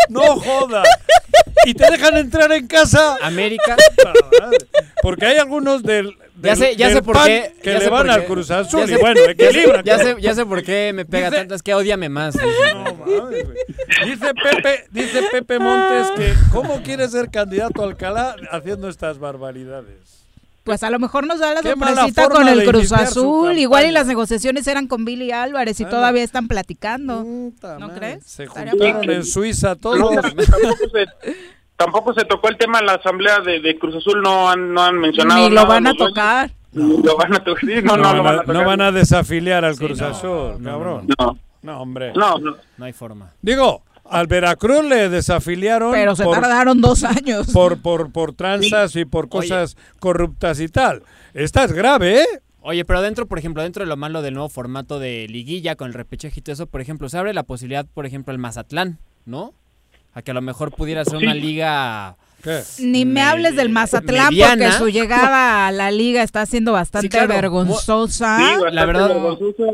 No, 0.09 0.25
no 0.25 0.35
jodas. 0.39 0.87
Y 1.65 1.73
te 1.73 1.89
dejan 1.91 2.17
entrar 2.17 2.51
en 2.51 2.67
casa. 2.67 3.17
América. 3.21 3.75
Porque 5.01 5.25
hay 5.25 5.37
algunos 5.37 5.83
del. 5.83 6.15
Ya 6.41 6.55
sé, 6.55 6.75
ya 6.77 6.87
del 6.87 6.95
sé 6.97 7.03
por 7.03 7.15
PAN 7.15 7.25
qué. 7.27 7.53
Que 7.61 7.73
ya 7.73 7.79
le 7.79 7.89
van 7.89 8.09
al. 8.09 8.25
Cruz 8.25 8.49
Azul. 8.49 8.89
Y 8.89 8.95
bueno, 8.95 9.19
equilibra. 9.27 9.81
Ya 9.83 9.97
sé, 9.99 10.15
ya 10.19 10.33
sé 10.33 10.45
por 10.45 10.63
qué 10.63 10.91
me 10.93 11.05
pega 11.05 11.29
Dice- 11.29 11.37
tanto. 11.39 11.55
Es 11.55 11.63
que 11.63 11.73
odiame 11.73 12.07
más. 12.09 12.35
Dice 14.05 14.33
Pepe, 14.33 14.85
dice 14.91 15.23
Pepe 15.31 15.59
Montes 15.59 16.11
que 16.15 16.33
¿cómo 16.53 16.81
quiere 16.83 17.07
ser 17.09 17.29
candidato 17.29 17.81
a 17.81 17.85
Alcalá 17.85 18.35
haciendo 18.51 18.87
estas 18.87 19.19
barbaridades? 19.19 20.08
Pues 20.69 20.83
a 20.83 20.91
lo 20.91 20.99
mejor 20.99 21.25
nos 21.25 21.39
da 21.39 21.55
la 21.55 21.61
Qué 21.63 21.69
sorpresita 21.71 22.29
con 22.29 22.47
el 22.47 22.63
Cruz 22.63 22.91
Azul. 22.91 23.57
Igual 23.57 23.87
y 23.87 23.91
las 23.91 24.05
negociaciones 24.05 24.67
eran 24.67 24.85
con 24.85 25.03
Billy 25.03 25.31
Álvarez 25.31 25.79
y 25.79 25.83
Ah, 25.85 25.89
todavía 25.89 26.23
están 26.23 26.47
platicando. 26.47 27.23
Puta 27.23 27.79
¿No 27.79 27.91
crees? 27.95 28.23
Se 28.23 28.45
juntaron 28.45 29.09
en 29.09 29.23
Suiza 29.25 29.75
todos. 29.75 29.99
No, 29.99 30.09
tampoco, 30.21 30.75
se, 30.93 31.05
tampoco 31.75 32.13
se 32.13 32.25
tocó 32.25 32.49
el 32.49 32.57
tema 32.57 32.77
en 32.79 32.85
la 32.85 32.93
asamblea 32.93 33.39
de, 33.39 33.59
de 33.61 33.79
Cruz 33.79 33.95
Azul, 33.95 34.21
no 34.21 34.47
han, 34.47 34.71
no 34.71 34.83
han 34.83 34.99
mencionado 34.99 35.39
Ni 35.41 35.49
lo 35.49 35.55
nada 35.55 35.67
van 35.67 35.87
a 35.87 35.93
tocar. 35.95 36.51
Ni 36.71 37.01
Lo 37.01 37.17
van 37.17 37.33
a 37.33 37.43
tocar, 37.43 37.61
sí, 37.65 37.81
no, 37.81 37.97
No, 37.97 38.03
no, 38.03 38.13
lo 38.17 38.23
van 38.23 38.35
a, 38.35 38.41
tocar. 38.41 38.55
no 38.55 38.65
van 38.65 38.81
a 38.81 38.91
desafiliar 38.91 39.65
al 39.65 39.73
Sí, 39.75 39.85
Cruz 39.87 39.99
no, 40.01 40.05
Azul, 40.05 40.55
no, 40.61 40.69
cabrón. 40.71 41.07
No, 41.17 41.37
No, 41.63 41.81
hombre. 41.81 42.13
no, 42.15 42.37
no. 42.37 42.55
No 42.77 42.85
hay 42.85 42.93
forma. 42.93 43.31
Digo, 43.41 43.81
al 44.09 44.27
Veracruz 44.27 44.83
le 44.85 45.09
desafiliaron. 45.09 45.91
Pero 45.91 46.15
se 46.15 46.23
por- 46.23 46.39
tardaron 46.39 46.81
dos 46.81 47.03
años. 47.03 47.47
por, 47.51 47.81
por, 47.81 48.11
por 48.11 48.33
tranzas 48.33 48.95
y 48.95 49.05
por 49.05 49.29
cosas 49.29 49.77
corruptas 49.99 50.59
y 50.59 50.67
tal. 50.69 51.03
Esta 51.33 51.63
es 51.63 51.71
grave, 51.73 52.21
¿eh? 52.21 52.25
Oye, 52.61 52.83
pero 52.83 53.01
dentro, 53.01 53.25
por 53.27 53.39
ejemplo, 53.39 53.63
dentro 53.63 53.83
de 53.83 53.87
lo 53.89 53.95
malo 53.95 54.21
del 54.21 54.33
nuevo 54.33 54.49
formato 54.49 54.99
de 54.99 55.27
liguilla 55.29 55.75
con 55.75 55.87
el 55.87 55.93
repechaje 55.93 56.39
y 56.39 56.43
todo 56.43 56.53
eso, 56.53 56.67
por 56.67 56.81
ejemplo, 56.81 57.07
se 57.07 57.17
abre 57.17 57.33
la 57.33 57.43
posibilidad, 57.43 57.85
por 57.85 58.05
ejemplo, 58.05 58.33
el 58.33 58.37
Mazatlán, 58.37 58.99
¿no? 59.25 59.53
A 60.13 60.21
que 60.21 60.31
a 60.31 60.33
lo 60.33 60.41
mejor 60.41 60.73
pudiera 60.75 61.05
ser 61.05 61.17
una 61.17 61.33
liga 61.33 62.17
¿Qué? 62.41 62.61
Ni 62.79 63.05
me 63.05 63.21
hables 63.21 63.55
del 63.55 63.69
Mazatlán 63.69 64.29
mediana. 64.29 64.65
porque 64.69 64.77
su 64.77 64.89
llegada 64.89 65.67
a 65.67 65.71
la 65.71 65.91
liga 65.91 66.23
está 66.23 66.45
siendo 66.45 66.71
bastante 66.71 67.07
Sí, 67.07 67.09
claro. 67.09 67.27
vergonzosa. 67.27 68.37
Sí, 68.37 68.63
la 68.71 68.85
verdad, 68.85 69.11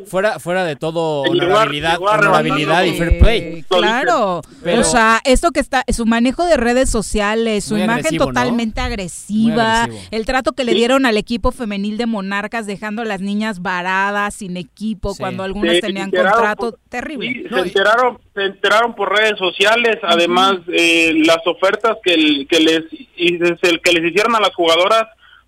fuera, 0.07 0.39
fuera 0.39 0.63
de 0.65 0.75
todo 0.75 1.21
honorabilidad, 1.21 1.97
honorabilidad 2.01 2.83
y 2.83 2.97
fair 2.97 3.19
play. 3.19 3.39
Eh, 3.39 3.65
claro, 3.67 4.41
Pero- 4.63 4.81
o 4.81 4.83
sea, 4.83 5.21
esto 5.25 5.51
que 5.51 5.59
está, 5.59 5.83
su 5.93 6.05
manejo 6.05 6.45
de 6.45 6.57
redes 6.57 6.89
sociales, 6.89 7.63
su 7.65 7.75
imagen 7.77 7.91
agresivo, 7.91 8.25
¿no? 8.25 8.27
totalmente 8.31 8.81
agresiva, 8.81 9.87
el 10.11 10.25
trato 10.25 10.53
que 10.53 10.63
le 10.63 10.73
dieron 10.73 11.05
al 11.05 11.17
equipo 11.17 11.51
femenil 11.51 11.97
de 11.97 12.05
Monarcas, 12.05 12.65
dejando 12.65 13.01
a 13.01 13.05
las 13.05 13.21
niñas 13.21 13.61
varadas, 13.61 14.33
sin 14.35 14.57
equipo, 14.57 15.13
Sí. 15.13 15.19
cuando 15.19 15.43
algunas 15.43 15.79
tenían 15.81 16.11
contrato, 16.11 16.71
por- 16.71 16.79
terrible. 16.89 17.27
Sí, 17.33 17.45
se 17.53 17.59
enteraron, 17.59 18.17
se 18.35 18.43
enteraron 18.43 18.93
por 18.95 19.11
redes 19.17 19.39
sociales, 19.39 19.97
además 20.03 20.57
eh, 20.67 21.13
las 21.25 21.39
ofertas 21.47 21.97
que, 22.03 22.13
el- 22.13 22.47
que 22.47 22.59
les 22.59 22.81
y 23.17 23.35
es 23.43 23.57
el 23.63 23.81
que 23.81 23.93
les 23.93 24.03
hicieron 24.11 24.35
a 24.35 24.39
las 24.41 24.53
jugadoras 24.53 25.05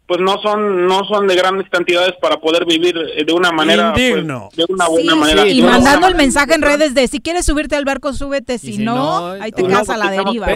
pues 0.08 0.22
no 0.22 0.42
son 0.42 0.88
no 0.88 1.04
son 1.04 1.28
de 1.28 1.36
grandes 1.36 1.70
cantidades 1.70 2.14
para 2.22 2.38
poder 2.38 2.64
vivir 2.66 2.96
eh, 3.18 3.26
de 3.26 3.34
una 3.34 3.52
manera 3.52 3.92
pues, 3.92 4.08
Indigno. 4.12 4.48
de 4.56 4.66
una 4.70 4.88
buena 4.88 5.12
Sí, 5.12 5.20
manera 5.20 5.48
y 5.50 5.62
mandando 5.62 6.08
el 6.08 6.16
mensaje 6.16 6.54
en 6.56 6.62
redes 6.62 6.94
de 6.96 7.10
si 7.10 7.20
quieres 7.20 7.46
subirte 7.46 7.76
al 7.76 7.84
barco, 7.84 8.14
súbete, 8.14 8.58
si, 8.58 8.72
si 8.78 8.78
no, 8.84 8.96
no, 9.36 9.44
ahí 9.44 9.52
te 9.52 9.64
no, 9.64 9.68
quedas 9.68 9.90
a 9.90 9.98
la 9.98 10.10
deriva. 10.10 10.48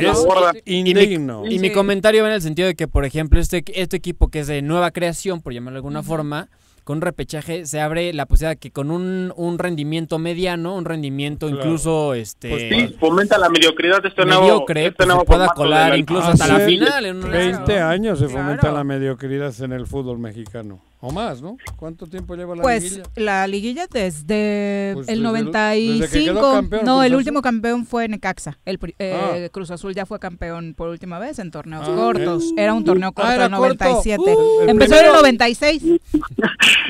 Indigno. 0.65 1.43
Y 1.49 1.59
mi 1.59 1.67
Sí. 1.67 1.73
comentario 1.73 2.23
va 2.23 2.29
en 2.29 2.35
el 2.35 2.41
sentido 2.41 2.67
de 2.67 2.75
que, 2.75 2.87
por 2.87 3.05
ejemplo, 3.05 3.39
este, 3.41 3.63
este 3.75 3.97
equipo 3.97 4.29
que 4.29 4.39
es 4.39 4.47
de 4.47 4.61
nueva 4.61 4.91
creación, 4.91 5.41
por 5.41 5.53
llamarlo 5.53 5.75
de 5.75 5.79
alguna 5.79 6.03
forma, 6.03 6.47
con 6.91 6.97
un 6.97 7.01
repechaje 7.03 7.65
se 7.65 7.79
abre 7.79 8.11
la 8.11 8.25
posibilidad 8.25 8.57
que 8.57 8.69
con 8.71 8.91
un, 8.91 9.31
un 9.37 9.59
rendimiento 9.59 10.19
mediano, 10.19 10.75
un 10.75 10.83
rendimiento 10.83 11.47
Claro. 11.47 11.61
incluso 11.63 12.13
este 12.13 12.49
Pues 12.49 12.63
sí, 12.69 12.95
fomenta 12.99 13.37
la 13.37 13.47
mediocridad 13.47 14.01
de 14.01 14.09
este 14.09 14.25
nuevo 14.25 14.41
mediocre, 14.41 14.81
este 14.87 14.95
pues, 14.97 15.07
nuevo 15.07 15.21
se 15.21 15.25
pueda 15.27 15.47
colar 15.55 15.89
la- 15.91 15.97
incluso 15.97 16.27
hasta 16.27 16.47
la 16.47 16.59
final. 16.59 17.05
En 17.05 17.23
una- 17.23 17.29
20 17.37 17.79
años 17.79 18.19
se 18.19 18.25
Claro. 18.25 18.41
fomenta 18.41 18.71
la 18.73 18.83
mediocridad 18.83 19.53
en 19.61 19.71
el 19.71 19.87
fútbol 19.87 20.19
mexicano. 20.19 20.79
O 21.03 21.11
más, 21.11 21.41
¿no? 21.41 21.57
¿Cuánto 21.77 22.05
tiempo 22.05 22.35
lleva 22.35 22.55
la 22.55 22.61
Pues 22.61 22.83
liguilla? 22.83 23.03
la 23.15 23.47
liguilla 23.47 23.87
desde 23.87 24.91
Pues 24.93 25.07
el 25.09 25.23
desde 25.23 25.39
el- 25.39 25.49
desde 25.49 25.51
que 25.51 26.19
95. 26.19 26.23
quedó 26.39 26.53
campeón 26.53 26.85
no, 26.85 26.93
Cruz 26.93 27.05
el 27.05 27.11
Azul. 27.11 27.17
último 27.17 27.41
campeón 27.41 27.85
fue 27.87 28.07
Necaxa. 28.07 28.59
El 28.65 28.79
eh, 28.99 29.45
Ah. 29.47 29.49
Cruz 29.51 29.71
Azul 29.71 29.95
ya 29.95 30.05
fue 30.05 30.19
campeón 30.19 30.75
por 30.77 30.89
última 30.89 31.17
vez 31.17 31.39
en 31.39 31.49
torneos 31.49 31.87
Ah, 31.89 31.95
cortos. 31.95 32.53
Era 32.55 32.75
un 32.75 32.83
torneo 32.83 33.11
corto 33.13 33.31
Ah, 33.31 33.45
en 33.45 33.51
97. 33.51 34.17
corto. 34.17 34.39
Uh, 34.59 34.61
el 34.61 34.69
empezó 34.69 34.93
en 34.93 34.97
el 34.99 35.03
primero. 35.05 35.21
96. 35.21 35.83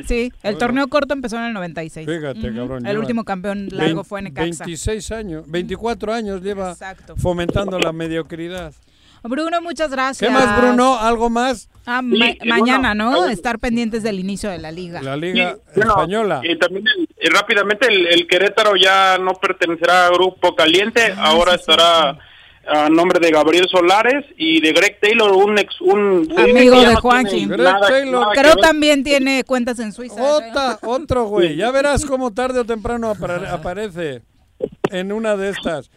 Sí, 0.07 0.23
el 0.25 0.31
Bueno. 0.41 0.57
torneo 0.57 0.87
corto 0.87 1.13
empezó 1.13 1.37
en 1.37 1.43
el 1.43 1.53
96. 1.53 2.05
Fíjate, 2.07 2.39
Ujú. 2.49 2.55
cabrón. 2.57 2.85
El 2.85 2.97
último 2.97 3.23
campeón 3.23 3.69
largo 3.71 4.03
fue 4.03 4.21
Necaxa. 4.21 4.65
26 4.65 5.11
años, 5.11 5.45
24 5.47 6.13
años 6.13 6.41
lleva 6.41 6.71
Exacto. 6.71 7.15
fomentando 7.15 7.79
la 7.79 7.91
mediocridad. 7.93 8.73
Bruno, 9.23 9.61
muchas 9.61 9.91
gracias. 9.91 10.27
¿Qué 10.27 10.33
más, 10.33 10.59
Bruno? 10.59 10.97
¿Algo 10.99 11.29
más? 11.29 11.69
Ah, 11.85 12.01
Sí, 12.01 12.17
ma- 12.17 12.29
eh, 12.29 12.37
mañana, 12.45 12.93
bueno, 12.93 13.11
¿no? 13.11 13.27
Estar 13.29 13.57
pendientes 13.59 14.03
del 14.03 14.19
inicio 14.19 14.49
de 14.51 14.59
la 14.59 14.71
liga. 14.71 15.01
La 15.01 15.15
Sí, 15.15 15.19
Liga 15.21 15.57
bueno, 15.75 15.91
Española. 15.91 16.41
Y 16.43 16.55
también 16.57 16.85
el- 16.87 17.07
eh, 17.17 17.29
rápidamente 17.31 17.87
el, 17.87 18.07
el 18.07 18.27
Querétaro 18.27 18.75
ya 18.75 19.17
no 19.17 19.33
pertenecerá 19.33 20.05
a 20.05 20.09
Grupo 20.09 20.55
Caliente, 20.55 21.13
Ah, 21.17 21.29
ahora 21.31 21.55
estará 21.55 22.17
a 22.67 22.89
nombre 22.89 23.19
de 23.19 23.31
Gabriel 23.31 23.67
Solares 23.69 24.23
y 24.37 24.61
de 24.61 24.71
Greg 24.71 24.99
Taylor, 25.01 25.31
un 25.31 25.57
ex 25.57 25.81
un 25.81 26.31
Amigo 26.37 26.79
de 26.79 26.93
no 26.93 27.01
Juanqui. 27.01 27.31
tiene 27.31 27.47
Greg 27.57 27.59
nada- 27.73 27.87
Taylor. 27.87 28.21
nada 28.21 28.33
que 28.33 28.39
Creo 28.41 28.55
ver. 28.55 28.63
también 28.63 29.03
tiene 29.03 29.43
cuentas 29.43 29.79
en 29.79 29.91
Suiza. 29.91 30.21
¿eh? 30.21 30.23
Otra, 30.51 30.77
otro 30.83 31.23
güey. 31.25 31.55
Ya 31.55 31.71
verás 31.71 32.05
cómo 32.05 32.31
tarde 32.31 32.59
o 32.59 32.63
temprano 32.65 33.09
apare- 33.15 33.47
aparece 33.49 34.21
en 34.91 35.11
una 35.11 35.35
de 35.35 35.49
estas. 35.49 35.89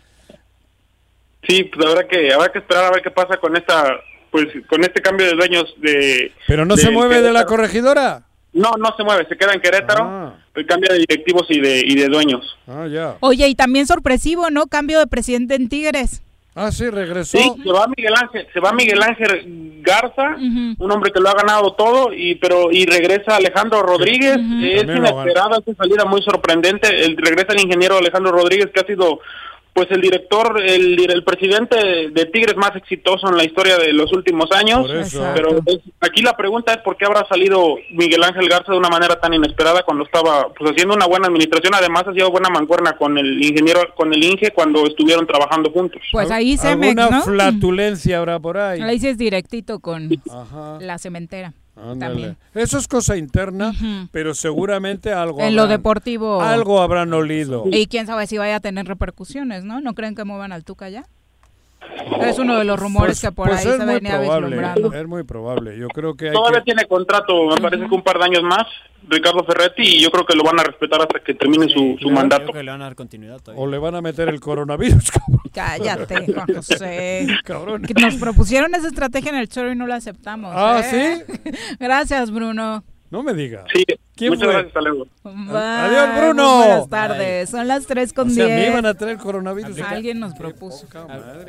Sí, 1.46 1.64
pues 1.64 1.86
habrá 1.86 2.08
que 2.08 2.32
habrá 2.32 2.50
que 2.50 2.58
esperar 2.60 2.84
a 2.84 2.90
ver 2.92 3.02
qué 3.02 3.10
pasa 3.10 3.36
con 3.36 3.54
esta 3.56 4.00
pues 4.34 4.48
con 4.66 4.82
este 4.82 5.00
cambio 5.00 5.26
de 5.26 5.34
dueños 5.34 5.72
de 5.80 6.32
Pero 6.48 6.64
no 6.66 6.76
se 6.76 6.90
mueve 6.90 7.22
de 7.22 7.32
la 7.32 7.46
corregidora. 7.46 8.22
No, 8.52 8.72
no 8.80 8.92
se 8.96 9.04
mueve, 9.04 9.26
se 9.28 9.36
queda 9.36 9.52
en 9.52 9.60
Querétaro, 9.60 10.02
Ah. 10.04 10.34
el 10.56 10.66
cambio 10.66 10.92
de 10.92 10.98
directivos 10.98 11.46
y 11.50 11.60
de 11.60 11.82
y 11.86 11.94
de 11.94 12.08
dueños. 12.08 12.58
Ah, 12.66 12.88
ya. 12.90 13.14
Oye, 13.20 13.46
y 13.46 13.54
también 13.54 13.86
sorpresivo, 13.86 14.50
¿no? 14.50 14.66
Cambio 14.66 14.98
de 14.98 15.06
presidente 15.06 15.54
en 15.54 15.68
Tigres. 15.68 16.20
Ah, 16.56 16.72
sí, 16.72 16.90
regresó. 16.90 17.38
Sí, 17.38 17.52
se 17.62 17.70
va 17.72 17.86
Miguel 17.96 18.14
Ángel, 18.20 18.46
se 18.52 18.58
va 18.58 18.72
Miguel 18.72 19.00
Ángel 19.02 19.80
Garza, 19.82 20.34
un 20.36 20.90
hombre 20.90 21.12
que 21.12 21.20
lo 21.20 21.28
ha 21.28 21.34
ganado 21.34 21.74
todo 21.74 22.12
y 22.12 22.34
pero 22.36 22.72
y 22.72 22.86
regresa 22.86 23.36
Alejandro 23.36 23.82
Rodríguez, 23.82 24.36
es 24.36 24.82
inesperada 24.82 25.58
esa 25.64 25.74
salida 25.76 26.04
muy 26.06 26.22
sorprendente, 26.22 26.88
el, 27.04 27.16
regresa 27.16 27.52
el 27.52 27.60
ingeniero 27.62 27.98
Alejandro 27.98 28.32
Rodríguez 28.32 28.70
que 28.74 28.80
ha 28.80 28.86
sido 28.86 29.20
pues 29.74 29.90
el 29.90 30.00
director, 30.00 30.60
el, 30.64 30.98
el 31.10 31.24
presidente 31.24 31.76
de 32.10 32.26
Tigres 32.26 32.56
más 32.56 32.74
exitoso 32.76 33.28
en 33.28 33.36
la 33.36 33.42
historia 33.44 33.76
de 33.76 33.92
los 33.92 34.12
últimos 34.12 34.50
años. 34.52 34.86
Pero 35.34 35.58
es- 35.66 35.80
aquí 36.00 36.22
la 36.22 36.36
pregunta 36.36 36.72
es 36.72 36.78
por 36.78 36.96
qué 36.96 37.06
habrá 37.06 37.26
salido 37.28 37.74
Miguel 37.90 38.22
Ángel 38.22 38.48
Garza 38.48 38.70
de 38.70 38.78
una 38.78 38.88
manera 38.88 39.18
tan 39.20 39.34
inesperada 39.34 39.82
cuando 39.82 40.04
estaba 40.04 40.46
pues 40.56 40.70
haciendo 40.70 40.94
una 40.94 41.06
buena 41.06 41.26
administración, 41.26 41.74
además 41.74 42.04
ha 42.06 42.12
sido 42.14 42.30
buena 42.30 42.50
mancuerna 42.50 42.96
con 42.96 43.18
el 43.18 43.42
ingeniero, 43.42 43.80
con 43.96 44.14
el 44.14 44.22
Inge 44.22 44.52
cuando 44.52 44.86
estuvieron 44.86 45.26
trabajando 45.26 45.70
juntos. 45.72 46.00
Pues 46.12 46.30
ahí 46.30 46.56
Cemex, 46.56 46.96
¿Alguna 46.96 47.18
¿no? 47.18 47.24
flatulencia 47.24 48.18
habrá 48.18 48.38
por 48.38 48.56
ahí? 48.58 48.80
Ahí 48.80 49.00
sí 49.00 49.08
es 49.08 49.18
directito 49.18 49.80
con 49.80 50.08
Ajá. 50.30 50.78
la 50.80 50.98
cementera. 50.98 51.52
Ándale. 51.76 52.36
Eso 52.54 52.78
es 52.78 52.86
cosa 52.88 53.16
interna, 53.16 53.72
pero 54.12 54.34
seguramente 54.34 55.12
algo 55.12 55.40
En 55.40 55.56
lo 55.56 55.62
habrán- 55.62 55.78
deportivo. 55.78 56.40
algo 56.40 56.80
habrán 56.80 57.12
olido. 57.12 57.64
Y 57.70 57.86
quién 57.86 58.06
sabe 58.06 58.26
si 58.26 58.38
vaya 58.38 58.56
a 58.56 58.60
tener 58.60 58.86
repercusiones, 58.86 59.64
¿no? 59.64 59.80
¿No 59.80 59.94
creen 59.94 60.14
que 60.14 60.24
muevan 60.24 60.52
al 60.52 60.64
Tuca 60.64 60.88
ya? 60.88 61.04
Es 62.20 62.38
uno 62.38 62.58
de 62.58 62.64
los 62.64 62.78
rumores 62.78 63.20
Pues- 63.20 63.20
que 63.20 63.32
por 63.32 63.48
pues 63.48 63.60
ahí 63.60 63.72
es 63.72 63.76
se 63.78 63.84
muy 63.84 63.94
venía 63.94 64.18
probable, 64.18 64.46
vislumbrando. 64.46 64.92
Es 64.92 65.06
muy 65.06 65.22
probable. 65.24 65.78
Yo 65.78 65.88
creo 65.88 66.14
que 66.14 66.26
hay 66.28 66.32
Todavía 66.32 66.60
que... 66.60 66.64
tiene 66.64 66.84
contrato, 66.86 67.46
me 67.48 67.56
parece 67.60 67.88
que 67.88 67.94
un 67.94 68.02
par 68.02 68.18
de 68.18 68.24
años 68.24 68.42
más, 68.42 68.66
Ricardo 69.08 69.44
Ferretti 69.44 69.82
y 69.82 70.02
yo 70.02 70.10
creo 70.10 70.24
que 70.24 70.34
lo 70.34 70.44
van 70.44 70.58
a 70.60 70.64
respetar 70.64 71.00
hasta 71.02 71.20
que 71.20 71.34
termine 71.34 71.68
su, 71.68 71.96
su 72.00 72.10
mandato. 72.10 72.44
Creo 72.44 72.54
que 72.54 72.62
le 72.62 72.70
van 72.70 72.80
a 72.82 72.84
dar 72.84 72.94
continuidad 72.94 73.38
todavía. 73.40 73.62
O 73.62 73.66
le 73.66 73.78
van 73.78 73.94
a 73.94 74.00
meter 74.02 74.28
el 74.28 74.40
coronavirus, 74.40 75.10
cabrón. 75.12 75.40
Cállate, 75.52 76.32
Juan 76.32 76.46
José. 76.54 77.26
Cabrón. 77.44 77.82
Nos 78.00 78.16
propusieron 78.16 78.74
esa 78.74 78.88
estrategia 78.88 79.30
en 79.30 79.36
el 79.36 79.48
choro 79.48 79.70
y 79.70 79.76
no 79.76 79.86
la 79.86 79.96
aceptamos. 79.96 80.52
Ah, 80.54 80.80
¿eh? 80.92 81.24
Gracias, 81.78 82.30
Bruno. 82.30 82.82
No 83.14 83.22
me 83.22 83.32
diga. 83.32 83.64
Sí, 83.72 83.84
¿Quién 84.16 84.30
muchas 84.32 84.44
fue? 84.46 84.54
gracias, 84.54 84.82
luego. 84.82 85.06
Adiós, 85.56 86.08
Bruno. 86.18 86.56
Buenas 86.58 86.88
tardes. 86.88 87.48
Son 87.48 87.68
las 87.68 87.86
3 87.86 88.12
con 88.12 88.26
O 88.28 88.32
10. 88.32 88.44
sea, 88.48 88.56
me 88.56 88.66
iban 88.66 88.86
a 88.86 88.94
traer 88.94 89.18
coronavirus. 89.18 89.78
Alguien 89.82 90.18
nos 90.18 90.34
propuso. 90.34 90.88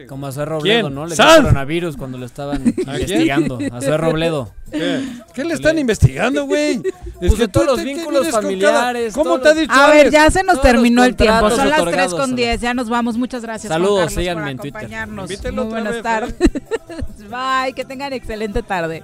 Como 0.07 0.27
a 0.27 0.31
Zoé 0.31 0.45
Robledo, 0.45 0.81
¿Quién? 0.89 0.93
¿no? 0.93 1.07
Le 1.07 1.15
dio 1.15 1.25
coronavirus 1.25 1.97
cuando 1.97 2.19
lo 2.19 2.25
estaban 2.27 2.61
quién? 2.75 2.87
investigando. 2.87 3.57
A 3.71 3.81
Zoé 3.81 3.97
Robledo. 3.97 4.53
¿Qué? 4.71 5.01
¿Qué 5.33 5.43
le 5.43 5.55
están 5.55 5.79
investigando, 5.79 6.45
güey? 6.45 6.83
Es 7.21 7.29
Pues 7.29 7.37
de 7.39 7.47
todos 7.47 7.65
los 7.65 7.75
te- 7.77 7.85
¿qué 7.85 7.93
vínculos 7.95 8.27
familiares, 8.29 9.13
¿Cómo 9.15 9.39
te 9.39 9.47
ha 9.47 9.51
los- 9.53 9.61
dicho 9.61 9.73
A 9.73 9.89
ver, 9.89 10.11
ya 10.11 10.29
se 10.29 10.43
nos 10.43 10.61
terminó 10.61 11.03
el 11.03 11.15
tiempo. 11.15 11.49
Son 11.49 11.67
las 11.69 11.77
3 11.77 11.81
otorgados, 11.81 12.13
con 12.13 12.23
Ana. 12.25 12.35
10. 12.35 12.61
Ya 12.61 12.73
nos 12.75 12.89
vamos. 12.89 13.17
Muchas 13.17 13.41
gracias. 13.41 13.69
Saludos, 13.73 14.13
síganme 14.13 14.51
en 14.51 14.57
Twitter. 14.59 14.87
Muy 15.07 15.63
buenas 15.65 15.93
vez, 15.93 16.03
tardes. 16.03 16.35
Bye. 17.31 17.73
Que 17.73 17.85
tengan 17.85 18.13
excelente 18.13 18.61
tarde 18.61 19.01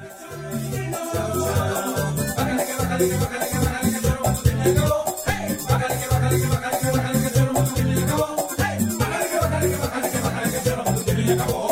acabó. 11.34 11.71